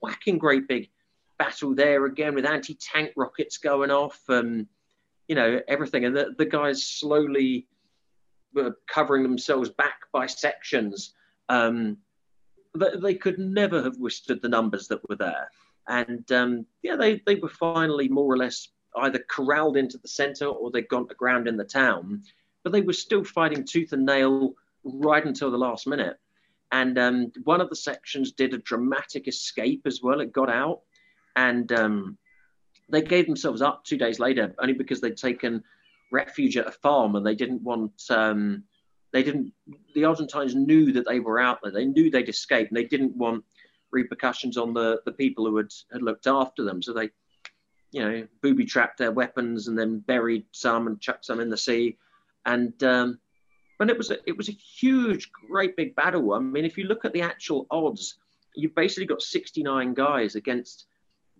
whacking 0.00 0.38
great 0.38 0.66
big 0.66 0.90
battle 1.38 1.74
there 1.74 2.04
again 2.06 2.34
with 2.34 2.44
anti-tank 2.44 3.12
rockets 3.16 3.58
going 3.58 3.90
off. 3.90 4.20
and 4.28 4.66
you 5.28 5.36
know, 5.36 5.60
everything. 5.68 6.04
And 6.04 6.16
the, 6.16 6.34
the 6.36 6.44
guys 6.44 6.84
slowly 6.84 7.66
were 8.52 8.76
covering 8.86 9.22
themselves 9.22 9.70
back 9.70 10.00
by 10.12 10.26
sections. 10.26 11.14
Um, 11.48 11.98
they, 12.74 13.14
could 13.14 13.38
never 13.38 13.82
have 13.82 13.98
withstood 13.98 14.40
the 14.42 14.48
numbers 14.48 14.88
that 14.88 15.06
were 15.08 15.16
there. 15.16 15.50
And 15.88 16.30
um, 16.32 16.66
yeah, 16.82 16.96
they, 16.96 17.22
they 17.26 17.34
were 17.36 17.48
finally 17.48 18.08
more 18.08 18.32
or 18.32 18.36
less 18.36 18.68
either 18.96 19.24
corralled 19.28 19.76
into 19.76 19.98
the 19.98 20.08
center 20.08 20.46
or 20.46 20.70
they'd 20.70 20.88
gone 20.88 21.08
to 21.08 21.14
ground 21.14 21.48
in 21.48 21.56
the 21.56 21.64
town. 21.64 22.22
But 22.62 22.72
they 22.72 22.80
were 22.80 22.92
still 22.92 23.24
fighting 23.24 23.64
tooth 23.64 23.92
and 23.92 24.06
nail 24.06 24.54
right 24.84 25.24
until 25.24 25.50
the 25.50 25.58
last 25.58 25.86
minute. 25.86 26.18
And 26.70 26.98
um, 26.98 27.32
one 27.44 27.60
of 27.60 27.68
the 27.68 27.76
sections 27.76 28.32
did 28.32 28.54
a 28.54 28.58
dramatic 28.58 29.28
escape 29.28 29.82
as 29.84 30.00
well. 30.02 30.20
It 30.20 30.32
got 30.32 30.48
out, 30.48 30.80
and 31.36 31.70
um, 31.72 32.16
they 32.88 33.02
gave 33.02 33.26
themselves 33.26 33.60
up 33.60 33.84
two 33.84 33.98
days 33.98 34.18
later, 34.18 34.54
only 34.58 34.72
because 34.72 35.00
they'd 35.00 35.16
taken 35.16 35.62
refuge 36.10 36.56
at 36.56 36.66
a 36.66 36.72
farm 36.72 37.14
and 37.14 37.26
they 37.26 37.34
didn't 37.34 37.62
want. 37.62 37.92
Um, 38.08 38.64
they 39.12 39.22
didn't. 39.22 39.52
The 39.94 40.04
Argentines 40.04 40.54
knew 40.54 40.92
that 40.92 41.06
they 41.06 41.20
were 41.20 41.38
out 41.38 41.60
there. 41.62 41.72
They 41.72 41.84
knew 41.84 42.10
they'd 42.10 42.28
escaped, 42.28 42.70
and 42.70 42.76
they 42.76 42.84
didn't 42.84 43.16
want 43.16 43.44
repercussions 43.90 44.56
on 44.56 44.72
the 44.72 45.00
the 45.04 45.12
people 45.12 45.46
who 45.46 45.56
had 45.56 45.72
had 45.92 46.02
looked 46.02 46.26
after 46.26 46.64
them. 46.64 46.82
So 46.82 46.92
they, 46.92 47.10
you 47.90 48.02
know, 48.02 48.26
booby 48.40 48.64
trapped 48.64 48.98
their 48.98 49.12
weapons 49.12 49.68
and 49.68 49.78
then 49.78 50.00
buried 50.00 50.46
some 50.52 50.86
and 50.86 51.00
chucked 51.00 51.26
some 51.26 51.40
in 51.40 51.50
the 51.50 51.56
sea, 51.56 51.98
and 52.46 52.82
um, 52.82 53.18
but 53.78 53.90
it 53.90 53.98
was 53.98 54.10
a, 54.10 54.16
it 54.26 54.36
was 54.36 54.48
a 54.48 54.52
huge, 54.52 55.30
great 55.48 55.76
big 55.76 55.94
battle. 55.94 56.32
I 56.32 56.38
mean, 56.38 56.64
if 56.64 56.78
you 56.78 56.84
look 56.84 57.04
at 57.04 57.12
the 57.12 57.22
actual 57.22 57.66
odds, 57.70 58.16
you've 58.54 58.74
basically 58.74 59.06
got 59.06 59.22
69 59.22 59.92
guys 59.94 60.36
against 60.36 60.86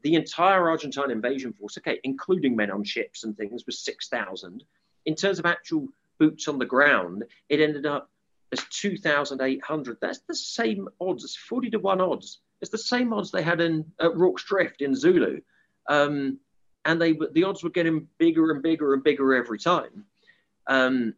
the 0.03 0.15
entire 0.15 0.69
Argentine 0.69 1.11
invasion 1.11 1.53
force. 1.53 1.79
Okay, 1.79 2.01
including 2.05 2.55
men 2.55 2.71
on 2.71 2.85
ships 2.85 3.25
and 3.25 3.37
things, 3.37 3.65
was 3.65 3.79
6,000. 3.85 4.65
In 5.07 5.15
terms 5.15 5.39
of 5.39 5.47
actual 5.47 5.89
boots 6.23 6.47
on 6.47 6.59
the 6.59 6.65
ground, 6.65 7.25
it 7.49 7.59
ended 7.59 7.85
up 7.85 8.09
as 8.53 8.65
2,800. 8.71 9.97
That's 10.01 10.21
the 10.29 10.37
same 10.37 10.89
odds. 11.01 11.25
It's 11.25 11.35
40 11.35 11.71
to 11.71 11.79
1 11.81 12.01
odds. 12.01 12.43
It's 12.61 12.71
the 12.71 12.79
same 12.79 13.13
odds 13.13 13.33
they 13.33 13.43
had 13.43 13.61
in 13.61 13.85
at 14.01 14.15
Rorke's 14.15 14.45
Drift 14.45 14.83
in 14.83 14.95
Zulu. 14.95 15.41
Um, 15.89 16.39
and 16.85 17.01
they 17.01 17.19
the 17.33 17.43
odds 17.43 17.65
were 17.65 17.71
getting 17.71 18.07
bigger 18.19 18.53
and 18.53 18.63
bigger 18.63 18.95
and 18.95 19.03
bigger 19.03 19.35
every 19.35 19.59
time. 19.59 20.05
Um, 20.69 21.15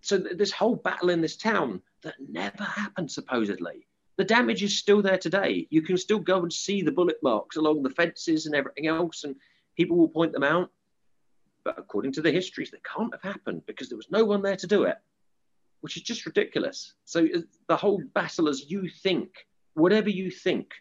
so 0.00 0.18
th- 0.18 0.38
this 0.38 0.52
whole 0.52 0.76
battle 0.76 1.10
in 1.10 1.20
this 1.20 1.36
town 1.36 1.82
that 2.02 2.14
never 2.18 2.64
happened 2.64 3.10
supposedly 3.10 3.86
the 4.16 4.24
damage 4.24 4.62
is 4.62 4.78
still 4.78 5.02
there 5.02 5.18
today 5.18 5.66
you 5.70 5.82
can 5.82 5.98
still 5.98 6.18
go 6.18 6.38
and 6.40 6.52
see 6.52 6.80
the 6.80 6.92
bullet 6.98 7.18
marks 7.22 7.56
along 7.56 7.82
the 7.82 7.90
fences 7.90 8.46
and 8.46 8.54
everything 8.54 8.86
else 8.86 9.24
and 9.24 9.36
people 9.76 9.98
will 9.98 10.08
point 10.08 10.32
them 10.32 10.42
out 10.42 10.70
but 11.64 11.78
according 11.78 12.12
to 12.12 12.22
the 12.22 12.30
histories 12.30 12.70
they 12.70 12.80
can't 12.84 13.12
have 13.12 13.22
happened 13.22 13.62
because 13.66 13.88
there 13.88 13.96
was 13.96 14.10
no 14.10 14.24
one 14.24 14.42
there 14.42 14.56
to 14.56 14.66
do 14.66 14.84
it 14.84 14.96
which 15.80 15.96
is 15.96 16.02
just 16.02 16.26
ridiculous 16.26 16.94
so 17.04 17.24
uh, 17.24 17.40
the 17.68 17.76
whole 17.76 18.02
battle 18.14 18.48
as 18.48 18.70
you 18.70 18.88
think 19.02 19.46
whatever 19.74 20.10
you 20.10 20.30
think 20.30 20.72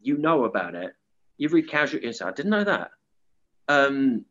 you 0.00 0.16
know 0.16 0.44
about 0.44 0.74
it 0.74 0.94
you 1.38 1.48
read 1.48 1.68
casualties 1.68 2.22
i 2.22 2.30
didn't 2.30 2.50
know 2.50 2.64
that 2.64 2.90
um, 3.68 4.24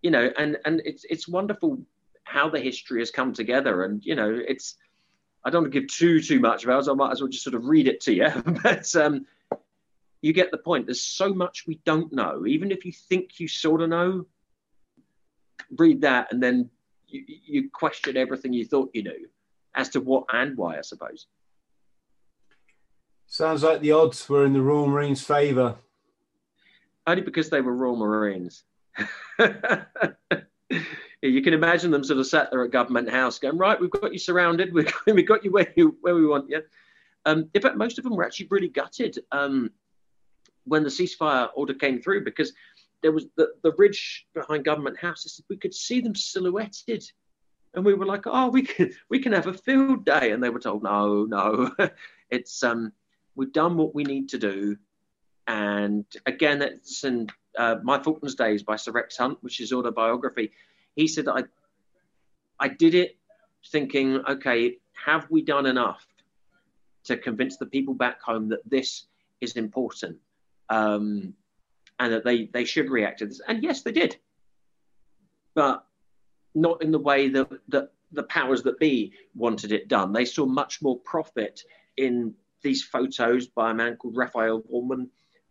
you 0.00 0.10
know 0.10 0.30
and 0.38 0.56
and 0.64 0.80
it's 0.84 1.04
it's 1.10 1.26
wonderful 1.26 1.78
how 2.24 2.48
the 2.48 2.60
history 2.60 3.00
has 3.00 3.10
come 3.10 3.32
together. 3.32 3.84
And 3.84 4.04
you 4.04 4.14
know, 4.14 4.40
it's 4.46 4.76
I 5.44 5.50
don't 5.50 5.62
want 5.62 5.72
to 5.72 5.80
give 5.80 5.88
too 5.88 6.20
too 6.20 6.40
much 6.40 6.64
about 6.64 6.80
it, 6.80 6.84
so 6.84 6.92
I 6.92 6.96
might 6.96 7.12
as 7.12 7.20
well 7.20 7.28
just 7.28 7.44
sort 7.44 7.54
of 7.54 7.66
read 7.66 7.88
it 7.88 8.00
to 8.02 8.14
you. 8.14 8.28
but 8.62 8.94
um, 8.96 9.26
you 10.20 10.32
get 10.32 10.50
the 10.50 10.58
point. 10.58 10.86
There's 10.86 11.02
so 11.02 11.34
much 11.34 11.66
we 11.66 11.80
don't 11.84 12.12
know. 12.12 12.46
Even 12.46 12.70
if 12.70 12.84
you 12.84 12.92
think 12.92 13.38
you 13.38 13.48
sort 13.48 13.82
of 13.82 13.90
know, 13.90 14.26
read 15.78 16.00
that 16.02 16.32
and 16.32 16.42
then 16.42 16.70
you, 17.08 17.24
you 17.26 17.70
question 17.70 18.16
everything 18.16 18.52
you 18.52 18.64
thought 18.64 18.90
you 18.94 19.02
knew 19.02 19.28
as 19.74 19.88
to 19.90 20.00
what 20.00 20.24
and 20.32 20.56
why, 20.56 20.78
I 20.78 20.82
suppose. 20.82 21.26
Sounds 23.26 23.62
like 23.62 23.80
the 23.80 23.92
odds 23.92 24.28
were 24.28 24.44
in 24.44 24.52
the 24.52 24.60
Royal 24.60 24.86
Marines' 24.86 25.22
favour. 25.22 25.76
Only 27.06 27.22
because 27.22 27.48
they 27.48 27.60
were 27.60 27.74
Royal 27.74 27.96
Marines. 27.96 28.64
you 31.22 31.42
can 31.42 31.54
imagine 31.54 31.90
them 31.90 32.04
sort 32.04 32.20
of 32.20 32.26
sat 32.26 32.50
there 32.50 32.62
at 32.62 32.70
Government 32.70 33.08
House 33.08 33.38
going, 33.38 33.56
right, 33.56 33.80
we've 33.80 33.90
got 33.90 34.12
you 34.12 34.18
surrounded, 34.18 34.74
we've 34.74 34.86
got, 35.06 35.14
we've 35.14 35.26
got 35.26 35.44
you 35.44 35.50
where, 35.50 35.72
you 35.76 35.96
where 36.02 36.14
we 36.14 36.26
want 36.26 36.50
you. 36.50 36.62
Um, 37.24 37.48
in 37.54 37.62
fact, 37.62 37.76
most 37.76 37.98
of 37.98 38.04
them 38.04 38.16
were 38.16 38.24
actually 38.24 38.48
really 38.50 38.68
gutted 38.68 39.18
um, 39.32 39.70
when 40.64 40.82
the 40.82 40.90
ceasefire 40.90 41.48
order 41.54 41.74
came 41.74 42.02
through 42.02 42.24
because 42.24 42.52
there 43.02 43.12
was 43.12 43.26
the, 43.36 43.48
the 43.62 43.72
ridge 43.76 44.26
behind 44.34 44.64
Government 44.64 44.98
House. 44.98 45.40
We 45.48 45.56
could 45.56 45.74
see 45.74 46.00
them 46.00 46.14
silhouetted, 46.14 47.04
and 47.74 47.84
we 47.84 47.94
were 47.94 48.06
like, 48.06 48.22
"Oh, 48.26 48.48
we 48.48 48.62
can 48.62 48.92
we 49.08 49.18
can 49.18 49.32
have 49.32 49.46
a 49.46 49.54
field 49.54 50.04
day," 50.04 50.32
and 50.32 50.42
they 50.42 50.50
were 50.50 50.60
told, 50.60 50.82
"No, 50.82 51.24
no, 51.24 51.70
it's 52.30 52.62
um, 52.62 52.92
we've 53.34 53.52
done 53.52 53.76
what 53.76 53.94
we 53.94 54.04
need 54.04 54.28
to 54.30 54.38
do." 54.38 54.76
And 55.48 56.04
again, 56.24 56.62
it's 56.62 57.02
in 57.02 57.28
uh, 57.58 57.76
My 57.82 58.00
Falklands 58.00 58.36
Days 58.36 58.62
by 58.62 58.76
Sir 58.76 58.92
Rex 58.92 59.16
Hunt, 59.16 59.38
which 59.42 59.60
is 59.60 59.72
autobiography 59.72 60.52
he 60.96 61.08
said, 61.08 61.28
I, 61.28 61.44
I 62.58 62.68
did 62.68 62.94
it 62.94 63.16
thinking, 63.70 64.22
okay, 64.28 64.78
have 64.92 65.26
we 65.30 65.42
done 65.42 65.66
enough 65.66 66.06
to 67.04 67.16
convince 67.16 67.56
the 67.56 67.66
people 67.66 67.94
back 67.94 68.20
home 68.20 68.48
that 68.50 68.68
this 68.68 69.06
is 69.40 69.56
important 69.56 70.18
um, 70.68 71.34
and 72.02 72.12
that 72.12 72.24
they, 72.24 72.46
they 72.52 72.64
should 72.64 72.90
react 72.90 73.20
to 73.20 73.26
this? 73.26 73.40
And 73.46 73.62
yes, 73.62 73.82
they 73.82 73.92
did. 73.92 74.16
But 75.54 75.84
not 76.54 76.82
in 76.82 76.90
the 76.90 76.98
way 76.98 77.28
that, 77.28 77.48
that 77.68 77.92
the 78.10 78.24
powers 78.24 78.62
that 78.64 78.78
be 78.80 79.12
wanted 79.36 79.70
it 79.70 79.88
done. 79.88 80.12
They 80.12 80.24
saw 80.24 80.44
much 80.44 80.82
more 80.82 80.98
profit 80.98 81.62
in 81.96 82.34
these 82.62 82.82
photos 82.82 83.46
by 83.46 83.70
a 83.70 83.74
man 83.74 83.96
called 83.96 84.16
Raphael 84.16 84.62
Bormann, 84.62 85.08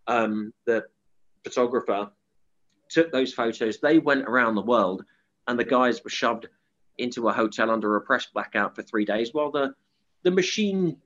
um, 0.07 0.53
the 0.65 0.85
photographer, 1.43 2.11
took 2.89 3.11
those 3.11 3.33
photos. 3.33 3.79
They 3.79 3.99
went 3.99 4.27
around 4.27 4.55
the 4.55 4.61
world 4.61 5.05
and 5.47 5.57
the 5.57 5.63
guys 5.63 6.03
were 6.03 6.09
shoved 6.09 6.47
into 6.97 7.29
a 7.29 7.33
hotel 7.33 7.71
under 7.71 7.95
a 7.95 8.01
press 8.01 8.27
blackout 8.33 8.75
for 8.75 8.83
three 8.83 9.05
days 9.05 9.33
while 9.33 9.51
the 9.51 9.73
the 10.23 10.31
machine 10.31 10.97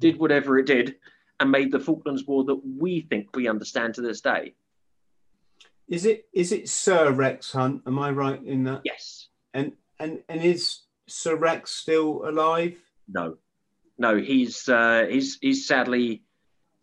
did 0.00 0.18
whatever 0.18 0.58
it 0.58 0.66
did 0.66 0.96
and 1.40 1.50
made 1.50 1.72
the 1.72 1.80
Falklands 1.80 2.26
War 2.26 2.44
that 2.44 2.60
we 2.64 3.00
think 3.00 3.34
we 3.34 3.48
understand 3.48 3.94
to 3.94 4.02
this 4.02 4.20
day. 4.20 4.54
Is 5.88 6.04
it 6.04 6.26
is 6.32 6.52
it 6.52 6.68
Sir 6.68 7.10
Rex 7.10 7.50
Hunt? 7.52 7.82
Am 7.86 7.98
I 7.98 8.10
right 8.10 8.40
in 8.44 8.64
that? 8.64 8.82
Yes. 8.84 9.28
And 9.54 9.72
and 9.98 10.22
and 10.28 10.42
is 10.42 10.82
Sir 11.08 11.34
Rex 11.34 11.72
still 11.72 12.28
alive? 12.28 12.78
No, 13.08 13.38
no, 13.98 14.16
he's 14.16 14.68
uh, 14.68 15.06
he's 15.10 15.38
he's 15.40 15.66
sadly 15.66 16.22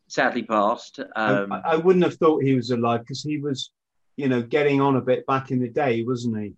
sadly 0.07 0.43
passed. 0.43 0.99
Um, 1.15 1.53
I, 1.53 1.59
I, 1.59 1.75
wouldn't 1.75 2.05
have 2.05 2.15
thought 2.15 2.41
he 2.41 2.53
was 2.53 2.71
alive 2.71 3.01
because 3.01 3.21
he 3.21 3.39
was 3.39 3.71
you 4.17 4.27
know, 4.27 4.41
getting 4.41 4.81
on 4.81 4.97
a 4.97 5.01
bit 5.01 5.25
back 5.27 5.51
in 5.51 5.61
the 5.61 5.69
day, 5.69 6.03
wasn't 6.03 6.37
he? 6.39 6.53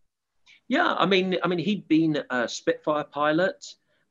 Yeah, 0.70 0.96
I 0.98 1.06
mean, 1.06 1.38
I 1.44 1.48
mean, 1.48 1.60
he'd 1.60 1.88
been 1.88 2.24
a 2.30 2.48
Spitfire 2.48 3.04
pilot. 3.04 3.66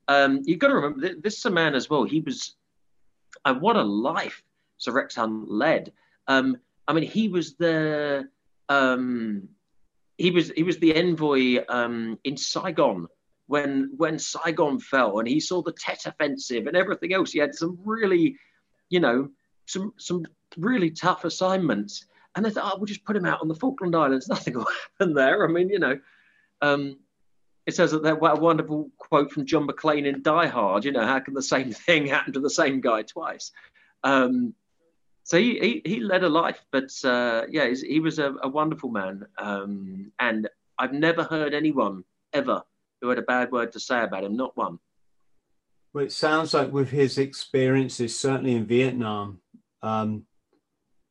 Um, 0.07 0.43
you've 0.45 0.59
got 0.59 0.69
to 0.69 0.75
remember 0.75 1.15
this 1.21 1.39
is 1.39 1.45
a 1.47 1.51
man 1.51 1.75
as 1.75 1.89
well. 1.89 2.05
He 2.05 2.21
was, 2.21 2.55
and 3.45 3.61
what 3.61 3.77
a 3.77 3.83
life 3.83 4.43
Sir 4.79 5.09
Hunt 5.15 5.51
led. 5.51 5.93
Um, 6.27 6.59
I 6.87 6.93
mean, 6.93 7.05
he 7.05 7.29
was 7.29 7.57
the 7.57 8.29
um, 8.69 9.49
he 10.17 10.31
was 10.31 10.51
he 10.51 10.63
was 10.63 10.79
the 10.79 10.95
envoy 10.95 11.65
um, 11.69 12.19
in 12.25 12.37
Saigon 12.37 13.07
when 13.47 13.93
when 13.97 14.19
Saigon 14.19 14.79
fell, 14.79 15.19
and 15.19 15.29
he 15.29 15.41
saw 15.41 15.63
the 15.63 15.73
Tet 15.73 16.07
Offensive 16.07 16.67
and 16.67 16.77
everything 16.77 17.13
else. 17.13 17.33
He 17.33 17.39
had 17.39 17.55
some 17.55 17.79
really, 17.85 18.37
you 18.89 19.01
know, 19.01 19.29
some 19.67 19.93
some 19.99 20.25
really 20.57 20.91
tough 20.91 21.25
assignments. 21.25 22.07
And 22.37 22.45
they 22.45 22.51
thought, 22.51 22.73
oh, 22.73 22.79
we'll 22.79 22.87
just 22.87 23.05
put 23.05 23.17
him 23.17 23.27
out 23.27 23.41
on 23.41 23.49
the 23.49 23.55
Falkland 23.55 23.97
Islands. 23.97 24.29
Nothing 24.29 24.55
will 24.55 24.69
happen 24.99 25.15
there. 25.15 25.45
I 25.45 25.51
mean, 25.51 25.71
you 25.71 25.79
know, 25.79 25.99
um, 26.63 26.99
it 27.69 27.75
says 27.75 27.91
that 27.91 28.03
that 28.03 28.15
a 28.15 28.41
wonderful 28.41 28.91
quote 28.97 29.31
from 29.31 29.45
John 29.45 29.67
McClane 29.67 30.07
in 30.07 30.23
Die 30.23 30.47
Hard. 30.47 30.87
You 30.87 30.93
know, 30.93 31.05
how 31.05 31.21
can 31.21 31.35
the 31.35 31.43
same 31.43 31.71
thing 31.87 32.07
happen 32.07 32.33
to 32.33 32.41
the 32.41 32.49
same 32.49 32.81
guy 32.81 33.03
twice? 33.03 33.53
Um, 34.03 34.55
so 35.23 35.37
he, 35.37 35.59
he, 35.59 35.83
he 35.85 36.01
led 36.01 36.25
a 36.25 36.31
life, 36.31 36.65
but 36.73 36.89
uh, 37.05 37.43
yeah, 37.51 37.69
he 37.75 38.01
was 38.01 38.19
a, 38.19 38.35
a 38.43 38.49
wonderful 38.49 38.89
man. 38.89 39.27
Um, 39.37 40.13
and 40.19 40.49
I've 40.79 40.95
never 40.95 41.25
heard 41.25 41.53
anyone 41.53 42.05
ever 42.33 42.63
who 43.03 43.11
had 43.11 43.19
a 43.19 43.23
bad 43.23 43.53
word 43.53 43.73
to 43.73 43.81
say 43.81 44.03
about 44.03 44.25
him. 44.25 44.35
Not 44.35 44.57
one. 44.57 44.79
Well, 45.93 46.07
it 46.07 46.13
sounds 46.13 46.55
like 46.55 46.73
with 46.73 46.89
his 46.89 47.19
experiences, 47.19 48.19
certainly 48.19 48.55
in 48.55 48.65
Vietnam, 48.65 49.41
um, 49.83 50.25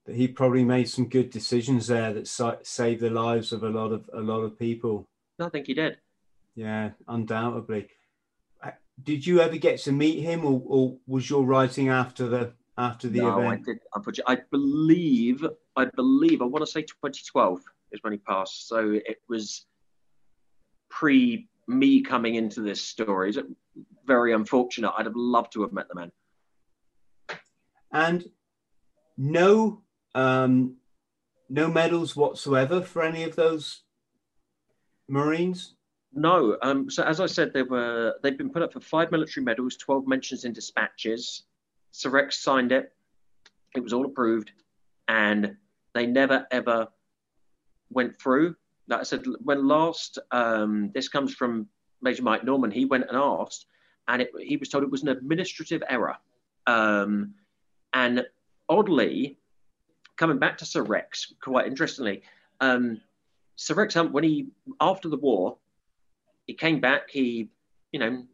that 0.08 0.16
he 0.16 0.28
probably 0.28 0.66
made 0.66 0.90
some 0.90 1.08
good 1.08 1.30
decisions 1.30 1.86
there 1.86 2.14
that 2.14 2.28
saved 2.64 3.02
the 3.02 3.12
lives 3.12 3.54
of 3.54 3.62
a 3.62 3.70
lot 3.70 3.92
of 3.92 4.10
a 4.12 4.22
lot 4.22 4.42
of 4.42 4.58
people. 4.58 5.06
I 5.40 5.50
think 5.50 5.68
he 5.68 5.76
did. 5.76 6.00
Yeah, 6.58 6.90
undoubtedly. 7.08 7.88
Uh, 8.64 8.72
did 9.04 9.26
you 9.28 9.42
ever 9.42 9.58
get 9.58 9.78
to 9.82 9.92
meet 9.92 10.24
him, 10.24 10.44
or, 10.44 10.60
or 10.66 10.98
was 11.06 11.30
your 11.30 11.46
writing 11.46 11.90
after 11.90 12.28
the 12.28 12.54
after 12.80 13.08
the 13.08 13.20
no, 13.20 13.38
event? 13.38 13.62
I 13.62 13.64
did. 13.64 13.80
Unfortunately, 13.94 14.38
I 14.38 14.42
believe 14.50 15.46
I 15.76 15.86
believe 15.86 16.42
I 16.42 16.46
want 16.46 16.66
to 16.66 16.72
say 16.72 16.82
2012 16.82 17.62
is 17.92 18.02
when 18.02 18.12
he 18.12 18.18
passed. 18.18 18.68
So 18.68 18.94
it 18.94 19.22
was 19.30 19.68
pre 20.90 21.48
me 21.68 22.02
coming 22.02 22.34
into 22.34 22.62
this 22.62 22.82
story. 22.82 23.30
It's 23.30 23.38
very 24.08 24.34
unfortunate. 24.34 24.92
I'd 24.98 25.06
have 25.06 25.16
loved 25.16 25.54
to 25.54 25.62
have 25.62 25.72
met 25.72 25.88
the 25.90 25.96
man. 25.96 26.12
And 27.92 28.26
no 29.16 29.84
um, 30.16 30.78
no 31.50 31.70
medals 31.70 32.16
whatsoever 32.16 32.82
for 32.82 33.04
any 33.04 33.24
of 33.26 33.36
those 33.36 33.84
Marines? 35.08 35.77
No. 36.18 36.58
Um, 36.64 36.90
so 36.90 37.04
as 37.04 37.20
I 37.20 37.28
said, 37.28 37.54
they 37.54 37.62
were 37.62 38.16
they've 38.24 38.38
been 38.38 38.50
put 38.50 38.64
up 38.64 38.74
for 38.74 38.80
five 38.80 39.12
military 39.12 39.44
medals, 39.44 39.78
twelve 39.78 40.08
mentions 40.08 40.46
in 40.46 40.52
dispatches. 40.52 41.44
Sir 41.92 42.10
Rex 42.10 42.40
signed 42.40 42.72
it. 42.72 42.92
It 43.76 43.82
was 43.82 43.94
all 43.94 44.04
approved, 44.04 44.52
and 45.08 45.56
they 45.94 46.08
never 46.08 46.48
ever 46.50 46.88
went 47.92 48.20
through. 48.20 48.56
Like 48.88 49.02
I 49.02 49.04
said, 49.04 49.26
when 49.44 49.68
last 49.68 50.18
um, 50.32 50.90
this 50.96 51.08
comes 51.08 51.36
from 51.36 51.68
Major 52.02 52.24
Mike 52.24 52.44
Norman, 52.44 52.72
he 52.72 52.86
went 52.86 53.06
and 53.08 53.18
asked, 53.18 53.68
and 54.08 54.24
it, 54.24 54.32
he 54.42 54.58
was 54.58 54.70
told 54.70 54.84
it 54.84 54.90
was 54.90 55.04
an 55.04 55.10
administrative 55.10 55.84
error. 55.88 56.18
Um, 56.66 57.36
and 57.94 58.26
oddly, 58.68 59.38
coming 60.16 60.40
back 60.40 60.58
to 60.58 60.66
Sir 60.66 60.82
Rex, 60.82 61.32
quite 61.44 61.68
interestingly, 61.68 62.24
um, 62.60 63.02
Sir 63.56 63.76
Rex, 63.76 63.96
when 63.96 64.24
he 64.24 64.48
after 64.82 65.10
the 65.10 65.18
war, 65.18 65.58
he 66.48 66.54
came 66.54 66.80
back. 66.80 67.10
He, 67.10 67.50
you 67.92 68.00
know, 68.00 68.26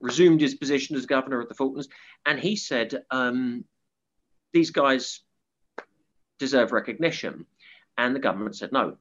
resumed 0.00 0.40
his 0.40 0.54
position 0.54 0.96
as 0.96 1.06
governor 1.06 1.40
of 1.40 1.48
the 1.48 1.54
Falklands, 1.54 1.88
and 2.26 2.38
he 2.38 2.56
said, 2.56 3.04
um, 3.10 3.64
"These 4.52 4.70
guys 4.70 5.20
deserve 6.38 6.72
recognition," 6.72 7.46
and 7.96 8.14
the 8.14 8.20
government 8.20 8.56
said 8.56 8.72
no. 8.72 8.96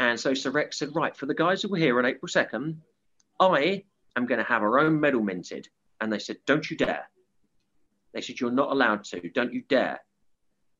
And 0.00 0.18
so 0.18 0.34
Sir 0.34 0.50
Rex 0.50 0.78
said, 0.78 0.94
"Right, 0.94 1.16
for 1.16 1.26
the 1.26 1.34
guys 1.34 1.62
who 1.62 1.68
were 1.68 1.78
here 1.78 1.98
on 1.98 2.06
April 2.06 2.28
second, 2.28 2.82
I 3.38 3.84
am 4.16 4.26
going 4.26 4.38
to 4.38 4.44
have 4.44 4.62
our 4.62 4.80
own 4.80 4.98
medal 4.98 5.22
minted." 5.22 5.68
And 6.00 6.12
they 6.12 6.18
said, 6.18 6.38
"Don't 6.46 6.68
you 6.68 6.76
dare." 6.76 7.08
They 8.12 8.20
said, 8.20 8.40
You're 8.40 8.50
not 8.50 8.72
allowed 8.72 9.04
to. 9.04 9.28
Don't 9.28 9.52
you 9.52 9.62
dare. 9.68 10.00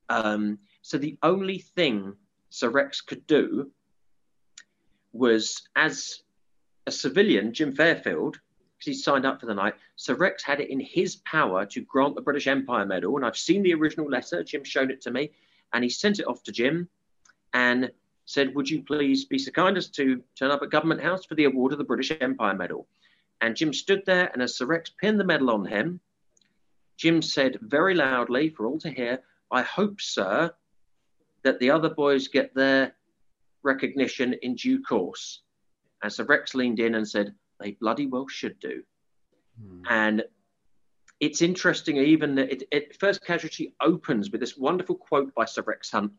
Um, 0.09 0.59
so 0.83 0.99
the 0.99 1.19
only 1.23 1.59
thing 1.59 2.17
Sir 2.51 2.71
Rex 2.71 3.01
could 3.01 3.27
do 3.27 3.71
was, 5.13 5.63
as 5.77 6.23
a 6.89 6.91
civilian, 6.91 7.53
Jim 7.53 7.73
Fairfield, 7.73 8.41
because 8.79 8.97
he 8.97 9.03
signed 9.03 9.27
up 9.27 9.41
for 9.41 9.47
the 9.47 9.55
night, 9.55 9.75
Sir 9.97 10.15
Rex 10.15 10.43
had 10.43 10.61
it 10.61 10.71
in 10.71 10.81
his 10.81 11.17
power 11.17 11.67
to 11.67 11.83
grant 11.83 12.15
the 12.15 12.23
British 12.23 12.47
Empire 12.47 12.87
Medal. 12.87 13.17
And 13.17 13.27
I've 13.27 13.37
seen 13.37 13.63
the 13.63 13.75
original 13.75 14.09
letter. 14.09 14.43
Jim's 14.43 14.69
shown 14.69 14.91
it 14.91 15.03
to 15.03 15.11
me. 15.11 15.31
And 15.73 15.85
he 15.85 15.91
sent 15.91 16.19
it 16.19 16.27
off 16.27 16.43
to 16.45 16.53
Jim 16.53 16.89
and 17.53 17.91
said, 18.25 18.55
Would 18.55 18.71
you 18.71 18.83
please 18.83 19.27
be 19.27 19.39
so 19.39 19.51
kind 19.51 19.77
as 19.77 19.89
to 19.91 20.23
turn 20.35 20.51
up 20.51 20.63
at 20.63 20.71
Government 20.71 21.03
House 21.03 21.27
for 21.27 21.35
the 21.35 21.45
award 21.45 21.73
of 21.73 21.79
the 21.79 21.85
British 21.85 22.11
Empire 22.21 22.55
Medal? 22.55 22.87
And 23.41 23.55
Jim 23.55 23.73
stood 23.73 24.03
there, 24.07 24.31
and 24.33 24.43
as 24.43 24.57
Sir 24.57 24.67
Rex 24.67 24.91
pinned 24.91 25.21
the 25.21 25.25
medal 25.25 25.51
on 25.51 25.67
him, 25.67 26.01
Jim 26.97 27.21
said 27.21 27.59
very 27.61 27.95
loudly 27.95 28.49
for 28.49 28.67
all 28.67 28.79
to 28.81 28.91
hear, 28.91 29.23
I 29.51 29.63
hope, 29.63 30.01
sir, 30.01 30.53
that 31.43 31.61
the 31.61 31.71
other 31.71 31.91
boys 31.91 32.29
get 32.29 32.55
their 32.55 32.95
recognition 33.63 34.35
in 34.43 34.55
due 34.55 34.83
course. 34.83 35.43
And 36.03 36.13
Sir 36.13 36.25
Rex 36.25 36.55
leaned 36.55 36.81
in 36.81 36.95
and 36.95 37.09
said, 37.09 37.35
They 37.61 37.73
bloody 37.73 38.07
well 38.07 38.29
should 38.29 38.59
do. 38.61 38.83
Hmm. 39.61 39.83
And 39.89 40.25
it's 41.21 41.43
interesting, 41.43 41.97
even 41.97 42.39
it, 42.39 42.63
it, 42.71 42.97
First 43.01 43.25
Casualty 43.25 43.75
opens 43.81 44.31
with 44.31 44.41
this 44.41 44.57
wonderful 44.57 44.95
quote 44.95 45.35
by 45.35 45.45
Sir 45.45 45.63
Rex 45.63 45.91
Hunt, 45.91 46.13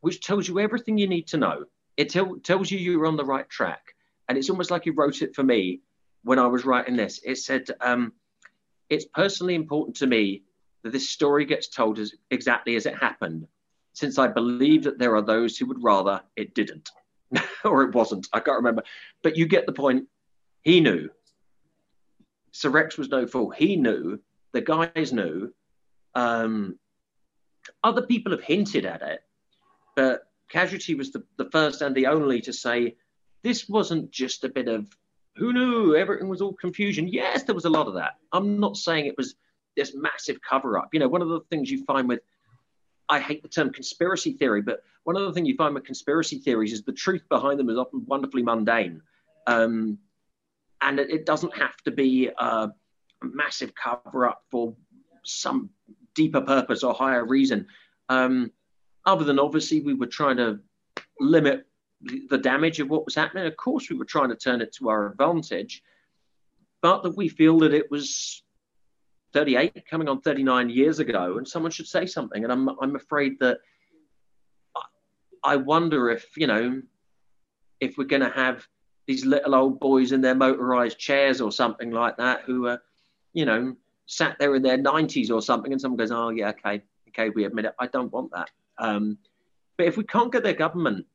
which 0.00 0.20
tells 0.20 0.48
you 0.48 0.58
everything 0.58 0.96
you 0.96 1.06
need 1.06 1.26
to 1.28 1.36
know. 1.36 1.64
It 1.96 2.08
tell, 2.08 2.36
tells 2.36 2.70
you 2.70 2.78
you're 2.78 3.06
on 3.06 3.16
the 3.16 3.24
right 3.24 3.48
track. 3.50 3.94
And 4.28 4.38
it's 4.38 4.50
almost 4.50 4.70
like 4.70 4.84
he 4.84 4.90
wrote 4.90 5.20
it 5.22 5.34
for 5.34 5.42
me 5.42 5.80
when 6.22 6.38
I 6.38 6.46
was 6.46 6.64
writing 6.64 6.96
this. 6.96 7.20
It 7.24 7.36
said, 7.36 7.66
um, 7.80 8.12
it's 8.88 9.06
personally 9.06 9.54
important 9.54 9.96
to 9.96 10.06
me 10.06 10.44
that 10.82 10.92
this 10.92 11.10
story 11.10 11.44
gets 11.44 11.68
told 11.68 11.98
as 11.98 12.14
exactly 12.30 12.76
as 12.76 12.86
it 12.86 12.96
happened, 12.96 13.46
since 13.92 14.18
I 14.18 14.28
believe 14.28 14.84
that 14.84 14.98
there 14.98 15.14
are 15.16 15.22
those 15.22 15.58
who 15.58 15.66
would 15.66 15.82
rather 15.82 16.22
it 16.36 16.54
didn't 16.54 16.90
or 17.64 17.82
it 17.82 17.94
wasn't. 17.94 18.28
I 18.32 18.40
can't 18.40 18.58
remember. 18.58 18.82
But 19.22 19.36
you 19.36 19.46
get 19.46 19.66
the 19.66 19.72
point. 19.72 20.06
He 20.62 20.80
knew. 20.80 21.10
Sir 22.52 22.70
Rex 22.70 22.98
was 22.98 23.08
no 23.08 23.26
fool. 23.26 23.50
He 23.50 23.76
knew. 23.76 24.20
The 24.52 24.60
guys 24.60 25.12
knew. 25.12 25.52
Um, 26.14 26.78
other 27.84 28.02
people 28.02 28.32
have 28.32 28.42
hinted 28.42 28.86
at 28.86 29.02
it, 29.02 29.22
but 29.94 30.22
Casualty 30.48 30.94
was 30.94 31.12
the, 31.12 31.22
the 31.36 31.50
first 31.50 31.82
and 31.82 31.94
the 31.94 32.06
only 32.06 32.40
to 32.40 32.52
say 32.52 32.96
this 33.42 33.68
wasn't 33.68 34.10
just 34.10 34.44
a 34.44 34.48
bit 34.48 34.68
of 34.68 34.88
who 35.36 35.52
knew? 35.52 35.94
Everything 35.94 36.28
was 36.28 36.40
all 36.40 36.54
confusion. 36.54 37.06
Yes, 37.06 37.44
there 37.44 37.54
was 37.54 37.64
a 37.64 37.70
lot 37.70 37.86
of 37.86 37.94
that. 37.94 38.14
I'm 38.32 38.58
not 38.58 38.76
saying 38.76 39.06
it 39.06 39.16
was 39.16 39.36
this 39.76 39.94
massive 39.94 40.40
cover 40.42 40.78
up. 40.78 40.88
You 40.92 41.00
know, 41.00 41.08
one 41.08 41.22
of 41.22 41.28
the 41.28 41.40
things 41.48 41.70
you 41.70 41.84
find 41.84 42.08
with, 42.08 42.20
I 43.08 43.20
hate 43.20 43.42
the 43.42 43.48
term 43.48 43.70
conspiracy 43.70 44.32
theory, 44.32 44.62
but 44.62 44.82
one 45.04 45.16
of 45.16 45.22
the 45.22 45.32
things 45.32 45.48
you 45.48 45.56
find 45.56 45.74
with 45.74 45.84
conspiracy 45.84 46.38
theories 46.38 46.72
is 46.72 46.82
the 46.82 46.92
truth 46.92 47.22
behind 47.28 47.58
them 47.58 47.70
is 47.70 47.78
often 47.78 48.04
wonderfully 48.06 48.42
mundane. 48.42 49.00
Um, 49.46 49.98
and 50.80 51.00
it, 51.00 51.10
it, 51.10 51.26
doesn't 51.26 51.56
have 51.56 51.76
to 51.78 51.90
be 51.90 52.30
a 52.38 52.68
massive 53.22 53.72
cover 53.74 54.28
up 54.28 54.44
for 54.50 54.74
some 55.24 55.70
deeper 56.14 56.40
purpose 56.40 56.82
or 56.82 56.92
higher 56.92 57.24
reason. 57.24 57.66
Um, 58.08 58.52
other 59.06 59.24
than 59.24 59.38
obviously, 59.38 59.80
we 59.80 59.94
were 59.94 60.06
trying 60.06 60.36
to 60.36 60.60
limit 61.18 61.66
the 62.28 62.38
damage 62.38 62.78
of 62.80 62.90
what 62.90 63.04
was 63.04 63.14
happening. 63.14 63.46
Of 63.46 63.56
course, 63.56 63.88
we 63.90 63.96
were 63.96 64.04
trying 64.04 64.28
to 64.28 64.36
turn 64.36 64.60
it 64.60 64.74
to 64.74 64.90
our 64.90 65.12
advantage, 65.12 65.82
but 66.82 67.02
that 67.02 67.16
we 67.16 67.28
feel 67.28 67.58
that 67.60 67.74
it 67.74 67.90
was 67.90 68.42
38, 69.38 69.84
coming 69.88 70.08
on 70.08 70.20
39 70.20 70.68
years 70.68 70.98
ago, 70.98 71.38
and 71.38 71.46
someone 71.46 71.70
should 71.70 71.86
say 71.86 72.06
something. 72.06 72.42
And 72.42 72.52
I'm, 72.52 72.68
I'm 72.80 72.96
afraid 72.96 73.38
that 73.38 73.58
I 75.44 75.56
wonder 75.56 76.10
if, 76.10 76.26
you 76.36 76.46
know, 76.46 76.82
if 77.80 77.96
we're 77.96 78.04
going 78.04 78.22
to 78.22 78.30
have 78.30 78.66
these 79.06 79.24
little 79.24 79.54
old 79.54 79.78
boys 79.78 80.10
in 80.12 80.20
their 80.20 80.34
motorized 80.34 80.98
chairs 80.98 81.40
or 81.40 81.52
something 81.52 81.90
like 81.90 82.16
that 82.16 82.42
who 82.42 82.66
are, 82.66 82.82
you 83.32 83.44
know, 83.44 83.76
sat 84.06 84.36
there 84.38 84.56
in 84.56 84.62
their 84.62 84.78
90s 84.78 85.30
or 85.30 85.40
something, 85.40 85.70
and 85.70 85.80
someone 85.80 85.98
goes, 85.98 86.10
oh, 86.10 86.30
yeah, 86.30 86.48
okay, 86.50 86.82
okay, 87.08 87.30
we 87.30 87.44
admit 87.44 87.66
it. 87.66 87.74
I 87.78 87.86
don't 87.86 88.12
want 88.12 88.32
that. 88.32 88.50
Um, 88.78 89.18
but 89.76 89.86
if 89.86 89.96
we 89.96 90.04
can't 90.04 90.32
get 90.32 90.42
their 90.42 90.54
government 90.54 91.06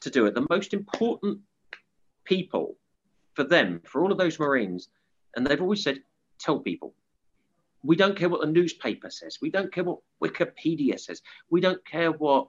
to 0.00 0.10
do 0.10 0.26
it. 0.26 0.34
The 0.34 0.46
most 0.50 0.74
important 0.74 1.40
people 2.24 2.76
for 3.34 3.44
them, 3.44 3.80
for 3.84 4.02
all 4.02 4.12
of 4.12 4.18
those 4.18 4.38
Marines, 4.38 4.88
and 5.34 5.46
they've 5.46 5.60
always 5.60 5.82
said, 5.82 5.98
tell 6.38 6.60
people. 6.60 6.94
We 7.86 7.96
don't 7.96 8.16
care 8.16 8.28
what 8.28 8.40
the 8.40 8.46
newspaper 8.46 9.10
says. 9.10 9.38
We 9.40 9.50
don't 9.50 9.72
care 9.72 9.84
what 9.84 10.00
Wikipedia 10.22 10.98
says. 10.98 11.22
We 11.50 11.60
don't 11.60 11.84
care 11.84 12.10
what 12.10 12.48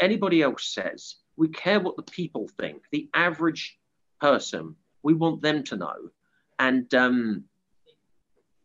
anybody 0.00 0.42
else 0.42 0.64
says. 0.72 1.16
We 1.36 1.48
care 1.48 1.80
what 1.80 1.96
the 1.96 2.02
people 2.02 2.48
think, 2.60 2.82
the 2.90 3.08
average 3.14 3.78
person. 4.20 4.76
We 5.02 5.14
want 5.14 5.42
them 5.42 5.62
to 5.64 5.76
know. 5.76 6.10
And 6.58 6.92
um, 6.94 7.44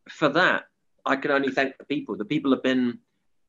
for 0.10 0.30
that, 0.30 0.64
I 1.06 1.16
can 1.18 1.32
only 1.32 1.52
thank 1.52 1.78
the 1.78 1.86
people. 1.86 2.16
The 2.16 2.26
people 2.26 2.52
have 2.52 2.64
been 2.64 3.00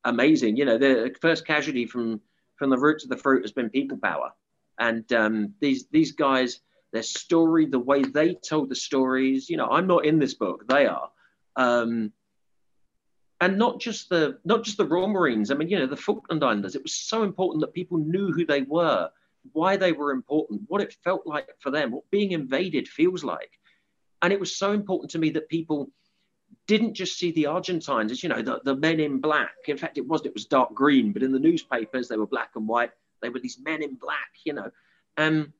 amazing. 0.03 0.57
You 0.57 0.65
know, 0.65 0.77
the 0.77 1.15
first 1.21 1.45
casualty 1.47 1.85
from 1.85 2.21
from 2.57 2.69
the 2.69 2.77
root 2.77 2.99
to 2.99 3.07
the 3.07 3.17
fruit 3.17 3.43
has 3.43 3.51
been 3.51 3.69
people 3.69 3.97
power. 3.97 4.31
And 4.79 5.11
um, 5.13 5.53
these 5.59 5.87
these 5.91 6.11
guys, 6.11 6.59
their 6.91 7.03
story, 7.03 7.65
the 7.65 7.79
way 7.79 8.03
they 8.03 8.35
told 8.35 8.69
the 8.69 8.75
stories, 8.75 9.49
you 9.49 9.57
know, 9.57 9.67
I'm 9.67 9.87
not 9.87 10.05
in 10.05 10.19
this 10.19 10.33
book, 10.33 10.67
they 10.67 10.85
are. 10.85 11.09
Um, 11.55 12.11
and 13.41 13.57
not 13.57 13.79
just 13.79 14.09
the 14.09 14.39
not 14.45 14.63
just 14.63 14.77
the 14.77 14.85
Royal 14.85 15.07
Marines. 15.07 15.51
I 15.51 15.55
mean, 15.55 15.67
you 15.67 15.77
know, 15.79 15.87
the 15.87 15.97
Falkland 15.97 16.43
Islanders. 16.43 16.75
It 16.75 16.83
was 16.83 16.93
so 16.93 17.23
important 17.23 17.61
that 17.61 17.73
people 17.73 17.97
knew 17.97 18.31
who 18.31 18.45
they 18.45 18.61
were, 18.61 19.09
why 19.53 19.77
they 19.77 19.91
were 19.91 20.11
important, 20.11 20.61
what 20.67 20.81
it 20.81 20.95
felt 21.03 21.27
like 21.27 21.49
for 21.59 21.69
them, 21.71 21.91
what 21.91 22.09
being 22.11 22.31
invaded 22.31 22.87
feels 22.87 23.23
like. 23.23 23.51
And 24.21 24.31
it 24.31 24.39
was 24.39 24.55
so 24.55 24.71
important 24.71 25.11
to 25.11 25.19
me 25.19 25.29
that 25.31 25.49
people 25.49 25.91
didn't 26.67 26.93
just 26.93 27.19
see 27.19 27.31
the 27.31 27.45
Argentines 27.45 28.11
as, 28.11 28.23
you 28.23 28.29
know, 28.29 28.41
the, 28.41 28.61
the 28.63 28.75
men 28.75 28.99
in 28.99 29.19
black. 29.19 29.55
In 29.67 29.77
fact, 29.77 29.97
it 29.97 30.07
wasn't, 30.07 30.27
it 30.27 30.33
was 30.33 30.45
dark 30.45 30.73
green, 30.73 31.11
but 31.11 31.21
in 31.21 31.31
the 31.31 31.39
newspapers, 31.39 32.07
they 32.07 32.17
were 32.17 32.25
black 32.25 32.51
and 32.55 32.67
white. 32.67 32.91
They 33.21 33.29
were 33.29 33.39
these 33.39 33.59
men 33.59 33.83
in 33.83 33.95
black, 33.95 34.31
you 34.43 34.53
know. 34.53 34.71
And 35.17 35.51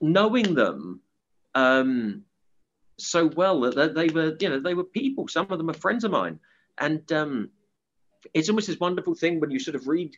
knowing 0.00 0.54
them 0.54 1.00
um, 1.54 2.24
so 2.98 3.26
well 3.26 3.60
that 3.60 3.94
they 3.94 4.08
were, 4.08 4.36
you 4.40 4.48
know, 4.48 4.60
they 4.60 4.74
were 4.74 4.84
people. 4.84 5.28
Some 5.28 5.46
of 5.50 5.58
them 5.58 5.70
are 5.70 5.74
friends 5.74 6.04
of 6.04 6.10
mine. 6.10 6.38
And 6.78 7.10
um, 7.12 7.50
it's 8.34 8.48
almost 8.48 8.66
this 8.66 8.80
wonderful 8.80 9.14
thing 9.14 9.40
when 9.40 9.50
you 9.50 9.58
sort 9.58 9.74
of 9.74 9.88
read 9.88 10.16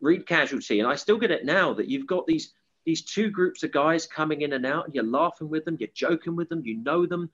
read 0.00 0.26
casualty 0.26 0.80
and 0.80 0.88
i 0.88 0.96
still 0.96 1.16
get 1.16 1.30
it 1.30 1.44
now 1.44 1.72
that 1.72 1.86
you've 1.86 2.08
got 2.08 2.26
these 2.26 2.54
these 2.84 3.02
two 3.02 3.30
groups 3.30 3.62
of 3.62 3.70
guys 3.70 4.04
coming 4.04 4.40
in 4.40 4.54
and 4.54 4.66
out 4.66 4.84
and 4.84 4.96
you're 4.96 5.04
laughing 5.04 5.48
with 5.48 5.64
them 5.64 5.76
you're 5.78 5.88
joking 5.94 6.34
with 6.34 6.48
them 6.48 6.60
you 6.64 6.76
know 6.78 7.06
them 7.06 7.30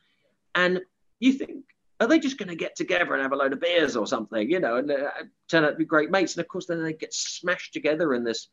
and 0.55 0.81
you 1.20 1.32
think, 1.32 1.65
are 2.01 2.06
they 2.06 2.19
just 2.19 2.39
going 2.39 2.48
to 2.48 2.56
get 2.56 2.77
together 2.77 3.15
and 3.15 3.23
have 3.23 3.32
a 3.32 3.36
load 3.36 3.52
of 3.52 3.60
beers 3.60 3.97
or 3.97 4.06
something, 4.06 4.51
you 4.51 4.60
know, 4.60 4.77
and 4.77 4.90
uh, 4.90 5.10
turn 5.48 5.65
out 5.65 5.70
to 5.70 5.77
be 5.77 5.85
great 5.85 6.10
mates? 6.10 6.35
And 6.35 6.40
of 6.40 6.48
course, 6.48 6.66
then 6.66 6.82
they 6.82 6.93
get 6.93 7.12
smashed 7.12 7.73
together 7.73 8.15
in 8.15 8.24
this 8.24 8.48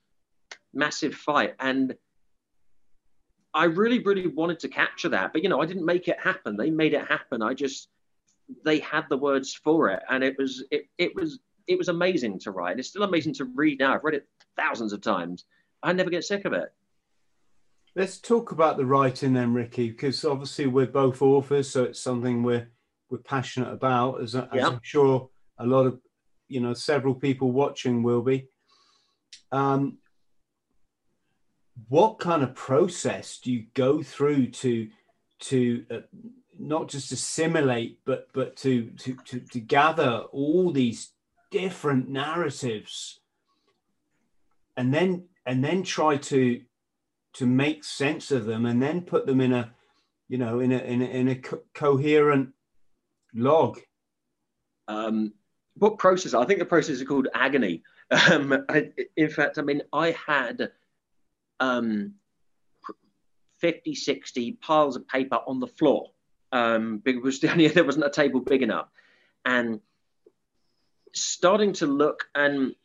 massive 0.73 1.13
fight. 1.13 1.55
And 1.59 1.95
I 3.56 3.64
really, 3.64 3.99
really 3.99 4.27
wanted 4.27 4.60
to 4.60 4.68
capture 4.68 5.10
that, 5.10 5.32
but 5.32 5.41
you 5.41 5.49
know, 5.49 5.61
I 5.61 5.65
didn't 5.65 5.86
make 5.86 6.10
it 6.10 6.19
happen. 6.19 6.57
They 6.57 6.69
made 6.69 6.94
it 6.94 7.07
happen. 7.07 7.41
I 7.41 7.53
just, 7.53 7.88
they 8.65 8.80
had 8.80 9.06
the 9.10 9.18
words 9.18 9.53
for 9.53 9.90
it, 9.90 10.03
and 10.10 10.23
it 10.23 10.36
was, 10.38 10.64
it, 10.72 10.88
it 10.98 11.15
was, 11.15 11.40
it 11.65 11.77
was 11.77 11.88
amazing 11.88 12.38
to 12.40 12.52
write. 12.52 12.77
It's 12.77 12.90
still 12.90 13.03
amazing 13.03 13.34
to 13.36 13.45
read 13.45 13.80
now. 13.80 13.95
I've 13.95 14.03
read 14.03 14.15
it 14.15 14.27
thousands 14.57 14.91
of 14.91 15.02
times. 15.02 15.45
I 15.82 15.94
never 15.94 16.10
get 16.10 16.26
sick 16.26 16.44
of 16.44 16.52
it. 16.52 16.72
Let's 17.95 18.19
talk 18.19 18.52
about 18.52 18.76
the 18.76 18.86
writing 18.86 19.32
then, 19.32 19.53
Ricky, 19.53 19.90
because 19.90 20.26
obviously 20.26 20.68
we're 20.68 20.86
both 20.86 21.22
authors, 21.22 21.69
so 21.72 21.86
it's 21.86 22.02
something 22.02 22.44
we're 22.44 22.68
we're 23.10 23.19
passionate 23.19 23.72
about, 23.72 24.22
as, 24.22 24.36
as 24.36 24.48
yeah. 24.53 24.68
I'm 24.68 24.80
sure 24.84 25.30
a 25.60 25.65
lot 25.65 25.86
of 25.86 25.99
you 26.49 26.60
know 26.60 26.73
several 26.73 27.15
people 27.15 27.53
watching 27.53 28.03
will 28.03 28.22
be. 28.22 28.49
Um, 29.52 29.99
what 31.89 32.19
kind 32.19 32.43
of 32.43 32.56
process 32.56 33.39
do 33.39 33.52
you 33.52 33.65
go 33.73 34.02
through 34.02 34.47
to 34.47 34.89
to 35.39 35.85
uh, 35.91 35.99
not 36.57 36.88
just 36.88 37.11
assimilate, 37.11 37.99
but 38.06 38.27
but 38.34 38.56
to, 38.57 38.89
to 38.91 39.15
to 39.26 39.39
to 39.39 39.60
gather 39.60 40.23
all 40.31 40.72
these 40.72 41.11
different 41.52 42.10
narratives, 42.10 43.19
and 44.77 44.93
then 44.93 45.26
and 45.45 45.64
then 45.64 45.84
try 45.84 46.18
to 46.18 46.61
to 47.34 47.45
make 47.45 47.84
sense 47.84 48.31
of 48.31 48.45
them 48.45 48.65
and 48.65 48.81
then 48.81 49.02
put 49.02 49.26
them 49.26 49.41
in 49.41 49.52
a 49.52 49.73
you 50.30 50.38
know 50.38 50.60
in 50.60 50.72
a 50.72 50.77
in 50.80 51.02
a, 51.02 51.06
in 51.06 51.27
a 51.27 51.35
co- 51.35 51.64
coherent 51.73 52.49
log? 53.34 53.80
Um 54.88 55.34
what 55.77 55.97
process 55.97 56.34
i 56.34 56.45
think 56.45 56.60
the 56.60 56.65
process 56.65 57.02
is 57.02 57.07
called 57.07 57.27
agony. 57.34 57.84
Um 58.31 58.64
I, 58.69 58.91
in 59.18 59.30
fact 59.30 59.57
i 59.57 59.64
mean 59.64 59.81
i 59.91 60.15
had 60.27 60.72
um 61.60 62.14
50 63.60 63.95
60 63.95 64.53
piles 64.53 64.95
of 64.95 65.07
paper 65.07 65.40
on 65.48 65.60
the 65.60 65.68
floor 65.68 66.11
um 66.52 66.99
because 66.99 67.40
there 67.41 67.84
wasn't 67.84 68.06
a 68.06 68.10
table 68.10 68.40
big 68.40 68.61
enough 68.61 68.88
and 69.45 69.80
starting 71.14 71.73
to 71.73 71.88
look 71.88 72.27
and 72.36 72.76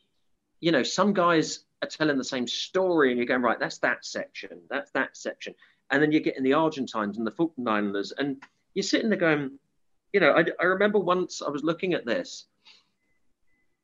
you 0.59 0.71
know 0.71 0.83
some 0.83 1.13
guys 1.13 1.65
are 1.81 1.87
telling 1.87 2.17
the 2.17 2.23
same 2.23 2.47
story, 2.47 3.09
and 3.09 3.17
you're 3.17 3.25
going 3.25 3.41
right. 3.41 3.59
That's 3.59 3.79
that 3.79 4.05
section. 4.05 4.61
That's 4.69 4.91
that 4.91 5.17
section. 5.17 5.55
And 5.89 6.01
then 6.01 6.11
you're 6.11 6.21
getting 6.21 6.43
the 6.43 6.53
Argentines 6.53 7.17
and 7.17 7.25
the 7.25 7.31
Falkland 7.31 7.69
Islanders, 7.69 8.13
and 8.17 8.41
you're 8.73 8.83
sitting 8.83 9.09
there 9.09 9.19
going, 9.19 9.57
you 10.13 10.19
know, 10.19 10.31
I, 10.31 10.45
I 10.59 10.65
remember 10.65 10.99
once 10.99 11.41
I 11.41 11.49
was 11.49 11.63
looking 11.63 11.93
at 11.93 12.05
this, 12.05 12.45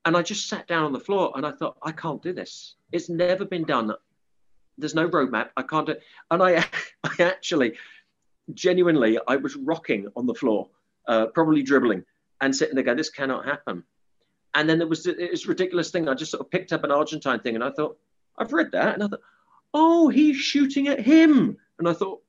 and 0.06 0.16
I 0.16 0.22
just 0.22 0.48
sat 0.48 0.68
down 0.68 0.86
on 0.86 0.94
the 0.94 1.00
floor, 1.00 1.34
and 1.36 1.46
I 1.46 1.52
thought, 1.52 1.78
I 1.82 1.92
can't 1.92 2.22
do 2.22 2.34
this. 2.34 2.76
It's 2.92 3.10
never 3.10 3.46
been 3.46 3.66
done. 3.66 3.92
There's 4.78 4.96
no 4.96 5.10
roadmap. 5.10 5.50
I 5.58 5.64
can't 5.64 5.88
do. 5.88 5.94
It. 5.94 6.04
And 6.32 6.42
I, 6.42 6.66
I 7.04 7.24
actually, 7.24 7.74
genuinely, 8.54 9.18
I 9.28 9.36
was 9.38 9.56
rocking 9.56 10.08
on 10.16 10.26
the 10.26 10.34
floor, 10.34 10.70
uh, 11.08 11.28
probably 11.28 11.64
dribbling, 11.64 12.04
and 12.42 12.56
sitting 12.56 12.76
there 12.76 12.84
going, 12.84 12.98
this 12.98 13.10
cannot 13.10 13.46
happen. 13.46 13.84
And 14.54 14.70
then 14.70 14.80
there 14.80 14.88
was 14.88 15.04
this 15.04 15.46
ridiculous 15.46 15.92
thing. 15.92 16.08
I 16.08 16.14
just 16.14 16.32
sort 16.32 16.42
of 16.42 16.50
picked 16.50 16.74
up 16.74 16.84
an 16.84 16.92
Argentine 16.92 17.40
thing 17.40 17.56
and 17.56 17.64
I 17.64 17.72
thought, 17.72 17.98
I've 18.38 18.54
read 18.54 18.72
that. 18.72 18.96
And 18.96 19.04
I 19.04 19.08
thought, 19.08 19.22
oh, 19.74 20.10
he's 20.10 20.38
shooting 20.38 20.88
at 20.88 21.00
him. 21.00 21.58
And 21.78 21.88
I 21.88 21.94
thought, 21.94 22.22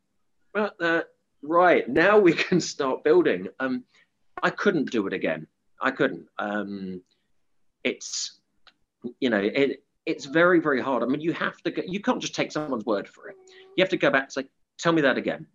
well, 0.54 0.72
uh, 0.80 1.02
right, 1.42 1.88
now 1.88 2.18
we 2.18 2.32
can 2.34 2.60
start 2.60 3.04
building. 3.04 3.48
Um, 3.60 3.84
I 4.42 4.50
couldn't 4.50 4.90
do 4.90 5.06
it 5.06 5.12
again. 5.12 5.46
I 5.80 5.90
couldn't. 5.90 6.26
Um, 6.38 7.02
it's, 7.84 8.38
you 9.20 9.30
know, 9.30 9.40
it, 9.40 9.82
it's 10.08 10.24
very, 10.24 10.58
very 10.58 10.80
hard. 10.80 11.02
I 11.02 11.06
mean, 11.06 11.20
you 11.20 11.34
have 11.34 11.58
to 11.58 11.70
go, 11.70 11.82
you 11.86 12.00
can't 12.00 12.18
just 12.18 12.34
take 12.34 12.50
someone's 12.50 12.86
word 12.86 13.06
for 13.06 13.28
it. 13.28 13.36
You 13.76 13.82
have 13.82 13.90
to 13.90 13.98
go 13.98 14.10
back 14.10 14.22
and 14.24 14.32
say, 14.32 14.44
tell 14.78 14.92
me 14.92 15.02
that 15.02 15.18
again. 15.18 15.46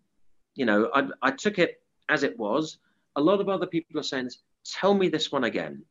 You 0.53 0.65
know, 0.67 0.91
I, 0.93 1.07
I 1.23 1.31
took 1.31 1.57
it 1.57 1.81
as 2.07 2.21
it 2.21 2.37
was. 2.37 2.77
A 3.15 3.21
lot 3.21 3.41
of 3.41 3.49
other 3.49 3.65
people 3.65 3.99
are 3.99 4.03
saying, 4.03 4.29
tell 4.63 4.93
me 4.93 5.09
this 5.09 5.31
one 5.31 5.45
again. 5.45 5.83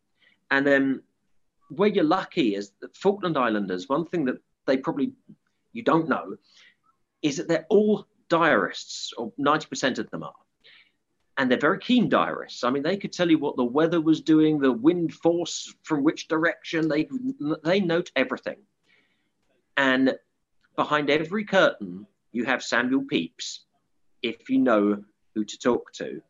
And 0.52 0.64
then 0.64 1.02
where 1.70 1.88
you're 1.88 2.04
lucky 2.04 2.54
is 2.54 2.70
the 2.80 2.88
Falkland 2.94 3.36
Islanders, 3.36 3.88
one 3.88 4.06
thing 4.06 4.24
that 4.26 4.36
they 4.66 4.76
probably 4.76 5.12
you 5.72 5.82
don't 5.82 6.08
know 6.08 6.36
is 7.22 7.38
that 7.38 7.48
they're 7.48 7.66
all 7.68 8.06
diarists, 8.28 9.12
or 9.18 9.32
90% 9.40 9.98
of 9.98 10.08
them 10.10 10.22
are. 10.22 10.34
And 11.38 11.50
they're 11.50 11.58
very 11.58 11.78
keen 11.78 12.08
diarists. 12.08 12.62
I 12.62 12.70
mean, 12.70 12.82
they 12.82 12.96
could 12.96 13.12
tell 13.12 13.30
you 13.30 13.38
what 13.38 13.56
the 13.56 13.64
weather 13.64 14.00
was 14.00 14.20
doing, 14.20 14.58
the 14.58 14.72
wind 14.72 15.14
force 15.14 15.74
from 15.82 16.04
which 16.04 16.28
direction. 16.28 16.88
They 16.88 17.08
they 17.64 17.80
note 17.80 18.10
everything. 18.14 18.58
And 19.76 20.14
behind 20.76 21.08
every 21.08 21.44
curtain, 21.44 22.06
you 22.32 22.44
have 22.44 22.62
Samuel 22.62 23.04
Pepys, 23.10 23.60
if 24.22 24.50
you 24.50 24.58
know 24.58 25.02
who 25.34 25.44
to 25.44 25.58
talk 25.58 25.92
to. 25.94 26.20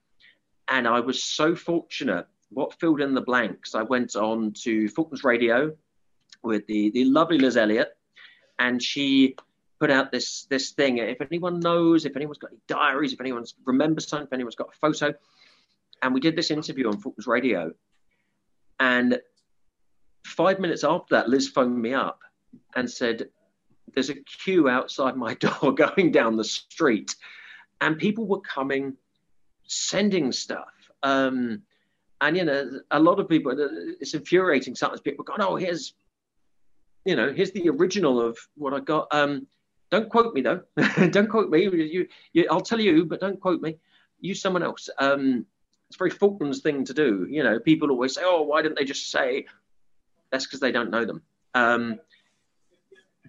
And 0.69 0.87
I 0.87 1.01
was 1.01 1.23
so 1.23 1.57
fortunate 1.57 2.27
what 2.51 2.79
filled 2.79 3.01
in 3.01 3.15
the 3.15 3.21
blanks, 3.21 3.75
I 3.75 3.83
went 3.83 4.15
on 4.15 4.53
to 4.63 4.89
Falklands 4.89 5.25
Radio 5.25 5.75
with 6.43 6.67
the, 6.67 6.91
the 6.91 7.05
lovely 7.05 7.39
Liz 7.39 7.57
Elliott, 7.57 7.97
and 8.59 8.83
she 8.83 9.37
put 9.83 9.91
out 9.91 10.13
this 10.13 10.45
this 10.45 10.71
thing. 10.71 10.99
If 10.99 11.21
anyone 11.21 11.59
knows, 11.59 12.05
if 12.05 12.15
anyone's 12.15 12.39
got 12.39 12.53
any 12.53 12.61
diaries, 12.69 13.13
if 13.13 13.21
anyone 13.21 13.45
remembers 13.65 14.07
something, 14.07 14.29
if 14.29 14.33
anyone's 14.33 14.55
got 14.55 14.69
a 14.69 14.79
photo, 14.79 15.13
and 16.01 16.15
we 16.15 16.21
did 16.21 16.37
this 16.37 16.53
interview 16.53 16.87
on 16.87 16.99
Falklands 16.99 17.27
Radio, 17.27 17.73
and 18.79 19.21
five 20.25 20.61
minutes 20.61 20.85
after 20.85 21.17
that, 21.17 21.29
Liz 21.29 21.49
phoned 21.49 21.83
me 21.83 21.95
up 21.95 22.21
and 22.77 22.89
said, 22.89 23.29
"There's 23.93 24.09
a 24.09 24.15
queue 24.15 24.69
outside 24.69 25.17
my 25.17 25.35
door 25.47 25.75
going 25.75 26.13
down 26.13 26.37
the 26.37 26.45
street, 26.45 27.17
and 27.81 27.99
people 27.99 28.29
were 28.29 28.41
coming, 28.41 28.97
sending 29.67 30.31
stuff." 30.31 30.73
Um, 31.03 31.63
and 32.21 32.37
you 32.37 32.45
know, 32.45 32.83
a 32.93 33.01
lot 33.01 33.19
of 33.19 33.29
people, 33.29 33.53
it's 34.01 34.15
infuriating. 34.15 34.77
Sometimes 34.77 35.01
people 35.01 35.25
go, 35.25 35.35
"Oh, 35.41 35.57
here's, 35.57 35.95
you 37.05 37.17
know, 37.17 37.33
here's 37.33 37.51
the 37.51 37.69
original 37.69 38.21
of 38.21 38.39
what 38.55 38.75
I 38.75 38.79
got." 38.79 39.09
Um, 39.11 39.49
don't 39.93 40.09
quote 40.09 40.35
me 40.35 40.41
though. 40.41 40.63
don't 41.11 41.29
quote 41.29 41.51
me. 41.51 41.65
You, 41.65 42.09
you, 42.33 42.49
I'll 42.51 42.63
tell 42.63 42.81
you, 42.81 43.05
but 43.05 43.21
don't 43.21 43.39
quote 43.39 43.61
me. 43.61 43.77
Use 44.21 44.41
someone 44.41 44.63
else. 44.63 44.89
Um, 44.99 45.45
it's 45.89 45.99
very 45.99 46.11
Falklands 46.11 46.61
thing 46.61 46.87
to 46.87 46.95
do. 46.95 47.27
You 47.31 47.45
know, 47.45 47.61
people 47.61 47.91
always 47.91 48.15
say, 48.15 48.23
"Oh, 48.25 48.41
why 48.43 48.63
didn't 48.63 48.79
they 48.79 48.87
just 48.87 49.11
say?" 49.11 49.45
That's 50.31 50.47
because 50.47 50.61
they 50.61 50.73
don't 50.73 50.91
know 50.91 51.05
them. 51.05 51.21
Um, 51.55 52.01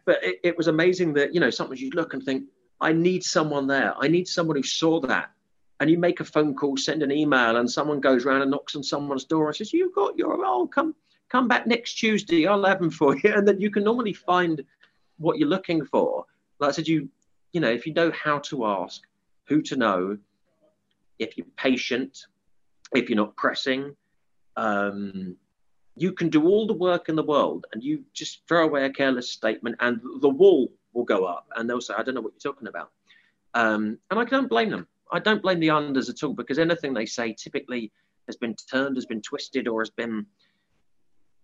but 0.05 0.23
it, 0.23 0.39
it 0.43 0.57
was 0.57 0.69
amazing 0.69 1.13
that 1.15 1.33
you 1.33 1.41
know 1.41 1.49
sometimes 1.49 1.81
you 1.81 1.89
look 1.89 2.13
and 2.13 2.23
think, 2.23 2.45
"I 2.79 2.93
need 2.93 3.25
someone 3.25 3.67
there. 3.67 3.93
I 3.99 4.07
need 4.07 4.29
someone 4.29 4.55
who 4.55 4.63
saw 4.63 5.01
that 5.01 5.31
and 5.81 5.89
you 5.89 5.97
make 5.97 6.21
a 6.21 6.23
phone 6.23 6.55
call, 6.55 6.77
send 6.77 7.03
an 7.03 7.11
email, 7.11 7.57
and 7.57 7.69
someone 7.69 7.99
goes 7.99 8.25
around 8.25 8.41
and 8.41 8.51
knocks 8.51 8.73
on 8.77 8.83
someone's 8.83 9.25
door 9.25 9.47
and 9.47 9.55
says, 9.57 9.73
"You've 9.73 9.93
got 9.93 10.17
your 10.17 10.45
oh, 10.45 10.65
come 10.65 10.95
come 11.27 11.49
back 11.49 11.67
next 11.67 11.95
Tuesday. 11.95 12.47
I'll 12.47 12.63
have 12.63 12.79
them 12.79 12.89
for 12.89 13.17
you." 13.17 13.33
And 13.35 13.45
then 13.45 13.59
you 13.59 13.69
can 13.69 13.83
normally 13.83 14.13
find 14.13 14.63
what 15.17 15.37
you're 15.37 15.49
looking 15.49 15.83
for. 15.83 16.25
Like 16.63 16.69
I 16.69 16.73
said, 16.73 16.87
you 16.87 17.09
you 17.51 17.61
know, 17.61 17.69
if 17.69 17.85
you 17.85 17.93
know 17.93 18.11
how 18.11 18.39
to 18.39 18.65
ask, 18.65 19.01
who 19.47 19.61
to 19.61 19.75
know, 19.75 20.17
if 21.19 21.37
you're 21.37 21.45
patient, 21.55 22.25
if 22.95 23.09
you're 23.09 23.17
not 23.17 23.35
pressing, 23.35 23.95
um, 24.57 25.35
you 25.95 26.11
can 26.13 26.29
do 26.29 26.47
all 26.47 26.65
the 26.65 26.73
work 26.73 27.09
in 27.09 27.15
the 27.15 27.23
world, 27.23 27.67
and 27.71 27.83
you 27.83 28.03
just 28.13 28.41
throw 28.47 28.65
away 28.65 28.85
a 28.85 28.89
careless 28.89 29.29
statement, 29.29 29.75
and 29.79 30.01
the 30.21 30.29
wall 30.29 30.71
will 30.93 31.03
go 31.03 31.25
up, 31.25 31.47
and 31.55 31.69
they'll 31.69 31.81
say, 31.81 31.93
"I 31.95 32.03
don't 32.03 32.15
know 32.15 32.21
what 32.21 32.33
you're 32.33 32.53
talking 32.53 32.67
about," 32.67 32.91
um, 33.53 33.99
and 34.09 34.19
I 34.19 34.25
don't 34.25 34.49
blame 34.49 34.69
them 34.69 34.87
I 35.13 35.19
don't 35.19 35.43
blame 35.43 35.59
the 35.59 35.67
unders 35.67 36.09
at 36.09 36.23
all 36.23 36.33
because 36.33 36.57
anything 36.57 36.93
they 36.93 37.05
say 37.05 37.33
typically 37.33 37.91
has 38.27 38.35
been 38.35 38.55
turned, 38.55 38.97
has 38.97 39.05
been 39.05 39.21
twisted, 39.21 39.67
or 39.67 39.81
has 39.81 39.91
been 39.91 40.25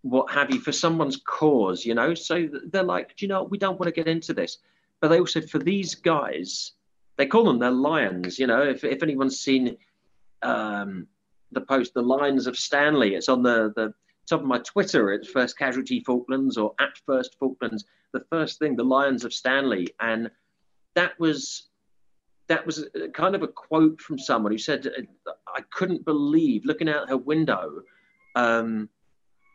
what 0.01 0.31
have 0.31 0.49
you 0.49 0.59
for 0.59 0.71
someone's 0.71 1.17
cause, 1.17 1.85
you 1.85 1.93
know. 1.93 2.15
So 2.15 2.49
they're 2.71 2.83
like, 2.83 3.15
do 3.15 3.25
you 3.25 3.29
know, 3.29 3.43
we 3.43 3.59
don't 3.59 3.79
want 3.79 3.87
to 3.87 3.91
get 3.91 4.07
into 4.07 4.33
this. 4.33 4.57
But 5.01 5.09
they 5.09 5.19
also, 5.19 5.41
for 5.41 5.59
these 5.59 5.95
guys, 5.95 6.73
they 7.17 7.25
call 7.25 7.45
them 7.45 7.59
their 7.59 7.71
lions. 7.71 8.39
You 8.39 8.47
know, 8.47 8.61
if, 8.61 8.83
if 8.83 9.01
anyone's 9.03 9.39
seen 9.39 9.77
um, 10.41 11.07
the 11.51 11.61
post, 11.61 11.93
the 11.93 12.01
Lions 12.01 12.47
of 12.47 12.57
Stanley, 12.57 13.15
it's 13.15 13.29
on 13.29 13.43
the 13.43 13.73
the 13.75 13.93
top 14.27 14.41
of 14.41 14.47
my 14.47 14.59
Twitter. 14.59 15.11
It's 15.11 15.29
First 15.29 15.57
Casualty 15.57 16.01
Falklands 16.01 16.57
or 16.57 16.73
at 16.79 16.97
First 17.05 17.37
Falklands. 17.39 17.85
The 18.13 18.23
first 18.29 18.59
thing, 18.59 18.75
the 18.75 18.83
Lions 18.83 19.23
of 19.23 19.33
Stanley, 19.33 19.87
and 19.99 20.29
that 20.95 21.19
was 21.19 21.69
that 22.47 22.65
was 22.65 22.87
kind 23.13 23.35
of 23.35 23.43
a 23.43 23.47
quote 23.47 24.01
from 24.01 24.17
someone 24.17 24.51
who 24.51 24.57
said, 24.57 24.87
I 25.55 25.61
couldn't 25.71 26.03
believe 26.03 26.65
looking 26.65 26.89
out 26.89 27.07
her 27.07 27.17
window 27.17 27.83
um, 28.35 28.89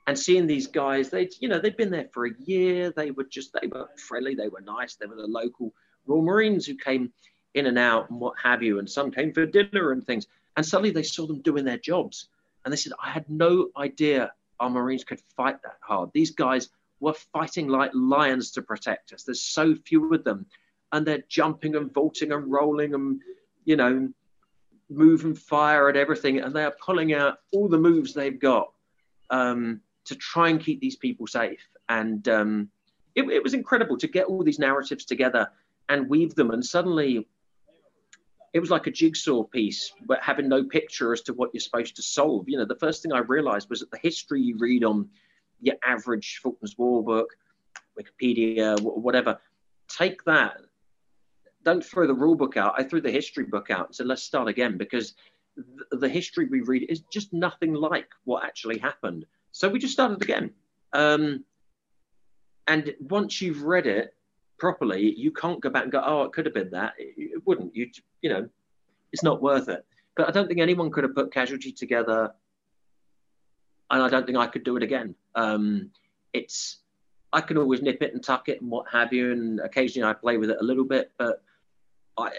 and 0.07 0.19
seeing 0.19 0.47
these 0.47 0.67
guys. 0.67 1.11
They, 1.11 1.29
you 1.41 1.49
know, 1.49 1.59
they'd 1.59 1.77
been 1.77 1.91
there 1.91 2.09
for 2.13 2.27
a 2.27 2.31
year. 2.45 2.91
They 2.91 3.11
were 3.11 3.25
just, 3.25 3.53
they 3.61 3.67
were 3.67 3.89
friendly. 3.97 4.35
They 4.35 4.49
were 4.49 4.61
nice. 4.61 4.95
They 4.97 5.07
were 5.07 5.17
the 5.17 5.27
local 5.27 5.73
Royal 6.07 6.23
Marines 6.23 6.67
who 6.67 6.77
came 6.77 7.13
in 7.55 7.67
and 7.67 7.79
out 7.79 8.11
and 8.11 8.21
what 8.21 8.35
have 8.43 8.63
you. 8.63 8.79
And 8.79 8.91
some 8.91 9.11
came 9.11 9.33
for 9.33 9.47
dinner 9.47 9.93
and 9.93 10.05
things. 10.05 10.27
And 10.57 10.65
suddenly 10.65 10.91
they 10.91 11.03
saw 11.03 11.27
them 11.27 11.41
doing 11.41 11.65
their 11.65 11.79
jobs. 11.79 12.29
And 12.65 12.73
they 12.73 12.77
said, 12.77 12.93
I 13.03 13.11
had 13.11 13.29
no 13.29 13.69
idea 13.77 14.33
our 14.61 14.71
Marines 14.71 15.05
could 15.05 15.21
fight 15.37 15.63
that 15.63 15.79
hard. 15.81 16.11
These 16.13 16.31
guys 16.31 16.69
were 17.01 17.15
fighting 17.15 17.69
like 17.69 17.91
lions 17.95 18.51
to 18.53 18.63
protect 18.63 19.13
us. 19.13 19.25
There's 19.25 19.43
so 19.43 19.75
few 19.75 20.13
of 20.15 20.25
them 20.25 20.47
and 20.95 21.05
they're 21.05 21.25
jumping 21.29 21.75
and 21.75 21.93
vaulting 21.93 22.31
and 22.31 22.51
rolling 22.51 22.95
and 22.95 23.21
you 23.65 23.77
know 23.77 24.09
moving 24.89 25.35
fire 25.35 25.89
and 25.89 25.99
everything 25.99 26.39
and 26.39 26.55
they 26.55 26.63
are 26.63 26.75
pulling 26.81 27.13
out 27.13 27.39
all 27.53 27.69
the 27.69 27.79
moves 27.79 28.15
they've 28.15 28.39
got 28.39 28.71
um, 29.31 29.81
to 30.05 30.15
try 30.15 30.49
and 30.49 30.63
keep 30.63 30.81
these 30.81 30.97
people 30.97 31.27
safe 31.27 31.67
and 31.89 32.29
um, 32.29 32.69
it, 33.15 33.25
it, 33.31 33.43
was 33.43 33.55
incredible 33.55 33.97
to 33.99 34.09
get 34.09 34.27
all 34.27 34.43
these 34.43 34.59
narratives 34.59 35.05
together 35.05 35.49
and 35.89 36.09
weave 36.09 36.35
them. 36.35 36.51
And 36.51 36.65
suddenly 36.65 37.27
it 38.53 38.61
was 38.61 38.71
like 38.71 38.87
a 38.87 38.91
jigsaw 38.91 39.45
piece, 39.45 39.93
but 40.07 40.23
having 40.23 40.49
no 40.49 40.65
picture 40.65 41.13
as 41.13 41.23
to 41.23 41.35
what 41.35 41.51
you're 41.53 41.61
supposed 41.61 41.97
to 41.97 42.03
solve. 42.03 42.49
You 42.49 42.59
know, 42.59 42.65
the 42.65 42.77
first 42.77 43.03
thing 43.03 43.13
I 43.13 43.19
realized 43.19 43.69
was 43.71 43.81
that 43.81 43.91
the 43.91 43.99
history 43.99 44.41
you 44.41 44.57
read 44.59 44.85
on 44.85 45.09
your 45.61 45.77
average 45.85 46.41
Falklands 46.43 46.77
War 46.79 47.03
book, 47.03 47.31
Wikipedia, 47.99 48.81
whatever, 48.81 49.39
take 49.89 50.25
that. 50.25 50.59
Don't 51.65 51.85
throw 51.85 52.07
the 52.07 52.15
rule 52.15 52.35
book 52.35 52.57
out. 52.57 52.75
I 52.77 52.83
threw 52.83 53.01
the 53.01 53.11
history 53.11 53.45
book 53.45 53.71
out 53.71 53.87
and 53.87 53.95
said, 53.95 54.07
let's 54.07 54.23
start 54.23 54.49
again 54.49 54.77
because 54.77 55.15
the 55.91 56.09
history 56.09 56.47
we 56.47 56.61
read 56.61 56.87
is 56.89 57.01
just 57.13 57.33
nothing 57.33 57.75
like 57.75 58.09
what 58.25 58.45
actually 58.45 58.79
happened. 58.79 59.25
So 59.55 59.69
we 59.69 59.79
just 59.79 59.93
started 59.93 60.21
again. 60.21 60.51
Um, 60.93 61.45
and 62.67 62.93
once 62.99 63.41
you've 63.41 63.63
read 63.63 63.87
it 63.87 64.13
properly, 64.59 65.15
you 65.17 65.31
can't 65.31 65.61
go 65.61 65.71
back 65.71 65.85
and 65.85 65.93
go, 65.93 66.03
oh, 66.05 66.23
it 66.25 66.33
could 66.33 66.45
have 66.45 66.55
been 66.55 66.71
that. 66.71 66.95
It, 66.99 67.15
it 67.17 67.47
wouldn't. 67.47 67.75
You, 67.75 67.89
you 68.21 68.31
know, 68.31 68.49
it's 69.13 69.23
not 69.23 69.41
worth 69.41 69.69
it. 69.69 69.87
But 70.17 70.29
I 70.29 70.33
don't 70.33 70.49
think 70.49 70.59
anyone 70.59 70.91
could 70.91 71.05
have 71.05 71.15
put 71.15 71.33
Casualty 71.33 71.71
together, 71.71 72.33
and 73.93 74.03
I 74.03 74.09
don't 74.09 74.27
think 74.27 74.39
I 74.39 74.49
could 74.49 74.65
do 74.65 74.77
it 74.77 74.83
again. 74.83 75.15
Um, 75.37 75.91
it's 76.33 76.79
I 77.33 77.41
can 77.41 77.57
always 77.57 77.81
nip 77.81 78.03
it 78.03 78.13
and 78.13 78.23
tuck 78.23 78.49
it 78.49 78.61
and 78.61 78.69
what 78.69 78.87
have 78.91 79.13
you, 79.13 79.31
and 79.31 79.61
occasionally 79.61 80.09
I 80.09 80.15
play 80.15 80.37
with 80.37 80.51
it 80.51 80.59
a 80.61 80.65
little 80.65 80.85
bit, 80.85 81.13
but 81.17 81.43
I 82.19 82.31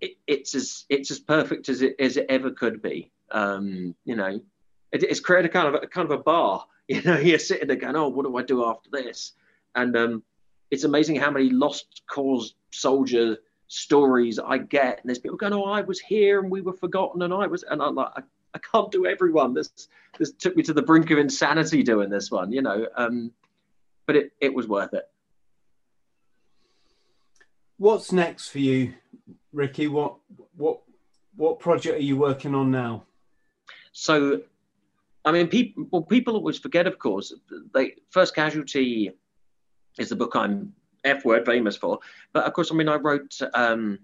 it, 0.00 0.16
it's 0.28 0.54
as 0.54 0.84
it's 0.88 1.10
as 1.10 1.18
perfect 1.18 1.68
as 1.68 1.82
it 1.82 1.96
as 1.98 2.16
it 2.16 2.26
ever 2.28 2.52
could 2.52 2.82
be. 2.82 3.10
Um, 3.32 3.96
you 4.04 4.14
know, 4.14 4.40
it, 4.94 5.02
it's 5.02 5.20
created 5.20 5.52
kind 5.52 5.68
of 5.68 5.82
a, 5.82 5.86
kind 5.86 6.10
of 6.10 6.18
a 6.18 6.22
bar. 6.22 6.66
You 6.86 7.00
know, 7.00 7.16
you're 7.16 7.38
sitting 7.38 7.66
there 7.66 7.78
going, 7.78 7.96
"Oh, 7.96 8.08
what 8.08 8.26
do 8.26 8.36
I 8.36 8.42
do 8.42 8.66
after 8.66 8.90
this?" 8.92 9.32
And 9.74 9.96
um, 9.96 10.22
it's 10.70 10.84
amazing 10.84 11.16
how 11.16 11.30
many 11.30 11.48
lost 11.48 12.02
cause 12.06 12.56
soldier 12.72 13.38
stories 13.68 14.38
I 14.38 14.58
get. 14.58 15.00
And 15.00 15.08
there's 15.08 15.18
people 15.18 15.38
going, 15.38 15.54
"Oh, 15.54 15.64
I 15.64 15.80
was 15.80 15.98
here 15.98 16.40
and 16.40 16.50
we 16.50 16.60
were 16.60 16.74
forgotten," 16.74 17.22
and 17.22 17.32
I 17.32 17.46
was, 17.46 17.62
and 17.62 17.80
I'm 17.80 17.94
like, 17.94 18.10
I, 18.16 18.22
I 18.52 18.58
can't 18.58 18.92
do 18.92 19.06
everyone. 19.06 19.54
This 19.54 19.88
this 20.18 20.32
took 20.32 20.56
me 20.56 20.62
to 20.64 20.74
the 20.74 20.82
brink 20.82 21.10
of 21.10 21.16
insanity 21.16 21.82
doing 21.82 22.10
this 22.10 22.30
one, 22.30 22.52
you 22.52 22.60
know. 22.60 22.86
Um, 22.94 23.32
but 24.04 24.16
it 24.16 24.32
it 24.42 24.52
was 24.52 24.68
worth 24.68 24.92
it. 24.92 25.08
What's 27.78 28.12
next 28.12 28.48
for 28.48 28.58
you, 28.58 28.92
Ricky? 29.54 29.88
What 29.88 30.16
what 30.54 30.82
what 31.34 31.60
project 31.60 31.96
are 31.96 32.02
you 32.02 32.18
working 32.18 32.54
on 32.54 32.70
now? 32.70 33.04
So, 33.92 34.42
I 35.24 35.32
mean, 35.32 35.48
people 35.48 35.86
well, 35.90 36.02
people 36.02 36.34
always 36.34 36.58
forget, 36.58 36.86
of 36.86 36.98
course. 36.98 37.32
They 37.72 37.94
first 38.10 38.34
casualty 38.34 39.12
is 39.98 40.08
the 40.08 40.16
book 40.16 40.32
I'm 40.34 40.72
F 41.04 41.24
word 41.24 41.46
famous 41.46 41.76
for. 41.76 41.98
But 42.32 42.44
of 42.44 42.52
course, 42.52 42.70
I 42.70 42.74
mean, 42.74 42.88
I 42.88 42.96
wrote 42.96 43.38
um, 43.54 43.98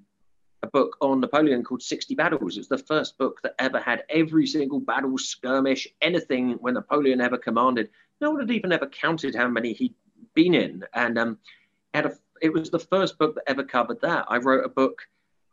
a 0.62 0.66
book 0.66 0.96
on 1.00 1.20
Napoleon 1.20 1.64
called 1.64 1.82
60 1.82 2.14
Battles. 2.14 2.56
It's 2.56 2.68
the 2.68 2.78
first 2.78 3.18
book 3.18 3.40
that 3.42 3.54
ever 3.58 3.80
had 3.80 4.04
every 4.08 4.46
single 4.46 4.80
battle, 4.80 5.16
skirmish, 5.18 5.88
anything 6.00 6.52
when 6.60 6.74
Napoleon 6.74 7.20
ever 7.20 7.38
commanded. 7.38 7.90
No 8.20 8.30
one 8.30 8.40
had 8.40 8.50
even 8.50 8.72
ever 8.72 8.86
counted 8.86 9.34
how 9.34 9.48
many 9.48 9.72
he'd 9.72 9.94
been 10.34 10.54
in. 10.54 10.84
And 10.94 11.18
um, 11.18 11.38
had 11.94 12.06
a, 12.06 12.16
it 12.42 12.52
was 12.52 12.70
the 12.70 12.78
first 12.78 13.18
book 13.18 13.34
that 13.34 13.44
ever 13.46 13.64
covered 13.64 14.00
that. 14.02 14.26
I 14.28 14.36
wrote 14.36 14.64
a 14.64 14.68
book, 14.68 15.02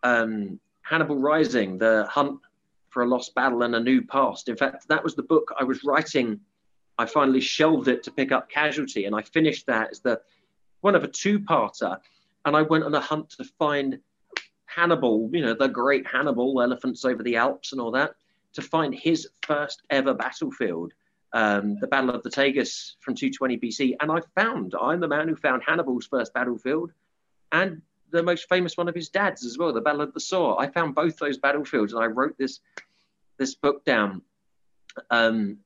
um, 0.03 0.59
Hannibal 0.81 1.17
Rising, 1.17 1.77
The 1.77 2.05
Hunt 2.09 2.39
for 2.89 3.03
a 3.03 3.07
Lost 3.07 3.35
Battle 3.35 3.63
and 3.63 3.75
a 3.75 3.79
New 3.79 4.01
Past. 4.01 4.49
In 4.49 4.57
fact, 4.57 4.87
that 4.87 5.03
was 5.03 5.15
the 5.15 5.23
book 5.23 5.53
I 5.59 5.63
was 5.63 5.83
writing. 5.83 6.39
I 6.97 7.05
finally 7.05 7.41
shelved 7.41 7.87
it 7.87 8.03
to 8.03 8.11
pick 8.11 8.31
up 8.31 8.49
Casualty, 8.49 9.05
and 9.05 9.15
I 9.15 9.21
finished 9.21 9.67
that 9.67 9.91
as 9.91 9.99
the 9.99 10.21
one 10.81 10.95
of 10.95 11.03
a 11.03 11.07
two-parter, 11.07 11.99
and 12.45 12.55
I 12.55 12.61
went 12.61 12.83
on 12.83 12.93
a 12.93 12.99
hunt 12.99 13.31
to 13.31 13.43
find 13.43 13.99
Hannibal, 14.65 15.29
you 15.33 15.41
know, 15.41 15.53
the 15.53 15.67
great 15.67 16.05
Hannibal, 16.05 16.61
elephants 16.61 17.03
over 17.03 17.23
the 17.23 17.35
Alps 17.35 17.71
and 17.71 17.81
all 17.81 17.91
that, 17.91 18.11
to 18.53 18.61
find 18.61 18.93
his 18.93 19.27
first 19.41 19.81
ever 19.89 20.13
battlefield, 20.13 20.93
um, 21.33 21.77
the 21.79 21.87
Battle 21.87 22.11
of 22.11 22.23
the 22.23 22.29
Tagus 22.29 22.95
from 22.99 23.15
220 23.15 23.57
BC. 23.57 23.95
And 24.01 24.11
I 24.11 24.21
found, 24.35 24.75
I'm 24.79 24.99
the 24.99 25.07
man 25.07 25.27
who 25.27 25.35
found 25.35 25.63
Hannibal's 25.65 26.05
first 26.05 26.33
battlefield 26.33 26.91
and 27.51 27.81
the 28.11 28.23
most 28.23 28.47
famous 28.49 28.77
one 28.77 28.87
of 28.87 28.95
his 28.95 29.09
dad's 29.09 29.45
as 29.45 29.57
well, 29.57 29.73
the 29.73 29.81
Battle 29.81 30.01
of 30.01 30.13
the 30.13 30.19
Somme. 30.19 30.57
I 30.59 30.67
found 30.67 30.95
both 30.95 31.17
those 31.17 31.37
battlefields 31.37 31.93
and 31.93 32.03
I 32.03 32.07
wrote 32.07 32.37
this 32.37 32.59
this 33.37 33.55
book 33.55 33.85
down. 33.85 34.21
Um, 35.11 35.57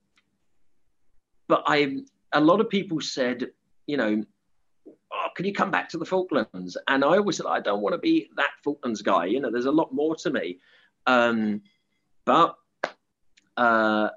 but 1.48 1.64
I, 1.66 1.98
a 2.34 2.40
lot 2.40 2.60
of 2.60 2.70
people 2.70 3.02
said, 3.02 3.48
you 3.88 3.98
know, 3.98 4.24
oh, 4.88 5.28
can 5.36 5.46
you 5.46 5.54
come 5.54 5.72
back 5.72 5.90
to 5.90 5.98
the 5.98 6.06
Falklands? 6.06 6.78
And 6.88 7.04
I 7.04 7.18
always 7.18 7.38
said, 7.38 7.46
I 7.46 7.60
don't 7.60 7.82
want 7.82 7.94
to 7.94 8.00
be 8.00 8.30
that 8.38 8.52
Falklands 8.64 9.02
guy. 9.02 9.26
You 9.26 9.40
know, 9.40 9.52
there's 9.52 9.66
a 9.66 9.72
lot 9.72 9.94
more 9.94 10.16
to 10.18 10.30
me. 10.30 10.60
Um, 11.08 11.62
but 12.26 12.56
uh, 13.58 14.10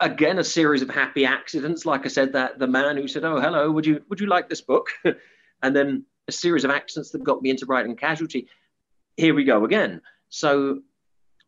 again, 0.00 0.38
a 0.38 0.44
series 0.44 0.82
of 0.82 0.90
happy 0.90 1.24
accidents. 1.24 1.86
Like 1.86 2.04
I 2.04 2.08
said, 2.08 2.32
that 2.32 2.58
the 2.58 2.66
man 2.66 2.96
who 2.96 3.08
said, 3.08 3.24
"Oh, 3.24 3.40
hello, 3.40 3.70
would 3.70 3.86
you 3.86 4.02
would 4.08 4.20
you 4.20 4.26
like 4.26 4.48
this 4.48 4.60
book?" 4.60 4.88
and 5.62 5.74
then 5.74 6.04
a 6.28 6.32
series 6.32 6.64
of 6.64 6.70
accidents 6.70 7.10
that 7.10 7.24
got 7.24 7.42
me 7.42 7.50
into 7.50 7.66
writing 7.66 7.96
Casualty. 7.96 8.48
Here 9.16 9.34
we 9.34 9.44
go 9.44 9.64
again. 9.64 10.02
So 10.28 10.82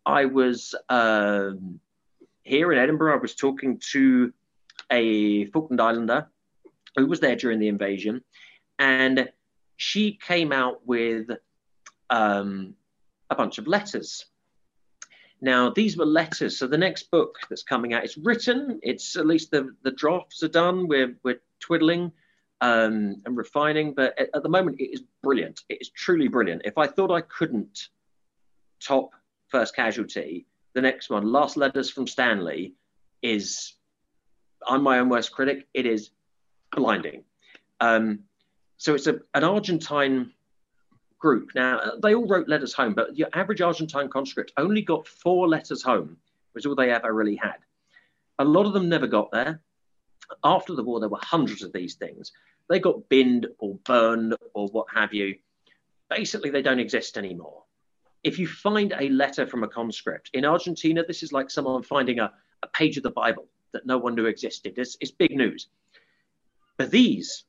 I 0.07 0.25
was 0.25 0.75
um, 0.89 1.79
here 2.43 2.73
in 2.73 2.79
Edinburgh. 2.79 3.15
I 3.15 3.21
was 3.21 3.35
talking 3.35 3.81
to 3.93 4.33
a 4.91 5.45
Falkland 5.47 5.81
Islander 5.81 6.29
who 6.97 7.07
was 7.07 7.21
there 7.21 7.37
during 7.37 7.61
the 7.61 7.69
invasion, 7.69 8.23
and 8.79 9.31
she 9.77 10.19
came 10.27 10.51
out 10.51 10.85
with 10.87 11.29
um, 12.09 12.75
a 13.29 13.37
bunch 13.37 13.59
of 13.59 13.69
letters. 13.69 14.25
Now, 15.43 15.71
these 15.71 15.97
were 15.97 16.07
letters. 16.07 16.59
So 16.59 16.67
the 16.67 16.77
next 16.77 17.11
book 17.11 17.39
that's 17.49 17.63
coming 17.63 17.95
out, 17.95 18.05
it's 18.05 18.19
written. 18.19 18.81
It's 18.83 19.17
at 19.17 19.27
least 19.27 19.51
the, 19.51 19.75
the 19.83 19.93
drafts 19.93 20.43
are 20.43 20.49
done. 20.49 20.87
We're, 20.89 21.15
we're 21.23 21.41
twiddling 21.61 22.13
um, 22.61 23.23
and 23.25 23.37
refining. 23.37 23.95
But 23.95 24.19
at, 24.19 24.29
at, 24.35 24.43
the 24.43 24.49
moment, 24.49 24.81
it 24.81 24.93
is 24.93 25.03
brilliant. 25.23 25.63
It 25.69 25.79
is 25.81 25.91
truly 25.91 26.29
brilliant. 26.29 26.63
If 26.65 26.79
I 26.79 26.87
thought 26.87 27.11
I 27.11 27.23
couldn't 27.23 27.89
top 28.81 29.13
First 29.49 29.75
Casualty, 29.75 30.47
the 30.75 30.83
next 30.83 31.11
one, 31.11 31.31
Last 31.31 31.57
Letters 31.57 31.91
from 31.91 32.07
Stanley, 32.07 32.75
is, 33.23 33.75
I'm 34.67 34.83
my 34.83 34.99
own 34.99 35.09
worst 35.09 35.33
critic. 35.33 35.67
It 35.75 35.87
is 35.87 36.11
blinding. 36.73 37.25
Um, 37.81 38.21
so 38.77 38.95
it's 38.95 39.07
a, 39.07 39.21
an 39.35 39.45
Argentine 39.45 40.33
group. 41.19 41.51
Now, 41.55 41.81
they 42.03 42.15
all 42.15 42.27
wrote 42.27 42.49
letters 42.49 42.73
home, 42.73 42.95
but 42.95 43.17
your 43.17 43.29
average 43.35 43.61
Argentine 43.61 44.09
conscript 44.09 44.53
only 44.57 44.83
got 44.83 45.07
four 45.07 45.49
letters 45.49 45.83
home, 45.83 46.17
which 46.53 46.65
was 46.65 46.71
all 46.71 46.75
they 46.75 46.91
ever 46.91 47.13
really 47.13 47.37
had. 47.37 47.59
A 48.39 48.45
lot 48.45 48.65
of 48.67 48.73
them 48.73 48.89
never 48.89 49.07
got 49.07 49.31
there. 49.31 49.61
After 50.45 50.75
the 50.75 50.83
war, 50.83 51.01
there 51.01 51.09
were 51.09 51.19
hundreds 51.21 51.63
of 51.63 51.73
these 51.73 51.95
things. 51.95 52.33
They 52.69 52.79
got 52.79 53.09
binned 53.09 53.47
or 53.59 53.77
burned 53.85 54.37
or 54.55 54.69
what 54.69 54.87
have 54.95 55.13
you. 55.13 55.37
Basically, 56.09 56.51
they 56.51 56.63
don't 56.63 56.81
exist 56.81 57.19
anymore. 57.19 57.65
If 58.23 58.39
you 58.39 58.47
find 58.47 58.95
a 58.99 59.09
letter 59.09 59.47
from 59.47 59.65
a 59.65 59.69
conscript 59.69 60.31
in 60.35 60.45
Argentina, 60.45 61.03
this 61.07 61.23
is 61.23 61.33
like 61.33 61.51
someone 61.51 61.83
finding 61.83 62.19
a, 62.19 62.33
a 62.63 62.67
page 62.69 62.97
of 62.97 63.03
the 63.03 63.11
Bible 63.11 63.47
that 63.73 63.87
no 63.87 63.99
one 63.99 64.15
knew 64.15 64.27
existed. 64.27 64.75
It's, 64.77 64.97
it's 65.01 65.11
big 65.11 65.37
news. 65.37 65.69
But 66.77 66.91
these 66.91 67.45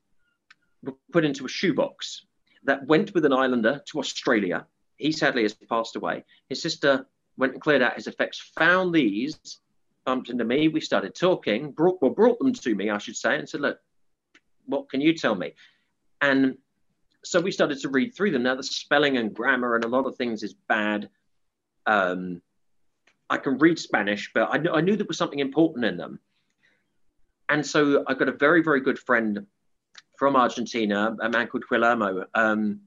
were 0.84 0.94
put 1.12 1.26
into 1.26 1.46
a 1.46 1.50
shoebox 1.50 2.26
that 2.64 2.86
went 2.86 3.14
with 3.14 3.26
an 3.26 3.34
islander 3.34 3.82
to 3.88 4.00
Australia. 4.00 4.66
He 4.98 5.12
sadly 5.12 5.44
has 5.44 5.54
passed 5.54 5.96
away. 5.96 6.24
His 6.50 6.62
sister 6.62 7.08
went 7.38 7.54
and 7.54 7.62
cleared 7.62 7.82
out 7.82 7.96
his 7.96 8.08
effects, 8.08 8.40
found 8.56 8.94
these, 8.94 9.61
bumped 10.06 10.30
into 10.30 10.44
me. 10.44 10.68
We 10.68 10.82
started 10.82 11.16
talking, 11.16 11.72
brought, 11.72 12.02
well, 12.02 12.12
brought 12.12 12.40
them 12.40 12.54
to 12.54 12.76
me, 12.76 12.90
I 12.90 12.98
should 12.98 13.16
say, 13.16 13.38
and 13.38 13.48
said, 13.48 13.62
Look, 13.62 13.80
what 14.66 14.90
can 14.90 15.02
you 15.02 15.14
tell 15.14 15.36
me? 15.36 15.54
And 16.22 16.58
so 17.24 17.40
we 17.40 17.52
started 17.52 17.80
to 17.82 17.90
read 17.90 18.16
through 18.16 18.32
them. 18.32 18.44
Now, 18.44 18.56
the 18.56 18.64
spelling 18.64 19.18
and 19.18 19.34
grammar 19.34 19.76
and 19.76 19.84
a 19.84 19.88
lot 19.88 20.06
of 20.06 20.16
things 20.16 20.44
is 20.44 20.54
bad. 20.54 21.10
Um, 21.86 22.42
I 23.30 23.38
can 23.38 23.58
read 23.58 23.80
Spanish, 23.80 24.32
but 24.34 24.50
I, 24.50 24.58
kn- 24.58 24.76
I 24.76 24.82
knew 24.82 24.96
there 24.96 25.06
was 25.08 25.18
something 25.18 25.40
important 25.40 25.86
in 25.86 25.98
them. 25.98 26.20
And 27.50 27.66
so 27.66 28.04
I 28.08 28.14
got 28.14 28.30
a 28.30 28.34
very, 28.34 28.64
very 28.64 28.82
good 28.82 28.98
friend 28.98 29.46
from 30.18 30.36
Argentina, 30.36 31.16
a 31.22 31.30
man 31.30 31.48
called 31.48 31.66
Guillermo. 31.70 32.26
Um, 32.34 32.82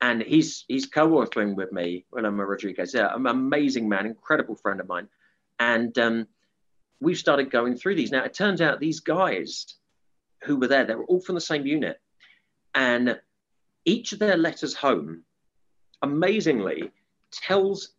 and 0.00 0.22
he's 0.22 0.64
he's 0.68 0.86
co-authoring 0.86 1.54
with 1.54 1.72
me, 1.72 2.04
Guillermo 2.14 2.44
Rodriguez. 2.44 2.94
Yeah, 2.94 3.14
an 3.14 3.26
amazing 3.26 3.88
man, 3.88 4.06
incredible 4.06 4.54
friend 4.54 4.80
of 4.80 4.86
mine. 4.86 5.08
And 5.58 5.96
um, 5.98 6.26
we've 7.00 7.18
started 7.18 7.50
going 7.50 7.76
through 7.76 7.96
these. 7.96 8.10
Now 8.10 8.24
it 8.24 8.34
turns 8.34 8.60
out 8.60 8.80
these 8.80 9.00
guys 9.00 9.74
who 10.44 10.56
were 10.56 10.68
there, 10.68 10.84
they 10.84 10.94
were 10.94 11.04
all 11.06 11.20
from 11.20 11.34
the 11.34 11.40
same 11.40 11.66
unit. 11.66 12.00
And 12.74 13.20
each 13.84 14.12
of 14.12 14.18
their 14.18 14.36
letters 14.36 14.74
home, 14.74 15.24
amazingly, 16.02 16.90
tells 17.32 17.90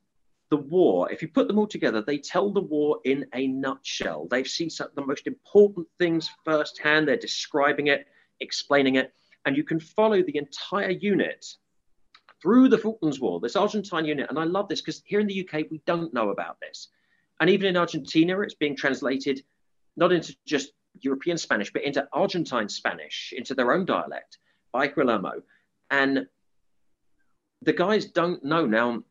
the 0.50 0.58
war, 0.58 1.12
if 1.12 1.22
you 1.22 1.28
put 1.28 1.48
them 1.48 1.60
all 1.60 1.68
together, 1.68 2.02
they 2.02 2.18
tell 2.18 2.52
the 2.52 2.62
war 2.62 3.00
in 3.04 3.26
a 3.34 3.48
nutshell. 3.48 4.28
They've 4.30 4.48
seen 4.48 4.70
some, 4.70 4.88
the 4.96 5.06
most 5.06 5.28
important 5.28 5.88
things 6.00 6.30
firsthand. 6.46 7.08
They're 7.08 7.18
describing 7.18 7.88
it 7.88 8.08
explaining 8.40 8.96
it, 8.96 9.14
and 9.46 9.56
you 9.56 9.64
can 9.64 9.80
follow 9.80 10.22
the 10.22 10.38
entire 10.38 10.92
unit 10.92 11.46
through 12.42 12.70
the 12.70 12.78
Falklands 12.78 13.20
War, 13.20 13.40
this 13.40 13.56
Argentine 13.56 14.06
unit, 14.06 14.28
and 14.30 14.40
I 14.40 14.46
love 14.46 14.70
this 14.70 14.82
because 14.82 15.02
here 15.06 15.20
in 15.20 15.28
the 15.28 15.48
UK, 15.48 15.66
we 15.70 15.82
don't 15.86 16.14
know 16.14 16.30
about 16.30 16.60
this. 16.62 16.88
And 17.40 17.50
even 17.50 17.68
in 17.68 17.78
Argentina, 17.78 18.40
it's 18.42 18.56
being 18.56 18.76
translated 18.76 19.44
not 19.96 20.12
into 20.12 20.36
just 20.46 20.72
European 21.00 21.38
Spanish, 21.38 21.72
but 21.72 21.84
into 21.84 22.08
Argentine 22.14 22.70
Spanish, 22.70 23.34
into 23.36 23.54
their 23.54 23.72
own 23.72 23.86
dialect 23.86 24.38
by 24.72 24.88
Guillermo. 24.88 25.42
And 25.90 26.28
the 27.62 27.74
guys 27.74 28.06
don't 28.06 28.44
know 28.44 28.66
now, 28.66 29.04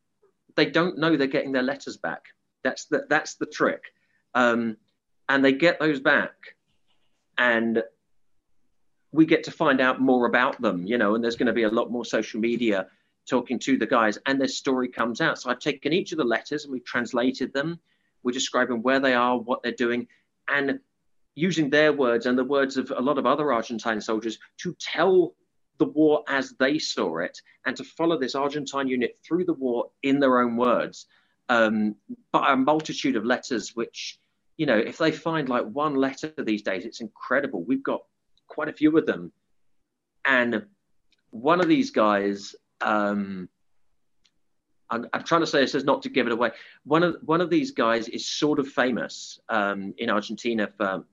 they 0.57 0.67
don't 0.67 0.99
know 0.99 1.17
they're 1.17 1.27
getting 1.27 1.53
their 1.53 1.63
letters 1.63 1.97
back. 1.97 2.23
That's 2.65 2.87
the, 2.87 3.07
that's 3.09 3.35
the 3.37 3.47
trick. 3.47 3.83
Um, 4.35 4.77
and 5.29 5.45
they 5.45 5.53
get 5.53 5.79
those 5.79 6.01
back. 6.01 6.33
And 7.37 7.83
we 9.13 9.27
get 9.27 9.45
to 9.45 9.51
find 9.51 9.81
out 9.81 10.01
more 10.01 10.27
about 10.27 10.61
them, 10.61 10.87
you 10.87 10.99
know, 10.99 11.15
and 11.15 11.23
there's 11.23 11.37
going 11.37 11.47
to 11.47 11.53
be 11.53 11.63
a 11.63 11.71
lot 11.71 11.91
more 11.91 12.05
social 12.05 12.41
media 12.41 12.87
talking 13.29 13.59
to 13.61 13.77
the 13.77 13.87
guys, 13.87 14.19
and 14.27 14.41
their 14.41 14.49
story 14.49 14.89
comes 14.89 15.21
out. 15.21 15.39
So 15.39 15.51
I've 15.51 15.59
taken 15.59 15.93
each 15.93 16.13
of 16.13 16.19
the 16.19 16.25
letters 16.25 16.65
and 16.65 16.73
we've 16.73 16.85
translated 16.85 17.53
them. 17.53 17.79
We're 18.23 18.33
describing 18.33 18.83
where 18.83 19.01
they 19.01 19.15
are, 19.15 19.39
what 19.39 19.63
they're 19.63 19.73
doing, 19.73 20.09
and 20.49 20.81
using 21.35 21.71
their 21.71 21.93
words 21.93 22.27
and 22.27 22.37
the 22.37 22.45
words 22.45 22.77
of 22.77 22.93
a 22.97 23.01
lot 23.01 23.19
of 23.19 23.27
other 23.27 23.53
Argentine 23.53 24.01
soldiers 24.01 24.39
to 24.59 24.75
tell 24.81 25.35
the 25.79 25.85
war 25.85 26.25
as 26.29 26.55
they 26.59 26.79
saw 26.79 27.19
it 27.19 27.41
and 27.65 27.77
to 27.77 27.85
follow 27.85 28.19
this 28.19 28.35
Argentine 28.35 28.89
unit 28.89 29.17
through 29.25 29.45
the 29.45 29.53
war 29.55 29.91
in 30.03 30.19
their 30.19 30.41
own 30.41 30.57
words. 30.57 31.07
Um, 31.49 31.95
but 32.33 32.51
a 32.51 32.57
multitude 32.57 33.17
of 33.17 33.25
letters, 33.25 33.77
which, 33.77 34.19
you 34.57 34.67
know, 34.67 34.77
if 34.77 34.99
they 34.99 35.13
find 35.13 35.49
like 35.49 35.65
one 35.65 35.95
letter 35.95 36.33
these 36.37 36.63
days, 36.63 36.85
it's 36.85 37.01
incredible. 37.01 37.63
We've 37.63 37.83
got 37.83 38.03
quite 38.49 38.69
a 38.69 38.73
few 38.73 38.97
of 38.99 39.07
them. 39.07 39.33
And 40.25 40.67
one 41.31 41.61
of 41.61 41.69
these 41.69 41.91
guys, 41.91 42.57
um, 42.81 43.49
I'm, 44.91 45.07
I'm, 45.13 45.25
trying 45.25 45.43
to 45.43 45.47
say 45.47 45.61
this 45.61 45.75
as 45.75 45.85
not 45.85 46.03
to 46.03 46.09
give 46.09 46.27
it 46.27 46.33
away. 46.33 46.51
One 46.85 47.03
of 47.03 47.17
one 47.25 47.41
of 47.41 47.51
these 47.51 47.73
guys 47.73 48.09
is 48.09 48.27
sort 48.27 48.59
of 48.59 48.69
famous 48.69 49.39
um, 49.49 49.95
in 49.99 50.11
Argentina 50.11 50.69
for, 50.77 51.05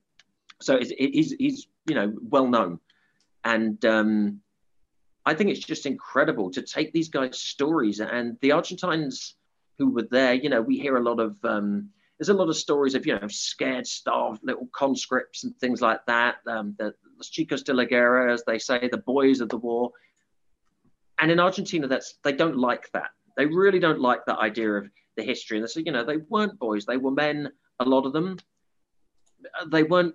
so 0.60 0.78
he's 0.78 1.32
he's 1.32 1.66
you 1.86 1.94
know 1.94 2.14
well 2.22 2.46
known, 2.46 2.80
and 3.44 3.84
um, 3.84 4.40
I 5.24 5.34
think 5.34 5.50
it's 5.50 5.60
just 5.60 5.86
incredible 5.86 6.50
to 6.52 6.62
take 6.62 6.92
these 6.92 7.08
guys' 7.08 7.38
stories 7.38 8.00
and 8.00 8.38
the 8.40 8.52
Argentines 8.52 9.34
who 9.78 9.90
were 9.90 10.06
there. 10.10 10.34
You 10.34 10.48
know, 10.48 10.62
we 10.62 10.78
hear 10.78 10.96
a 10.96 11.02
lot 11.02 11.20
of 11.20 11.36
um, 11.44 11.90
there's 12.18 12.28
a 12.28 12.34
lot 12.34 12.48
of 12.48 12.56
stories 12.56 12.94
of 12.94 13.06
you 13.06 13.18
know 13.18 13.28
scared, 13.28 13.86
starved 13.86 14.40
little 14.42 14.68
conscripts 14.72 15.44
and 15.44 15.54
things 15.58 15.82
like 15.82 16.04
that. 16.06 16.36
Um, 16.46 16.74
the 16.78 16.94
los 17.16 17.30
chicos 17.30 17.64
de 17.64 17.74
la 17.74 17.84
guerra, 17.84 18.32
as 18.32 18.42
they 18.46 18.58
say, 18.58 18.88
the 18.90 18.98
boys 18.98 19.40
of 19.40 19.48
the 19.48 19.58
war. 19.58 19.90
And 21.18 21.30
in 21.30 21.40
Argentina, 21.40 21.86
that's 21.86 22.18
they 22.24 22.32
don't 22.32 22.56
like 22.56 22.90
that. 22.92 23.10
They 23.36 23.46
really 23.46 23.78
don't 23.78 24.00
like 24.00 24.24
that 24.26 24.38
idea 24.38 24.72
of 24.72 24.90
the 25.16 25.22
history. 25.22 25.58
And 25.58 25.64
they 25.64 25.68
say, 25.70 25.82
you 25.84 25.92
know, 25.92 26.04
they 26.04 26.18
weren't 26.18 26.58
boys; 26.58 26.84
they 26.84 26.96
were 26.96 27.10
men. 27.10 27.50
A 27.80 27.84
lot 27.84 28.06
of 28.06 28.12
them. 28.12 28.38
They 29.68 29.82
weren't. 29.82 30.14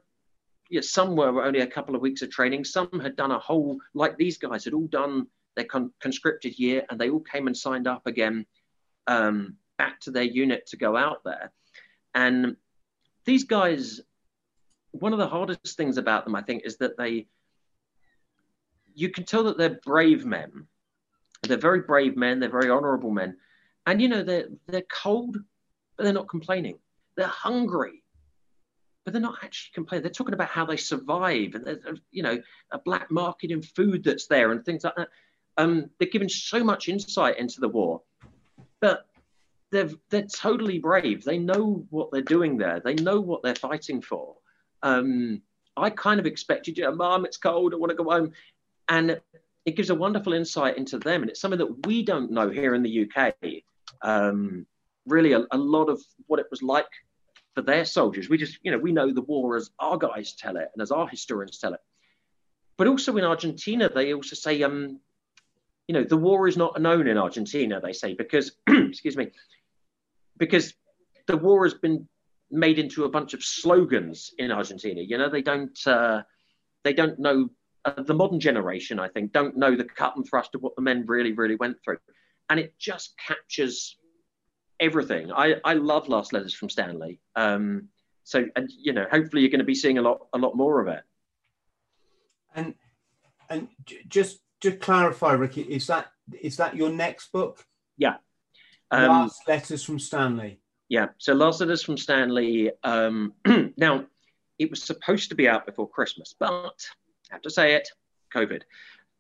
You 0.70 0.78
know, 0.78 0.82
some 0.82 1.16
were 1.16 1.44
only 1.44 1.60
a 1.60 1.68
couple 1.68 1.96
of 1.96 2.02
weeks 2.02 2.22
of 2.22 2.30
training. 2.30 2.64
Some 2.64 3.00
had 3.02 3.18
done 3.18 3.32
a 3.32 3.40
whole, 3.40 3.78
like 3.94 4.18
these 4.18 4.38
guys 4.38 4.64
had 4.64 4.74
all 4.74 4.88
done 4.88 5.28
their 5.56 5.66
con- 5.66 5.92
conscripted 6.00 6.58
year, 6.58 6.86
and 6.90 7.00
they 7.00 7.10
all 7.10 7.20
came 7.20 7.48
and 7.48 7.58
signed 7.58 7.88
up 7.88 8.08
again 8.08 8.46
um, 9.08 9.58
back 9.78 10.00
to 10.02 10.12
their 10.12 10.24
unit 10.24 10.66
to 10.68 10.78
go 10.78 10.96
out 10.96 11.24
there. 11.26 11.52
And 12.16 12.56
these 13.26 13.44
guys, 13.44 14.02
one 14.92 15.14
of 15.14 15.20
the 15.20 15.28
hardest 15.28 15.78
things 15.78 15.98
about 15.98 16.26
them, 16.26 16.36
I 16.36 16.42
think, 16.42 16.64
is 16.66 16.78
that 16.78 16.98
they, 16.98 17.28
you 18.94 19.10
can 19.10 19.26
tell 19.26 19.44
that 19.44 19.58
they're 19.58 19.80
brave 19.84 20.26
men. 20.26 20.68
They're 21.44 21.58
very 21.58 21.82
brave 21.82 22.16
men. 22.16 22.40
They're 22.40 22.50
very 22.50 22.70
honorable 22.70 23.12
men. 23.12 23.38
And, 23.86 24.02
you 24.02 24.08
know, 24.08 24.24
they're, 24.24 24.48
they're 24.68 24.84
cold, 24.84 25.38
but 25.98 26.04
they're 26.04 26.14
not 26.14 26.30
complaining. 26.30 26.78
They're 27.18 27.28
hungry, 27.28 28.04
but 29.04 29.14
they're 29.14 29.22
not 29.22 29.40
actually 29.44 29.72
complaining. 29.74 30.04
They're 30.04 30.12
talking 30.12 30.36
about 30.36 30.50
how 30.50 30.66
they 30.66 30.78
survive 30.78 31.56
and 31.56 31.66
there's, 31.66 32.00
you 32.12 32.24
know, 32.24 32.42
a 32.72 32.80
black 32.80 33.10
market 33.12 33.52
in 33.52 33.62
food 33.62 34.04
that's 34.04 34.28
there 34.28 34.52
and 34.52 34.64
things 34.64 34.84
like 34.84 34.96
that. 34.96 35.10
Um, 35.58 35.90
they're 36.00 36.10
giving 36.10 36.30
so 36.30 36.64
much 36.64 36.90
insight 36.90 37.38
into 37.40 37.60
the 37.60 37.68
war. 37.68 38.02
But 38.80 39.08
they're 39.72 39.90
they're 40.10 40.24
totally 40.24 40.80
brave. 40.80 41.24
They 41.24 41.38
know 41.38 41.86
what 41.90 42.12
they're 42.12 42.22
doing 42.22 42.58
there. 42.58 42.82
They 42.84 42.96
know 42.96 43.20
what 43.20 43.42
they're 43.42 43.56
fighting 43.56 44.02
for. 44.02 44.36
Um, 44.84 45.42
I 45.78 45.90
kind 45.90 46.20
of 46.20 46.26
expected, 46.26 46.78
you 46.78 46.84
know, 46.84 46.94
Mom, 46.94 47.26
it's 47.26 47.38
cold. 47.38 47.74
I 47.74 47.78
want 47.78 47.92
to 47.92 47.96
go 47.96 48.10
home, 48.10 48.34
and 48.90 49.20
it 49.66 49.76
gives 49.76 49.90
a 49.90 49.96
wonderful 49.96 50.34
insight 50.34 50.78
into 50.78 50.98
them, 50.98 51.22
and 51.22 51.30
it's 51.30 51.40
something 51.40 51.60
that 51.60 51.88
we 51.88 52.04
don't 52.04 52.32
know 52.32 52.50
here 52.50 52.74
in 52.74 52.84
the 52.84 53.08
UK. 53.08 53.36
Um, 54.02 54.66
really, 55.06 55.34
a, 55.34 55.46
a 55.52 55.58
lot 55.58 55.90
of 55.90 56.02
what 56.28 56.40
it 56.40 56.48
was 56.50 56.62
like 56.62 56.88
for 57.54 57.62
their 57.62 57.86
soldiers. 57.86 58.30
We 58.30 58.38
just, 58.38 58.60
you 58.64 58.72
know, 58.72 58.78
we 58.78 58.92
know 58.92 59.12
the 59.12 59.22
war 59.22 59.56
as 59.58 59.70
our 59.80 59.98
guys 59.98 60.34
tell 60.34 60.58
it 60.58 60.70
and 60.74 60.82
as 60.82 60.92
our 60.92 61.08
historians 61.08 61.60
tell 61.60 61.74
it. 61.74 61.80
But 62.78 62.88
also 62.88 63.16
in 63.18 63.26
Argentina, 63.26 63.90
they 63.94 64.14
also 64.14 64.36
say, 64.36 64.64
um, 64.64 65.00
you 65.88 65.94
know, 65.94 66.04
the 66.04 66.18
war 66.18 66.48
is 66.48 66.58
not 66.58 66.82
known 66.82 67.08
in 67.08 67.18
Argentina, 67.18 67.80
they 67.82 67.94
say, 67.94 68.14
because, 68.14 68.54
excuse 68.68 69.18
me, 69.18 69.32
because 70.38 70.74
the 71.28 71.38
war 71.38 71.66
has 71.66 71.74
been 71.74 72.08
made 72.50 72.80
into 72.80 73.06
a 73.06 73.10
bunch 73.10 73.34
of 73.34 73.44
slogans 73.44 74.34
in 74.38 74.52
Argentina. 74.52 75.02
You 75.02 75.18
know, 75.18 75.30
they 75.30 75.42
don't 75.42 75.78
uh, 75.88 76.24
they 76.84 76.94
don't 76.94 77.20
know 77.20 77.50
uh, 77.86 78.04
the 78.04 78.14
modern 78.14 78.40
generation. 78.40 79.00
I 79.00 79.08
think 79.10 79.32
don't 79.32 79.58
know 79.58 79.76
the 79.76 79.84
cut 79.84 80.16
and 80.16 80.28
thrust 80.28 80.56
of 80.56 80.62
what 80.62 80.76
the 80.76 80.82
men 80.82 81.06
really 81.08 81.32
really 81.34 81.56
went 81.56 81.78
through, 81.84 81.98
and 82.50 82.60
it 82.60 82.78
just 82.78 83.14
captures 83.18 83.98
everything. 84.80 85.32
I 85.32 85.56
I 85.64 85.74
love 85.74 86.10
Last 86.10 86.34
Letters 86.34 86.54
from 86.54 86.70
Stanley. 86.70 87.20
Um, 87.36 87.90
so 88.24 88.46
and 88.56 88.70
you 88.78 88.94
know, 88.94 89.06
hopefully 89.10 89.42
you're 89.42 89.52
going 89.52 89.60
to 89.60 89.66
be 89.66 89.76
seeing 89.76 89.98
a 89.98 90.02
lot 90.02 90.28
a 90.34 90.38
lot 90.38 90.56
more 90.56 90.82
of 90.82 90.88
it. 90.88 91.04
And 92.56 92.76
and 93.50 93.68
just 94.08 94.40
to 94.62 94.72
clarify, 94.72 95.34
Ricky, 95.34 95.62
is 95.62 95.88
that 95.88 96.12
is 96.42 96.58
that 96.58 96.76
your 96.76 96.90
next 96.90 97.32
book? 97.32 97.66
Yeah. 97.98 98.16
Um, 98.90 99.08
last 99.08 99.48
letters 99.48 99.84
from 99.84 100.00
Stanley. 100.00 100.60
Yeah. 100.90 101.10
So 101.18 101.34
last 101.34 101.62
letters 101.62 101.84
from 101.84 101.98
Stanley. 101.98 102.72
Um, 102.84 103.34
now, 103.78 104.06
it 104.60 104.70
was 104.70 104.84
supposed 104.84 105.30
to 105.30 105.36
be 105.36 105.48
out 105.48 105.66
before 105.66 105.90
Christmas, 105.90 106.36
but 106.38 106.76
have 107.32 107.42
to 107.42 107.50
say 107.50 107.76
it, 107.76 107.88
COVID. 108.34 108.62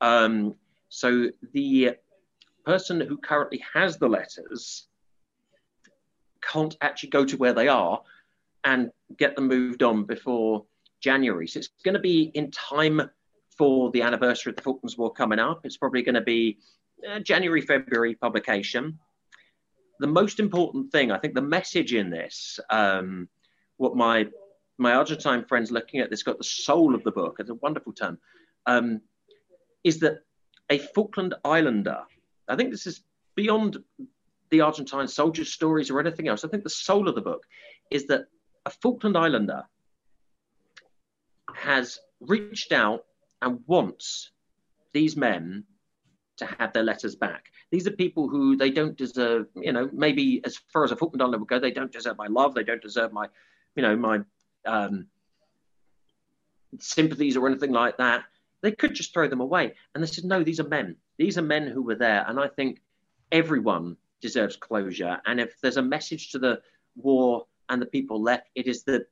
Um, 0.02 0.56
so 0.90 1.30
the 1.54 1.92
person 2.66 3.02
who 3.02 3.18
currently 3.18 3.64
has 3.74 3.98
the 3.98 4.08
letters 4.08 4.88
can't 6.42 6.76
actually 6.82 7.10
go 7.10 7.26
to 7.26 7.38
where 7.38 7.54
they 7.54 7.68
are 7.68 8.02
and 8.64 8.92
get 9.18 9.36
them 9.36 9.48
moved 9.48 9.84
on 9.84 10.06
before 10.06 10.66
January. 11.00 11.48
So 11.48 11.60
it's 11.60 11.70
going 11.84 11.94
to 11.94 12.00
be 12.00 12.32
in 12.34 12.52
time 12.52 13.02
for 13.58 13.92
the 13.92 14.02
anniversary 14.02 14.52
of 14.52 14.58
the 14.58 14.64
Falklands 14.64 14.98
War 14.98 15.12
coming 15.12 15.40
up. 15.40 15.62
It's 15.66 15.78
probably 15.78 16.04
going 16.04 16.16
to 16.16 16.22
be 16.22 16.60
uh, 17.10 17.20
January, 17.20 17.62
February 17.62 18.16
publication 18.16 19.00
the 20.02 20.08
most 20.08 20.40
important 20.40 20.92
thing, 20.92 21.12
I 21.12 21.20
think, 21.20 21.36
the 21.36 21.44
message 21.44 21.94
in 21.94 22.10
this, 22.10 22.60
um, 22.72 23.30
what 23.78 23.96
my 23.96 24.28
my 24.82 24.94
Argentine 24.94 25.46
friends 25.46 25.72
looking 25.72 26.00
at 26.00 26.10
this 26.10 26.24
got 26.24 26.40
the 26.40 26.44
soul 26.44 26.96
of 26.96 27.04
the 27.04 27.12
book. 27.12 27.36
It's 27.40 27.52
a 27.52 27.56
wonderful 27.56 27.94
term. 27.94 28.18
Um, 28.66 29.02
is 29.84 30.00
that 30.00 30.24
a 30.72 30.80
Falkland 30.80 31.36
Islander? 31.46 32.00
I 32.48 32.56
think 32.56 32.72
this 32.72 32.88
is 32.88 33.04
beyond 33.36 33.78
the 34.50 34.62
Argentine 34.62 35.08
soldier 35.08 35.46
stories 35.46 35.92
or 35.92 36.00
anything 36.00 36.28
else. 36.28 36.44
I 36.44 36.48
think 36.48 36.64
the 36.64 36.70
soul 36.70 37.08
of 37.08 37.14
the 37.14 37.22
book 37.22 37.44
is 37.92 38.08
that 38.08 38.26
a 38.66 38.72
Falkland 38.72 39.16
Islander 39.16 39.64
has 41.54 42.00
reached 42.20 42.72
out 42.72 43.06
and 43.44 43.60
wants 43.68 44.32
these 44.94 45.16
men 45.16 45.64
to 46.38 46.46
have 46.58 46.74
their 46.74 46.84
letters 46.84 47.16
back. 47.16 47.46
These 47.72 47.86
are 47.86 47.92
people 47.92 48.28
who 48.28 48.58
they 48.58 48.72
don't 48.72 48.98
deserve, 48.98 49.46
you 49.56 49.74
know, 49.74 49.90
maybe 49.94 50.42
as 50.44 50.58
far 50.74 50.84
as 50.84 50.92
a 50.92 50.96
Falkland 50.96 51.22
Islander 51.22 51.38
would 51.38 51.48
go, 51.48 51.60
they 51.60 51.72
don't 51.72 51.92
deserve 51.92 52.18
my 52.18 52.28
love, 52.28 52.56
they 52.56 52.64
don't 52.64 52.82
deserve 52.82 53.14
my, 53.14 53.28
you 53.76 53.84
know, 53.84 53.96
my 53.96 54.22
um, 54.66 55.08
sympathies 56.80 57.38
or 57.38 57.48
anything 57.48 57.72
like 57.72 57.98
that. 57.98 58.24
They 58.62 58.72
could 58.72 58.94
just 58.94 59.14
throw 59.14 59.28
them 59.28 59.42
away. 59.42 59.74
And 59.94 60.04
they 60.04 60.08
said, 60.08 60.26
no, 60.26 60.44
these 60.44 60.60
are 60.60 60.68
men. 60.68 60.96
These 61.18 61.38
are 61.38 61.44
men 61.44 61.68
who 61.68 61.82
were 61.82 61.96
there. 61.96 62.24
And 62.28 62.40
I 62.40 62.48
think 62.48 62.82
everyone 63.32 63.98
deserves 64.22 64.56
closure. 64.56 65.20
And 65.26 65.40
if 65.40 65.60
there's 65.62 65.78
a 65.78 65.82
message 65.82 66.32
to 66.32 66.40
the 66.40 66.62
war 66.96 67.48
and 67.70 67.82
the 67.82 67.88
people 67.88 68.22
left, 68.22 68.48
it 68.56 68.68
is 68.68 68.84
that 68.84 69.08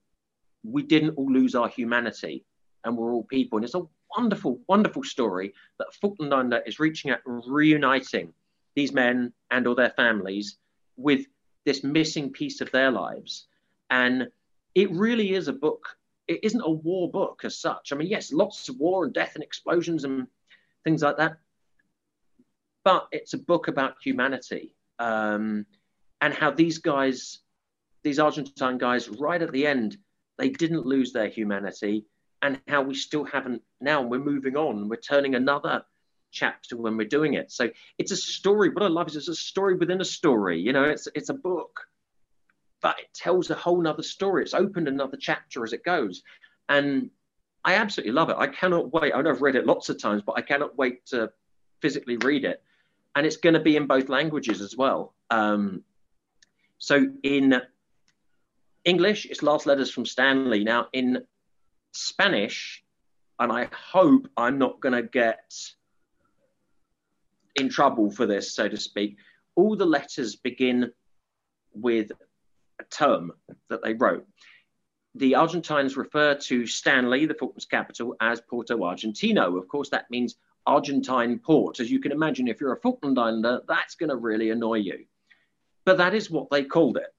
we 0.64 0.84
didn't 0.84 1.16
all 1.18 1.32
lose 1.32 1.56
our 1.56 1.68
humanity 1.68 2.46
and 2.84 2.96
we're 2.96 3.14
all 3.14 3.24
people. 3.24 3.58
And 3.58 3.66
it's 3.66 3.76
a 3.76 3.88
wonderful, 4.18 4.60
wonderful 4.68 5.04
story 5.04 5.54
that 5.80 5.94
Falkland 6.00 6.34
Islander 6.34 6.62
is 6.66 6.80
reaching 6.80 7.12
out, 7.12 7.20
reuniting 7.26 8.34
these 8.76 8.94
men 8.94 9.34
and 9.52 9.68
or 9.68 9.76
their 9.76 9.92
families 9.92 10.58
with 10.98 11.26
this 11.66 11.84
missing 11.84 12.32
piece 12.32 12.62
of 12.62 12.72
their 12.72 12.92
lives. 12.92 13.48
And 13.90 14.30
it 14.76 14.92
really 14.92 15.34
is 15.34 15.48
a 15.48 15.54
book. 15.54 15.98
It 16.28 16.40
isn't 16.44 16.62
a 16.62 16.70
war 16.70 17.10
book 17.10 17.42
as 17.44 17.58
such. 17.58 17.92
I 17.92 17.96
mean, 17.96 18.08
yes, 18.08 18.32
lots 18.32 18.70
of 18.70 18.78
war 18.78 19.06
and 19.06 19.14
death 19.14 19.34
and 19.36 19.44
explosions 19.44 20.04
and 20.04 20.28
things 20.84 21.02
like 21.02 21.18
that. 21.18 21.38
but 22.84 23.08
it's 23.12 23.34
a 23.34 23.38
book 23.38 23.68
about 23.68 23.96
humanity 24.02 24.76
um, 25.00 25.66
and 26.22 26.34
how 26.34 26.52
these 26.52 26.80
guys, 26.80 27.40
these 28.04 28.20
Argentine 28.20 28.78
guys, 28.78 29.10
right 29.10 29.42
at 29.42 29.52
the 29.52 29.68
end, 29.68 29.98
they 30.38 30.50
didn't 30.50 30.86
lose 30.86 31.12
their 31.12 31.28
humanity, 31.28 32.06
and 32.42 32.60
how 32.68 32.82
we 32.82 32.96
still 32.96 33.26
haven't 33.26 33.62
now. 33.82 34.02
We're 34.02 34.20
moving 34.20 34.56
on. 34.56 34.88
We're 34.88 34.96
turning 34.96 35.36
another 35.36 35.84
chapter 36.32 36.78
when 36.78 36.96
we're 36.96 37.08
doing 37.08 37.34
it. 37.34 37.52
So 37.52 37.70
it's 37.98 38.12
a 38.12 38.16
story. 38.18 38.70
What 38.70 38.84
I 38.84 38.88
love 38.88 39.08
is 39.10 39.16
it's 39.18 39.28
a 39.28 39.36
story 39.36 39.76
within 39.76 40.00
a 40.00 40.06
story. 40.06 40.60
You 40.60 40.72
know, 40.74 40.84
it's 40.84 41.08
it's 41.16 41.30
a 41.30 41.34
book, 41.34 41.82
but 42.82 43.00
it 43.00 43.14
tells 43.14 43.50
a 43.50 43.56
whole 43.56 43.82
nother 43.82 44.04
story. 44.04 44.44
It's 44.44 44.54
opened 44.54 44.88
another 44.88 45.18
chapter 45.20 45.64
as 45.64 45.74
it 45.74 45.84
goes, 45.84 46.24
and 46.68 47.10
I 47.64 47.76
absolutely 47.76 48.14
love 48.14 48.30
it. 48.30 48.38
I 48.38 48.48
cannot 48.48 48.94
wait. 48.94 49.14
I 49.14 49.22
know 49.22 49.32
I've 49.32 49.42
read 49.42 49.56
it 49.56 49.66
lots 49.66 49.90
of 49.90 50.02
times, 50.02 50.24
but 50.26 50.38
I 50.38 50.42
cannot 50.42 50.78
wait 50.78 51.06
to 51.08 51.32
physically 51.82 52.18
read 52.18 52.46
it. 52.46 52.62
And 53.16 53.26
it's 53.26 53.38
going 53.38 53.56
to 53.56 53.60
be 53.60 53.76
in 53.76 53.88
both 53.88 54.08
languages 54.08 54.62
as 54.62 54.78
well. 54.78 55.14
Um, 55.30 55.84
so 56.78 57.06
in 57.24 57.62
English, 58.86 59.26
it's 59.26 59.44
Last 59.44 59.66
Letters 59.66 59.92
from 59.92 60.06
Stanley. 60.06 60.64
Now 60.64 60.88
in 60.94 61.24
Spanish, 61.92 62.84
and 63.40 63.52
I 63.52 63.70
hope 63.74 64.28
I'm 64.38 64.58
not 64.58 64.80
going 64.80 64.94
to 64.94 65.04
get 65.04 65.54
in 67.56 67.70
trouble 67.70 68.12
for 68.12 68.26
this, 68.26 68.54
so 68.56 68.70
to 68.70 68.78
speak. 68.78 69.18
All 69.56 69.76
the 69.76 69.86
letters 69.86 70.36
begin 70.38 70.92
with 71.74 72.12
a 72.80 72.84
term 72.86 73.32
that 73.70 73.84
they 73.84 73.94
wrote. 73.94 74.26
The 75.16 75.36
Argentines 75.36 75.98
refer 75.98 76.36
to 76.36 76.66
Stanley, 76.66 77.26
the 77.26 77.34
Falklands 77.34 77.66
capital, 77.66 78.16
as 78.22 78.42
Puerto 78.42 78.78
Argentino. 78.78 79.58
Of 79.58 79.68
course, 79.68 79.90
that 79.90 80.10
means 80.10 80.36
Argentine 80.66 81.40
port. 81.40 81.80
As 81.80 81.90
you 81.90 82.00
can 82.00 82.12
imagine, 82.12 82.48
if 82.48 82.62
you're 82.62 82.74
a 82.74 82.80
Falkland 82.80 83.18
Islander, 83.18 83.62
that's 83.68 83.96
going 83.96 84.10
to 84.10 84.16
really 84.16 84.52
annoy 84.52 84.76
you. 84.76 85.06
But 85.86 85.98
that 85.98 86.14
is 86.14 86.30
what 86.30 86.50
they 86.52 86.64
called 86.64 86.98
it. 86.98 87.14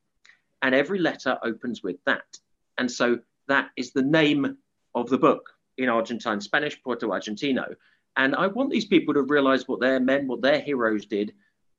And 0.63 0.75
every 0.75 0.99
letter 0.99 1.39
opens 1.43 1.83
with 1.83 1.97
that. 2.05 2.39
And 2.79 2.91
so 2.91 3.19
that 3.49 3.71
is 3.77 3.93
the 3.93 4.03
name 4.03 4.57
of 4.95 5.09
the 5.09 5.19
book 5.19 5.51
in 5.77 5.89
Argentine 5.89 6.41
Spanish, 6.41 6.81
Puerto 6.83 7.09
Argentino. 7.09 7.75
And 8.17 8.35
I 8.37 8.47
want 8.47 8.71
these 8.71 8.85
people 8.85 9.15
to 9.15 9.23
realize 9.23 9.67
what 9.67 9.81
their 9.81 9.99
men, 9.99 10.27
what 10.27 10.43
their 10.43 10.61
heroes 10.61 11.07
did, 11.07 11.33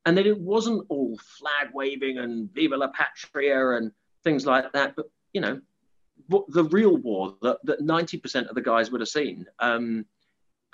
and 0.05 0.17
that 0.17 0.25
it 0.25 0.39
wasn't 0.39 0.85
all 0.89 1.17
flag 1.17 1.69
waving 1.73 2.17
and 2.17 2.51
Viva 2.53 2.75
la 2.75 2.87
Patria 2.87 3.71
and 3.71 3.91
things 4.23 4.45
like 4.45 4.71
that, 4.73 4.95
but 4.95 5.09
you 5.33 5.41
know, 5.41 5.61
the 6.49 6.63
real 6.65 6.97
war 6.97 7.35
that, 7.41 7.57
that 7.63 7.81
90% 7.81 8.47
of 8.47 8.55
the 8.55 8.61
guys 8.61 8.91
would 8.91 9.01
have 9.01 9.09
seen. 9.09 9.45
Um, 9.59 10.05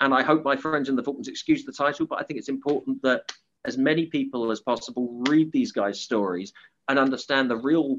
and 0.00 0.14
I 0.14 0.22
hope 0.22 0.44
my 0.44 0.56
friends 0.56 0.88
in 0.88 0.96
the 0.96 1.02
Falklands 1.02 1.28
excuse 1.28 1.64
the 1.64 1.72
title, 1.72 2.06
but 2.06 2.20
I 2.20 2.22
think 2.22 2.38
it's 2.38 2.48
important 2.48 3.02
that 3.02 3.32
as 3.64 3.76
many 3.76 4.06
people 4.06 4.50
as 4.50 4.60
possible 4.60 5.22
read 5.28 5.50
these 5.52 5.72
guys' 5.72 6.00
stories 6.00 6.52
and 6.88 6.98
understand 6.98 7.50
the 7.50 7.56
real 7.56 7.98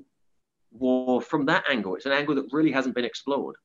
war 0.72 1.22
from 1.22 1.46
that 1.46 1.66
angle. 1.70 1.96
It's 1.96 2.06
an 2.06 2.12
angle 2.12 2.36
that 2.36 2.48
really 2.52 2.72
hasn't 2.72 2.96
been 2.96 3.06
explored. 3.06 3.56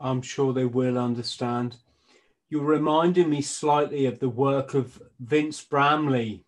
I'm 0.00 0.22
sure 0.22 0.52
they 0.52 0.64
will 0.64 0.98
understand. 0.98 1.76
You're 2.52 2.64
reminding 2.64 3.30
me 3.30 3.40
slightly 3.40 4.04
of 4.04 4.18
the 4.18 4.28
work 4.28 4.74
of 4.74 5.00
Vince 5.18 5.64
Bramley, 5.64 6.44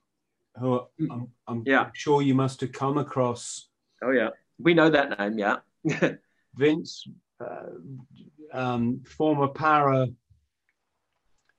who 0.59 0.83
hmm. 0.99 1.11
I'm, 1.11 1.29
I'm 1.49 1.63
yeah. 1.65 1.89
sure 1.95 2.21
you 2.21 2.35
must 2.35 2.61
have 2.61 2.73
come 2.73 2.99
across. 2.99 3.69
Oh, 4.03 4.11
yeah. 4.11 4.29
We 4.59 4.75
know 4.75 4.91
that 4.91 5.19
name, 5.19 5.39
yeah. 5.39 5.61
Vince, 6.57 7.09
uh, 7.41 7.71
um, 8.53 9.01
former 9.17 9.49
para, 9.49 10.09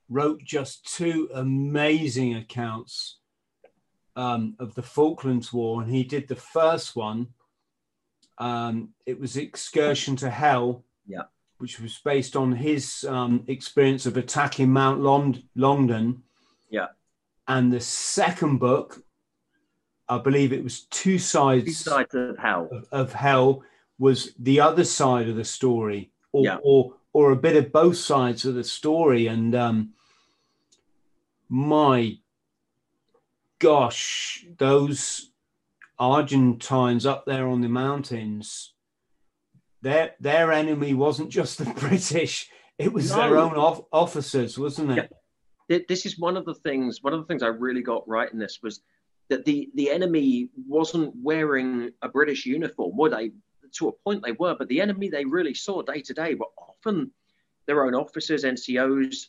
wrote 0.08 0.44
just 0.44 0.94
two 0.94 1.28
amazing 1.34 2.36
accounts 2.36 3.18
um, 4.14 4.54
of 4.60 4.76
the 4.76 4.82
Falklands 4.82 5.52
War, 5.52 5.82
and 5.82 5.90
he 5.90 6.04
did 6.04 6.28
the 6.28 6.36
first 6.36 6.94
one. 6.94 7.26
Um, 8.38 8.90
it 9.06 9.18
was 9.18 9.36
Excursion 9.36 10.14
to 10.14 10.30
Hell. 10.30 10.84
Yeah 11.04 11.22
which 11.58 11.80
was 11.80 11.98
based 11.98 12.36
on 12.36 12.52
his 12.52 13.04
um, 13.08 13.44
experience 13.46 14.06
of 14.06 14.16
attacking 14.16 14.70
Mount 14.70 15.00
Long- 15.00 15.42
Longdon. 15.54 16.22
Yeah. 16.70 16.88
And 17.48 17.72
the 17.72 17.80
second 17.80 18.58
book, 18.58 19.02
I 20.08 20.18
believe 20.18 20.52
it 20.52 20.62
was 20.62 20.82
Two 20.82 21.18
Sides, 21.18 21.64
Two 21.64 21.72
sides 21.72 22.14
of 22.14 22.38
Hell. 22.38 22.68
Of, 22.70 22.88
of, 22.92 23.12
Hell 23.12 23.62
was 23.98 24.34
the 24.38 24.60
other 24.60 24.84
side 24.84 25.28
of 25.28 25.36
the 25.36 25.44
story, 25.44 26.10
or, 26.32 26.44
yeah. 26.44 26.58
or, 26.62 26.94
or 27.12 27.32
a 27.32 27.36
bit 27.36 27.56
of 27.56 27.72
both 27.72 27.96
sides 27.96 28.44
of 28.44 28.54
the 28.54 28.64
story. 28.64 29.26
And 29.26 29.54
um, 29.54 29.90
my 31.48 32.18
gosh, 33.58 34.44
those 34.58 35.30
Argentines 35.98 37.06
up 37.06 37.24
there 37.24 37.48
on 37.48 37.62
the 37.62 37.70
mountains 37.70 38.74
their 39.82 40.14
their 40.20 40.52
enemy 40.52 40.94
wasn't 40.94 41.30
just 41.30 41.58
the 41.58 41.64
British; 41.80 42.48
it 42.78 42.92
was 42.92 43.10
no. 43.10 43.16
their 43.16 43.38
own 43.38 43.54
of, 43.54 43.84
officers, 43.92 44.58
wasn't 44.58 44.92
it? 44.92 45.10
Yeah. 45.68 45.78
This 45.88 46.06
is 46.06 46.18
one 46.18 46.36
of 46.36 46.44
the 46.44 46.54
things. 46.54 47.02
One 47.02 47.12
of 47.12 47.20
the 47.20 47.26
things 47.26 47.42
I 47.42 47.48
really 47.48 47.82
got 47.82 48.06
right 48.08 48.32
in 48.32 48.38
this 48.38 48.60
was 48.62 48.80
that 49.28 49.44
the 49.44 49.70
the 49.74 49.90
enemy 49.90 50.50
wasn't 50.66 51.14
wearing 51.22 51.90
a 52.02 52.08
British 52.08 52.46
uniform. 52.46 52.96
Were 52.96 53.10
they? 53.10 53.32
To 53.78 53.88
a 53.88 53.92
point, 53.92 54.22
they 54.24 54.32
were, 54.32 54.54
but 54.56 54.68
the 54.68 54.80
enemy 54.80 55.10
they 55.10 55.24
really 55.24 55.52
saw 55.52 55.82
day 55.82 56.00
to 56.00 56.14
day 56.14 56.34
were 56.34 56.46
often 56.56 57.10
their 57.66 57.84
own 57.84 57.94
officers, 57.94 58.44
NCOs, 58.44 59.26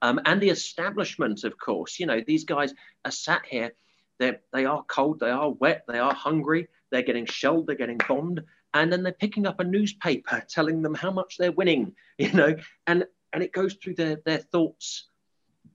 um, 0.00 0.18
and 0.24 0.40
the 0.40 0.48
establishment. 0.48 1.44
Of 1.44 1.58
course, 1.58 2.00
you 2.00 2.06
know 2.06 2.22
these 2.26 2.44
guys 2.44 2.72
are 3.04 3.10
sat 3.10 3.42
here. 3.46 3.72
They're, 4.18 4.40
they 4.52 4.64
are 4.64 4.82
cold. 4.84 5.20
They 5.20 5.30
are 5.30 5.50
wet. 5.50 5.84
They 5.86 5.98
are 5.98 6.14
hungry. 6.14 6.68
They're 6.90 7.02
getting 7.02 7.26
shelled. 7.26 7.66
They're 7.66 7.76
getting 7.76 8.00
bombed 8.08 8.42
and 8.74 8.92
then 8.92 9.02
they're 9.02 9.12
picking 9.12 9.46
up 9.46 9.60
a 9.60 9.64
newspaper 9.64 10.42
telling 10.48 10.82
them 10.82 10.94
how 10.94 11.10
much 11.10 11.36
they're 11.36 11.52
winning, 11.52 11.94
you 12.18 12.32
know, 12.32 12.56
and 12.86 13.04
and 13.32 13.42
it 13.42 13.52
goes 13.52 13.74
through 13.74 13.94
their 13.94 14.16
their 14.24 14.38
thoughts 14.38 15.08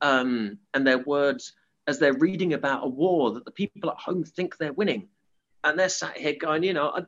um, 0.02 0.57
and 0.74 0.86
their 0.86 0.99
words 0.99 1.53
as 1.88 1.99
they're 1.99 2.14
reading 2.14 2.53
about 2.53 2.84
a 2.84 2.90
war 2.90 3.32
that 3.32 3.45
the 3.45 3.52
people 3.52 3.90
at 3.90 3.98
home 3.98 4.24
think 4.24 4.57
they're 4.57 4.74
winning, 4.74 5.07
and 5.64 5.80
they're 5.80 5.90
sat 5.90 6.18
here 6.18 6.36
going, 6.40 6.64
you 6.64 6.74
know, 6.74 6.91
I'd 6.91 7.06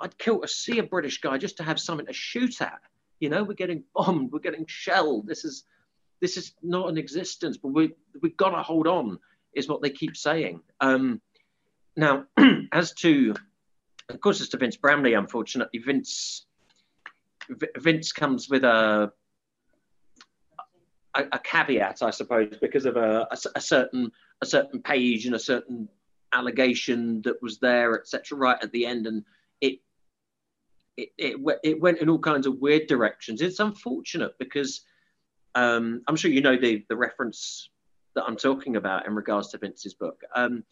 I'd 0.00 0.18
kill 0.18 0.40
to 0.40 0.48
see 0.48 0.78
a 0.78 0.82
British 0.82 1.20
guy 1.20 1.38
just 1.38 1.58
to 1.58 1.62
have 1.62 1.78
something 1.78 2.06
to 2.06 2.12
shoot 2.12 2.60
at, 2.60 2.80
you 3.20 3.28
know, 3.28 3.44
we're 3.44 3.54
getting 3.54 3.84
bombed, 3.94 4.32
we're 4.32 4.40
getting 4.40 4.66
shelled, 4.66 5.26
this 5.26 5.44
is 5.44 5.64
this 6.20 6.36
is 6.36 6.54
not 6.62 6.88
an 6.88 6.98
existence, 6.98 7.56
but 7.56 7.68
we 7.68 7.92
we've 8.20 8.36
got 8.36 8.50
to 8.50 8.62
hold 8.62 8.86
on, 8.86 9.18
is 9.54 9.68
what 9.68 9.82
they 9.82 9.90
keep 9.90 10.16
saying. 10.16 10.60
Um, 10.80 11.20
now, 11.96 12.24
as 12.72 12.92
to 12.94 13.34
of 14.08 14.20
course, 14.20 14.40
it's 14.40 14.50
to 14.50 14.56
Vince 14.56 14.76
Bramley. 14.76 15.14
Unfortunately, 15.14 15.78
Vince 15.78 16.46
Vince 17.78 18.12
comes 18.12 18.48
with 18.48 18.64
a 18.64 19.12
a, 21.14 21.24
a 21.32 21.38
caveat, 21.38 22.02
I 22.02 22.10
suppose, 22.10 22.56
because 22.60 22.86
of 22.86 22.96
a, 22.96 23.26
a, 23.30 23.36
a, 23.56 23.60
certain 23.60 24.10
a 24.40 24.46
certain 24.46 24.80
page 24.80 25.26
and 25.26 25.34
a 25.34 25.38
certain 25.38 25.88
allegation 26.32 27.20
that 27.22 27.42
was 27.42 27.58
there, 27.58 27.98
etc. 27.98 28.38
Right 28.38 28.62
at 28.62 28.72
the 28.72 28.86
end, 28.86 29.06
and 29.06 29.24
it, 29.60 29.80
it 30.96 31.10
it 31.18 31.58
it 31.62 31.80
went 31.80 31.98
in 31.98 32.08
all 32.08 32.18
kinds 32.18 32.46
of 32.46 32.60
weird 32.60 32.86
directions. 32.86 33.42
It's 33.42 33.60
unfortunate 33.60 34.32
because 34.38 34.82
um, 35.54 36.02
I'm 36.08 36.16
sure 36.16 36.30
you 36.30 36.40
know 36.40 36.56
the 36.56 36.84
the 36.88 36.96
reference 36.96 37.68
that 38.14 38.24
I'm 38.24 38.36
talking 38.36 38.76
about 38.76 39.06
in 39.06 39.14
regards 39.14 39.48
to 39.48 39.58
Vince's 39.58 39.94
book. 39.94 40.22
Um, 40.34 40.64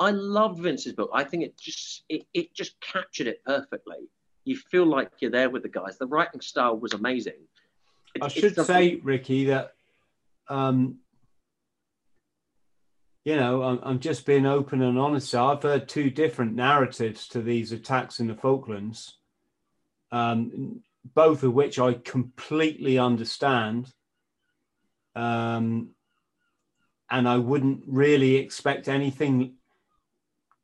I 0.00 0.10
love 0.10 0.58
Vince's 0.58 0.92
book. 0.92 1.10
I 1.12 1.24
think 1.24 1.42
it 1.42 1.58
just 1.58 2.04
it, 2.08 2.26
it 2.32 2.54
just 2.54 2.80
captured 2.80 3.26
it 3.26 3.42
perfectly. 3.44 4.08
You 4.44 4.56
feel 4.56 4.86
like 4.86 5.10
you're 5.20 5.30
there 5.30 5.50
with 5.50 5.62
the 5.62 5.68
guys. 5.68 5.98
The 5.98 6.06
writing 6.06 6.40
style 6.40 6.76
was 6.78 6.94
amazing. 6.94 7.34
It, 8.14 8.22
I 8.22 8.28
should 8.28 8.56
say, 8.64 8.96
Ricky, 8.96 9.46
that 9.46 9.72
um, 10.48 10.98
you 13.24 13.36
know, 13.36 13.62
I'm, 13.62 13.80
I'm, 13.82 13.98
just 13.98 14.24
being 14.24 14.46
open 14.46 14.80
and 14.80 14.98
honest. 14.98 15.34
I've 15.34 15.62
heard 15.62 15.86
two 15.86 16.08
different 16.08 16.54
narratives 16.54 17.28
to 17.28 17.42
these 17.42 17.72
attacks 17.72 18.20
in 18.20 18.26
the 18.26 18.34
Falklands, 18.34 19.18
um, 20.10 20.82
both 21.14 21.42
of 21.42 21.52
which 21.52 21.78
I 21.78 21.92
completely 21.92 22.98
understand. 22.98 23.92
Um, 25.14 25.90
and 27.10 27.28
I 27.28 27.36
wouldn't 27.36 27.82
really 27.86 28.36
expect 28.36 28.88
anything 28.88 29.57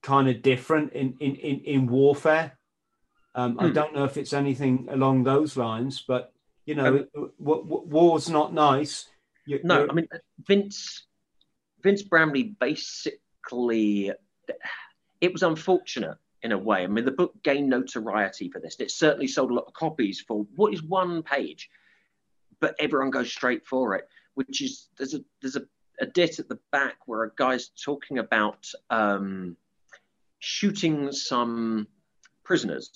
kind 0.05 0.29
of 0.29 0.43
different 0.43 0.93
in 0.93 1.17
in 1.19 1.35
in, 1.37 1.61
in 1.61 1.87
warfare. 1.87 2.57
Um, 3.35 3.59
I 3.59 3.67
hmm. 3.67 3.73
don't 3.73 3.95
know 3.95 4.05
if 4.05 4.17
it's 4.17 4.33
anything 4.33 4.87
along 4.91 5.25
those 5.25 5.57
lines, 5.57 6.05
but 6.07 6.33
you 6.67 6.77
know, 6.77 6.87
um, 6.87 7.31
w- 7.43 7.65
w- 7.65 7.87
war's 7.87 8.31
not 8.31 8.55
nice. 8.55 9.09
You, 9.47 9.61
no, 9.65 9.89
I 9.91 9.93
mean 9.93 10.07
Vince 10.47 11.07
Vince 11.83 12.03
Bramley 12.03 12.55
basically 12.61 14.13
it 15.21 15.33
was 15.33 15.43
unfortunate 15.43 16.19
in 16.43 16.53
a 16.53 16.59
way. 16.59 16.85
I 16.85 16.87
mean, 16.87 17.05
the 17.05 17.11
book 17.11 17.35
gained 17.43 17.71
notoriety 17.71 18.51
for 18.51 18.61
this. 18.61 18.77
It 18.79 18.91
certainly 18.91 19.27
sold 19.27 19.51
a 19.51 19.55
lot 19.55 19.65
of 19.67 19.73
copies 19.73 20.21
for 20.21 20.47
what 20.55 20.75
is 20.75 20.83
one 20.83 21.23
page, 21.23 21.71
but 22.61 22.77
everyone 22.79 23.11
goes 23.11 23.33
straight 23.33 23.67
for 23.67 23.95
it, 23.95 24.07
which 24.35 24.61
is 24.63 24.89
there's 24.97 25.15
a 25.15 25.21
there's 25.41 25.57
a 25.57 25.63
a 26.01 26.07
dit 26.07 26.39
at 26.39 26.49
the 26.49 26.59
back 26.73 26.97
where 27.07 27.25
a 27.25 27.31
guy's 27.37 27.69
talking 27.69 28.19
about 28.19 28.67
um, 28.91 29.57
shooting 30.45 31.11
some 31.11 31.87
prisoners, 32.45 32.91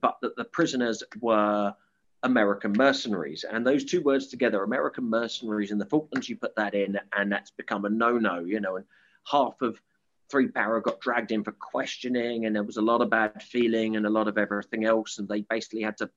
but 0.00 0.16
that 0.22 0.36
the 0.36 0.44
prisoners 0.44 1.02
were 1.20 1.74
American 2.22 2.72
mercenaries. 2.72 3.44
And 3.50 3.66
those 3.66 3.84
two 3.84 4.00
words 4.00 4.28
together, 4.28 4.62
American 4.62 5.04
mercenaries 5.10 5.72
in 5.72 5.78
the 5.78 5.86
Falklands, 5.86 6.28
you 6.28 6.36
put 6.36 6.54
that 6.56 6.74
in, 6.74 6.98
and 7.16 7.32
that's 7.32 7.50
become 7.50 7.84
a 7.84 7.90
no 7.90 8.16
no, 8.18 8.40
you 8.40 8.60
know. 8.60 8.76
And 8.76 8.86
half 9.28 9.60
of 9.60 9.80
Three 10.30 10.48
Para 10.48 10.80
got 10.80 11.00
dragged 11.00 11.32
in 11.32 11.42
for 11.42 11.52
questioning, 11.52 12.46
and 12.46 12.54
there 12.54 12.62
was 12.62 12.76
a 12.76 12.82
lot 12.82 13.00
of 13.00 13.10
bad 13.10 13.42
feeling 13.42 13.96
and 13.96 14.06
a 14.06 14.10
lot 14.10 14.28
of 14.28 14.38
everything 14.38 14.84
else. 14.84 15.18
And 15.18 15.28
they 15.28 15.40
basically 15.40 15.82
had 15.82 15.96
to 15.98 16.10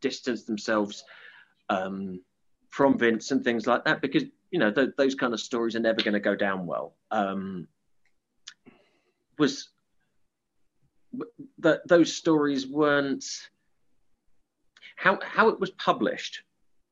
distance 0.00 0.44
themselves 0.44 1.04
um, 1.68 2.20
from 2.68 2.96
Vince 2.96 3.32
and 3.32 3.42
things 3.42 3.66
like 3.66 3.84
that 3.86 4.00
because, 4.00 4.24
you 4.52 4.58
know, 4.60 4.70
th- 4.70 4.90
those 4.96 5.14
kind 5.14 5.34
of 5.34 5.40
stories 5.40 5.74
are 5.74 5.80
never 5.80 6.02
going 6.02 6.14
to 6.14 6.20
go 6.20 6.36
down 6.36 6.66
well. 6.66 6.94
Um, 7.10 7.66
was 9.38 9.70
that 11.58 11.86
those 11.88 12.14
stories 12.14 12.66
weren't 12.66 13.24
how 14.96 15.18
how 15.22 15.48
it 15.48 15.58
was 15.58 15.70
published. 15.70 16.42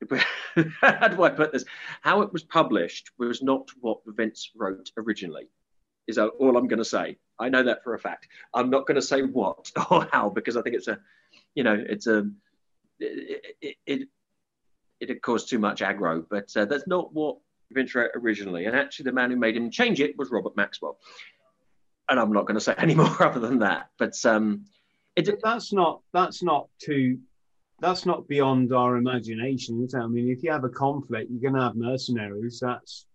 how 0.81 1.07
do 1.09 1.23
I 1.23 1.29
put 1.29 1.51
this? 1.51 1.65
How 2.01 2.21
it 2.21 2.31
was 2.31 2.43
published 2.43 3.11
was 3.17 3.41
not 3.41 3.69
what 3.81 3.99
Vince 4.05 4.51
wrote 4.55 4.91
originally. 4.97 5.47
Is 6.07 6.17
all 6.17 6.57
I'm 6.57 6.67
going 6.67 6.79
to 6.79 6.85
say. 6.85 7.17
I 7.37 7.49
know 7.49 7.63
that 7.63 7.83
for 7.83 7.93
a 7.93 7.99
fact. 7.99 8.27
I'm 8.53 8.69
not 8.69 8.87
going 8.87 8.95
to 8.95 9.01
say 9.01 9.21
what 9.21 9.71
or 9.91 10.07
how 10.11 10.29
because 10.29 10.57
I 10.57 10.61
think 10.61 10.75
it's 10.75 10.87
a, 10.87 10.99
you 11.53 11.63
know, 11.63 11.77
it's 11.87 12.07
a, 12.07 12.29
it 12.99 13.55
it, 13.61 13.75
it, 13.85 14.07
it 14.99 15.09
had 15.09 15.21
caused 15.21 15.49
too 15.49 15.59
much 15.59 15.81
aggro. 15.81 16.25
But 16.27 16.51
uh, 16.55 16.65
that's 16.65 16.87
not 16.87 17.13
what 17.13 17.37
Vince 17.71 17.93
wrote 17.93 18.11
originally. 18.15 18.65
And 18.65 18.75
actually, 18.75 19.05
the 19.05 19.11
man 19.11 19.29
who 19.29 19.37
made 19.37 19.55
him 19.55 19.69
change 19.69 19.99
it 19.99 20.17
was 20.17 20.31
Robert 20.31 20.55
Maxwell. 20.55 20.97
And 22.09 22.19
I'm 22.19 22.31
not 22.31 22.45
going 22.45 22.55
to 22.55 22.61
say 22.61 22.75
any 22.77 22.95
more 23.01 23.23
other 23.23 23.39
than 23.39 23.59
that. 23.59 23.89
But 23.97 24.15
um, 24.25 24.65
it, 25.15 25.29
that's 25.43 25.73
not 25.73 26.01
that's 26.13 26.41
not 26.41 26.67
too 26.81 27.19
that's 27.81 28.05
not 28.05 28.27
beyond 28.27 28.73
our 28.73 28.97
imagination, 28.97 29.81
is 29.83 29.93
it? 29.93 29.99
I 29.99 30.07
mean, 30.07 30.29
if 30.29 30.43
you 30.43 30.51
have 30.51 30.63
a 30.63 30.69
conflict, 30.69 31.31
you're 31.31 31.41
going 31.41 31.59
to 31.59 31.65
have 31.65 31.75
mercenaries. 31.75 32.59
That's 32.61 33.05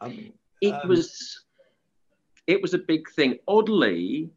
um, 0.00 0.32
it 0.60 0.72
um, 0.72 0.88
was 0.88 1.44
it 2.46 2.60
was 2.60 2.74
a 2.74 2.78
big 2.78 3.08
thing. 3.10 3.38
Oddly, 3.48 4.30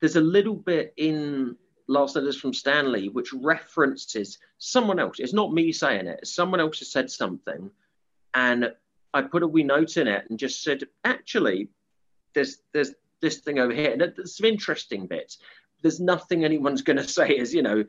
there's 0.00 0.16
a 0.16 0.20
little 0.20 0.54
bit 0.54 0.94
in 0.96 1.56
Last 1.88 2.16
Letters 2.16 2.38
from 2.38 2.52
Stanley 2.52 3.08
which 3.08 3.32
references 3.32 4.38
someone 4.58 4.98
else. 4.98 5.18
It's 5.18 5.32
not 5.32 5.52
me 5.52 5.72
saying 5.72 6.06
it. 6.06 6.26
Someone 6.26 6.60
else 6.60 6.78
has 6.80 6.92
said 6.92 7.10
something, 7.10 7.70
and 8.34 8.72
I 9.16 9.22
put 9.22 9.42
a 9.42 9.48
wee 9.48 9.64
note 9.64 9.96
in 9.96 10.06
it 10.08 10.26
and 10.28 10.38
just 10.38 10.62
said, 10.62 10.84
actually, 11.04 11.68
there's 12.34 12.58
there's 12.72 12.92
this 13.20 13.38
thing 13.38 13.58
over 13.58 13.72
here, 13.72 13.92
and 13.92 14.00
there's 14.00 14.36
some 14.36 14.46
interesting 14.46 15.06
bits 15.06 15.38
there's 15.82 16.00
nothing 16.00 16.44
anyone's 16.44 16.82
going 16.82 16.96
to 17.04 17.08
say 17.08 17.30
is, 17.30 17.54
you 17.54 17.62
know, 17.62 17.84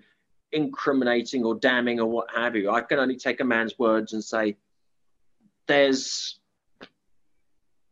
incriminating 0.51 1.43
or 1.43 1.55
damning 1.55 1.99
or 1.99 2.05
what 2.05 2.27
have 2.35 2.55
you. 2.55 2.71
I 2.71 2.81
can 2.81 2.99
only 2.99 3.17
take 3.17 3.39
a 3.41 3.43
man's 3.43 3.77
words 3.77 4.13
and 4.13 4.23
say, 4.23 4.57
there's 5.67 6.39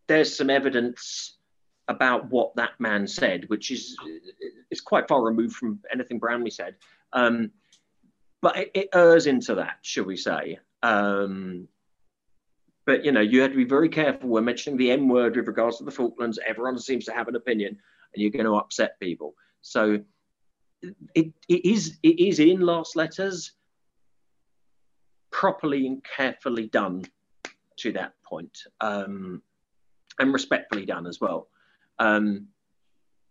there's 0.07 0.37
some 0.37 0.51
evidence 0.51 1.35
about 1.87 2.29
what 2.29 2.55
that 2.55 2.79
man 2.79 3.07
said, 3.07 3.49
which 3.49 3.71
is 3.71 3.97
is 4.71 4.79
quite 4.79 5.07
far 5.07 5.21
removed 5.21 5.55
from 5.55 5.79
anything 5.91 6.19
Bramley 6.19 6.51
said. 6.51 6.75
Um, 7.11 7.51
but 8.41 8.57
it, 8.57 8.71
it 8.75 8.89
errs 8.93 9.27
into 9.27 9.55
that, 9.55 9.79
shall 9.81 10.05
we 10.05 10.15
say? 10.15 10.59
Um, 10.83 11.67
but 12.85 13.03
you 13.03 13.11
know, 13.11 13.21
you 13.21 13.41
have 13.41 13.51
to 13.51 13.57
be 13.57 13.65
very 13.65 13.89
careful 13.89 14.29
when 14.29 14.45
mentioning 14.45 14.77
the 14.77 14.91
M 14.91 15.09
word 15.09 15.35
with 15.35 15.47
regards 15.47 15.77
to 15.77 15.83
the 15.83 15.91
Falklands. 15.91 16.39
Everyone 16.45 16.77
seems 16.77 17.05
to 17.05 17.13
have 17.13 17.27
an 17.27 17.35
opinion, 17.35 17.69
and 17.69 18.21
you're 18.21 18.31
going 18.31 18.45
to 18.45 18.55
upset 18.55 18.99
people. 18.99 19.33
So 19.61 19.99
it, 21.13 21.33
it 21.47 21.65
is 21.65 21.97
it 22.03 22.19
is 22.19 22.39
in 22.39 22.61
last 22.61 22.95
letters 22.95 23.53
properly 25.31 25.87
and 25.87 26.03
carefully 26.03 26.67
done 26.67 27.03
to 27.77 27.91
that 27.93 28.13
point 28.23 28.57
um, 28.81 29.41
and 30.19 30.33
respectfully 30.33 30.85
done 30.85 31.07
as 31.07 31.19
well 31.19 31.47
um, 31.99 32.47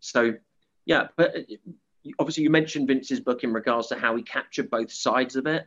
so 0.01 0.35
yeah 0.85 1.09
but 1.17 1.37
uh, 1.37 1.41
obviously 2.19 2.43
you 2.43 2.51
mentioned 2.51 2.87
vince's 2.87 3.21
book 3.21 3.45
in 3.45 3.53
regards 3.53 3.89
to 3.89 3.97
how 3.97 4.15
he 4.17 4.23
captured 4.23 4.69
both 4.71 4.93
sides 4.93 5.37
of 5.37 5.47
it 5.47 5.67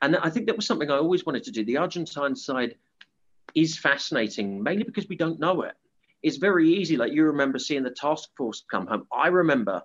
and 0.00 0.16
i 0.16 0.30
think 0.30 0.46
that 0.46 0.56
was 0.56 0.66
something 0.66 0.90
i 0.90 0.96
always 0.96 1.26
wanted 1.26 1.44
to 1.44 1.50
do 1.50 1.64
the 1.64 1.76
argentine 1.76 2.34
side 2.34 2.76
is 3.54 3.78
fascinating 3.78 4.62
mainly 4.62 4.84
because 4.84 5.08
we 5.08 5.16
don't 5.16 5.40
know 5.40 5.62
it. 5.62 5.74
It's 6.22 6.36
very 6.36 6.68
easy 6.68 6.96
like 6.96 7.12
you 7.12 7.24
remember 7.24 7.58
seeing 7.58 7.82
the 7.82 7.90
task 7.90 8.30
force 8.36 8.64
come 8.70 8.86
home. 8.86 9.06
I 9.12 9.28
remember 9.28 9.82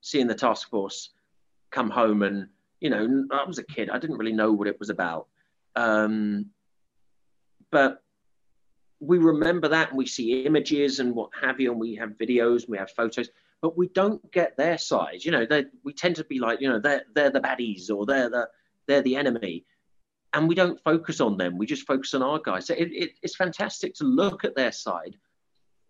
seeing 0.00 0.26
the 0.26 0.34
task 0.34 0.70
force 0.70 1.10
come 1.70 1.90
home 1.90 2.22
and 2.22 2.48
you 2.80 2.90
know 2.90 3.26
i 3.32 3.44
was 3.44 3.58
a 3.58 3.64
kid. 3.64 3.90
I 3.90 3.98
didn't 3.98 4.18
really 4.18 4.32
know 4.32 4.52
what 4.52 4.68
it 4.68 4.78
was 4.78 4.90
about. 4.90 5.26
Um, 5.76 6.46
but 7.70 8.02
we 9.00 9.18
remember 9.18 9.68
that 9.68 9.88
and 9.88 9.98
we 9.98 10.06
see 10.06 10.44
images 10.44 11.00
and 11.00 11.14
what 11.14 11.30
have 11.40 11.58
you 11.58 11.70
and 11.70 11.80
we 11.80 11.94
have 11.94 12.10
videos 12.10 12.62
and 12.62 12.68
we 12.68 12.78
have 12.78 12.90
photos 12.90 13.30
but 13.62 13.76
we 13.76 13.88
don't 13.88 14.30
get 14.30 14.56
their 14.56 14.76
side 14.76 15.24
you 15.24 15.30
know 15.30 15.46
they, 15.46 15.64
we 15.84 15.92
tend 15.92 16.16
to 16.16 16.24
be 16.24 16.38
like 16.38 16.60
you 16.60 16.68
know 16.68 16.78
they're, 16.78 17.04
they're 17.14 17.30
the 17.30 17.40
baddies 17.40 17.90
or 17.90 18.04
they're 18.04 18.28
the 18.28 18.46
they're 18.86 19.02
the 19.02 19.16
enemy 19.16 19.64
and 20.32 20.48
we 20.48 20.54
don't 20.54 20.80
focus 20.82 21.20
on 21.20 21.36
them 21.36 21.58
we 21.58 21.66
just 21.66 21.86
focus 21.86 22.14
on 22.14 22.22
our 22.22 22.38
guys 22.38 22.66
so 22.66 22.74
it, 22.74 22.90
it, 22.92 23.10
it's 23.22 23.36
fantastic 23.36 23.94
to 23.94 24.04
look 24.04 24.44
at 24.44 24.54
their 24.54 24.72
side 24.72 25.16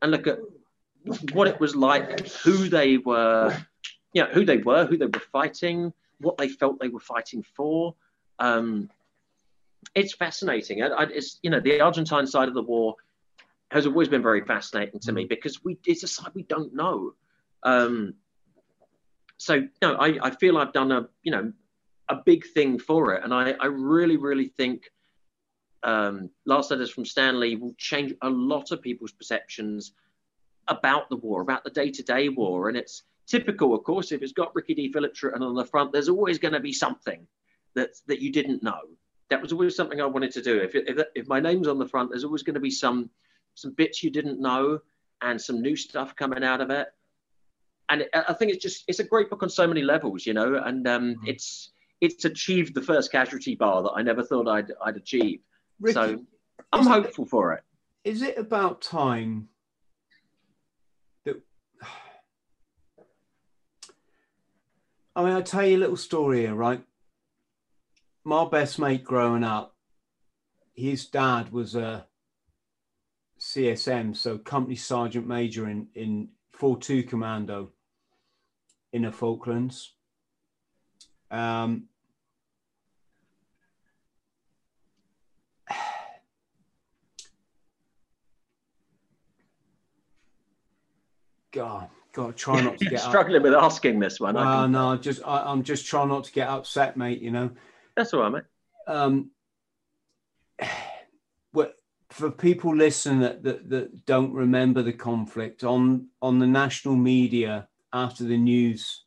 and 0.03 0.11
look 0.11 0.27
at 0.27 0.39
what 1.33 1.49
it 1.49 1.59
was 1.61 1.75
like 1.75 2.29
who 2.29 2.69
they 2.69 2.99
were 2.99 3.55
you 4.12 4.23
know, 4.23 4.29
who 4.31 4.45
they 4.45 4.59
were, 4.59 4.87
who 4.87 4.97
they 4.97 5.07
were 5.07 5.23
fighting, 5.33 5.93
what 6.19 6.37
they 6.37 6.49
felt 6.49 6.81
they 6.81 6.89
were 6.89 7.01
fighting 7.01 7.45
for. 7.55 7.95
Um, 8.39 8.91
it's 9.95 10.15
fascinating. 10.15 10.83
I, 10.83 10.89
I, 10.89 11.03
it's 11.05 11.39
you 11.43 11.51
know 11.51 11.61
the 11.61 11.81
Argentine 11.81 12.27
side 12.27 12.49
of 12.49 12.55
the 12.55 12.62
war 12.62 12.97
has 13.71 13.87
always 13.87 14.09
been 14.09 14.23
very 14.23 14.45
fascinating 14.45 15.01
to 15.01 15.12
me 15.12 15.25
mm. 15.25 15.29
because 15.29 15.62
we 15.65 15.79
it's 15.87 16.03
a 16.03 16.09
side 16.09 16.33
we 16.35 16.43
don't 16.45 16.75
know. 16.75 17.15
Um, 17.62 18.15
so 19.37 19.62
know, 19.83 19.95
I, 19.95 20.19
I 20.23 20.31
feel 20.31 20.59
I've 20.59 20.73
done 20.73 20.93
a 20.93 21.09
you 21.23 21.33
know 21.33 21.53
a 22.11 22.16
big 22.27 22.45
thing 22.47 22.78
for 22.78 23.15
it, 23.15 23.24
and 23.24 23.32
I, 23.32 23.53
I 23.53 23.66
really 23.66 24.19
really 24.19 24.49
think 24.49 24.91
um, 25.82 26.31
Last 26.45 26.70
Letters 26.70 26.91
from 26.91 27.07
Stanley 27.07 27.57
will 27.57 27.74
change 27.78 28.12
a 28.20 28.28
lot 28.28 28.70
of 28.70 28.82
people's 28.82 29.12
perceptions 29.12 29.93
about 30.69 31.09
the 31.09 31.16
war, 31.16 31.41
about 31.41 31.65
the 31.65 31.70
day 31.70 31.91
to 31.91 32.03
day 32.03 32.28
war, 32.28 32.69
and 32.69 32.77
it's 32.77 33.05
Typical, 33.31 33.77
of 33.77 33.85
course, 33.85 34.11
if 34.11 34.23
it's 34.23 34.32
got 34.32 34.53
Ricky 34.57 34.74
D. 34.74 34.93
Phillips 34.93 35.23
written 35.23 35.45
on 35.45 35.55
the 35.55 35.65
front, 35.65 35.93
there's 35.93 36.09
always 36.09 36.37
going 36.37 36.53
to 36.53 36.59
be 36.59 36.73
something 36.73 37.24
that 37.77 37.91
that 38.09 38.20
you 38.20 38.32
didn't 38.32 38.61
know. 38.61 38.81
That 39.28 39.41
was 39.41 39.53
always 39.53 39.77
something 39.77 40.01
I 40.01 40.07
wanted 40.07 40.32
to 40.32 40.43
do. 40.43 40.59
If 40.59 40.74
if, 40.74 40.99
if 41.15 41.28
my 41.28 41.39
name's 41.39 41.69
on 41.69 41.78
the 41.78 41.87
front, 41.87 42.11
there's 42.11 42.24
always 42.24 42.43
going 42.43 42.55
to 42.55 42.61
be 42.61 42.73
some 42.73 43.09
some 43.55 43.70
bits 43.74 44.03
you 44.03 44.11
didn't 44.11 44.41
know 44.41 44.81
and 45.23 45.41
some 45.41 45.62
new 45.62 45.77
stuff 45.77 46.16
coming 46.16 46.43
out 46.43 46.61
of 46.61 46.70
it. 46.70 46.89
And 47.89 48.05
I 48.12 48.32
think 48.32 48.51
it's 48.51 48.65
just 48.65 48.82
it's 48.89 48.99
a 48.99 49.05
great 49.05 49.31
book 49.31 49.45
on 49.45 49.49
so 49.49 49.65
many 49.65 49.82
levels, 49.82 50.27
you 50.27 50.35
know. 50.35 50.57
And 50.57 50.89
um, 50.89 51.15
mm-hmm. 51.15 51.28
it's 51.28 51.70
it's 52.01 52.25
achieved 52.25 52.75
the 52.75 52.83
first 52.83 53.13
casualty 53.13 53.55
bar 53.55 53.83
that 53.83 53.93
I 53.95 54.03
never 54.03 54.23
thought 54.23 54.49
I'd 54.49 54.73
I'd 54.85 54.97
achieve. 54.97 55.41
Ricky, 55.81 55.95
so 55.95 56.25
I'm 56.73 56.87
hopeful 56.87 57.25
it, 57.25 57.31
for 57.31 57.53
it. 57.55 57.63
Is 58.05 58.23
it 58.23 58.39
about 58.39 58.83
time 58.83 59.49
I 65.17 65.25
mean, 65.25 65.33
I'll 65.33 65.43
tell 65.43 65.67
you 65.67 65.77
a 65.77 65.79
little 65.79 65.97
story 65.97 66.41
here, 66.41 66.55
right? 66.55 66.83
My 68.25 68.47
best 68.49 68.79
mate 68.79 69.05
growing 69.05 69.45
up, 69.45 69.75
his 70.75 71.07
dad 71.07 71.51
was 71.53 71.75
a 71.75 72.07
CSM, 73.39 74.17
so 74.17 74.39
Company 74.39 74.77
Sergeant 74.77 75.27
Major 75.27 75.69
in, 75.69 75.89
in 75.95 76.29
4-2 76.59 77.09
Commando 77.09 77.71
in 78.93 79.03
the 79.03 79.13
Falklands. 79.13 79.95
Um, 81.31 81.85
God, 91.53 91.89
God, 92.13 92.37
try 92.37 92.61
not 92.61 92.79
to 92.79 92.85
get 92.91 93.01
struggling 93.01 93.39
up. 93.39 93.43
with 93.43 93.55
asking 93.55 93.99
this 93.99 94.21
one. 94.21 94.37
Uh, 94.37 94.67
no, 94.67 94.97
just 94.97 95.23
I, 95.27 95.51
am 95.51 95.63
just 95.63 95.87
trying 95.87 96.09
not 96.09 96.25
to 96.25 96.33
get 96.33 96.49
upset, 96.49 96.97
mate. 96.97 97.21
You 97.21 97.31
know. 97.31 97.51
That's 97.97 98.15
all 98.15 98.21
right, 98.21 98.33
mate. 98.33 98.43
Um, 98.87 99.31
what 101.53 101.75
for 102.11 102.31
people 102.31 102.75
listening 102.75 103.21
that, 103.21 103.43
that 103.43 103.69
that 103.71 104.07
don't 104.07 104.33
remember 104.33 104.83
the 104.83 104.93
conflict 104.93 105.65
on 105.65 106.09
on 106.23 106.39
the 106.39 106.47
national 106.47 106.97
media 106.97 107.69
after 107.93 108.25
the 108.25 108.39
news. 108.39 109.05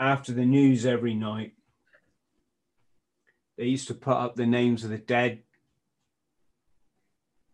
After 0.00 0.32
the 0.32 0.46
news 0.46 0.86
every 0.86 1.14
night, 1.14 1.54
they 3.56 3.64
used 3.64 3.88
to 3.88 3.94
put 3.94 4.16
up 4.16 4.36
the 4.36 4.46
names 4.46 4.84
of 4.84 4.90
the 4.90 4.98
dead 4.98 5.42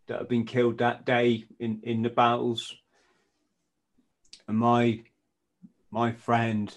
that 0.06 0.18
have 0.18 0.28
been 0.28 0.44
killed 0.44 0.78
that 0.78 1.04
day 1.04 1.44
in, 1.58 1.80
in 1.82 2.02
the 2.02 2.10
battles. 2.10 2.74
And 4.46 4.58
my 4.58 5.02
my 5.90 6.12
friend, 6.12 6.76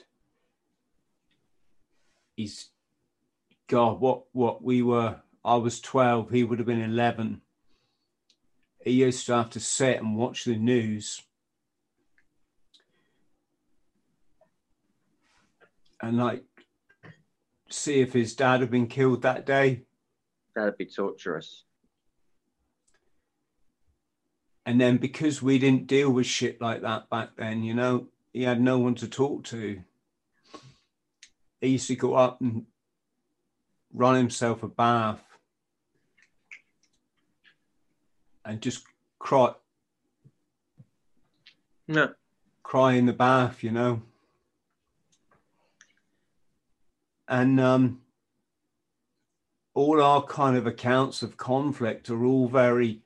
he's 2.35 2.69
God, 3.67 3.99
what 3.99 4.23
what 4.31 4.63
we 4.63 4.81
were 4.81 5.21
I 5.43 5.55
was 5.55 5.79
12, 5.79 6.29
he 6.29 6.43
would 6.43 6.59
have 6.59 6.65
been 6.65 6.81
11. 6.81 7.41
He 8.83 8.91
used 8.91 9.25
to 9.27 9.35
have 9.35 9.49
to 9.51 9.61
sit 9.61 9.97
and 9.97 10.17
watch 10.17 10.43
the 10.43 10.57
news. 10.57 11.21
And 16.01 16.17
like 16.17 16.43
see 17.69 18.01
if 18.01 18.13
his 18.13 18.35
dad 18.35 18.61
had 18.61 18.71
been 18.71 18.87
killed 18.87 19.21
that 19.23 19.45
day. 19.45 19.83
That'd 20.55 20.77
be 20.77 20.85
torturous. 20.85 21.63
And 24.67 24.81
then 24.81 24.97
because 24.97 25.41
we 25.41 25.59
didn't 25.59 25.87
deal 25.87 26.11
with 26.11 26.25
shit 26.25 26.59
like 26.59 26.81
that 26.81 27.09
back 27.09 27.29
then, 27.37 27.63
you 27.63 27.73
know, 27.73 28.07
he 28.33 28.43
had 28.43 28.59
no 28.59 28.77
one 28.77 28.95
to 28.95 29.07
talk 29.07 29.45
to. 29.45 29.81
He 31.61 31.69
used 31.69 31.87
to 31.87 31.95
go 31.95 32.15
up 32.15 32.41
and 32.41 32.65
run 33.93 34.17
himself 34.17 34.63
a 34.63 34.67
bath 34.67 35.23
and 38.43 38.61
just 38.61 38.83
cry. 39.19 39.53
No. 41.87 42.13
Cry 42.61 42.95
in 42.95 43.05
the 43.05 43.13
bath, 43.13 43.63
you 43.63 43.71
know. 43.71 44.01
And 47.29 47.57
um, 47.61 48.01
all 49.73 50.03
our 50.03 50.23
kind 50.23 50.57
of 50.57 50.67
accounts 50.67 51.23
of 51.23 51.37
conflict 51.37 52.09
are 52.09 52.25
all 52.25 52.49
very 52.49 52.99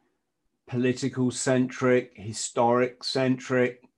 political 0.71 1.29
centric, 1.31 2.13
historic 2.15 3.03
centric, 3.03 3.89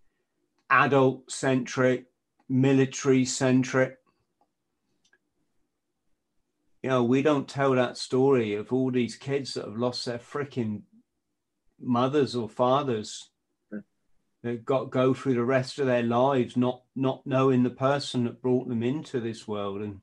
adult 0.71 1.31
centric, 1.31 2.05
military 2.49 3.23
centric. 3.25 3.99
You 6.81 6.89
know, 6.89 7.03
we 7.03 7.21
don't 7.21 7.47
tell 7.47 7.73
that 7.75 7.95
story 7.95 8.55
of 8.55 8.73
all 8.73 8.89
these 8.89 9.15
kids 9.15 9.53
that 9.53 9.65
have 9.65 9.77
lost 9.77 10.03
their 10.07 10.17
freaking 10.17 10.81
mothers 11.79 12.35
or 12.35 12.49
fathers. 12.49 13.29
That 14.41 14.65
got 14.65 14.89
go 14.89 15.13
through 15.13 15.35
the 15.35 15.43
rest 15.43 15.77
of 15.77 15.85
their 15.85 16.03
lives 16.03 16.57
not 16.57 16.81
not 16.95 17.21
knowing 17.25 17.61
the 17.61 17.69
person 17.69 18.23
that 18.23 18.41
brought 18.41 18.67
them 18.67 18.81
into 18.81 19.21
this 19.21 19.47
world. 19.47 19.81
And 19.81 20.01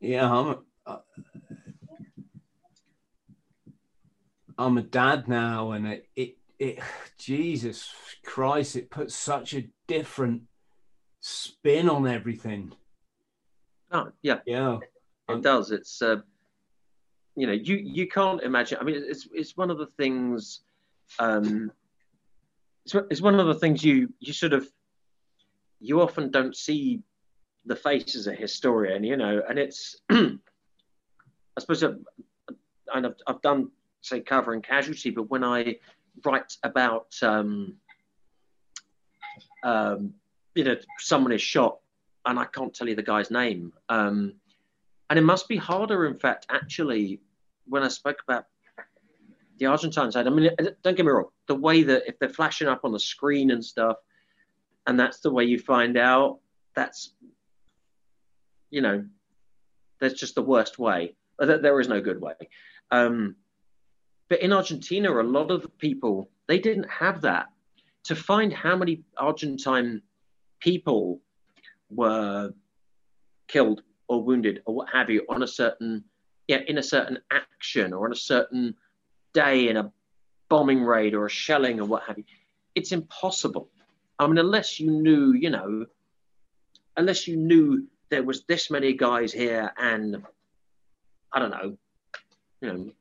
yeah 0.00 0.32
i'm 0.32 0.56
uh, 0.86 0.96
I'm 4.58 4.78
a 4.78 4.82
dad 4.82 5.28
now, 5.28 5.72
and 5.72 5.86
it, 5.86 6.08
it, 6.16 6.36
it, 6.58 6.78
Jesus 7.18 7.92
Christ, 8.24 8.76
it 8.76 8.90
puts 8.90 9.14
such 9.14 9.54
a 9.54 9.68
different 9.86 10.42
spin 11.20 11.88
on 11.88 12.06
everything. 12.06 12.72
Oh, 13.90 14.12
yeah, 14.22 14.38
yeah, 14.46 14.78
it 15.28 15.42
does. 15.42 15.70
It's, 15.70 16.00
uh, 16.00 16.16
you 17.36 17.46
know, 17.46 17.52
you 17.52 17.76
you 17.76 18.06
can't 18.06 18.42
imagine. 18.42 18.78
I 18.80 18.84
mean, 18.84 19.02
it's 19.06 19.28
it's 19.32 19.56
one 19.56 19.70
of 19.70 19.78
the 19.78 19.86
things. 19.86 20.60
Um, 21.18 21.72
it's, 22.84 22.94
it's 23.10 23.20
one 23.20 23.40
of 23.40 23.46
the 23.46 23.54
things 23.54 23.84
you 23.84 24.12
you 24.20 24.32
sort 24.32 24.52
of 24.52 24.68
you 25.80 26.00
often 26.00 26.30
don't 26.30 26.56
see 26.56 27.02
the 27.66 27.76
face 27.76 28.14
as 28.14 28.26
a 28.26 28.32
historian, 28.34 29.04
you 29.04 29.16
know, 29.16 29.42
and 29.48 29.58
it's 29.58 29.96
I 30.10 30.38
suppose 31.58 31.82
I've, 31.82 31.98
I've, 32.92 33.14
I've 33.26 33.42
done 33.42 33.70
say 34.00 34.20
covering 34.20 34.62
casualty, 34.62 35.10
but 35.10 35.30
when 35.30 35.44
I 35.44 35.76
write 36.24 36.56
about 36.62 37.14
um, 37.22 37.74
um, 39.62 40.14
you 40.54 40.64
know 40.64 40.76
someone 40.98 41.32
is 41.32 41.42
shot 41.42 41.78
and 42.26 42.38
I 42.38 42.44
can't 42.46 42.74
tell 42.74 42.88
you 42.88 42.96
the 42.96 43.02
guy's 43.02 43.30
name, 43.30 43.72
um, 43.88 44.34
and 45.08 45.18
it 45.18 45.22
must 45.22 45.48
be 45.48 45.56
harder, 45.56 46.06
in 46.06 46.18
fact, 46.18 46.46
actually, 46.50 47.20
when 47.66 47.82
I 47.82 47.88
spoke 47.88 48.18
about 48.26 48.46
the 49.58 49.66
Argentine 49.66 50.10
side. 50.10 50.26
I 50.26 50.30
mean, 50.30 50.50
don't 50.82 50.96
get 50.96 51.04
me 51.04 51.12
wrong, 51.12 51.28
the 51.46 51.54
way 51.54 51.82
that 51.82 52.04
if 52.06 52.18
they're 52.18 52.28
flashing 52.28 52.68
up 52.68 52.84
on 52.84 52.92
the 52.92 53.00
screen 53.00 53.50
and 53.50 53.64
stuff, 53.64 53.96
and 54.86 54.98
that's 54.98 55.20
the 55.20 55.30
way 55.30 55.44
you 55.44 55.58
find 55.58 55.96
out, 55.96 56.40
that's 56.74 57.14
you 58.70 58.80
know, 58.80 59.04
that's 60.00 60.14
just 60.14 60.34
the 60.34 60.42
worst 60.42 60.78
way. 60.78 61.14
There 61.38 61.80
is 61.80 61.88
no 61.88 62.00
good 62.00 62.20
way. 62.20 62.34
Um, 62.90 63.36
but 64.30 64.40
in 64.40 64.52
Argentina, 64.52 65.12
a 65.12 65.22
lot 65.22 65.50
of 65.50 65.62
the 65.62 65.68
people, 65.68 66.30
they 66.46 66.58
didn't 66.58 66.88
have 66.88 67.20
that. 67.22 67.48
To 68.04 68.14
find 68.16 68.52
how 68.52 68.76
many 68.76 69.02
Argentine 69.18 70.00
people 70.60 71.20
were 71.90 72.54
killed 73.48 73.82
or 74.08 74.22
wounded 74.22 74.62
or 74.64 74.74
what 74.74 74.88
have 74.90 75.10
you 75.10 75.26
on 75.28 75.42
a 75.42 75.46
certain, 75.46 76.04
yeah, 76.48 76.60
in 76.66 76.78
a 76.78 76.82
certain 76.82 77.18
action 77.30 77.92
or 77.92 78.06
on 78.06 78.12
a 78.12 78.16
certain 78.16 78.74
day 79.34 79.68
in 79.68 79.76
a 79.76 79.92
bombing 80.48 80.82
raid 80.82 81.12
or 81.12 81.26
a 81.26 81.30
shelling 81.30 81.80
or 81.80 81.84
what 81.84 82.04
have 82.04 82.16
you, 82.16 82.24
it's 82.74 82.92
impossible. 82.92 83.68
I 84.18 84.26
mean, 84.26 84.38
unless 84.38 84.80
you 84.80 84.90
knew, 84.90 85.32
you 85.32 85.50
know, 85.50 85.86
unless 86.96 87.26
you 87.26 87.36
knew 87.36 87.86
there 88.10 88.22
was 88.22 88.44
this 88.44 88.70
many 88.70 88.92
guys 88.92 89.32
here 89.32 89.72
and 89.76 90.24
I 91.32 91.38
don't 91.38 91.50
know, 91.50 91.76
you 92.60 92.72
know, 92.72 92.92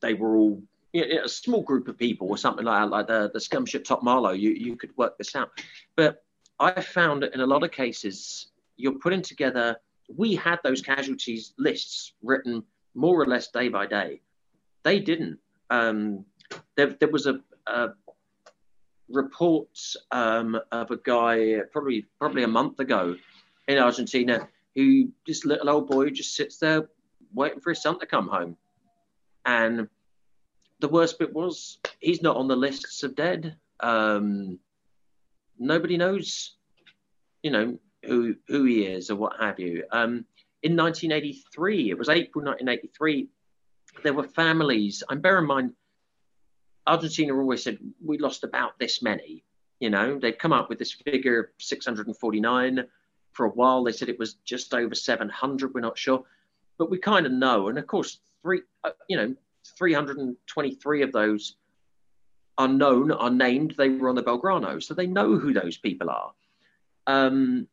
they 0.00 0.14
were 0.14 0.36
all 0.36 0.62
you 0.92 1.06
know, 1.06 1.24
a 1.24 1.28
small 1.28 1.62
group 1.62 1.88
of 1.88 1.98
people 1.98 2.28
or 2.28 2.38
something 2.38 2.64
like 2.64 2.82
that, 2.82 2.90
like 2.90 3.06
the, 3.06 3.30
the 3.32 3.40
scum 3.40 3.66
ship 3.66 3.84
Top 3.84 4.02
Marlow, 4.02 4.32
you, 4.32 4.50
you 4.50 4.76
could 4.76 4.96
work 4.96 5.18
this 5.18 5.36
out. 5.36 5.50
But 5.96 6.24
I 6.58 6.80
found 6.80 7.22
that 7.22 7.34
in 7.34 7.40
a 7.40 7.46
lot 7.46 7.62
of 7.62 7.70
cases, 7.70 8.48
you're 8.76 8.98
putting 8.98 9.22
together, 9.22 9.76
we 10.16 10.34
had 10.34 10.58
those 10.64 10.80
casualties 10.80 11.52
lists 11.58 12.12
written 12.22 12.64
more 12.94 13.20
or 13.20 13.26
less 13.26 13.48
day 13.48 13.68
by 13.68 13.86
day. 13.86 14.20
They 14.82 14.98
didn't. 14.98 15.38
Um, 15.70 16.24
there, 16.76 16.96
there 16.98 17.10
was 17.10 17.26
a, 17.26 17.40
a 17.66 17.90
report 19.08 19.68
um, 20.10 20.58
of 20.72 20.90
a 20.90 20.96
guy 20.96 21.60
probably 21.72 22.06
probably 22.18 22.44
a 22.44 22.48
month 22.48 22.80
ago 22.80 23.16
in 23.66 23.78
Argentina 23.78 24.48
who 24.74 25.08
this 25.26 25.44
little 25.44 25.68
old 25.68 25.88
boy 25.88 26.10
just 26.10 26.34
sits 26.34 26.58
there 26.58 26.88
waiting 27.34 27.60
for 27.60 27.70
his 27.70 27.82
son 27.82 27.98
to 27.98 28.06
come 28.06 28.28
home, 28.28 28.56
and 29.48 29.88
the 30.80 30.88
worst 30.88 31.18
bit 31.18 31.32
was 31.32 31.78
he's 32.00 32.20
not 32.20 32.36
on 32.36 32.48
the 32.48 32.56
lists 32.56 33.02
of 33.02 33.16
dead. 33.16 33.56
Um, 33.80 34.58
nobody 35.58 35.96
knows, 35.96 36.54
you 37.42 37.50
know, 37.50 37.78
who 38.04 38.36
who 38.46 38.64
he 38.64 38.84
is 38.84 39.10
or 39.10 39.16
what 39.16 39.40
have 39.40 39.58
you. 39.58 39.84
Um, 39.90 40.26
in 40.62 40.76
1983, 40.76 41.90
it 41.90 41.98
was 41.98 42.10
April 42.10 42.44
1983. 42.44 43.28
There 44.02 44.12
were 44.12 44.24
families, 44.24 45.02
and 45.08 45.22
bear 45.22 45.38
in 45.38 45.46
mind, 45.46 45.72
Argentina 46.86 47.34
always 47.34 47.62
said 47.64 47.78
we 48.04 48.18
lost 48.18 48.44
about 48.44 48.78
this 48.78 49.00
many. 49.02 49.44
You 49.80 49.88
know, 49.88 50.18
they'd 50.18 50.38
come 50.38 50.52
up 50.52 50.68
with 50.68 50.78
this 50.78 50.92
figure 50.92 51.52
649. 51.58 52.84
For 53.32 53.46
a 53.46 53.50
while, 53.50 53.82
they 53.82 53.92
said 53.92 54.08
it 54.10 54.18
was 54.18 54.34
just 54.44 54.74
over 54.74 54.94
700. 54.94 55.72
We're 55.72 55.80
not 55.80 55.96
sure, 55.96 56.24
but 56.76 56.90
we 56.90 56.98
kind 56.98 57.24
of 57.24 57.32
know. 57.32 57.68
And 57.68 57.78
of 57.78 57.86
course, 57.86 58.18
three, 58.42 58.62
uh, 58.84 58.90
you 59.08 59.16
know, 59.16 59.34
323 59.76 61.02
of 61.02 61.12
those 61.12 61.56
are 62.56 62.68
known, 62.68 63.12
are 63.12 63.30
named. 63.30 63.74
They 63.76 63.88
were 63.88 64.08
on 64.08 64.14
the 64.14 64.22
Belgrano, 64.22 64.82
so 64.82 64.94
they 64.94 65.06
know 65.06 65.36
who 65.36 65.52
those 65.52 65.78
people 65.78 66.10
are. 66.10 66.32
Um, 67.06 67.68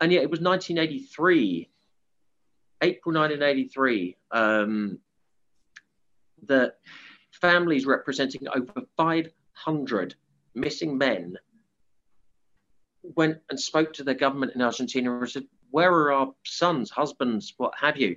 and 0.00 0.12
yet 0.12 0.22
it 0.22 0.30
was 0.30 0.40
1983, 0.40 1.68
April 2.82 3.14
1983, 3.14 4.16
um, 4.30 4.98
that 6.46 6.78
families 7.32 7.86
representing 7.86 8.46
over 8.48 8.82
500 8.96 10.14
missing 10.54 10.98
men 10.98 11.36
went 13.14 13.38
and 13.50 13.60
spoke 13.60 13.92
to 13.94 14.04
the 14.04 14.14
government 14.14 14.52
in 14.54 14.62
Argentina 14.62 15.16
and 15.16 15.30
said, 15.30 15.46
Where 15.70 15.92
are 15.92 16.12
our 16.12 16.34
sons, 16.44 16.90
husbands, 16.90 17.54
what 17.56 17.72
have 17.80 17.96
you? 17.96 18.16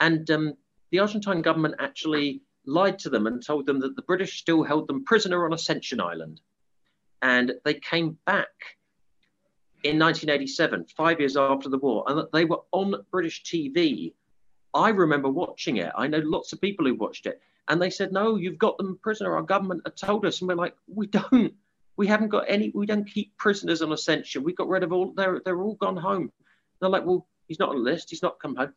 And 0.00 0.30
um, 0.30 0.54
the 0.90 0.98
Argentine 1.00 1.42
government 1.42 1.76
actually 1.78 2.42
lied 2.66 2.98
to 3.00 3.10
them 3.10 3.26
and 3.26 3.44
told 3.44 3.66
them 3.66 3.80
that 3.80 3.96
the 3.96 4.02
British 4.02 4.38
still 4.38 4.62
held 4.62 4.88
them 4.88 5.04
prisoner 5.04 5.44
on 5.44 5.52
Ascension 5.52 6.00
Island. 6.00 6.40
And 7.22 7.54
they 7.64 7.74
came 7.74 8.18
back 8.26 8.48
in 9.84 9.98
1987, 9.98 10.86
five 10.96 11.20
years 11.20 11.36
after 11.36 11.68
the 11.68 11.78
war, 11.78 12.04
and 12.06 12.26
they 12.32 12.44
were 12.44 12.60
on 12.72 12.94
British 13.10 13.42
TV. 13.44 14.12
I 14.74 14.90
remember 14.90 15.30
watching 15.30 15.78
it. 15.78 15.92
I 15.96 16.06
know 16.06 16.18
lots 16.18 16.52
of 16.52 16.60
people 16.60 16.86
who 16.86 16.94
watched 16.94 17.26
it. 17.26 17.40
And 17.68 17.80
they 17.80 17.90
said, 17.90 18.12
No, 18.12 18.36
you've 18.36 18.58
got 18.58 18.78
them 18.78 18.98
prisoner. 19.02 19.36
Our 19.36 19.42
government 19.42 19.82
had 19.84 19.96
told 19.96 20.26
us. 20.26 20.40
And 20.40 20.48
we're 20.48 20.54
like, 20.54 20.74
We 20.86 21.06
don't. 21.06 21.54
We 21.96 22.06
haven't 22.06 22.28
got 22.28 22.44
any. 22.48 22.70
We 22.74 22.86
don't 22.86 23.10
keep 23.10 23.36
prisoners 23.36 23.82
on 23.82 23.92
Ascension. 23.92 24.44
We 24.44 24.54
got 24.54 24.68
rid 24.68 24.82
of 24.82 24.92
all. 24.92 25.12
They're, 25.16 25.40
they're 25.44 25.60
all 25.60 25.74
gone 25.74 25.96
home. 25.96 26.32
They're 26.80 26.90
like, 26.90 27.04
Well, 27.04 27.26
he's 27.46 27.58
not 27.58 27.70
on 27.70 27.76
the 27.76 27.90
list. 27.90 28.10
He's 28.10 28.22
not 28.22 28.40
come 28.40 28.56
home. 28.56 28.72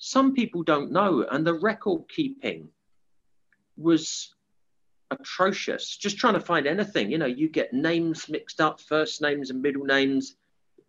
Some 0.00 0.32
people 0.32 0.62
don't 0.62 0.90
know, 0.90 1.26
and 1.30 1.46
the 1.46 1.54
record 1.54 2.08
keeping 2.08 2.68
was 3.76 4.34
atrocious. 5.10 5.96
Just 5.96 6.16
trying 6.16 6.34
to 6.34 6.40
find 6.40 6.66
anything, 6.66 7.10
you 7.10 7.18
know, 7.18 7.26
you 7.26 7.48
get 7.50 7.74
names 7.74 8.28
mixed 8.28 8.62
up, 8.62 8.80
first 8.80 9.20
names 9.20 9.50
and 9.50 9.60
middle 9.60 9.84
names, 9.84 10.36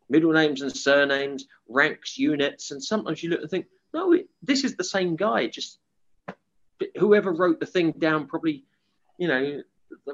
middle 0.09 0.31
names 0.31 0.61
and 0.61 0.75
surnames, 0.75 1.45
ranks, 1.67 2.17
units, 2.17 2.71
and 2.71 2.81
sometimes 2.81 3.21
you 3.21 3.29
look 3.29 3.41
and 3.41 3.49
think, 3.49 3.65
no, 3.93 4.13
it, 4.13 4.29
this 4.41 4.63
is 4.63 4.77
the 4.77 4.83
same 4.83 5.17
guy. 5.17 5.47
Just 5.47 5.79
whoever 6.97 7.33
wrote 7.33 7.59
the 7.59 7.65
thing 7.65 7.91
down 7.91 8.27
probably, 8.27 8.63
you 9.17 9.27
know, 9.27 9.61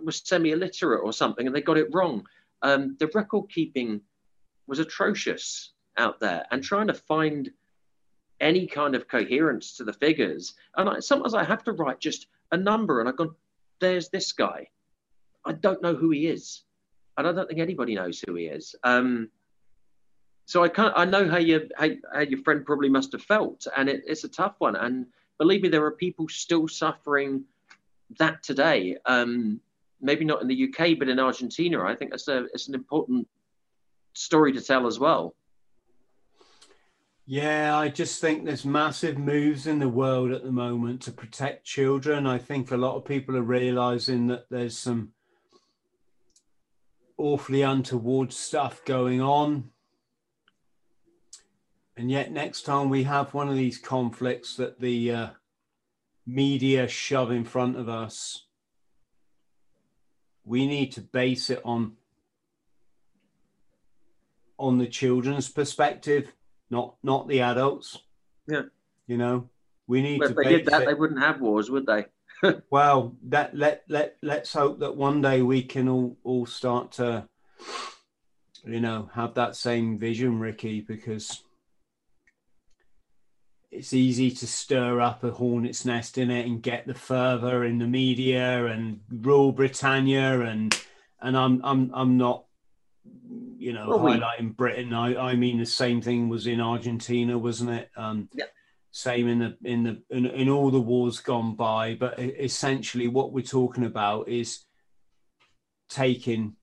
was 0.04 0.24
semi-illiterate 0.26 1.04
or 1.04 1.14
something, 1.14 1.46
and 1.46 1.56
they 1.56 1.62
got 1.62 1.78
it 1.78 1.94
wrong. 1.94 2.26
Um, 2.64 2.98
the 3.00 3.12
record 3.14 3.52
keeping 3.52 4.02
was 4.66 4.80
atrocious 4.80 5.74
out 5.98 6.20
there, 6.20 6.48
and 6.50 6.64
trying 6.64 6.88
to 6.88 6.96
find 6.96 7.52
any 8.40 8.68
kind 8.68 8.96
of 8.96 9.08
coherence 9.08 9.78
to 9.78 9.84
the 9.84 9.94
figures. 9.94 10.54
And 10.76 10.90
I, 10.90 11.00
sometimes 11.00 11.34
I 11.34 11.44
have 11.44 11.64
to 11.66 11.72
write 11.72 12.00
just 12.00 12.28
a 12.52 12.58
number, 12.58 13.00
and 13.00 13.10
I've 13.10 13.18
gone, 13.18 13.36
"There's 13.80 14.10
this 14.10 14.32
guy. 14.32 14.70
I 15.46 15.54
don't 15.54 15.82
know 15.82 15.96
who 15.96 16.12
he 16.12 16.28
is, 16.28 16.64
and 17.18 17.28
I 17.28 17.32
don't 17.32 17.48
think 17.48 17.60
anybody 17.60 17.96
knows 17.96 18.24
who 18.26 18.36
he 18.36 18.46
is." 18.46 18.76
Um, 18.84 19.30
so 20.46 20.64
I 20.64 20.70
can't. 20.70 20.94
I 20.96 21.06
know 21.06 21.30
how 21.30 21.38
you 21.38 21.70
how, 21.78 21.90
how 22.14 22.22
your 22.22 22.42
friend 22.44 22.66
probably 22.66 22.90
must 22.90 23.12
have 23.12 23.24
felt, 23.24 23.68
and 23.76 23.90
it, 23.90 24.04
it's 24.08 24.24
a 24.24 24.30
tough 24.30 24.56
one. 24.60 24.76
And 24.76 25.08
believe 25.38 25.62
me, 25.62 25.70
there 25.70 25.86
are 25.86 25.92
people 25.92 26.28
still 26.30 26.68
suffering 26.68 27.44
that 28.18 28.44
today. 28.44 28.98
Um, 29.06 29.60
maybe 30.00 30.26
not 30.26 30.42
in 30.42 30.48
the 30.48 30.70
UK, 30.70 30.98
but 30.98 31.10
in 31.10 31.20
Argentina. 31.20 31.84
I 31.84 31.96
think 31.96 32.12
that's 32.12 32.28
a 32.28 32.46
it's 32.54 32.68
an 32.68 32.76
important 32.76 33.28
story 34.14 34.54
to 34.54 34.62
tell 34.62 34.88
as 34.88 35.00
well. 35.00 35.36
Yeah, 37.30 37.78
I 37.78 37.90
just 37.90 38.22
think 38.22 38.46
there's 38.46 38.64
massive 38.64 39.18
moves 39.18 39.68
in 39.68 39.80
the 39.80 39.90
world 39.90 40.32
at 40.32 40.46
the 40.46 40.52
moment 40.52 41.02
to 41.02 41.12
protect 41.12 41.66
children. 41.66 42.26
I 42.26 42.38
think 42.38 42.72
a 42.72 42.78
lot 42.78 42.96
of 42.96 43.04
people 43.04 43.36
are 43.36 43.42
realizing 43.42 44.28
that 44.28 44.46
there's 44.50 44.78
some 44.78 45.10
awfully 47.18 47.64
untoward 47.64 48.32
stuff 48.32 48.80
going 48.86 49.20
on. 49.20 49.72
And 51.98 52.10
yet, 52.10 52.32
next 52.32 52.62
time 52.62 52.88
we 52.88 53.04
have 53.04 53.34
one 53.34 53.50
of 53.50 53.56
these 53.56 53.78
conflicts 53.78 54.56
that 54.56 54.80
the 54.80 55.12
uh, 55.12 55.28
media 56.26 56.88
shove 56.88 57.30
in 57.30 57.44
front 57.44 57.76
of 57.76 57.90
us, 57.90 58.46
we 60.46 60.66
need 60.66 60.94
to 60.94 61.02
base 61.02 61.50
it 61.50 61.60
on 61.66 61.98
on 64.58 64.78
the 64.78 64.88
children's 64.88 65.50
perspective 65.50 66.32
not 66.70 66.96
not 67.04 67.28
the 67.28 67.42
adults. 67.42 67.98
Yeah. 68.48 68.64
You 69.08 69.18
know, 69.18 69.50
we 69.88 70.02
need 70.02 70.20
but 70.20 70.28
to. 70.28 70.32
If 70.32 70.38
they 70.38 70.58
did 70.58 70.66
that, 70.68 70.84
it. 70.84 70.86
they 70.86 70.94
wouldn't 70.94 71.22
have 71.22 71.42
wars, 71.42 71.70
would 71.70 71.86
they? 71.86 72.06
well, 72.70 73.16
that 73.24 73.56
let 73.56 73.84
let 73.88 74.18
let's 74.22 74.54
hope 74.54 74.80
that 74.80 74.96
one 74.96 75.22
day 75.22 75.42
we 75.42 75.64
can 75.64 75.88
all 75.88 76.18
all 76.24 76.46
start 76.46 76.94
to, 76.94 77.28
you 78.66 78.80
know, 78.80 79.10
have 79.14 79.34
that 79.36 79.56
same 79.56 79.98
vision, 79.98 80.40
Ricky, 80.40 80.82
because 80.82 81.44
it's 83.72 83.94
easy 83.94 84.32
to 84.32 84.48
stir 84.48 85.02
up 85.02 85.24
a 85.24 85.32
hornet's 85.32 85.86
nest 85.86 86.18
in 86.18 86.32
it 86.32 86.46
and 86.46 86.62
get 86.62 86.88
the 86.88 86.94
fervor 86.94 87.64
in 87.64 87.80
the 87.80 87.88
media 87.88 88.66
and 88.66 89.02
rule 89.10 89.52
Britannia 89.52 90.42
and 90.42 90.80
and 91.22 91.38
I'm 91.38 91.62
I'm 91.64 91.92
I'm 91.94 92.18
not 92.18 92.46
you 93.58 93.74
know, 93.74 93.88
well, 93.90 94.00
highlighting 94.00 94.40
we... 94.40 94.50
Britain. 94.50 94.94
I, 94.94 95.16
I 95.16 95.36
mean, 95.36 95.58
the 95.58 95.66
same 95.66 96.02
thing 96.02 96.30
was 96.30 96.48
in 96.48 96.62
Argentina, 96.62 97.38
wasn't 97.38 97.72
it? 97.72 97.90
Um, 97.96 98.30
yeah. 98.34 98.46
Same 98.92 99.28
in 99.28 99.40
the 99.40 99.58
in 99.64 99.84
the 99.84 100.02
in, 100.10 100.26
in 100.26 100.50
all 100.50 100.72
the 100.72 100.80
wars 100.80 101.20
gone 101.20 101.56
by, 101.56 101.96
but 101.96 102.18
essentially, 102.20 103.08
what 103.08 103.32
we're 103.32 103.44
talking 103.44 103.84
about 103.84 104.28
is 104.28 104.64
taking 105.90 106.56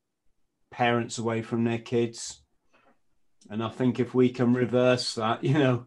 parents 0.71 1.19
away 1.19 1.43
from 1.43 1.65
their 1.65 1.79
kids. 1.79 2.43
And 3.51 3.62
I 3.62 3.69
think 3.69 4.01
if 4.01 4.15
we 4.15 4.31
can 4.31 4.55
reverse 4.55 5.15
that, 5.15 5.45
you 5.45 5.55
know, 5.55 5.87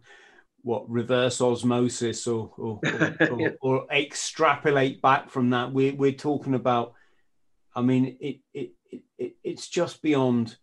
what 0.62 0.90
reverse 0.90 1.42
osmosis 1.42 2.28
or 2.28 2.52
or, 2.58 2.80
or, 2.84 3.28
or, 3.30 3.58
or 3.62 3.88
extrapolate 3.92 5.02
back 5.02 5.30
from 5.30 5.50
that, 5.50 5.72
we're, 5.74 5.96
we're 5.96 6.12
talking 6.12 6.54
about. 6.54 6.94
I 7.76 7.82
mean, 7.82 8.18
it, 8.20 8.40
it, 8.54 8.72
it, 9.18 9.36
it's 9.44 9.68
just 9.68 10.02
beyond 10.02 10.58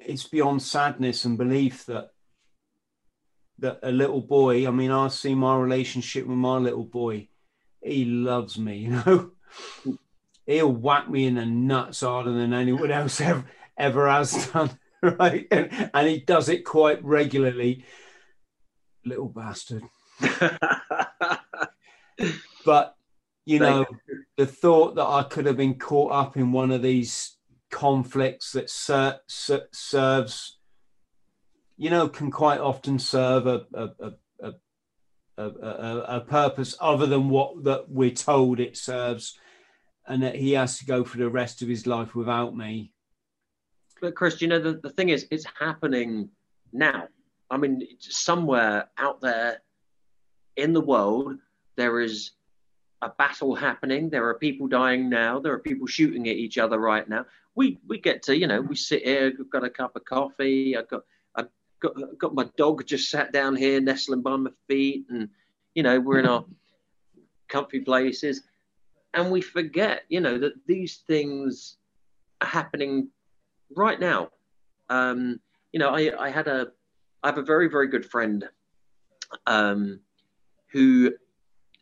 it's 0.00 0.24
beyond 0.24 0.62
sadness 0.62 1.24
and 1.24 1.38
belief 1.38 1.86
that 1.86 2.10
that 3.58 3.78
a 3.82 3.90
little 3.90 4.20
boy 4.20 4.66
i 4.66 4.70
mean 4.70 4.90
i 4.90 5.08
see 5.08 5.34
my 5.34 5.56
relationship 5.56 6.26
with 6.26 6.36
my 6.36 6.56
little 6.58 6.84
boy. 6.84 7.28
He 7.82 8.04
loves 8.04 8.58
me 8.58 8.76
you 8.78 8.90
know? 8.90 9.30
He'll 10.46 10.72
whack 10.72 11.08
me 11.08 11.26
in 11.26 11.36
the 11.36 11.46
nuts 11.46 12.00
harder 12.00 12.32
than 12.32 12.52
anyone 12.52 12.90
else 12.90 13.20
ever 13.20 13.44
ever 13.76 14.08
has 14.08 14.48
done 14.48 14.78
right? 15.02 15.46
And, 15.50 15.90
and 15.92 16.08
he 16.08 16.20
does 16.20 16.48
it 16.48 16.64
quite 16.64 17.04
regularly. 17.04 17.84
Little 19.04 19.28
bastard. 19.28 19.82
But 22.66 22.95
you 23.46 23.58
know 23.58 23.86
the 24.36 24.46
thought 24.46 24.94
that 24.96 25.06
i 25.06 25.22
could 25.22 25.46
have 25.46 25.56
been 25.56 25.78
caught 25.78 26.12
up 26.12 26.36
in 26.36 26.52
one 26.52 26.70
of 26.70 26.82
these 26.82 27.36
conflicts 27.70 28.52
that 28.52 28.70
ser- 28.70 29.20
ser- 29.28 29.68
serves, 29.72 30.58
you 31.76 31.90
know, 31.90 32.08
can 32.08 32.30
quite 32.30 32.60
often 32.60 32.98
serve 32.98 33.46
a, 33.46 33.66
a, 33.74 33.90
a, 34.40 34.52
a, 35.38 36.04
a 36.16 36.20
purpose 36.20 36.74
other 36.80 37.06
than 37.06 37.28
what 37.28 37.64
that 37.64 37.90
we're 37.90 38.10
told 38.10 38.60
it 38.60 38.76
serves, 38.76 39.38
and 40.06 40.22
that 40.22 40.36
he 40.36 40.52
has 40.52 40.78
to 40.78 40.86
go 40.86 41.04
for 41.04 41.18
the 41.18 41.28
rest 41.28 41.62
of 41.62 41.68
his 41.68 41.86
life 41.86 42.14
without 42.14 42.56
me. 42.56 42.92
But 44.00 44.14
Chris, 44.14 44.40
you 44.40 44.48
know, 44.48 44.58
the, 44.58 44.80
the 44.82 44.90
thing 44.90 45.08
is, 45.08 45.26
it's 45.30 45.46
happening 45.58 46.30
now. 46.72 47.08
I 47.50 47.56
mean, 47.56 47.86
somewhere 47.98 48.88
out 48.98 49.20
there 49.20 49.62
in 50.56 50.72
the 50.72 50.80
world, 50.80 51.36
there 51.76 52.00
is 52.00 52.32
a 53.02 53.10
battle 53.10 53.54
happening. 53.54 54.10
There 54.10 54.26
are 54.26 54.34
people 54.34 54.66
dying 54.66 55.08
now. 55.08 55.38
There 55.38 55.52
are 55.52 55.58
people 55.58 55.86
shooting 55.86 56.28
at 56.28 56.36
each 56.36 56.58
other 56.58 56.78
right 56.78 57.08
now 57.08 57.26
we 57.56 57.78
we 57.88 57.98
get 57.98 58.22
to 58.24 58.38
you 58.38 58.46
know 58.46 58.60
we 58.60 58.76
sit 58.76 59.02
here. 59.02 59.32
We've 59.36 59.50
got 59.50 59.64
a 59.64 59.70
cup 59.70 59.96
of 59.96 60.04
coffee. 60.04 60.76
I've 60.76 60.88
got 60.88 61.02
I've 61.34 61.48
got 61.80 61.94
got 62.18 62.34
my 62.34 62.48
dog 62.56 62.86
just 62.86 63.10
sat 63.10 63.32
down 63.32 63.56
here, 63.56 63.80
nestling 63.80 64.20
by 64.22 64.36
my 64.36 64.50
feet, 64.68 65.06
and 65.10 65.28
you 65.74 65.82
know 65.82 65.98
we're 65.98 66.20
in 66.20 66.26
our 66.26 66.44
comfy 67.48 67.80
places, 67.80 68.42
and 69.14 69.32
we 69.32 69.40
forget 69.40 70.02
you 70.08 70.20
know 70.20 70.38
that 70.38 70.52
these 70.66 71.02
things 71.08 71.78
are 72.42 72.46
happening 72.46 73.08
right 73.74 73.98
now. 73.98 74.28
Um, 74.90 75.40
you 75.72 75.80
know, 75.80 75.88
I 75.88 76.12
I 76.26 76.30
had 76.30 76.46
a 76.46 76.68
I 77.22 77.28
have 77.28 77.38
a 77.38 77.42
very 77.42 77.68
very 77.68 77.88
good 77.88 78.04
friend, 78.04 78.46
um, 79.46 80.00
who 80.72 81.12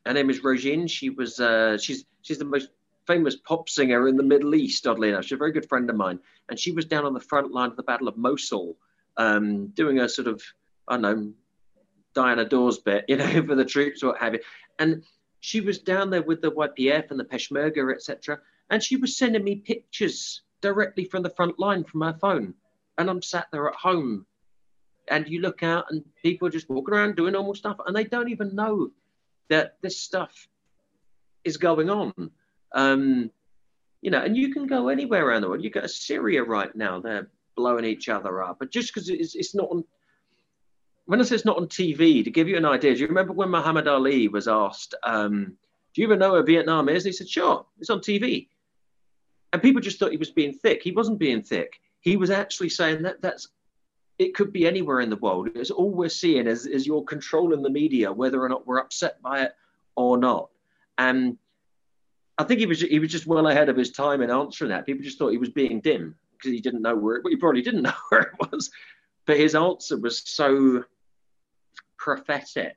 her 0.06 0.12
name 0.12 0.30
is 0.30 0.40
Rogin. 0.40 0.88
She 0.88 1.10
was 1.10 1.40
uh, 1.40 1.78
she's 1.78 2.04
she's 2.22 2.38
the 2.38 2.44
most 2.44 2.68
famous 3.06 3.36
pop 3.36 3.68
singer 3.68 4.08
in 4.08 4.16
the 4.16 4.22
Middle 4.22 4.54
East, 4.54 4.86
oddly 4.86 5.10
enough. 5.10 5.24
She's 5.24 5.32
a 5.32 5.36
very 5.36 5.52
good 5.52 5.68
friend 5.68 5.88
of 5.90 5.96
mine. 5.96 6.18
And 6.48 6.58
she 6.58 6.72
was 6.72 6.84
down 6.84 7.04
on 7.04 7.14
the 7.14 7.20
front 7.20 7.52
line 7.52 7.70
of 7.70 7.76
the 7.76 7.82
Battle 7.82 8.08
of 8.08 8.16
Mosul, 8.16 8.76
um, 9.16 9.68
doing 9.68 10.00
a 10.00 10.08
sort 10.08 10.28
of, 10.28 10.42
I 10.88 10.94
don't 10.94 11.02
know, 11.02 11.32
Diana 12.14 12.44
Dors 12.44 12.78
bit, 12.78 13.04
you 13.08 13.16
know, 13.16 13.26
for 13.46 13.54
the 13.54 13.64
troops 13.64 14.02
or 14.02 14.08
what 14.08 14.20
have 14.20 14.34
you. 14.34 14.40
And 14.78 15.04
she 15.40 15.60
was 15.60 15.78
down 15.78 16.10
there 16.10 16.22
with 16.22 16.40
the 16.40 16.52
YPF 16.52 17.10
and 17.10 17.20
the 17.20 17.24
Peshmerga, 17.24 17.94
etc. 17.94 18.40
And 18.70 18.82
she 18.82 18.96
was 18.96 19.16
sending 19.16 19.44
me 19.44 19.56
pictures 19.56 20.42
directly 20.60 21.04
from 21.04 21.22
the 21.22 21.30
front 21.30 21.58
line 21.58 21.84
from 21.84 22.00
her 22.00 22.16
phone. 22.20 22.54
And 22.96 23.10
I'm 23.10 23.22
sat 23.22 23.48
there 23.52 23.68
at 23.68 23.74
home. 23.74 24.26
And 25.08 25.28
you 25.28 25.42
look 25.42 25.62
out 25.62 25.84
and 25.90 26.02
people 26.22 26.48
are 26.48 26.50
just 26.50 26.70
walking 26.70 26.94
around 26.94 27.16
doing 27.16 27.34
normal 27.34 27.54
stuff 27.54 27.76
and 27.86 27.94
they 27.94 28.04
don't 28.04 28.30
even 28.30 28.54
know 28.54 28.90
that 29.50 29.76
this 29.82 30.00
stuff 30.00 30.48
is 31.44 31.56
going 31.56 31.90
on. 31.90 32.30
Um, 32.74 33.30
you 34.02 34.10
know, 34.10 34.20
and 34.20 34.36
you 34.36 34.52
can 34.52 34.66
go 34.66 34.88
anywhere 34.88 35.26
around 35.26 35.42
the 35.42 35.48
world. 35.48 35.64
You 35.64 35.70
go 35.70 35.80
to 35.80 35.88
Syria 35.88 36.42
right 36.42 36.74
now; 36.74 37.00
they're 37.00 37.28
blowing 37.56 37.84
each 37.84 38.08
other 38.08 38.42
up. 38.42 38.58
But 38.58 38.70
just 38.70 38.92
because 38.92 39.08
it's, 39.08 39.34
it's 39.34 39.54
not 39.54 39.68
on, 39.70 39.84
when 41.06 41.20
I 41.20 41.24
say 41.24 41.36
it's 41.36 41.44
not 41.44 41.56
on 41.56 41.68
TV, 41.68 42.24
to 42.24 42.30
give 42.30 42.48
you 42.48 42.56
an 42.56 42.64
idea, 42.64 42.94
do 42.94 43.00
you 43.00 43.06
remember 43.06 43.32
when 43.32 43.50
Muhammad 43.50 43.88
Ali 43.88 44.28
was 44.28 44.48
asked, 44.48 44.94
um, 45.04 45.56
"Do 45.94 46.02
you 46.02 46.06
even 46.06 46.18
know 46.18 46.32
where 46.32 46.42
Vietnam 46.42 46.88
is?" 46.88 47.04
And 47.04 47.12
he 47.12 47.16
said, 47.16 47.28
"Sure, 47.28 47.64
it's 47.80 47.90
on 47.90 48.00
TV." 48.00 48.48
And 49.52 49.62
people 49.62 49.80
just 49.80 49.98
thought 49.98 50.10
he 50.10 50.16
was 50.16 50.32
being 50.32 50.52
thick. 50.52 50.82
He 50.82 50.92
wasn't 50.92 51.18
being 51.18 51.42
thick. 51.42 51.80
He 52.00 52.16
was 52.16 52.30
actually 52.30 52.68
saying 52.68 53.02
that 53.02 53.22
that's 53.22 53.48
it 54.18 54.34
could 54.34 54.52
be 54.52 54.66
anywhere 54.66 55.00
in 55.00 55.10
the 55.10 55.16
world. 55.16 55.48
It's 55.54 55.70
all 55.70 55.90
we're 55.90 56.08
seeing 56.08 56.46
is, 56.46 56.66
is 56.66 56.86
you're 56.86 57.02
controlling 57.02 57.62
the 57.62 57.70
media, 57.70 58.12
whether 58.12 58.42
or 58.42 58.48
not 58.48 58.66
we're 58.66 58.78
upset 58.78 59.20
by 59.22 59.42
it 59.42 59.52
or 59.96 60.16
not. 60.16 60.50
And 60.98 61.36
I 62.38 62.44
think 62.44 62.60
he 62.60 62.66
was 62.66 62.80
he 62.80 62.98
was 62.98 63.10
just 63.10 63.26
well 63.26 63.48
ahead 63.48 63.68
of 63.68 63.76
his 63.76 63.90
time 63.90 64.22
in 64.22 64.30
answering 64.30 64.70
that. 64.70 64.86
People 64.86 65.04
just 65.04 65.18
thought 65.18 65.30
he 65.30 65.38
was 65.38 65.50
being 65.50 65.80
dim 65.80 66.14
because 66.32 66.52
he 66.52 66.60
didn't 66.60 66.82
know 66.82 66.96
where. 66.96 67.20
Well, 67.22 67.30
he 67.30 67.36
probably 67.36 67.62
didn't 67.62 67.82
know 67.88 67.94
where 68.08 68.22
it 68.22 68.50
was, 68.52 68.70
but 69.26 69.36
his 69.36 69.54
answer 69.54 69.98
was 69.98 70.22
so 70.24 70.84
prophetic 71.96 72.76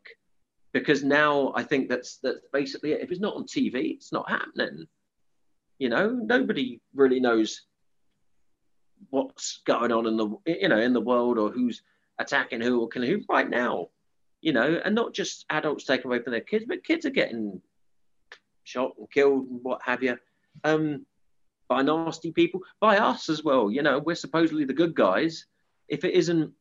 because 0.74 1.04
now 1.04 1.54
I 1.56 1.64
think 1.64 1.90
that's 1.90 2.18
that's 2.18 2.40
basically 2.54 2.94
it. 2.94 3.02
If 3.02 3.12
it's 3.12 3.22
not 3.22 3.36
on 3.36 3.46
TV, 3.46 3.96
it's 3.96 4.12
not 4.12 4.30
happening. 4.30 4.88
You 5.80 5.90
know, 5.90 6.10
nobody 6.10 6.82
really 6.96 7.20
knows 7.20 7.62
what's 9.10 9.62
going 9.66 9.92
on 9.92 10.06
in 10.06 10.18
the 10.18 10.30
you 10.46 10.70
know 10.70 10.80
in 10.80 10.94
the 10.94 11.02
world 11.02 11.38
or 11.38 11.50
who's 11.50 11.82
attacking 12.20 12.62
who 12.62 12.82
or 12.82 12.88
killing 12.88 13.10
who 13.10 13.22
right 13.30 13.50
now. 13.50 13.90
You 14.42 14.54
know, 14.54 14.80
and 14.86 14.94
not 14.94 15.14
just 15.14 15.46
adults 15.50 15.86
taking 15.86 16.06
away 16.06 16.22
from 16.22 16.32
their 16.32 16.42
kids, 16.42 16.66
but 16.68 16.84
kids 16.84 17.06
are 17.06 17.12
getting 17.12 17.60
shot 18.64 18.94
and 18.98 19.10
killed 19.10 19.48
and 19.50 19.64
what 19.64 19.82
have 19.84 20.04
you. 20.04 20.18
Um, 20.64 21.06
by 21.68 21.82
nasty 21.82 22.32
people, 22.32 22.62
by 22.80 22.98
us 22.98 23.30
as 23.30 23.44
well. 23.44 23.72
You 23.72 23.82
know, 23.82 24.00
we're 24.00 24.16
supposedly 24.16 24.64
the 24.64 24.74
good 24.74 24.96
guys. 24.96 25.46
If 25.88 26.04
it 26.04 26.14
isn't 26.14 26.54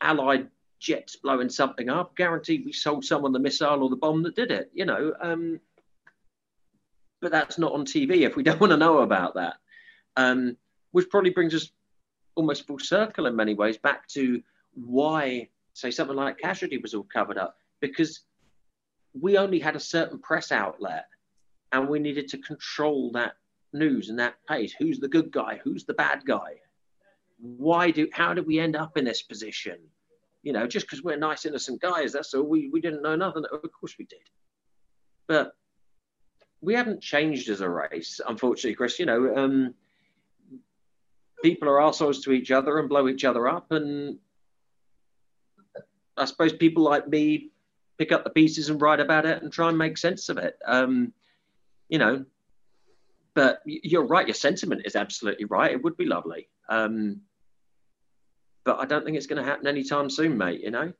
Allied 0.00 0.48
jets 0.78 1.16
blowing 1.16 1.48
something 1.48 1.88
up, 1.88 2.16
guaranteed 2.16 2.64
we 2.64 2.72
sold 2.72 3.04
someone 3.04 3.32
the 3.32 3.38
missile 3.38 3.82
or 3.82 3.90
the 3.90 3.96
bomb 3.96 4.22
that 4.22 4.36
did 4.36 4.50
it. 4.50 4.70
You 4.74 4.84
know, 4.84 5.14
um, 5.20 5.60
but 7.20 7.32
that's 7.32 7.58
not 7.58 7.72
on 7.72 7.84
TV 7.84 8.22
if 8.22 8.36
we 8.36 8.42
don't 8.44 8.60
want 8.60 8.72
to 8.72 8.76
know 8.76 8.98
about 8.98 9.34
that. 9.34 9.54
Um, 10.16 10.56
which 10.92 11.08
probably 11.10 11.30
brings 11.30 11.54
us 11.54 11.70
almost 12.34 12.66
full 12.66 12.78
circle 12.78 13.26
in 13.26 13.36
many 13.36 13.54
ways 13.54 13.78
back 13.78 14.06
to 14.08 14.42
why, 14.74 15.48
say, 15.74 15.90
something 15.90 16.16
like 16.16 16.38
Casualty 16.38 16.78
was 16.78 16.94
all 16.94 17.06
covered 17.12 17.38
up 17.38 17.56
because 17.80 18.20
we 19.12 19.36
only 19.36 19.58
had 19.58 19.76
a 19.76 19.80
certain 19.80 20.18
press 20.18 20.52
outlet 20.52 21.06
and 21.72 21.88
we 21.88 21.98
needed 21.98 22.28
to 22.28 22.38
control 22.38 23.10
that 23.12 23.34
news 23.72 24.08
and 24.08 24.18
that 24.18 24.34
pace. 24.48 24.74
Who's 24.78 24.98
the 24.98 25.08
good 25.08 25.30
guy? 25.30 25.60
Who's 25.62 25.84
the 25.84 25.94
bad 25.94 26.24
guy? 26.26 26.56
Why 27.38 27.90
do? 27.90 28.08
How 28.12 28.34
did 28.34 28.46
we 28.46 28.58
end 28.58 28.76
up 28.76 28.96
in 28.96 29.04
this 29.04 29.22
position? 29.22 29.78
You 30.42 30.52
know, 30.52 30.66
just 30.66 30.86
because 30.86 31.02
we're 31.02 31.16
nice, 31.16 31.46
innocent 31.46 31.80
guys, 31.80 32.12
that's 32.12 32.34
all. 32.34 32.42
We 32.44 32.68
we 32.68 32.80
didn't 32.80 33.02
know 33.02 33.16
nothing. 33.16 33.44
Of 33.50 33.70
course 33.72 33.96
we 33.98 34.04
did, 34.04 34.28
but 35.26 35.52
we 36.60 36.74
haven't 36.74 37.00
changed 37.00 37.48
as 37.48 37.62
a 37.62 37.68
race, 37.68 38.20
unfortunately, 38.26 38.74
Chris. 38.74 38.98
You 38.98 39.06
know, 39.06 39.34
um, 39.36 39.74
people 41.42 41.68
are 41.68 41.80
assholes 41.80 42.20
to 42.20 42.32
each 42.32 42.50
other 42.50 42.78
and 42.78 42.88
blow 42.88 43.08
each 43.08 43.24
other 43.24 43.48
up, 43.48 43.72
and 43.72 44.18
I 46.16 46.24
suppose 46.24 46.52
people 46.52 46.82
like 46.82 47.08
me 47.08 47.50
pick 47.98 48.12
up 48.12 48.24
the 48.24 48.30
pieces 48.30 48.70
and 48.70 48.80
write 48.80 49.00
about 49.00 49.26
it 49.26 49.42
and 49.42 49.52
try 49.52 49.68
and 49.68 49.78
make 49.78 49.98
sense 49.98 50.28
of 50.28 50.38
it. 50.38 50.58
Um, 50.66 51.12
you 51.88 51.98
know, 51.98 52.24
but 53.34 53.60
you're 53.64 54.06
right. 54.06 54.26
Your 54.26 54.34
sentiment 54.34 54.82
is 54.84 54.96
absolutely 54.96 55.44
right. 55.44 55.72
It 55.72 55.82
would 55.82 55.96
be 55.96 56.06
lovely. 56.06 56.48
Um, 56.68 57.22
but 58.64 58.78
I 58.78 58.86
don't 58.86 59.04
think 59.04 59.16
it's 59.16 59.26
going 59.26 59.42
to 59.42 59.48
happen 59.48 59.66
anytime 59.66 60.10
soon, 60.10 60.36
mate. 60.36 60.60
You 60.60 60.70
know. 60.70 60.92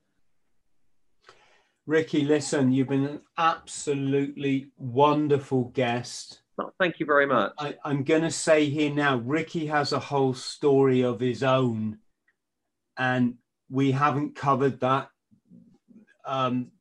Ricky, 1.87 2.23
listen, 2.23 2.73
you've 2.73 2.89
been 2.89 3.07
an 3.07 3.21
absolutely 3.37 4.69
wonderful 4.79 5.65
guest. 5.75 6.40
Well, 6.61 6.75
thank 6.79 7.01
you 7.01 7.07
very 7.07 7.27
much. 7.27 7.53
I, 7.59 7.75
am 7.87 8.05
going 8.05 8.21
to 8.21 8.31
say 8.31 8.69
here 8.69 8.93
now, 8.93 9.17
Ricky 9.17 9.67
has 9.69 9.93
a 9.93 9.99
whole 9.99 10.35
story 10.35 11.03
of 11.03 11.19
his 11.19 11.43
own, 11.43 11.99
and 12.99 13.37
we 13.71 13.93
haven't 13.93 14.37
covered 14.37 14.81
that. 14.81 15.09
Um, 16.27 16.73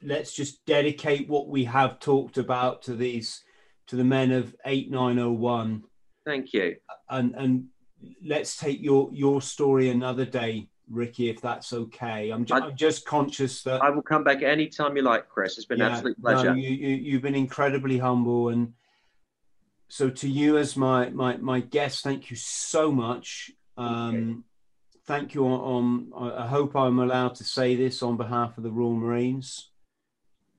let's 0.00 0.32
just 0.32 0.64
dedicate 0.66 1.28
what 1.28 1.48
we 1.48 1.64
have 1.64 1.98
talked 1.98 2.38
about 2.38 2.82
to 2.82 2.94
these 2.94 3.42
to 3.88 3.96
the 3.96 4.04
men 4.04 4.30
of 4.30 4.54
8901. 4.64 5.82
Thank 6.24 6.52
you. 6.52 6.76
And 7.08 7.34
and 7.34 7.64
let's 8.24 8.56
take 8.56 8.80
your 8.80 9.10
your 9.12 9.42
story 9.42 9.88
another 9.88 10.24
day, 10.24 10.68
Ricky, 10.90 11.30
if 11.30 11.40
that's 11.40 11.72
okay. 11.72 12.30
I'm, 12.30 12.44
ju- 12.44 12.54
I, 12.54 12.66
am 12.68 12.76
just 12.76 13.06
conscious 13.06 13.62
that 13.62 13.82
I 13.82 13.90
will 13.90 14.02
come 14.02 14.24
back 14.24 14.42
anytime 14.42 14.96
you 14.96 15.02
like, 15.02 15.28
Chris. 15.28 15.56
It's 15.56 15.66
been 15.66 15.78
yeah, 15.78 15.86
an 15.86 15.92
absolute 15.92 16.20
pleasure. 16.20 16.50
No, 16.50 16.54
you, 16.54 16.70
you 16.70 16.96
you've 16.96 17.22
been 17.22 17.34
incredibly 17.34 17.98
humble 17.98 18.48
and 18.48 18.72
so 19.88 20.08
to 20.08 20.28
you 20.28 20.56
as 20.56 20.76
my 20.76 21.10
my 21.10 21.36
my 21.38 21.60
guest, 21.60 22.04
thank 22.04 22.30
you 22.30 22.36
so 22.36 22.92
much. 22.92 23.50
Um, 23.76 24.44
thank 25.06 25.34
you 25.34 25.46
on, 25.46 26.12
on, 26.12 26.34
I 26.38 26.46
hope 26.46 26.76
I'm 26.76 27.00
allowed 27.00 27.34
to 27.36 27.44
say 27.44 27.74
this 27.74 28.02
on 28.02 28.16
behalf 28.16 28.56
of 28.56 28.62
the 28.62 28.70
Royal 28.70 28.94
Marines. 28.94 29.70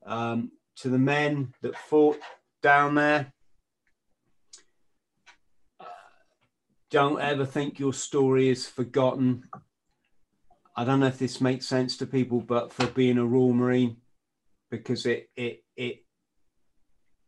Um, 0.04 0.52
to 0.76 0.90
the 0.90 0.98
men 0.98 1.54
that 1.62 1.76
fought 1.76 2.18
down 2.62 2.94
there. 2.94 3.32
Don't 6.90 7.20
ever 7.20 7.46
think 7.46 7.78
your 7.78 7.94
story 7.94 8.50
is 8.50 8.66
forgotten. 8.66 9.44
I 10.74 10.84
don't 10.84 11.00
know 11.00 11.06
if 11.06 11.18
this 11.18 11.40
makes 11.40 11.66
sense 11.66 11.96
to 11.98 12.06
people, 12.06 12.40
but 12.40 12.72
for 12.72 12.86
being 12.86 13.18
a 13.18 13.26
Royal 13.26 13.52
Marine, 13.52 13.98
because 14.70 15.04
it 15.04 15.28
it 15.36 15.64
it 15.76 16.04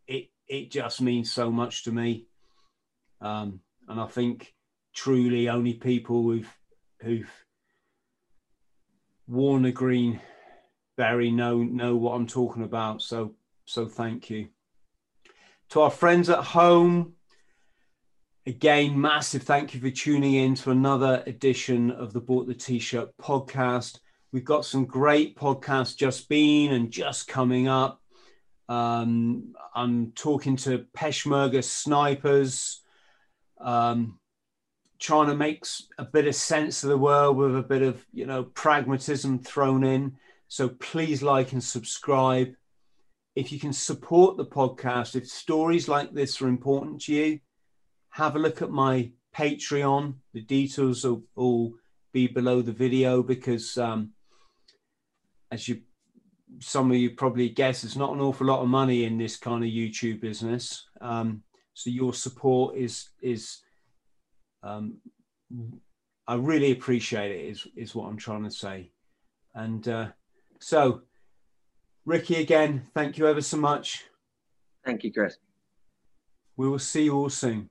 it 0.07 0.31
it 0.49 0.71
just 0.71 1.01
means 1.01 1.31
so 1.31 1.51
much 1.51 1.85
to 1.85 1.93
me. 1.93 2.27
Um, 3.21 3.61
and 3.89 4.01
I 4.01 4.07
think 4.07 4.55
truly 4.95 5.49
only 5.49 5.75
people 5.75 6.23
who've 6.23 6.59
who've 7.03 7.45
worn 9.27 9.65
a 9.65 9.73
green 9.73 10.21
beret 10.97 11.33
know 11.33 11.63
know 11.63 11.97
what 11.97 12.13
I'm 12.13 12.27
talking 12.27 12.63
about. 12.63 13.03
So 13.03 13.35
so 13.67 13.87
thank 13.87 14.31
you. 14.31 14.49
To 15.71 15.83
our 15.83 15.91
friends 15.91 16.31
at 16.31 16.45
home, 16.45 17.15
again, 18.47 19.01
massive 19.01 19.43
thank 19.43 19.75
you 19.75 19.81
for 19.81 19.91
tuning 19.91 20.35
in 20.35 20.55
to 20.57 20.71
another 20.71 21.23
edition 21.27 21.91
of 21.91 22.13
the 22.13 22.21
Bought 22.21 22.47
the 22.47 22.55
T-shirt 22.55 23.17
podcast. 23.17 23.99
We've 24.33 24.45
got 24.45 24.65
some 24.65 24.85
great 24.85 25.37
podcasts 25.37 25.97
just 25.97 26.29
been 26.29 26.73
and 26.73 26.91
just 26.91 27.29
coming 27.29 27.69
up. 27.69 28.01
Um, 28.69 29.55
I'm 29.75 30.13
talking 30.13 30.57
to 30.57 30.87
Peshmerga 30.97 31.63
snipers, 31.63 32.83
um, 33.61 34.19
trying 34.99 35.29
to 35.29 35.37
make 35.37 35.65
a 35.99 36.05
bit 36.05 36.27
of 36.27 36.35
sense 36.35 36.83
of 36.83 36.91
the 36.91 36.99
world 36.99 37.37
with 37.37 37.57
a 37.57 37.63
bit 37.63 37.83
of 37.83 38.05
you 38.13 38.27
know 38.27 38.45
pragmatism 38.45 39.39
thrown 39.39 39.85
in. 39.85 40.17
So 40.49 40.69
please 40.69 41.23
like 41.23 41.53
and 41.53 41.63
subscribe 41.63 42.55
if 43.35 43.51
you 43.51 43.59
can 43.59 43.73
support 43.73 44.37
the 44.37 44.47
podcast, 44.47 45.17
if 45.17 45.29
stories 45.29 45.89
like 45.89 46.13
this 46.13 46.41
are 46.41 46.49
important 46.49 47.03
to 47.03 47.15
you, 47.15 47.41
have 48.15 48.37
a 48.37 48.39
look 48.39 48.63
at 48.63 48.71
my 48.71 49.11
Patreon. 49.37 50.15
The 50.35 50.43
details 50.43 51.03
will 51.05 51.25
all 51.35 51.75
be 52.13 52.29
below 52.29 52.63
the 52.63 52.73
video 52.73 53.25
because, 53.25 53.77
um, 53.77 54.13
as 55.51 55.69
you 55.69 55.83
some 56.61 56.93
of 56.93 56.97
you 56.97 57.11
probably 57.11 57.49
guess, 57.49 57.83
there's 57.83 57.97
not 57.97 58.13
an 58.13 58.21
awful 58.21 58.47
lot 58.47 58.63
of 58.63 58.69
money 58.69 59.03
in 59.03 59.19
this 59.19 59.37
kind 59.37 59.65
of 59.65 59.71
YouTube 59.71 60.21
business. 60.21 60.87
Um, 61.01 61.43
so 61.75 61.91
your 61.91 62.15
support 62.15 62.77
is 62.77 63.09
is 63.21 63.63
um, 64.63 64.99
I 66.29 66.37
really 66.37 66.71
appreciate 66.71 67.33
it. 67.33 67.51
Is 67.51 67.67
is 67.75 67.97
what 67.97 68.07
I'm 68.07 68.17
trying 68.17 68.45
to 68.45 68.51
say, 68.51 68.93
and 69.57 69.89
uh, 69.89 70.07
so 70.61 71.03
Ricky, 72.05 72.37
again, 72.37 72.87
thank 72.95 73.19
you 73.19 73.27
ever 73.27 73.41
so 73.41 73.57
much. 73.57 74.05
Thank 74.85 75.03
you, 75.03 75.13
Chris. 75.13 75.37
We 76.57 76.69
will 76.69 76.79
see 76.79 77.05
you 77.05 77.17
all 77.17 77.31
soon. 77.31 77.71